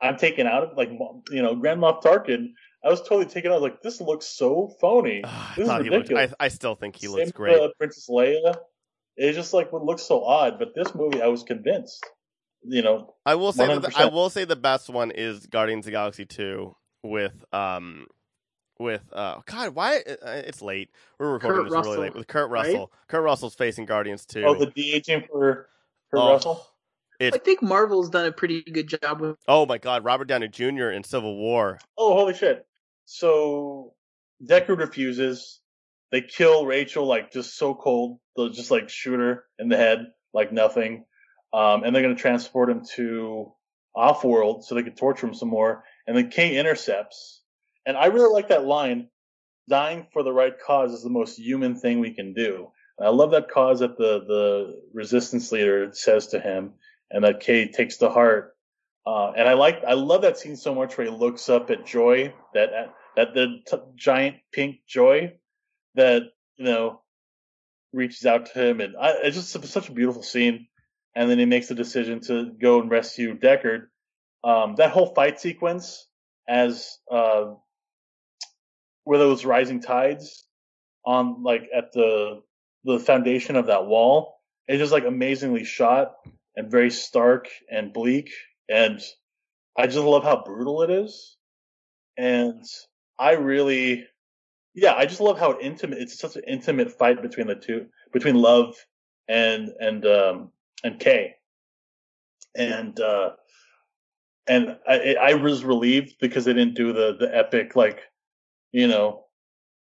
I'm 0.00 0.16
taken 0.18 0.46
out 0.46 0.64
of 0.64 0.76
like 0.76 0.90
you 1.30 1.42
know 1.42 1.54
Grand 1.54 1.80
Moff 1.80 2.02
Tarkin. 2.02 2.52
I 2.84 2.88
was 2.90 3.00
totally 3.00 3.26
taken 3.26 3.52
out. 3.52 3.62
Like 3.62 3.80
this 3.82 4.00
looks 4.00 4.26
so 4.26 4.72
phony. 4.80 5.22
I 5.24 5.52
this 5.56 5.62
is 5.64 5.68
thought 5.68 5.84
he 5.84 5.90
looked. 5.90 6.10
I, 6.10 6.14
ridiculous. 6.14 6.34
I 6.40 6.48
still 6.48 6.74
think 6.74 6.96
he 6.96 7.06
Same 7.06 7.12
looks 7.16 7.26
with, 7.26 7.34
great. 7.34 7.60
uh, 7.60 7.68
Princess 7.78 8.08
Leia. 8.10 8.56
It 9.16 9.32
just 9.34 9.52
like 9.52 9.72
would 9.72 9.82
look 9.82 9.98
so 9.98 10.24
odd, 10.24 10.58
but 10.58 10.74
this 10.74 10.94
movie, 10.94 11.20
I 11.22 11.26
was 11.28 11.42
convinced. 11.42 12.04
You 12.64 12.82
know, 12.82 13.14
I 13.26 13.34
will 13.34 13.52
say 13.52 13.66
that 13.66 13.82
the, 13.82 13.92
I 13.96 14.06
will 14.06 14.30
say 14.30 14.44
the 14.44 14.56
best 14.56 14.88
one 14.88 15.10
is 15.10 15.46
Guardians 15.46 15.82
of 15.82 15.86
the 15.86 15.90
Galaxy 15.92 16.24
two 16.24 16.76
with 17.02 17.44
um 17.52 18.06
with 18.78 19.02
uh 19.12 19.40
God 19.46 19.74
why 19.74 19.96
uh, 19.98 20.28
it's 20.46 20.62
late 20.62 20.90
we're 21.18 21.32
recording 21.32 21.64
Kurt 21.64 21.72
this 21.72 21.86
really 21.86 21.98
late 21.98 22.14
with 22.14 22.26
Kurt 22.28 22.50
right? 22.50 22.66
Russell 22.68 22.92
Kurt 23.08 23.22
Russell's 23.22 23.54
facing 23.56 23.84
Guardians 23.86 24.24
two 24.24 24.44
oh 24.44 24.54
the 24.54 24.66
de 24.66 24.92
aging 24.94 25.24
for 25.30 25.68
Kurt 26.12 26.20
Oh, 26.20 26.32
Russell. 26.32 26.66
it's 27.20 27.36
I 27.36 27.38
think 27.40 27.62
Marvel's 27.62 28.10
done 28.10 28.26
a 28.26 28.32
pretty 28.32 28.62
good 28.62 28.88
job 28.88 29.20
with 29.20 29.36
oh 29.48 29.66
my 29.66 29.78
God 29.78 30.04
Robert 30.04 30.26
Downey 30.26 30.48
Jr. 30.48 30.90
in 30.90 31.02
Civil 31.04 31.36
War 31.36 31.78
Oh, 31.98 32.14
holy 32.14 32.34
shit! 32.34 32.64
So 33.04 33.94
Deckard 34.44 34.78
refuses. 34.78 35.60
They 36.10 36.20
kill 36.20 36.66
Rachel 36.66 37.06
like 37.06 37.32
just 37.32 37.56
so 37.56 37.74
cold. 37.74 38.18
They'll 38.36 38.50
just 38.50 38.70
like 38.70 38.88
shoot 38.88 39.18
her 39.18 39.44
in 39.58 39.68
the 39.68 39.76
head 39.76 40.06
like 40.34 40.52
nothing. 40.52 41.04
Um, 41.52 41.84
and 41.84 41.94
they're 41.94 42.02
gonna 42.02 42.14
transport 42.14 42.70
him 42.70 42.82
to 42.96 43.52
Offworld 43.96 44.64
so 44.64 44.74
they 44.74 44.82
can 44.82 44.94
torture 44.94 45.26
him 45.26 45.34
some 45.34 45.48
more. 45.48 45.84
And 46.06 46.16
then 46.16 46.30
Kay 46.30 46.56
intercepts. 46.56 47.42
And 47.84 47.96
I 47.96 48.06
really 48.06 48.32
like 48.32 48.48
that 48.48 48.64
line. 48.64 49.08
Dying 49.68 50.08
for 50.12 50.22
the 50.22 50.32
right 50.32 50.54
cause 50.58 50.92
is 50.92 51.04
the 51.04 51.10
most 51.10 51.38
human 51.38 51.76
thing 51.76 52.00
we 52.00 52.14
can 52.14 52.34
do. 52.34 52.72
And 52.98 53.06
I 53.06 53.10
love 53.10 53.30
that 53.30 53.50
cause 53.50 53.80
that 53.80 53.96
the 53.96 54.24
the 54.26 54.80
resistance 54.92 55.52
leader 55.52 55.90
says 55.92 56.28
to 56.28 56.40
him, 56.40 56.72
and 57.10 57.24
that 57.24 57.40
Kay 57.40 57.68
takes 57.68 57.98
to 57.98 58.10
heart. 58.10 58.51
Uh, 59.06 59.32
and 59.36 59.48
I 59.48 59.54
like, 59.54 59.82
I 59.86 59.94
love 59.94 60.22
that 60.22 60.38
scene 60.38 60.56
so 60.56 60.74
much 60.74 60.96
where 60.98 61.06
he 61.06 61.12
looks 61.12 61.48
up 61.48 61.70
at 61.70 61.86
Joy, 61.86 62.34
that, 62.54 62.70
that 63.16 63.34
the 63.34 63.60
t- 63.66 63.78
giant 63.96 64.36
pink 64.52 64.76
Joy 64.88 65.34
that, 65.96 66.22
you 66.56 66.64
know, 66.66 67.02
reaches 67.92 68.26
out 68.26 68.46
to 68.46 68.68
him. 68.68 68.80
And 68.80 68.96
I, 68.96 69.14
it's 69.24 69.36
just 69.36 69.50
such 69.72 69.88
a 69.88 69.92
beautiful 69.92 70.22
scene. 70.22 70.68
And 71.16 71.30
then 71.30 71.38
he 71.38 71.46
makes 71.46 71.68
the 71.68 71.74
decision 71.74 72.20
to 72.22 72.52
go 72.60 72.80
and 72.80 72.90
rescue 72.90 73.38
Deckard. 73.38 73.86
um, 74.44 74.76
that 74.76 74.90
whole 74.92 75.14
fight 75.14 75.40
sequence 75.40 76.06
as 76.48 76.98
uh, 77.10 77.46
where 79.04 79.18
those 79.18 79.44
rising 79.44 79.80
tides 79.80 80.46
on 81.06 81.42
like 81.42 81.68
at 81.74 81.92
the 81.92 82.42
the 82.84 82.98
foundation 82.98 83.56
of 83.56 83.66
that 83.66 83.86
wall 83.86 84.38
it's 84.68 84.78
just 84.78 84.92
like 84.92 85.04
amazingly 85.04 85.64
shot 85.64 86.14
and 86.56 86.70
very 86.70 86.90
stark 86.90 87.48
and 87.70 87.92
bleak 87.92 88.30
and 88.72 89.00
I 89.76 89.86
just 89.86 89.98
love 89.98 90.24
how 90.24 90.42
brutal 90.44 90.82
it 90.82 90.90
is 90.90 91.36
and 92.16 92.64
I 93.18 93.32
really 93.32 94.06
yeah 94.74 94.94
I 94.94 95.06
just 95.06 95.20
love 95.20 95.38
how 95.38 95.58
intimate 95.60 95.98
it's 95.98 96.18
such 96.18 96.36
an 96.36 96.44
intimate 96.46 96.90
fight 96.90 97.22
between 97.22 97.46
the 97.46 97.54
two 97.54 97.86
between 98.12 98.36
Luv 98.36 98.74
and 99.28 99.70
and 99.78 100.06
um 100.06 100.50
and 100.82 100.98
Kay 100.98 101.34
and 102.56 102.98
uh 102.98 103.30
and 104.48 104.76
I, 104.88 105.16
I 105.20 105.34
was 105.34 105.64
relieved 105.64 106.16
because 106.20 106.44
they 106.44 106.54
didn't 106.54 106.74
do 106.74 106.92
the 106.92 107.16
the 107.18 107.36
epic 107.36 107.76
like 107.76 108.00
you 108.72 108.88
know 108.88 109.26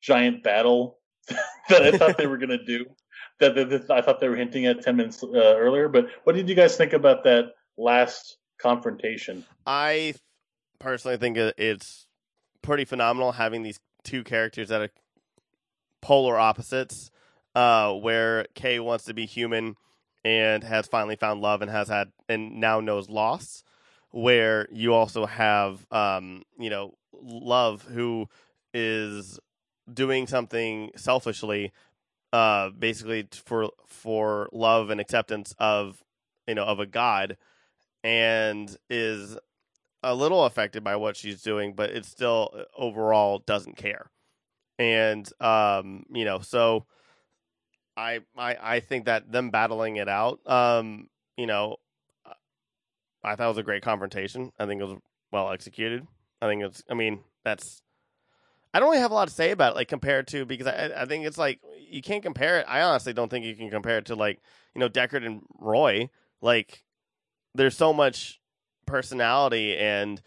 giant 0.01 0.43
battle 0.43 0.99
that 1.69 1.83
I 1.83 1.97
thought 1.97 2.17
they 2.17 2.27
were 2.27 2.37
gonna 2.37 2.63
do. 2.63 2.85
That, 3.39 3.85
I 3.91 4.01
thought 4.01 4.19
they 4.19 4.29
were 4.29 4.35
hinting 4.35 4.65
at 4.65 4.81
ten 4.81 4.95
minutes 4.95 5.21
uh, 5.21 5.27
earlier. 5.57 5.89
But 5.89 6.07
what 6.23 6.35
did 6.35 6.47
you 6.47 6.55
guys 6.55 6.77
think 6.77 6.93
about 6.93 7.23
that 7.25 7.51
last 7.77 8.37
confrontation? 8.57 9.45
I 9.65 10.15
personally 10.79 11.17
think 11.17 11.38
it's 11.38 12.07
pretty 12.61 12.85
phenomenal 12.85 13.34
having 13.34 13.63
these 13.63 13.79
two 14.03 14.23
characters 14.23 14.69
that 14.69 14.81
are 14.81 14.89
polar 16.01 16.38
opposites. 16.38 17.11
Uh, 17.55 17.91
where 17.91 18.45
Kay 18.53 18.79
wants 18.79 19.05
to 19.05 19.15
be 19.15 19.25
human 19.25 19.77
and 20.23 20.63
has 20.63 20.85
finally 20.85 21.15
found 21.15 21.41
love 21.41 21.63
and 21.63 21.71
has 21.71 21.88
had 21.88 22.11
and 22.29 22.59
now 22.59 22.79
knows 22.79 23.09
loss 23.09 23.63
where 24.11 24.67
you 24.71 24.93
also 24.93 25.25
have 25.25 25.85
um, 25.91 26.43
you 26.59 26.69
know 26.69 26.93
Luv 27.13 27.81
who 27.84 28.27
is 28.73 29.39
doing 29.91 30.27
something 30.27 30.91
selfishly 30.95 31.71
uh, 32.34 32.69
basically 32.69 33.27
for 33.31 33.71
for 33.88 34.49
love 34.51 34.89
and 34.89 34.99
acceptance 34.99 35.55
of 35.57 36.03
you 36.47 36.55
know 36.55 36.65
of 36.65 36.79
a 36.79 36.85
god 36.85 37.38
and 38.07 38.77
is 38.89 39.38
a 40.03 40.15
little 40.15 40.45
affected 40.45 40.84
by 40.84 40.95
what 40.95 41.17
she's 41.17 41.41
doing 41.41 41.73
but 41.73 41.89
it 41.89 42.05
still 42.05 42.51
uh, 42.57 42.63
overall 42.77 43.39
doesn't 43.39 43.75
care 43.75 44.09
and 44.79 45.31
um 45.41 46.05
you 46.09 46.23
know 46.23 46.39
so 46.39 46.85
I, 47.97 48.19
I 48.38 48.57
I 48.61 48.79
think 48.79 49.05
that 49.05 49.31
them 49.31 49.49
battling 49.49 49.97
it 49.97 50.07
out, 50.07 50.39
um, 50.45 51.09
you 51.35 51.47
know, 51.47 51.77
I 53.23 53.35
thought 53.35 53.45
it 53.45 53.49
was 53.49 53.57
a 53.57 53.63
great 53.63 53.81
confrontation. 53.81 54.51
I 54.59 54.67
think 54.67 54.79
it 54.79 54.85
was 54.85 54.99
well 55.31 55.51
executed. 55.51 56.05
I 56.41 56.47
think 56.47 56.63
it's. 56.63 56.84
I 56.89 56.93
mean, 56.93 57.21
that's. 57.43 57.81
I 58.73 58.79
don't 58.79 58.89
really 58.89 59.01
have 59.01 59.09
a 59.09 59.15
lot 59.15 59.27
to 59.27 59.34
say 59.34 59.49
about 59.49 59.73
it, 59.73 59.75
like 59.75 59.88
compared 59.88 60.27
to 60.27 60.45
because 60.45 60.67
I 60.67 60.91
I 60.95 61.05
think 61.05 61.25
it's 61.25 61.39
like 61.39 61.59
you 61.89 62.03
can't 62.03 62.21
compare 62.21 62.59
it. 62.59 62.65
I 62.69 62.81
honestly 62.81 63.13
don't 63.13 63.29
think 63.29 63.45
you 63.45 63.55
can 63.55 63.71
compare 63.71 63.97
it 63.97 64.05
to 64.05 64.15
like 64.15 64.39
you 64.75 64.79
know 64.79 64.89
Deckard 64.89 65.25
and 65.25 65.41
Roy. 65.59 66.09
Like, 66.39 66.84
there's 67.57 67.75
so 67.75 67.93
much 67.93 68.39
personality 68.85 69.75
and 69.75 70.21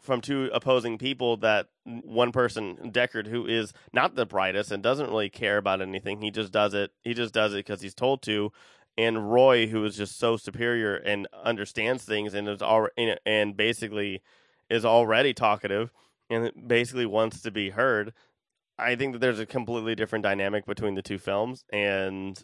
from 0.00 0.20
two 0.20 0.48
opposing 0.54 0.98
people 0.98 1.36
that 1.38 1.66
one 1.84 2.32
person 2.32 2.92
Deckard 2.92 3.26
who 3.26 3.46
is 3.46 3.72
not 3.92 4.14
the 4.14 4.24
brightest 4.24 4.70
and 4.70 4.82
doesn't 4.82 5.10
really 5.10 5.28
care 5.28 5.58
about 5.58 5.82
anything 5.82 6.20
he 6.20 6.30
just 6.30 6.52
does 6.52 6.74
it 6.74 6.92
he 7.02 7.12
just 7.12 7.34
does 7.34 7.52
it 7.52 7.58
because 7.58 7.82
he's 7.82 7.94
told 7.94 8.22
to. 8.22 8.52
And 8.98 9.30
Roy 9.30 9.66
who 9.66 9.84
is 9.84 9.96
just 9.96 10.18
so 10.18 10.36
superior 10.36 10.96
and 10.96 11.28
understands 11.44 12.04
things 12.04 12.32
and 12.32 12.48
is 12.48 12.62
all 12.62 12.88
and 12.96 13.56
basically 13.56 14.22
is 14.70 14.84
already 14.84 15.34
talkative 15.34 15.92
and 16.30 16.50
basically 16.66 17.06
wants 17.06 17.42
to 17.42 17.50
be 17.50 17.70
heard 17.70 18.14
I 18.78 18.94
think 18.94 19.12
that 19.12 19.18
there's 19.20 19.40
a 19.40 19.46
completely 19.46 19.94
different 19.94 20.22
dynamic 20.22 20.66
between 20.66 20.94
the 20.94 21.02
two 21.02 21.18
films 21.18 21.64
and 21.72 22.42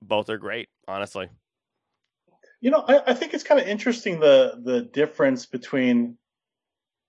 both 0.00 0.30
are 0.30 0.38
great 0.38 0.68
honestly 0.86 1.28
you 2.62 2.70
know 2.70 2.82
I, 2.88 3.02
I 3.08 3.14
think 3.14 3.34
it's 3.34 3.44
kind 3.44 3.60
of 3.60 3.68
interesting 3.68 4.20
the 4.20 4.58
the 4.64 4.80
difference 4.80 5.44
between 5.44 6.16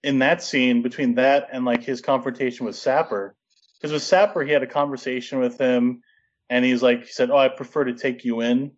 in 0.03 0.19
that 0.19 0.43
scene 0.43 0.81
between 0.81 1.15
that 1.15 1.47
and 1.51 1.65
like 1.65 1.83
his 1.83 2.01
confrontation 2.01 2.65
with 2.65 2.75
Sapper. 2.75 3.35
Because 3.79 3.93
with 3.93 4.03
Sapper, 4.03 4.43
he 4.43 4.51
had 4.51 4.63
a 4.63 4.67
conversation 4.67 5.39
with 5.39 5.57
him, 5.57 6.01
and 6.49 6.63
he's 6.63 6.83
like, 6.83 7.05
he 7.05 7.11
said, 7.11 7.31
"Oh, 7.31 7.37
I 7.37 7.47
prefer 7.49 7.85
to 7.85 7.93
take 7.93 8.23
you 8.25 8.41
in." 8.41 8.73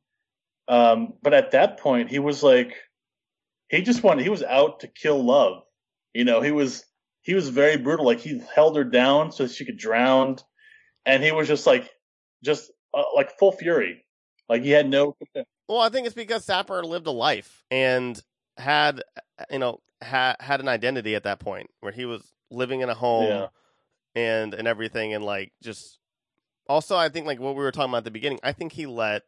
Um, 0.68 1.14
but 1.22 1.34
at 1.34 1.52
that 1.52 1.80
point, 1.80 2.10
he 2.10 2.20
was 2.20 2.42
like, 2.42 2.74
he 3.70 3.82
just 3.82 4.02
wanted, 4.02 4.24
he 4.24 4.30
was 4.30 4.42
out 4.42 4.80
to 4.80 4.88
kill 4.88 5.24
Luv. 5.24 5.64
You 6.14 6.24
know, 6.24 6.42
he 6.42 6.52
was 6.52 6.86
he 7.22 7.34
was 7.34 7.50
very 7.50 7.78
brutal. 7.78 8.06
Like 8.06 8.20
he 8.20 8.42
held 8.56 8.78
her 8.78 8.84
down 8.84 9.32
so 9.32 9.48
she 9.48 9.66
could 9.66 9.78
drown, 9.78 10.38
and 11.06 11.24
he 11.24 11.32
was 11.32 11.48
just 11.48 11.68
like, 11.68 11.90
just 12.44 12.72
uh, 12.94 13.04
like 13.16 13.38
full 13.38 13.52
fury. 13.52 14.06
Like 14.48 14.64
he 14.64 14.72
had 14.72 14.90
no. 14.90 15.16
Well, 15.68 15.80
I 15.80 15.90
think 15.90 16.06
it's 16.06 16.16
because 16.16 16.46
Sapper 16.46 16.84
lived 16.84 17.08
a 17.08 17.12
life 17.12 17.64
and 17.72 18.22
had 18.58 19.02
you 19.50 19.60
know 19.60 19.82
had 20.02 20.36
had 20.40 20.60
an 20.60 20.68
identity 20.68 21.16
at 21.16 21.24
that 21.24 21.40
point 21.40 21.70
where 21.82 21.92
he 21.92 22.06
was 22.06 22.34
living 22.52 22.82
in 22.82 22.90
a 22.90 22.94
home 22.94 23.28
Yeah. 23.28 23.48
and 24.16 24.54
and 24.54 24.68
everything 24.68 25.14
and 25.14 25.24
like 25.26 25.52
just 25.64 26.00
also 26.70 26.96
I 26.96 27.10
think 27.10 27.26
like 27.26 27.40
what 27.40 27.56
we 27.56 27.64
were 27.64 27.72
talking 27.72 27.90
about 27.90 28.00
at 28.00 28.04
the 28.06 28.12
beginning 28.12 28.40
I 28.44 28.52
think 28.52 28.72
he 28.74 28.86
let 28.86 29.24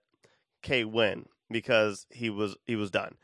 Kay 0.61 0.83
win 0.83 1.25
because 1.49 2.05
he 2.11 2.29
was 2.29 2.55
he 2.65 2.75
was 2.75 2.91
done 2.91 3.15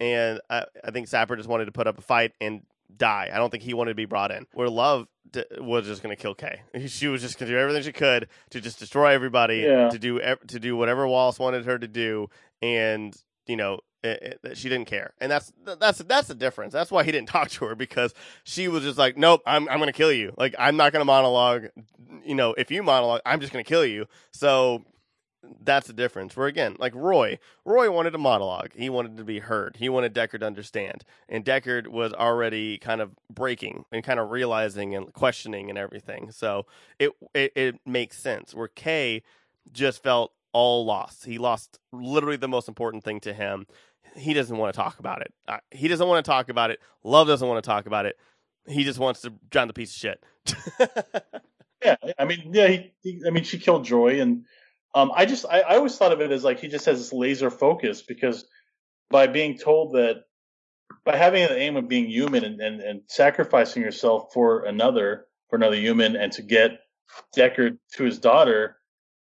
and 0.00 0.40
I, 0.50 0.64
I 0.84 0.90
think 0.90 1.08
Sapper 1.08 1.36
just 1.36 1.48
wanted 1.48 1.66
to 1.66 1.72
put 1.72 1.86
up 1.86 1.98
a 1.98 2.02
fight 2.02 2.32
and 2.40 2.62
die 2.96 3.30
I 3.32 3.36
don't 3.38 3.50
think 3.50 3.62
he 3.62 3.74
wanted 3.74 3.90
to 3.92 3.94
be 3.96 4.04
brought 4.06 4.30
in 4.30 4.46
where 4.52 4.68
Luv 4.68 5.06
d- 5.30 5.44
was 5.58 5.86
just 5.86 6.02
going 6.02 6.14
to 6.14 6.20
kill 6.20 6.34
Kay 6.34 6.60
she 6.86 7.08
was 7.08 7.22
just 7.22 7.38
going 7.38 7.48
to 7.48 7.54
do 7.54 7.58
everything 7.60 7.82
she 7.82 7.92
could 7.92 8.28
to 8.50 8.60
just 8.60 8.78
destroy 8.78 9.12
everybody 9.14 9.58
Yeah. 9.58 9.88
to 9.88 9.98
do 9.98 10.20
ev- 10.20 10.46
to 10.48 10.60
do 10.60 10.76
whatever 10.76 11.06
Wallace 11.06 11.38
wanted 11.38 11.64
her 11.64 11.78
to 11.78 11.88
do 11.88 12.28
and 12.60 13.14
you 13.46 13.56
know 13.56 13.80
it, 14.04 14.40
it, 14.42 14.58
she 14.58 14.68
didn't 14.68 14.88
care, 14.88 15.14
and 15.20 15.30
that's 15.30 15.52
that's 15.78 15.98
that's 15.98 16.26
the 16.26 16.34
difference. 16.34 16.72
That's 16.72 16.90
why 16.90 17.04
he 17.04 17.12
didn't 17.12 17.28
talk 17.36 17.50
to 17.50 17.66
her 17.66 17.76
because 17.76 18.12
she 18.42 18.66
was 18.66 18.82
just 18.82 18.98
like, 18.98 19.16
"Nope, 19.16 19.42
I'm 19.46 19.68
I'm 19.68 19.78
gonna 19.78 19.92
kill 19.92 20.10
you. 20.10 20.34
Like 20.36 20.56
I'm 20.58 20.76
not 20.76 20.92
gonna 20.92 21.04
monologue. 21.04 21.66
You 22.24 22.34
know, 22.34 22.52
if 22.58 22.72
you 22.72 22.82
monologue, 22.82 23.20
I'm 23.24 23.38
just 23.38 23.52
gonna 23.52 23.62
kill 23.62 23.84
you." 23.86 24.06
So 24.32 24.82
that's 25.64 25.86
the 25.86 25.92
difference. 25.92 26.36
Where 26.36 26.46
again, 26.46 26.76
like 26.78 26.94
Roy, 26.94 27.38
Roy 27.64 27.90
wanted 27.90 28.14
a 28.14 28.18
monologue. 28.18 28.70
He 28.74 28.88
wanted 28.90 29.16
to 29.16 29.24
be 29.24 29.40
heard. 29.40 29.76
He 29.78 29.88
wanted 29.88 30.14
Deckard 30.14 30.40
to 30.40 30.46
understand, 30.46 31.04
and 31.28 31.44
Deckard 31.44 31.88
was 31.88 32.12
already 32.12 32.78
kind 32.78 33.00
of 33.00 33.12
breaking 33.30 33.84
and 33.92 34.04
kind 34.04 34.20
of 34.20 34.30
realizing 34.30 34.94
and 34.94 35.12
questioning 35.12 35.68
and 35.68 35.78
everything. 35.78 36.30
So 36.30 36.66
it 36.98 37.12
it, 37.34 37.52
it 37.56 37.80
makes 37.86 38.18
sense. 38.18 38.54
Where 38.54 38.68
Kay 38.68 39.22
just 39.72 40.02
felt 40.02 40.32
all 40.52 40.84
lost. 40.84 41.24
He 41.24 41.38
lost 41.38 41.78
literally 41.92 42.36
the 42.36 42.48
most 42.48 42.68
important 42.68 43.04
thing 43.04 43.20
to 43.20 43.32
him. 43.32 43.66
He 44.16 44.34
doesn't 44.34 44.56
want 44.56 44.74
to 44.74 44.76
talk 44.76 44.98
about 44.98 45.22
it. 45.22 45.32
Uh, 45.48 45.58
he 45.70 45.88
doesn't 45.88 46.06
want 46.06 46.24
to 46.24 46.30
talk 46.30 46.48
about 46.50 46.70
it. 46.70 46.80
Luv 47.02 47.26
doesn't 47.26 47.48
want 47.48 47.62
to 47.62 47.66
talk 47.66 47.86
about 47.86 48.04
it. 48.06 48.18
He 48.66 48.84
just 48.84 48.98
wants 48.98 49.22
to 49.22 49.32
drown 49.50 49.68
the 49.68 49.74
piece 49.74 49.90
of 49.90 49.96
shit. 49.96 50.24
Yeah, 51.84 51.96
I 52.18 52.24
mean, 52.24 52.50
yeah, 52.52 52.68
he, 52.68 52.92
he 53.02 53.22
I 53.26 53.30
mean, 53.30 53.44
she 53.44 53.58
killed 53.58 53.84
Joy, 53.84 54.20
and 54.20 54.44
um, 54.94 55.12
I 55.14 55.26
just, 55.26 55.46
I, 55.46 55.60
I 55.60 55.76
always 55.76 55.96
thought 55.96 56.12
of 56.12 56.20
it 56.20 56.30
as 56.30 56.44
like 56.44 56.60
he 56.60 56.68
just 56.68 56.86
has 56.86 56.98
this 56.98 57.12
laser 57.12 57.50
focus 57.50 58.02
because 58.02 58.44
by 59.10 59.26
being 59.26 59.58
told 59.58 59.92
that, 59.94 60.24
by 61.04 61.16
having 61.16 61.42
the 61.42 61.56
aim 61.56 61.76
of 61.76 61.88
being 61.88 62.08
human 62.08 62.44
and, 62.44 62.60
and, 62.60 62.80
and 62.80 63.00
sacrificing 63.08 63.82
yourself 63.82 64.32
for 64.32 64.64
another, 64.64 65.26
for 65.48 65.56
another 65.56 65.76
human, 65.76 66.16
and 66.16 66.32
to 66.32 66.42
get 66.42 66.80
Deckard 67.36 67.78
to 67.94 68.04
his 68.04 68.18
daughter, 68.18 68.76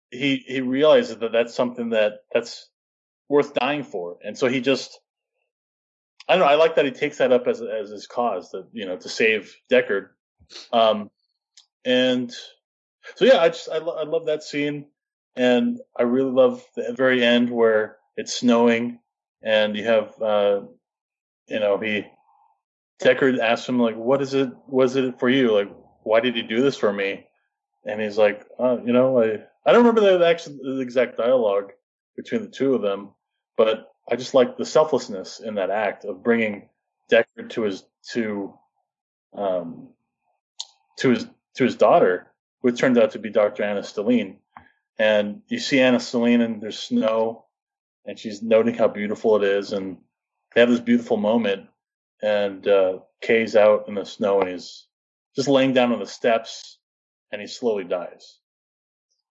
he 0.10 0.44
he 0.46 0.62
realizes 0.62 1.18
that 1.18 1.32
that's 1.32 1.56
something 1.56 1.92
that 1.92 2.20
that's 2.34 2.70
worth 3.30 3.54
dying 3.54 3.84
for, 3.84 4.18
and 4.24 4.38
so 4.38 4.48
he 4.48 4.60
just, 4.62 5.00
I 6.28 6.34
don't 6.34 6.42
know, 6.42 6.52
I 6.52 6.56
like 6.56 6.76
that 6.76 6.86
he 6.86 6.92
takes 6.92 7.18
that 7.20 7.32
up 7.32 7.48
as 7.48 7.62
as 7.62 7.90
his 7.90 8.08
cause, 8.08 8.52
that 8.52 8.68
you 8.74 8.86
know, 8.86 8.98
to 8.98 9.10
save 9.10 9.56
Deckard. 9.72 10.10
Um, 10.74 11.10
and 11.86 12.32
so 13.16 13.26
yeah, 13.26 13.40
I 13.40 13.50
just 13.50 13.70
I, 13.70 13.78
lo- 13.78 13.98
I 13.98 14.04
love 14.04 14.26
that 14.26 14.44
scene, 14.44 14.88
and 15.36 15.80
I 15.98 16.04
really 16.04 16.32
love 16.32 16.64
the 16.76 16.94
very 16.96 17.24
end 17.24 17.50
where 17.50 17.98
it's 18.18 18.34
snowing, 18.38 19.00
and 19.42 19.76
you 19.76 19.86
have 19.86 20.22
uh, 20.22 20.62
you 21.48 21.60
know 21.60 21.78
he 21.78 22.06
Deckard 23.02 23.40
asks 23.40 23.68
him 23.68 23.80
like, 23.80 23.96
"What 23.96 24.22
is 24.22 24.34
it? 24.34 24.50
Was 24.68 24.96
it 24.96 25.20
for 25.20 25.30
you? 25.30 25.52
Like, 25.54 25.70
why 26.04 26.20
did 26.20 26.36
you 26.36 26.44
do 26.44 26.62
this 26.62 26.78
for 26.78 26.92
me?" 26.94 27.28
And 27.86 28.00
he's 28.00 28.18
like, 28.18 28.46
uh, 28.60 28.78
"You 28.86 28.94
know, 28.94 29.22
I 29.22 29.44
I 29.66 29.72
don't 29.72 29.86
remember 29.86 30.02
the 30.02 30.18
the 30.18 30.80
exact 30.80 31.18
dialogue 31.18 31.72
between 32.16 32.42
the 32.42 32.50
two 32.50 32.76
of 32.76 32.82
them, 32.82 33.12
but 33.58 33.92
I 34.10 34.16
just 34.16 34.34
like 34.34 34.58
the 34.58 34.66
selflessness 34.66 35.40
in 35.40 35.56
that 35.56 35.70
act 35.70 36.06
of 36.06 36.24
bringing 36.24 36.70
Deckard 37.12 37.50
to 37.52 37.64
his 37.64 37.84
to 38.12 38.54
um 39.34 39.90
to 40.98 41.10
his 41.12 41.26
to 41.56 41.64
his 41.64 41.76
daughter, 41.76 42.32
who 42.62 42.72
turned 42.72 42.98
out 42.98 43.12
to 43.12 43.20
be 43.20 43.30
Dr. 43.30 43.64
Ana 43.64 43.82
Stelline. 43.82 44.38
And 44.98 45.42
you 45.48 45.60
see 45.60 45.80
Ana 45.82 45.98
Stelline 45.98 46.42
and 46.44 46.62
there's 46.62 46.78
snow, 46.80 47.46
and 48.06 48.18
she's 48.20 48.42
noting 48.44 48.76
how 48.76 48.88
beautiful 48.88 49.36
it 49.38 49.44
is, 49.44 49.74
and 49.74 49.98
they 50.54 50.62
have 50.62 50.70
this 50.70 50.80
beautiful 50.80 51.18
moment. 51.18 51.68
and 52.22 52.68
uh, 52.68 53.00
Kay's 53.22 53.56
out 53.56 53.88
in 53.88 53.96
the 53.96 54.06
snow 54.06 54.42
and 54.42 54.50
he's 54.52 54.86
just 55.36 55.48
laying 55.48 55.74
down 55.74 55.92
on 55.92 56.00
the 56.00 56.06
steps 56.06 56.78
and 57.32 57.42
he 57.42 57.48
slowly 57.48 57.84
dies. 57.84 58.38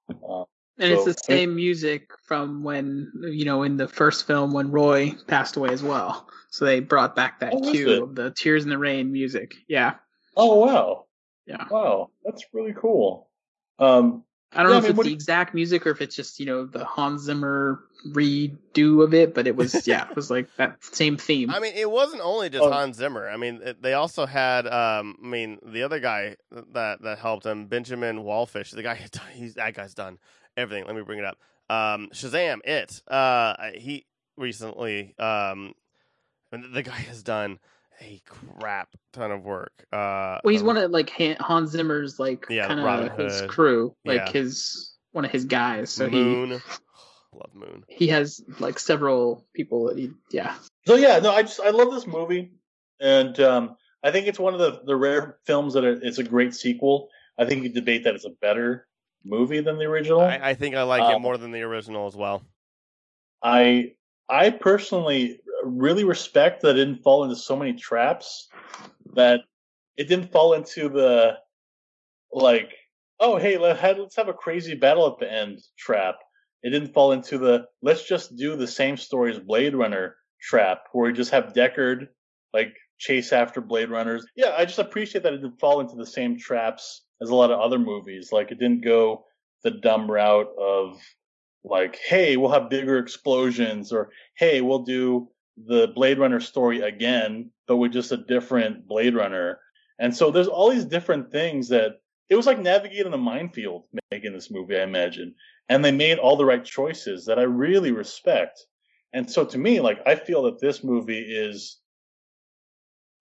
Uh, 0.09 0.45
And 0.79 0.93
it's 0.93 1.05
the 1.05 1.15
same 1.15 1.55
music 1.55 2.11
from 2.25 2.63
when 2.65 3.13
you 3.23 3.45
know 3.45 3.63
in 3.63 3.77
the 3.77 3.87
first 3.89 4.27
film 4.27 4.53
when 4.53 4.71
Roy 4.73 5.13
passed 5.29 5.57
away 5.57 5.71
as 5.71 5.83
well. 5.83 6.29
So 6.51 6.65
they 6.65 6.81
brought 6.81 7.15
back 7.15 7.41
that 7.41 7.53
Oh, 7.55 7.71
cue 7.71 8.03
of 8.05 8.15
the 8.17 8.31
Tears 8.33 8.65
in 8.65 8.71
the 8.71 8.79
Rain 8.79 9.13
music. 9.13 9.55
Yeah, 9.69 9.95
oh 10.37 10.57
wow, 10.67 11.07
yeah. 11.47 11.69
wow, 11.71 12.11
that's 12.25 12.45
really 12.53 12.75
cool. 12.77 13.29
Um, 13.79 14.25
I 14.53 14.63
don't 14.63 14.73
Yeah, 14.73 14.73
know 14.73 14.75
I 14.75 14.79
if 14.79 14.83
mean, 14.85 14.91
it's 14.93 15.03
the 15.05 15.09
you- 15.11 15.15
exact 15.15 15.55
music 15.55 15.87
or 15.87 15.91
if 15.91 16.01
it's 16.01 16.17
just 16.17 16.41
you 16.41 16.47
know 16.47 16.65
the 16.67 16.85
Hans 16.85 17.23
Zimmer 17.23 17.85
redo 18.09 19.03
of 19.05 19.15
it, 19.15 19.35
but 19.35 19.47
it 19.47 19.57
was 19.57 19.87
yeah, 19.87 20.09
it 20.11 20.17
was 20.17 20.31
like 20.31 20.49
that 20.57 20.83
same 20.83 21.17
theme. 21.17 21.51
I 21.51 21.61
mean, 21.61 21.75
it 21.75 21.91
wasn't 21.91 22.23
only 22.23 22.49
just 22.49 22.65
Oh. 22.65 22.71
Hans 22.71 22.97
Zimmer. 22.97 23.29
I 23.29 23.37
mean, 23.37 23.61
it, 23.63 23.83
they 23.83 23.93
also 23.95 24.27
had, 24.27 24.67
um, 24.67 25.17
I 25.23 25.27
mean, 25.27 25.59
the 25.65 25.83
other 25.83 26.01
guy 26.01 26.37
that 26.73 27.03
that 27.03 27.19
helped 27.19 27.47
him, 27.47 27.67
Benjamin 27.67 28.19
Wallfisch. 28.25 28.71
The 28.71 28.83
guy, 28.83 28.99
he's 29.35 29.55
that 29.55 29.75
guy's 29.75 29.95
done 29.95 30.19
everything. 30.57 30.85
Let 30.87 30.97
me 30.97 31.03
bring 31.03 31.19
it 31.19 31.25
up. 31.25 31.39
Um, 31.69 32.09
Shazam, 32.13 32.59
it. 32.65 33.03
Uh, 33.07 33.55
he 33.75 34.07
recently, 34.37 35.15
um, 35.19 35.75
and 36.51 36.75
the 36.75 36.83
guy 36.83 36.91
has 36.93 37.23
done 37.23 37.59
a 38.01 38.21
crap 38.27 38.89
ton 39.13 39.31
of 39.31 39.45
work. 39.45 39.73
Uh, 39.93 40.39
well, 40.43 40.51
he's 40.53 40.61
um, 40.63 40.69
one 40.69 40.77
of 40.77 40.91
like 40.91 41.11
Hans 41.11 41.71
Zimmer's 41.71 42.19
like 42.19 42.47
Yeah, 42.49 42.67
kind 42.69 42.81
of 42.81 43.19
his 43.19 43.43
crew, 43.43 43.95
like 44.05 44.17
Yeah. 44.27 44.33
his 44.33 44.95
one 45.13 45.25
of 45.25 45.31
his 45.31 45.45
guys. 45.45 45.91
So 45.91 46.09
he 46.09 46.23
Moon. 46.23 46.63
Love 47.33 47.55
Moon. 47.55 47.85
he 47.89 48.09
has 48.09 48.43
like 48.59 48.79
several 48.79 49.47
people 49.55 49.87
that 49.87 49.97
he 49.99 50.11
yeah. 50.33 50.55
so 50.87 50.97
yeah, 50.97 51.19
no, 51.21 51.33
I 51.33 51.43
just 51.43 51.61
I 51.61 51.71
love 51.71 51.93
this 51.93 52.07
movie, 52.07 52.51
and 53.01 53.39
um, 53.41 53.77
I 54.03 54.11
think 54.11 54.27
it's 54.27 54.39
one 54.39 54.53
of 54.55 54.59
the 54.61 54.81
the 54.85 54.97
rare 54.97 55.39
films 55.47 55.75
that 55.75 55.85
are, 55.85 55.93
it's 56.03 56.19
a 56.19 56.25
great 56.25 56.55
sequel. 56.55 57.09
I 57.39 57.45
think 57.45 57.63
you 57.63 57.69
debate 57.69 58.03
that 58.05 58.15
it's 58.17 58.25
a 58.25 58.31
better 58.43 58.89
movie 59.25 59.61
than 59.61 59.79
the 59.79 59.85
original. 59.85 60.21
I, 60.23 60.41
I 60.43 60.55
think 60.55 60.75
I 60.75 60.83
like 60.83 61.03
it 61.03 61.15
Um, 61.17 61.23
more 61.23 61.39
than 61.39 61.53
the 61.53 61.63
original 61.63 62.07
as 62.07 62.17
well. 62.17 62.43
I 63.43 63.93
I 64.29 64.51
personally 64.51 65.41
really 65.65 66.05
respect 66.05 66.63
that 66.63 66.77
it 66.77 66.85
didn't 66.85 67.03
fall 67.03 67.25
into 67.25 67.37
so 67.37 67.57
many 67.57 67.73
traps 67.73 68.49
that 69.15 69.41
it 69.97 70.09
didn't 70.09 70.33
fall 70.33 70.55
into 70.55 70.89
the 70.89 71.37
like 72.33 72.73
oh 73.19 73.37
hey 73.37 73.59
let, 73.59 73.83
let's 73.99 74.17
have 74.17 74.29
a 74.29 74.33
crazy 74.33 74.75
battle 74.75 75.07
at 75.07 75.19
the 75.19 75.33
end 75.33 75.61
trap. 75.79 76.17
It 76.63 76.71
didn't 76.71 76.93
fall 76.93 77.13
into 77.13 77.39
the 77.39 77.67
let's 77.83 78.07
just 78.07 78.37
do 78.37 78.57
the 78.57 78.67
same 78.67 78.97
story 78.97 79.33
as 79.33 79.41
Blade 79.41 79.75
Runner 79.75 80.17
trap 80.41 80.85
where 80.93 81.11
we 81.11 81.17
just 81.17 81.33
have 81.33 81.53
Deckard 81.53 82.09
like 82.53 82.75
chase 82.99 83.33
after 83.33 83.61
Blade 83.61 83.91
Runners. 83.91 84.27
Yeah, 84.37 84.55
I 84.57 84.65
just 84.65 84.79
appreciate 84.79 85.23
that 85.25 85.33
it 85.33 85.39
didn't 85.39 85.61
fall 85.61 85.81
into 85.81 85.97
the 85.97 86.07
same 86.07 86.39
traps 86.39 87.03
as 87.23 87.31
a 87.31 87.35
lot 87.35 87.51
of 87.51 87.61
other 87.61 87.79
movies. 87.79 88.31
Like 88.33 88.51
it 88.51 88.59
didn't 88.59 88.85
go 88.85 89.25
the 89.63 89.71
dumb 89.71 90.11
route 90.11 90.49
of 90.59 91.01
like, 91.65 91.99
hey, 92.07 92.37
we'll 92.37 92.53
have 92.53 92.71
bigger 92.71 92.99
explosions, 92.99 93.93
or 93.93 94.11
hey, 94.37 94.61
we'll 94.61 94.85
do 94.85 95.29
the 95.67 95.89
Blade 95.95 96.19
Runner 96.19 96.41
story 96.41 96.81
again, 96.81 97.51
but 97.67 97.77
with 97.77 97.93
just 97.93 98.13
a 98.13 98.17
different 98.17 98.87
Blade 98.87 99.15
Runner. 99.15 99.59
And 99.99 100.17
so 100.17 100.31
there's 100.31 100.49
all 100.49 100.71
these 100.71 100.85
different 100.85 101.31
things 101.31 101.69
that 101.69 102.01
it 102.29 102.37
was 102.37 102.47
like 102.47 102.59
navigating 102.59 103.13
a 103.13 103.19
minefield 103.19 103.85
making 104.11 104.33
this 104.33 104.51
movie, 104.51 104.77
I 104.77 104.83
imagine. 104.83 105.35
And 105.69 105.85
they 105.85 105.93
made 105.93 106.19
all 106.19 106.37
the 106.37 106.45
right 106.45 106.65
choices 106.65 107.27
that 107.27 107.39
I 107.39 107.43
really 107.43 107.93
respect. 107.93 108.65
And 109.13 109.31
so 109.31 109.45
to 109.45 109.59
me, 109.59 109.81
like, 109.81 110.01
I 110.07 110.15
feel 110.15 110.45
that 110.45 110.61
this 110.61 110.85
movie 110.85 111.21
is, 111.21 111.79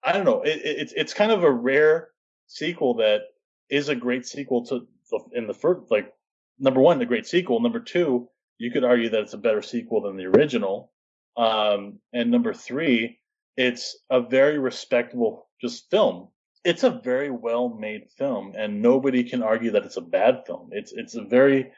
I 0.04 0.14
don't 0.14 0.26
know, 0.26 0.42
it, 0.42 0.58
it, 0.58 0.78
it's, 0.80 0.94
it's 0.96 1.14
kind 1.14 1.32
of 1.32 1.44
a 1.44 1.52
rare 1.52 2.10
sequel 2.48 2.96
that 2.96 3.22
is 3.70 3.90
a 3.90 3.96
great 3.96 4.26
sequel 4.26 4.66
to 4.68 4.88
the, 5.12 5.20
in 5.34 5.48
the 5.48 5.54
first, 5.54 5.92
like, 5.92 6.14
number 6.60 6.80
one, 6.80 7.02
a 7.02 7.06
great 7.06 7.26
sequel. 7.26 7.60
Number 7.60 7.80
two, 7.80 8.30
you 8.58 8.72
could 8.72 8.84
argue 8.84 9.10
that 9.10 9.22
it's 9.22 9.34
a 9.34 9.38
better 9.38 9.62
sequel 9.62 10.02
than 10.02 10.18
the 10.18 10.26
original. 10.26 10.92
Um, 11.40 12.00
and 12.14 12.30
number 12.30 12.54
three, 12.54 13.20
it's 13.56 13.98
a 14.10 14.22
very 14.22 14.60
respectable 14.60 15.48
just 15.62 15.90
film. 15.90 16.28
It's 16.66 16.84
a 16.84 16.90
very 16.90 17.32
well 17.32 17.70
made 17.70 18.10
film 18.18 18.54
and 18.58 18.82
nobody 18.82 19.24
can 19.24 19.42
argue 19.42 19.72
that 19.72 19.86
it's 19.86 19.98
a 19.98 20.02
bad 20.02 20.44
film. 20.46 20.70
It's, 20.72 20.92
it's 20.92 21.16
a 21.16 21.24
very, 21.24 21.72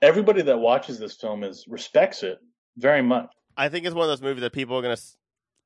everybody 0.00 0.42
that 0.42 0.58
watches 0.58 0.98
this 0.98 1.16
film 1.16 1.42
is 1.42 1.64
respects 1.68 2.22
it 2.22 2.38
very 2.76 3.02
much. 3.02 3.30
I 3.56 3.68
think 3.68 3.84
it's 3.84 3.94
one 3.94 4.04
of 4.04 4.08
those 4.08 4.22
movies 4.22 4.42
that 4.42 4.52
people 4.52 4.76
are 4.78 4.82
gonna 4.82 4.96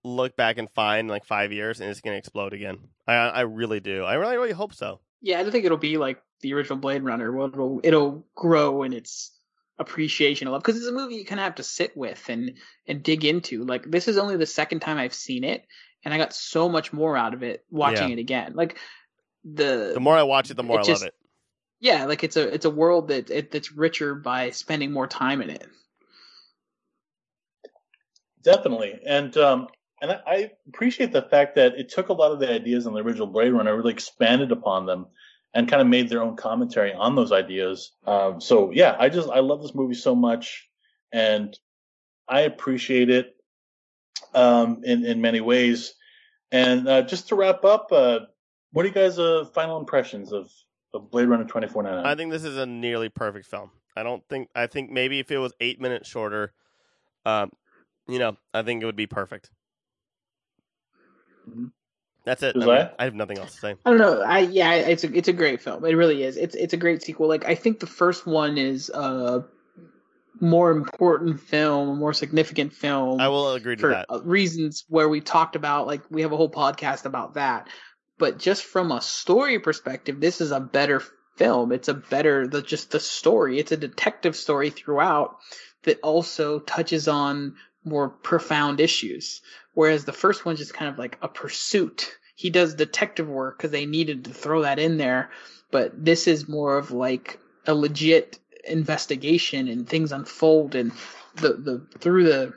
look 0.03 0.35
back 0.35 0.57
and 0.57 0.69
find 0.71 1.09
like 1.09 1.25
five 1.25 1.53
years, 1.53 1.81
and 1.81 1.91
it's 1.91 2.01
gonna 2.01 2.17
explode 2.17 2.55
again. 2.55 2.79
I 3.07 3.15
I 3.15 3.41
really 3.43 3.81
do. 3.81 4.05
I 4.05 4.15
really 4.15 4.37
really 4.37 4.53
hope 4.53 4.73
so. 4.75 5.01
Yeah, 5.21 5.39
I 5.39 5.43
don't 5.43 5.53
think 5.53 5.67
it'll 5.67 5.77
be 5.77 5.99
like 5.99 6.21
the 6.41 6.55
original 6.55 6.79
Blade 6.79 7.03
Runner. 7.03 7.31
Well, 7.31 7.49
it'll 7.49 7.81
it'll 7.85 8.27
grow 8.35 8.83
in 8.83 8.95
its 8.95 9.31
appreciation 9.83 10.49
of 10.49 10.53
love 10.53 10.63
because 10.63 10.77
it's 10.79 10.87
a 10.87 10.93
movie 10.93 11.17
you 11.17 11.25
kind 11.27 11.39
of 11.41 11.45
have 11.45 11.57
to 11.57 11.63
sit 11.63 11.95
with 11.97 12.25
and 12.29 12.53
and 12.89 13.03
dig 13.03 13.25
into. 13.25 13.65
Like 13.65 13.85
this 13.91 14.09
is 14.09 14.17
only 14.17 14.37
the 14.39 14.47
second 14.47 14.81
time 14.81 14.97
I've 14.97 15.13
seen 15.15 15.45
it, 15.45 15.65
and 16.05 16.15
I 16.15 16.19
got 16.19 16.33
so 16.33 16.69
much 16.69 16.93
more 16.93 17.17
out 17.17 17.35
of 17.35 17.43
it 17.43 17.65
watching 17.71 18.09
Yeah. 18.09 18.15
it 18.15 18.19
again. 18.21 18.53
Like 18.55 18.79
the 19.45 19.91
The 19.95 20.01
more 20.01 20.17
I 20.17 20.23
watch 20.23 20.51
it, 20.51 20.57
the 20.57 20.63
more 20.63 20.79
It 20.79 20.85
I 20.85 20.87
just- 20.87 21.03
love 21.03 21.09
it. 21.09 21.15
yeah, 21.81 22.07
like 22.07 22.25
it's 22.25 22.37
a 22.37 22.53
it's 22.55 22.65
a 22.65 22.71
world 22.71 23.09
that 23.09 23.29
it, 23.31 23.51
that's 23.51 23.73
richer 23.73 24.15
by 24.15 24.51
spending 24.51 24.91
more 24.93 25.07
time 25.07 25.43
in 25.43 25.51
it. 25.51 25.67
Definitely. 28.43 28.99
And, 29.07 29.37
um, 29.37 29.69
and 30.01 30.11
I, 30.13 30.21
I 30.27 30.51
appreciate 30.69 31.13
the 31.13 31.23
fact 31.23 31.55
that 31.55 31.75
it 31.77 31.89
took 31.91 32.09
a 32.09 32.13
lot 32.13 32.33
of 32.33 32.41
the 32.41 32.51
ideas 32.51 32.87
in 32.87 32.93
the 32.93 33.01
original 33.03 33.29
Blade 33.29 33.53
Runner, 33.53 33.77
really 33.77 33.93
expanded 33.93 34.51
upon 34.51 34.87
them 34.87 35.07
and 35.55 35.69
kind 35.69 35.83
of 35.83 35.89
made 35.89 36.09
their 36.09 36.23
own 36.23 36.37
commentary 36.37 36.93
on 36.95 37.15
those 37.15 37.33
ideas. 37.33 37.93
Um, 38.07 38.41
so 38.41 38.71
yeah, 38.71 38.97
I 38.99 39.09
just, 39.09 39.29
I 39.29 39.41
love 39.41 39.63
this 39.63 39.75
movie 39.75 39.95
so 39.95 40.15
much 40.15 40.69
and 41.13 41.57
I 42.29 42.41
appreciate 42.43 43.11
it, 43.11 43.37
um, 44.35 44.83
in, 44.85 45.05
in 45.05 45.21
many 45.21 45.41
ways. 45.41 45.95
And, 46.51 46.89
uh, 46.89 47.03
just 47.03 47.29
to 47.29 47.35
wrap 47.35 47.65
up, 47.65 47.93
uh, 47.93 48.21
what 48.73 48.85
are 48.85 48.89
you 48.89 48.95
guys' 48.95 49.19
uh, 49.19 49.45
final 49.55 49.79
impressions 49.79 50.33
of, 50.33 50.51
of 50.95 51.11
Blade 51.11 51.27
Runner 51.27 51.45
2049? 51.45 52.05
I 52.05 52.15
think 52.15 52.31
this 52.31 52.45
is 52.45 52.57
a 52.57 52.67
nearly 52.67 53.11
perfect 53.11 53.47
film. 53.47 53.71
I 53.95 54.03
don't 54.03 54.27
think. 54.29 54.49
I 54.55 54.67
think 54.67 54.91
maybe 54.91 55.19
if 55.19 55.31
it 55.31 55.39
was 55.39 55.53
eight 55.61 55.81
minutes 55.81 56.09
shorter, 56.09 56.53
um, 57.27 57.53
you 58.09 58.19
know, 58.19 58.37
I 58.55 58.63
think 58.63 58.83
it 58.83 58.87
would 58.87 58.97
be 58.97 59.07
perfect. 59.07 59.51
Mhm. 61.49 61.73
That's 62.25 62.43
it. 62.43 62.57
I, 62.57 62.65
mean, 62.65 62.89
I 62.99 63.05
have 63.05 63.15
nothing 63.15 63.39
else 63.39 63.53
to 63.55 63.59
say. 63.59 63.75
I 63.85 63.91
don't 63.91 63.99
know. 63.99 64.23
I 64.23 64.41
yeah, 64.41 64.75
it's 64.75 65.05
a 65.05 65.13
it's 65.13 65.29
a 65.29 65.33
great 65.33 65.61
film. 65.61 65.85
It 65.85 65.95
really 65.95 66.23
is. 66.23 66.37
It's 66.37 66.55
it's 66.55 66.73
a 66.73 66.77
great 66.77 67.03
sequel. 67.03 67.29
Like 67.29 67.45
I 67.45 67.55
think 67.55 67.81
the 67.81 67.87
first 67.87 68.27
one 68.27 68.59
is 68.59 68.91
a 68.91 69.45
more 70.41 70.71
important 70.71 71.41
film, 71.41 71.89
a 71.89 71.95
more 71.95 72.13
significant 72.13 72.73
film. 72.73 73.21
I 73.21 73.29
will 73.29 73.53
agree 73.53 73.77
to 73.77 73.81
for 73.81 73.91
that. 73.91 74.07
uh, 74.09 74.23
reasons 74.23 74.85
where 74.89 75.09
we 75.09 75.21
talked 75.21 75.57
about 75.57 75.87
like 75.87 76.03
we 76.11 76.23
have 76.23 76.33
a 76.33 76.37
whole 76.37 76.51
podcast 76.51 77.07
about 77.07 77.35
that. 77.35 77.69
But 78.19 78.39
just 78.39 78.65
from 78.65 78.93
a 78.93 79.01
story 79.01 79.59
perspective, 79.59 80.21
this 80.21 80.41
is 80.41 80.53
a 80.53 80.61
better 80.61 81.03
film. 81.37 81.73
It's 81.73 81.89
a 81.89 81.95
better 81.95 82.47
the 82.47 82.63
just 82.63 82.93
the 82.93 83.01
story. 83.01 83.59
It's 83.59 83.73
a 83.73 83.77
detective 83.77 84.37
story 84.37 84.71
throughout 84.71 85.39
that 85.83 85.99
also 86.03 86.61
touches 86.61 87.09
on 87.09 87.57
more 87.85 88.09
profound 88.09 88.81
issues. 88.81 89.41
Whereas 89.75 90.05
the 90.05 90.13
first 90.13 90.45
one's 90.45 90.59
just 90.59 90.75
kind 90.75 90.91
of 90.91 90.99
like 90.99 91.19
a 91.23 91.29
pursuit. 91.29 92.17
He 92.35 92.51
does 92.51 92.75
detective 92.75 93.29
work 93.29 93.59
because 93.59 93.71
they 93.71 93.87
needed 93.87 94.25
to 94.25 94.35
throw 94.35 94.63
that 94.63 94.79
in 94.79 94.97
there. 94.99 95.31
But 95.71 96.05
this 96.05 96.27
is 96.27 96.49
more 96.49 96.77
of 96.77 96.91
like 96.91 97.39
a 97.67 97.75
legit 97.75 98.39
investigation 98.65 99.69
and 99.69 99.89
things 99.89 100.13
unfold 100.13 100.75
and 100.75 100.93
the, 101.37 101.55
the 101.55 101.99
through 101.99 102.25
the 102.25 102.55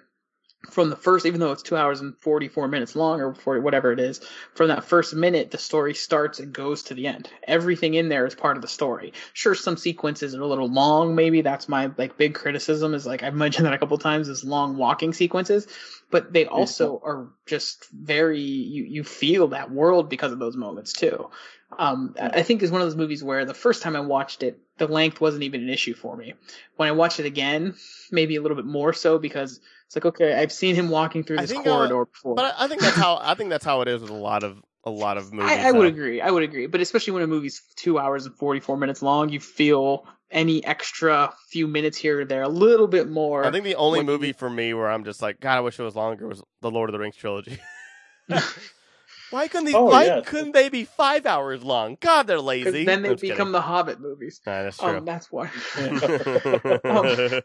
from 0.66 0.90
the 0.90 0.96
first 0.96 1.26
even 1.26 1.40
though 1.40 1.52
it's 1.52 1.64
two 1.64 1.76
hours 1.76 2.02
and 2.02 2.18
44 2.18 2.68
minutes 2.68 2.96
long 2.96 3.22
or 3.22 3.34
40, 3.34 3.62
whatever 3.62 3.92
it 3.92 4.00
is 4.00 4.22
from 4.54 4.70
that 4.70 4.84
first 4.84 5.14
minute 5.14 5.52
the 5.52 5.58
story 5.58 5.94
starts 5.94 6.40
and 6.40 6.54
goes 6.54 6.84
to 6.84 6.94
the 6.94 7.08
end. 7.08 7.30
Everything 7.44 7.94
in 7.94 8.10
there 8.10 8.26
is 8.26 8.36
part 8.36 8.58
of 8.58 8.62
the 8.62 8.68
story. 8.68 9.14
Sure 9.34 9.56
some 9.56 9.78
sequences 9.78 10.36
are 10.36 10.42
a 10.42 10.48
little 10.48 10.70
long 10.70 11.16
maybe. 11.16 11.42
That's 11.42 11.70
my 11.70 11.92
like 11.98 12.18
big 12.18 12.34
criticism 12.34 12.94
is 12.94 13.06
like 13.06 13.24
i've 13.24 13.36
mentioned 13.36 13.66
that 13.68 13.74
a 13.74 13.78
couple 13.78 13.98
times 13.98 14.28
is 14.28 14.44
long 14.44 14.78
walking 14.78 15.14
sequences. 15.14 15.68
But 16.12 16.32
they 16.32 16.46
also 16.46 17.02
are 17.04 17.30
just 17.46 17.90
very 17.90 18.42
you 18.42 18.84
you 18.84 19.04
feel 19.04 19.50
that 19.50 19.72
world 19.72 20.10
because 20.10 20.32
of 20.32 20.40
those 20.40 20.56
moments 20.56 20.94
too. 20.94 21.30
Um, 21.78 22.16
I 22.22 22.28
I 22.28 22.44
think 22.44 22.62
is 22.62 22.72
one 22.72 22.82
of 22.82 22.88
those 22.88 22.96
movies 22.96 23.24
where 23.24 23.46
the 23.46 23.54
first 23.54 23.82
time 23.82 23.96
I 23.96 24.02
watched 24.02 24.44
it, 24.44 24.60
the 24.78 24.88
length 24.88 25.20
wasn't 25.20 25.44
even 25.44 25.64
an 25.64 25.70
issue 25.70 25.94
for 25.94 26.16
me. 26.16 26.34
When 26.76 26.88
I 26.88 26.92
watched 26.92 27.20
it 27.20 27.26
again, 27.26 27.76
maybe 28.12 28.36
a 28.36 28.42
little 28.42 28.56
bit 28.56 28.66
more 28.66 28.94
so 28.94 29.18
because 29.18 29.60
it's 29.88 29.96
like, 29.96 30.06
okay, 30.06 30.34
I've 30.34 30.52
seen 30.52 30.76
him 30.76 30.90
walking 30.90 31.24
through 31.24 31.38
this 31.38 31.52
think, 31.52 31.66
uh, 31.68 31.72
corridor 31.72 32.06
before. 32.06 32.36
But 32.36 32.56
I, 32.58 32.68
think 32.68 32.82
that's 32.82 32.96
how 32.96 33.20
I 33.22 33.36
think 33.36 33.50
that's 33.50 33.66
how 33.66 33.82
it 33.82 33.88
is 33.88 34.02
with 34.02 34.10
a 34.10 34.16
lot 34.16 34.44
of 34.44 34.62
a 34.84 34.90
lot 34.90 35.18
of 35.18 35.34
movies. 35.34 35.52
I, 35.52 35.70
I 35.70 35.72
would 35.72 35.88
agree. 35.88 36.22
I 36.22 36.30
would 36.30 36.44
agree. 36.44 36.68
But 36.68 36.82
especially 36.82 37.14
when 37.14 37.24
a 37.24 37.28
movie's 37.28 37.62
two 37.76 37.98
hours 37.98 38.26
and 38.26 38.36
44 38.36 38.78
minutes 38.78 39.02
long, 39.02 39.30
you 39.30 39.40
feel 39.40 40.06
any 40.32 40.64
extra 40.66 41.34
few 41.50 41.68
minutes 41.68 41.98
here 41.98 42.22
or 42.22 42.26
there 42.26 42.44
a 42.44 42.50
little 42.50 42.88
bit 42.88 43.10
more. 43.10 43.46
I 43.46 43.52
think 43.52 43.64
the 43.64 43.76
only 43.76 44.04
movie 44.04 44.34
for 44.34 44.50
me 44.50 44.74
where 44.74 44.90
I'm 44.90 45.04
just 45.04 45.22
like, 45.22 45.40
God, 45.40 45.58
I 45.58 45.62
wish 45.62 45.80
it 45.80 45.84
was 45.84 45.96
longer 45.96 46.28
was 46.28 46.44
the 46.62 46.72
Lord 46.72 46.90
of 46.90 46.94
the 46.94 47.00
Rings 47.00 47.16
trilogy. 47.16 47.60
Why 49.36 49.50
couldn't 49.50 49.66
these? 49.66 49.76
Oh, 49.76 49.84
why 49.84 50.06
yeah. 50.06 50.22
couldn't 50.22 50.54
they 50.54 50.70
be 50.70 50.86
five 50.86 51.26
hours 51.26 51.62
long? 51.62 51.98
God, 52.00 52.26
they're 52.26 52.40
lazy. 52.40 52.86
then 52.86 53.02
they 53.02 53.10
I'm 53.10 53.16
become 53.18 53.36
kidding. 53.36 53.52
the 53.52 53.60
Hobbit 53.60 54.00
movies. 54.00 54.40
Nah, 54.48 54.64
that's 54.64 54.78
true. 54.78 54.96
Um, 54.96 55.04
that's 55.04 55.30
why. 55.30 55.52
but 55.76 57.44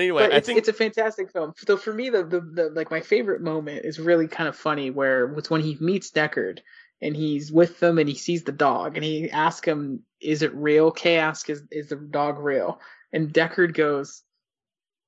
anyway, 0.00 0.22
but 0.22 0.32
I 0.32 0.36
it's, 0.36 0.46
think 0.46 0.58
it's 0.58 0.70
a 0.70 0.72
fantastic 0.72 1.30
film. 1.30 1.52
So 1.58 1.76
for 1.76 1.92
me, 1.92 2.08
the, 2.08 2.24
the 2.24 2.40
the 2.40 2.70
like 2.70 2.90
my 2.90 3.02
favorite 3.02 3.42
moment 3.42 3.84
is 3.84 4.00
really 4.00 4.28
kind 4.28 4.48
of 4.48 4.56
funny, 4.56 4.88
where 4.88 5.30
it's 5.34 5.50
when 5.50 5.60
he 5.60 5.76
meets 5.78 6.10
Deckard 6.10 6.60
and 7.02 7.14
he's 7.14 7.52
with 7.52 7.80
them 7.80 7.98
and 7.98 8.08
he 8.08 8.14
sees 8.14 8.44
the 8.44 8.52
dog 8.52 8.96
and 8.96 9.04
he 9.04 9.30
asks 9.30 9.68
him, 9.68 10.04
"Is 10.22 10.40
it 10.40 10.54
real?" 10.54 10.90
Kay 10.90 11.18
asks, 11.18 11.50
"Is 11.50 11.62
is 11.70 11.90
the 11.90 11.96
dog 11.96 12.38
real?" 12.38 12.80
And 13.12 13.30
Deckard 13.30 13.74
goes, 13.74 14.22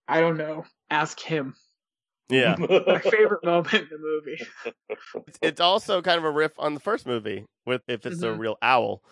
"I 0.06 0.20
don't 0.20 0.36
know. 0.36 0.66
Ask 0.90 1.20
him." 1.20 1.54
Yeah, 2.28 2.56
My 2.86 2.98
favorite 3.00 3.44
moment 3.44 3.74
in 3.74 3.88
the 3.90 3.98
movie. 3.98 4.40
it's, 5.26 5.38
it's 5.42 5.60
also 5.60 6.02
kind 6.02 6.18
of 6.18 6.24
a 6.24 6.30
riff 6.30 6.52
on 6.58 6.74
the 6.74 6.80
first 6.80 7.06
movie 7.06 7.44
with 7.66 7.82
if 7.88 8.06
it's 8.06 8.22
a 8.22 8.26
Mhm. 8.26 8.38
real 8.38 8.56
owl, 8.62 9.02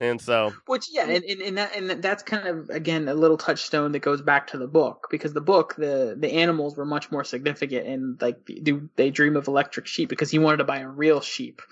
and 0.00 0.20
so 0.20 0.52
Which 0.66 0.86
yeah, 0.90 1.06
and, 1.08 1.24
and, 1.24 1.40
and 1.42 1.58
that 1.58 1.76
and 1.76 1.90
that's 2.02 2.22
kind 2.22 2.46
of 2.48 2.70
again 2.70 3.08
a 3.08 3.14
little 3.14 3.36
touchstone 3.36 3.92
that 3.92 4.00
goes 4.00 4.22
back 4.22 4.48
to 4.48 4.58
the 4.58 4.66
book 4.66 5.08
because 5.10 5.32
the 5.32 5.40
book 5.40 5.74
the 5.76 6.16
the 6.18 6.32
animals 6.32 6.76
were 6.76 6.84
much 6.84 7.10
more 7.10 7.24
significant 7.24 7.86
and 7.86 8.20
like 8.20 8.38
do 8.44 8.88
they 8.96 9.10
dream 9.10 9.36
of 9.36 9.48
electric 9.48 9.86
sheep 9.86 10.08
because 10.08 10.30
he 10.30 10.38
wanted 10.38 10.58
to 10.58 10.64
buy 10.64 10.78
a 10.78 10.88
real 10.88 11.20
sheep 11.20 11.62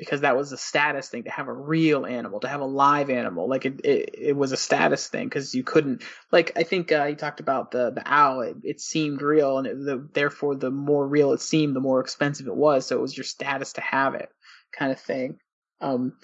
because 0.00 0.22
that 0.22 0.36
was 0.36 0.50
a 0.50 0.56
status 0.56 1.08
thing 1.08 1.24
to 1.24 1.30
have 1.30 1.46
a 1.46 1.52
real 1.52 2.06
animal 2.06 2.40
to 2.40 2.48
have 2.48 2.62
a 2.62 2.66
live 2.66 3.10
animal. 3.10 3.48
Like 3.48 3.66
it 3.66 3.80
it, 3.84 4.14
it 4.14 4.36
was 4.36 4.50
a 4.50 4.56
status 4.56 5.06
thing 5.08 5.26
because 5.26 5.54
you 5.54 5.62
couldn't 5.62 6.02
like 6.32 6.52
I 6.56 6.62
think 6.62 6.90
uh, 6.90 7.06
he 7.06 7.14
talked 7.14 7.40
about 7.40 7.70
the 7.70 7.90
the 7.90 8.02
owl 8.06 8.40
it, 8.40 8.56
it 8.64 8.80
seemed 8.80 9.20
real 9.20 9.58
and 9.58 9.66
it, 9.66 9.78
the, 9.78 10.08
therefore 10.14 10.56
the 10.56 10.70
more 10.70 11.06
real 11.06 11.32
it 11.32 11.42
seemed 11.42 11.76
the 11.76 11.80
more 11.80 12.00
expensive 12.00 12.46
it 12.46 12.56
was 12.56 12.86
so 12.86 12.96
it 12.96 13.02
was 13.02 13.16
your 13.16 13.24
status 13.24 13.74
to 13.74 13.82
have 13.82 14.14
it 14.14 14.30
kind 14.72 14.90
of 14.90 14.98
thing. 14.98 15.38
Um 15.80 16.14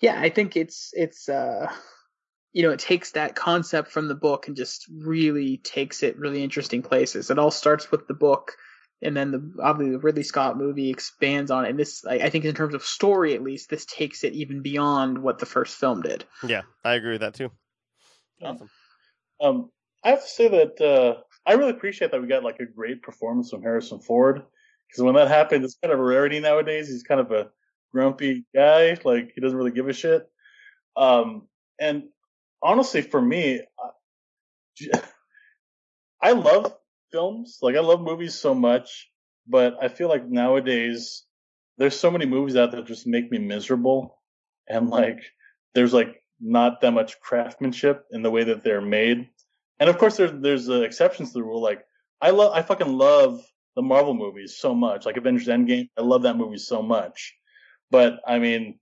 yeah 0.00 0.20
i 0.20 0.28
think 0.28 0.56
it's 0.56 0.90
it's 0.94 1.28
uh 1.28 1.70
you 2.54 2.62
know 2.62 2.70
it 2.70 2.78
takes 2.78 3.12
that 3.12 3.36
concept 3.36 3.90
from 3.90 4.08
the 4.08 4.14
book 4.14 4.48
and 4.48 4.56
just 4.56 4.86
really 4.90 5.58
takes 5.58 6.02
it 6.02 6.18
really 6.18 6.42
interesting 6.42 6.82
places. 6.82 7.30
It 7.30 7.38
all 7.38 7.50
starts 7.50 7.90
with 7.90 8.06
the 8.06 8.14
book 8.14 8.52
and 9.04 9.16
then 9.16 9.30
the 9.30 9.52
obviously 9.62 9.92
the 9.92 9.98
ridley 9.98 10.22
scott 10.22 10.56
movie 10.56 10.90
expands 10.90 11.50
on 11.50 11.64
it 11.64 11.70
and 11.70 11.78
this 11.78 12.04
I, 12.04 12.14
I 12.14 12.30
think 12.30 12.44
in 12.44 12.54
terms 12.54 12.74
of 12.74 12.82
story 12.82 13.34
at 13.34 13.42
least 13.42 13.70
this 13.70 13.84
takes 13.86 14.24
it 14.24 14.32
even 14.32 14.62
beyond 14.62 15.18
what 15.18 15.38
the 15.38 15.46
first 15.46 15.76
film 15.76 16.02
did 16.02 16.24
yeah, 16.46 16.62
I 16.84 16.94
agree 16.94 17.12
with 17.12 17.20
that 17.20 17.34
too. 17.34 17.50
Awesome. 18.42 18.70
Um, 19.40 19.70
I 20.04 20.10
have 20.10 20.22
to 20.22 20.28
say 20.28 20.48
that 20.48 20.80
uh, 20.80 21.22
I 21.46 21.54
really 21.54 21.70
appreciate 21.70 22.10
that 22.10 22.20
we 22.20 22.28
got 22.28 22.44
like 22.44 22.60
a 22.60 22.66
great 22.66 23.02
performance 23.02 23.50
from 23.50 23.62
Harrison 23.62 24.00
Ford 24.00 24.42
because 24.88 25.02
when 25.02 25.14
that 25.14 25.28
happened, 25.28 25.64
it's 25.64 25.76
kind 25.82 25.92
of 25.92 26.00
a 26.00 26.04
rarity 26.04 26.40
nowadays. 26.40 26.88
He's 26.88 27.02
kind 27.02 27.20
of 27.20 27.30
a 27.32 27.50
grumpy 27.92 28.44
guy, 28.54 28.98
like 29.04 29.32
he 29.34 29.40
doesn't 29.40 29.56
really 29.56 29.70
give 29.70 29.88
a 29.88 29.92
shit. 29.92 30.28
Um, 30.96 31.48
and 31.80 32.04
honestly, 32.62 33.02
for 33.02 33.20
me, 33.20 33.60
I- 33.78 35.00
I 36.20 36.32
love 36.32 36.74
films, 37.14 37.58
like 37.62 37.76
I 37.76 37.80
love 37.80 38.00
movies 38.00 38.34
so 38.34 38.54
much, 38.54 39.08
but 39.46 39.76
I 39.80 39.86
feel 39.86 40.08
like 40.08 40.28
nowadays 40.28 41.22
there's 41.78 41.98
so 41.98 42.10
many 42.10 42.26
movies 42.26 42.56
out 42.56 42.72
there 42.72 42.80
that 42.80 42.88
just 42.88 43.06
make 43.06 43.30
me 43.30 43.38
miserable, 43.38 44.18
and 44.68 44.90
like 44.90 45.20
there's 45.74 45.94
like 45.94 46.20
not 46.40 46.80
that 46.80 46.90
much 46.90 47.20
craftsmanship 47.20 48.04
in 48.10 48.22
the 48.22 48.32
way 48.32 48.42
that 48.44 48.64
they're 48.64 48.80
made. 48.80 49.28
And 49.78 49.88
of 49.88 49.96
course, 49.98 50.16
there's 50.16 50.32
there's 50.40 50.68
uh, 50.68 50.82
exceptions 50.82 51.28
to 51.30 51.34
the 51.34 51.44
rule. 51.44 51.62
Like 51.62 51.84
I 52.20 52.30
love, 52.30 52.52
I 52.52 52.62
fucking 52.62 52.92
love 52.92 53.40
the 53.76 53.82
Marvel 53.82 54.14
movies 54.14 54.56
so 54.58 54.74
much. 54.74 55.06
Like 55.06 55.16
Avengers 55.16 55.46
Endgame, 55.46 55.90
I 55.96 56.02
love 56.02 56.22
that 56.22 56.36
movie 56.36 56.58
so 56.58 56.82
much. 56.82 57.34
But 57.92 58.18
I 58.26 58.40
mean, 58.40 58.80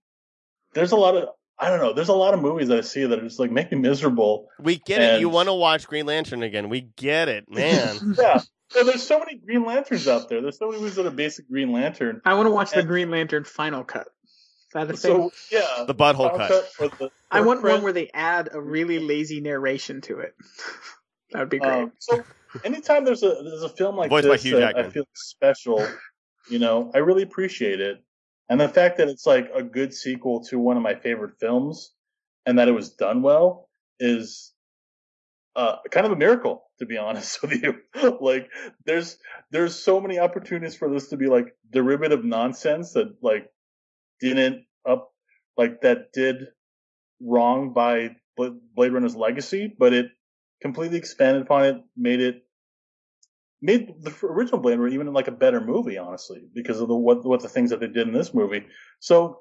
there's 0.72 0.92
a 0.92 0.96
lot 0.96 1.16
of 1.16 1.28
I 1.58 1.68
don't 1.68 1.78
know. 1.80 1.92
There's 1.92 2.08
a 2.08 2.14
lot 2.14 2.34
of 2.34 2.40
movies 2.40 2.68
that 2.68 2.78
I 2.78 2.80
see 2.80 3.04
that 3.04 3.18
are 3.18 3.22
just 3.22 3.38
like 3.38 3.50
make 3.50 3.70
me 3.70 3.78
miserable. 3.78 4.48
We 4.58 4.78
get 4.78 5.00
it. 5.00 5.20
You 5.20 5.28
want 5.28 5.48
to 5.48 5.54
watch 5.54 5.86
Green 5.86 6.06
Lantern 6.06 6.42
again? 6.42 6.68
We 6.68 6.88
get 6.96 7.28
it, 7.28 7.44
man. 7.50 8.14
Yeah. 8.18 8.40
And 8.74 8.88
there's 8.88 9.02
so 9.06 9.18
many 9.18 9.34
Green 9.36 9.66
Lanterns 9.66 10.08
out 10.08 10.30
there. 10.30 10.40
There's 10.40 10.58
so 10.58 10.68
many 10.68 10.80
movies 10.80 10.94
that 10.96 11.04
are 11.04 11.10
basic 11.10 11.46
Green 11.48 11.72
Lantern. 11.72 12.22
i 12.24 12.32
want 12.34 12.46
to 12.46 12.50
watch 12.50 12.70
the 12.72 12.82
green 12.82 13.10
lantern 13.10 13.44
final 13.44 13.84
cut 13.84 14.06
is 14.24 14.72
that 14.72 14.84
a 14.90 14.96
thing 14.96 14.96
So 14.96 15.32
yeah, 15.50 15.84
the 15.86 15.94
butthole 15.94 16.30
Final 16.30 16.38
cut. 16.48 16.70
or 16.80 16.88
the- 16.88 17.10
i 17.30 17.42
want 17.42 17.60
Fred- 17.60 17.74
one 17.74 17.82
where 17.82 17.92
they 17.92 18.08
add 18.14 18.48
a 18.50 18.58
really 18.60 18.98
lazy 18.98 19.42
narration 19.42 20.00
to 20.02 20.20
it 20.20 20.34
that 21.32 21.40
would 21.40 21.50
be 21.50 21.58
great 21.58 21.82
Um, 21.82 21.92
so 21.98 22.24
anytime 22.64 23.04
there's 23.04 23.22
a 23.22 23.28
there's 23.44 23.62
a 23.62 23.68
film 23.68 23.96
like 23.98 24.08
Voiced 24.08 24.26
by 24.26 24.34
this 24.36 24.42
Hugh 24.42 24.52
that 24.56 24.62
I 24.68 24.72
Jackman. 24.72 24.90
feel 24.90 25.04
special, 25.14 25.86
you 26.48 26.58
know, 26.58 26.90
I 26.94 26.98
really 26.98 27.22
appreciate 27.24 27.80
it. 27.82 28.02
And 28.52 28.60
the 28.60 28.68
fact 28.68 28.98
that 28.98 29.08
it's 29.08 29.24
like 29.24 29.48
a 29.54 29.62
good 29.62 29.94
sequel 29.94 30.44
to 30.50 30.58
one 30.58 30.76
of 30.76 30.82
my 30.82 30.94
favorite 30.94 31.38
films 31.40 31.94
and 32.44 32.58
that 32.58 32.68
it 32.68 32.72
was 32.72 32.90
done 32.90 33.22
well 33.22 33.70
is 33.98 34.52
uh, 35.56 35.76
kind 35.90 36.04
of 36.04 36.12
a 36.12 36.16
miracle, 36.16 36.62
to 36.78 36.84
be 36.84 36.98
honest 36.98 37.40
with 37.40 37.62
you. 37.62 37.76
like 38.20 38.50
there's 38.84 39.16
there's 39.52 39.74
so 39.74 40.02
many 40.02 40.18
opportunities 40.18 40.76
for 40.76 40.92
this 40.92 41.08
to 41.08 41.16
be 41.16 41.28
like 41.28 41.46
derivative 41.70 42.26
nonsense 42.26 42.92
that 42.92 43.14
like 43.22 43.50
didn't 44.20 44.66
up 44.86 45.14
like 45.56 45.80
that 45.80 46.12
did 46.12 46.48
wrong 47.22 47.72
by 47.72 48.10
Blade 48.36 48.92
Runner's 48.92 49.16
legacy, 49.16 49.74
but 49.78 49.94
it 49.94 50.08
completely 50.60 50.98
expanded 50.98 51.40
upon 51.40 51.64
it, 51.64 51.76
made 51.96 52.20
it 52.20 52.42
made 53.62 54.02
the 54.02 54.14
original 54.26 54.60
Blade 54.60 54.78
Runner 54.78 54.92
even 54.92 55.12
like 55.12 55.28
a 55.28 55.32
better 55.32 55.60
movie, 55.60 55.96
honestly, 55.96 56.42
because 56.52 56.80
of 56.80 56.88
the 56.88 56.96
what 56.96 57.24
what 57.24 57.40
the 57.40 57.48
things 57.48 57.70
that 57.70 57.80
they 57.80 57.86
did 57.86 58.08
in 58.08 58.12
this 58.12 58.34
movie. 58.34 58.66
So 58.98 59.38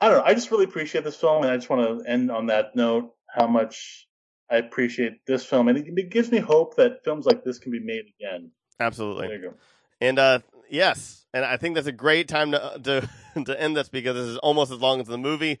I 0.00 0.08
don't 0.08 0.18
know. 0.18 0.24
I 0.24 0.34
just 0.34 0.50
really 0.50 0.64
appreciate 0.64 1.04
this 1.04 1.16
film, 1.16 1.44
and 1.44 1.52
I 1.52 1.56
just 1.56 1.70
want 1.70 2.04
to 2.04 2.10
end 2.10 2.30
on 2.30 2.46
that 2.48 2.76
note. 2.76 3.14
How 3.32 3.46
much 3.46 4.06
I 4.50 4.56
appreciate 4.56 5.24
this 5.26 5.44
film, 5.44 5.68
and 5.68 5.78
it, 5.78 5.86
it 5.86 6.10
gives 6.10 6.30
me 6.30 6.38
hope 6.38 6.76
that 6.76 7.04
films 7.04 7.24
like 7.24 7.44
this 7.44 7.58
can 7.58 7.72
be 7.72 7.80
made 7.80 8.04
again. 8.18 8.50
Absolutely. 8.78 9.28
There 9.28 9.36
you 9.36 9.50
go. 9.50 9.54
And 10.00 10.18
uh, 10.18 10.40
yes, 10.68 11.24
and 11.32 11.44
I 11.44 11.56
think 11.56 11.76
that's 11.76 11.86
a 11.86 11.92
great 11.92 12.28
time 12.28 12.52
to 12.52 12.80
to 12.82 13.44
to 13.44 13.60
end 13.60 13.76
this 13.76 13.88
because 13.88 14.14
this 14.16 14.26
is 14.26 14.38
almost 14.38 14.72
as 14.72 14.80
long 14.80 15.00
as 15.00 15.06
the 15.06 15.18
movie. 15.18 15.60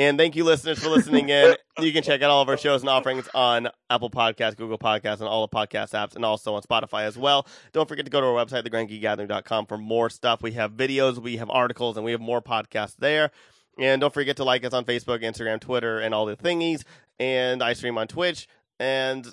And 0.00 0.16
thank 0.16 0.34
you, 0.34 0.44
listeners, 0.44 0.78
for 0.78 0.88
listening 0.88 1.28
in. 1.28 1.56
You 1.78 1.92
can 1.92 2.02
check 2.02 2.22
out 2.22 2.30
all 2.30 2.40
of 2.40 2.48
our 2.48 2.56
shows 2.56 2.80
and 2.80 2.88
offerings 2.88 3.28
on 3.34 3.68
Apple 3.90 4.08
Podcasts, 4.08 4.56
Google 4.56 4.78
Podcasts, 4.78 5.20
and 5.20 5.28
all 5.28 5.46
the 5.46 5.54
podcast 5.54 5.90
apps, 5.90 6.16
and 6.16 6.24
also 6.24 6.54
on 6.54 6.62
Spotify 6.62 7.02
as 7.02 7.18
well. 7.18 7.46
Don't 7.74 7.86
forget 7.86 8.06
to 8.06 8.10
go 8.10 8.18
to 8.18 8.26
our 8.28 8.32
website, 8.32 8.66
thegrandgeekgathering.com, 8.66 9.66
for 9.66 9.76
more 9.76 10.08
stuff. 10.08 10.42
We 10.42 10.52
have 10.52 10.72
videos, 10.72 11.18
we 11.18 11.36
have 11.36 11.50
articles, 11.50 11.98
and 11.98 12.06
we 12.06 12.12
have 12.12 12.20
more 12.22 12.40
podcasts 12.40 12.96
there. 12.96 13.30
And 13.78 14.00
don't 14.00 14.14
forget 14.14 14.38
to 14.38 14.44
like 14.44 14.64
us 14.64 14.72
on 14.72 14.86
Facebook, 14.86 15.22
Instagram, 15.22 15.60
Twitter, 15.60 15.98
and 15.98 16.14
all 16.14 16.24
the 16.24 16.34
thingies. 16.34 16.82
And 17.18 17.62
I 17.62 17.74
stream 17.74 17.98
on 17.98 18.08
Twitch. 18.08 18.48
And 18.78 19.30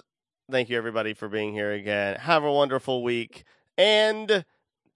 thank 0.52 0.68
you, 0.68 0.76
everybody, 0.76 1.14
for 1.14 1.30
being 1.30 1.54
here 1.54 1.72
again. 1.72 2.18
Have 2.18 2.44
a 2.44 2.52
wonderful 2.52 3.04
week. 3.04 3.46
And 3.78 4.44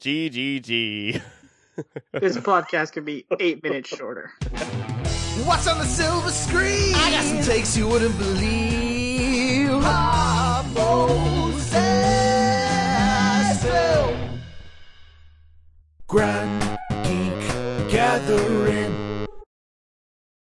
GGG. 0.01 1.21
this 2.11 2.35
podcast 2.35 2.91
could 2.91 3.05
be 3.05 3.25
eight 3.39 3.63
minutes 3.63 3.87
shorter 3.87 4.33
What's 5.45 5.67
on 5.67 5.77
the 5.77 5.85
silver 5.85 6.29
screen? 6.29 6.95
I 6.95 7.11
got 7.11 7.23
some 7.23 7.41
takes 7.41 7.75
you 7.77 7.87
wouldn't 7.87 8.17
believe. 8.17 8.81
Grand 16.11 16.61
Geek 17.05 17.89
Gathering. 17.89 18.90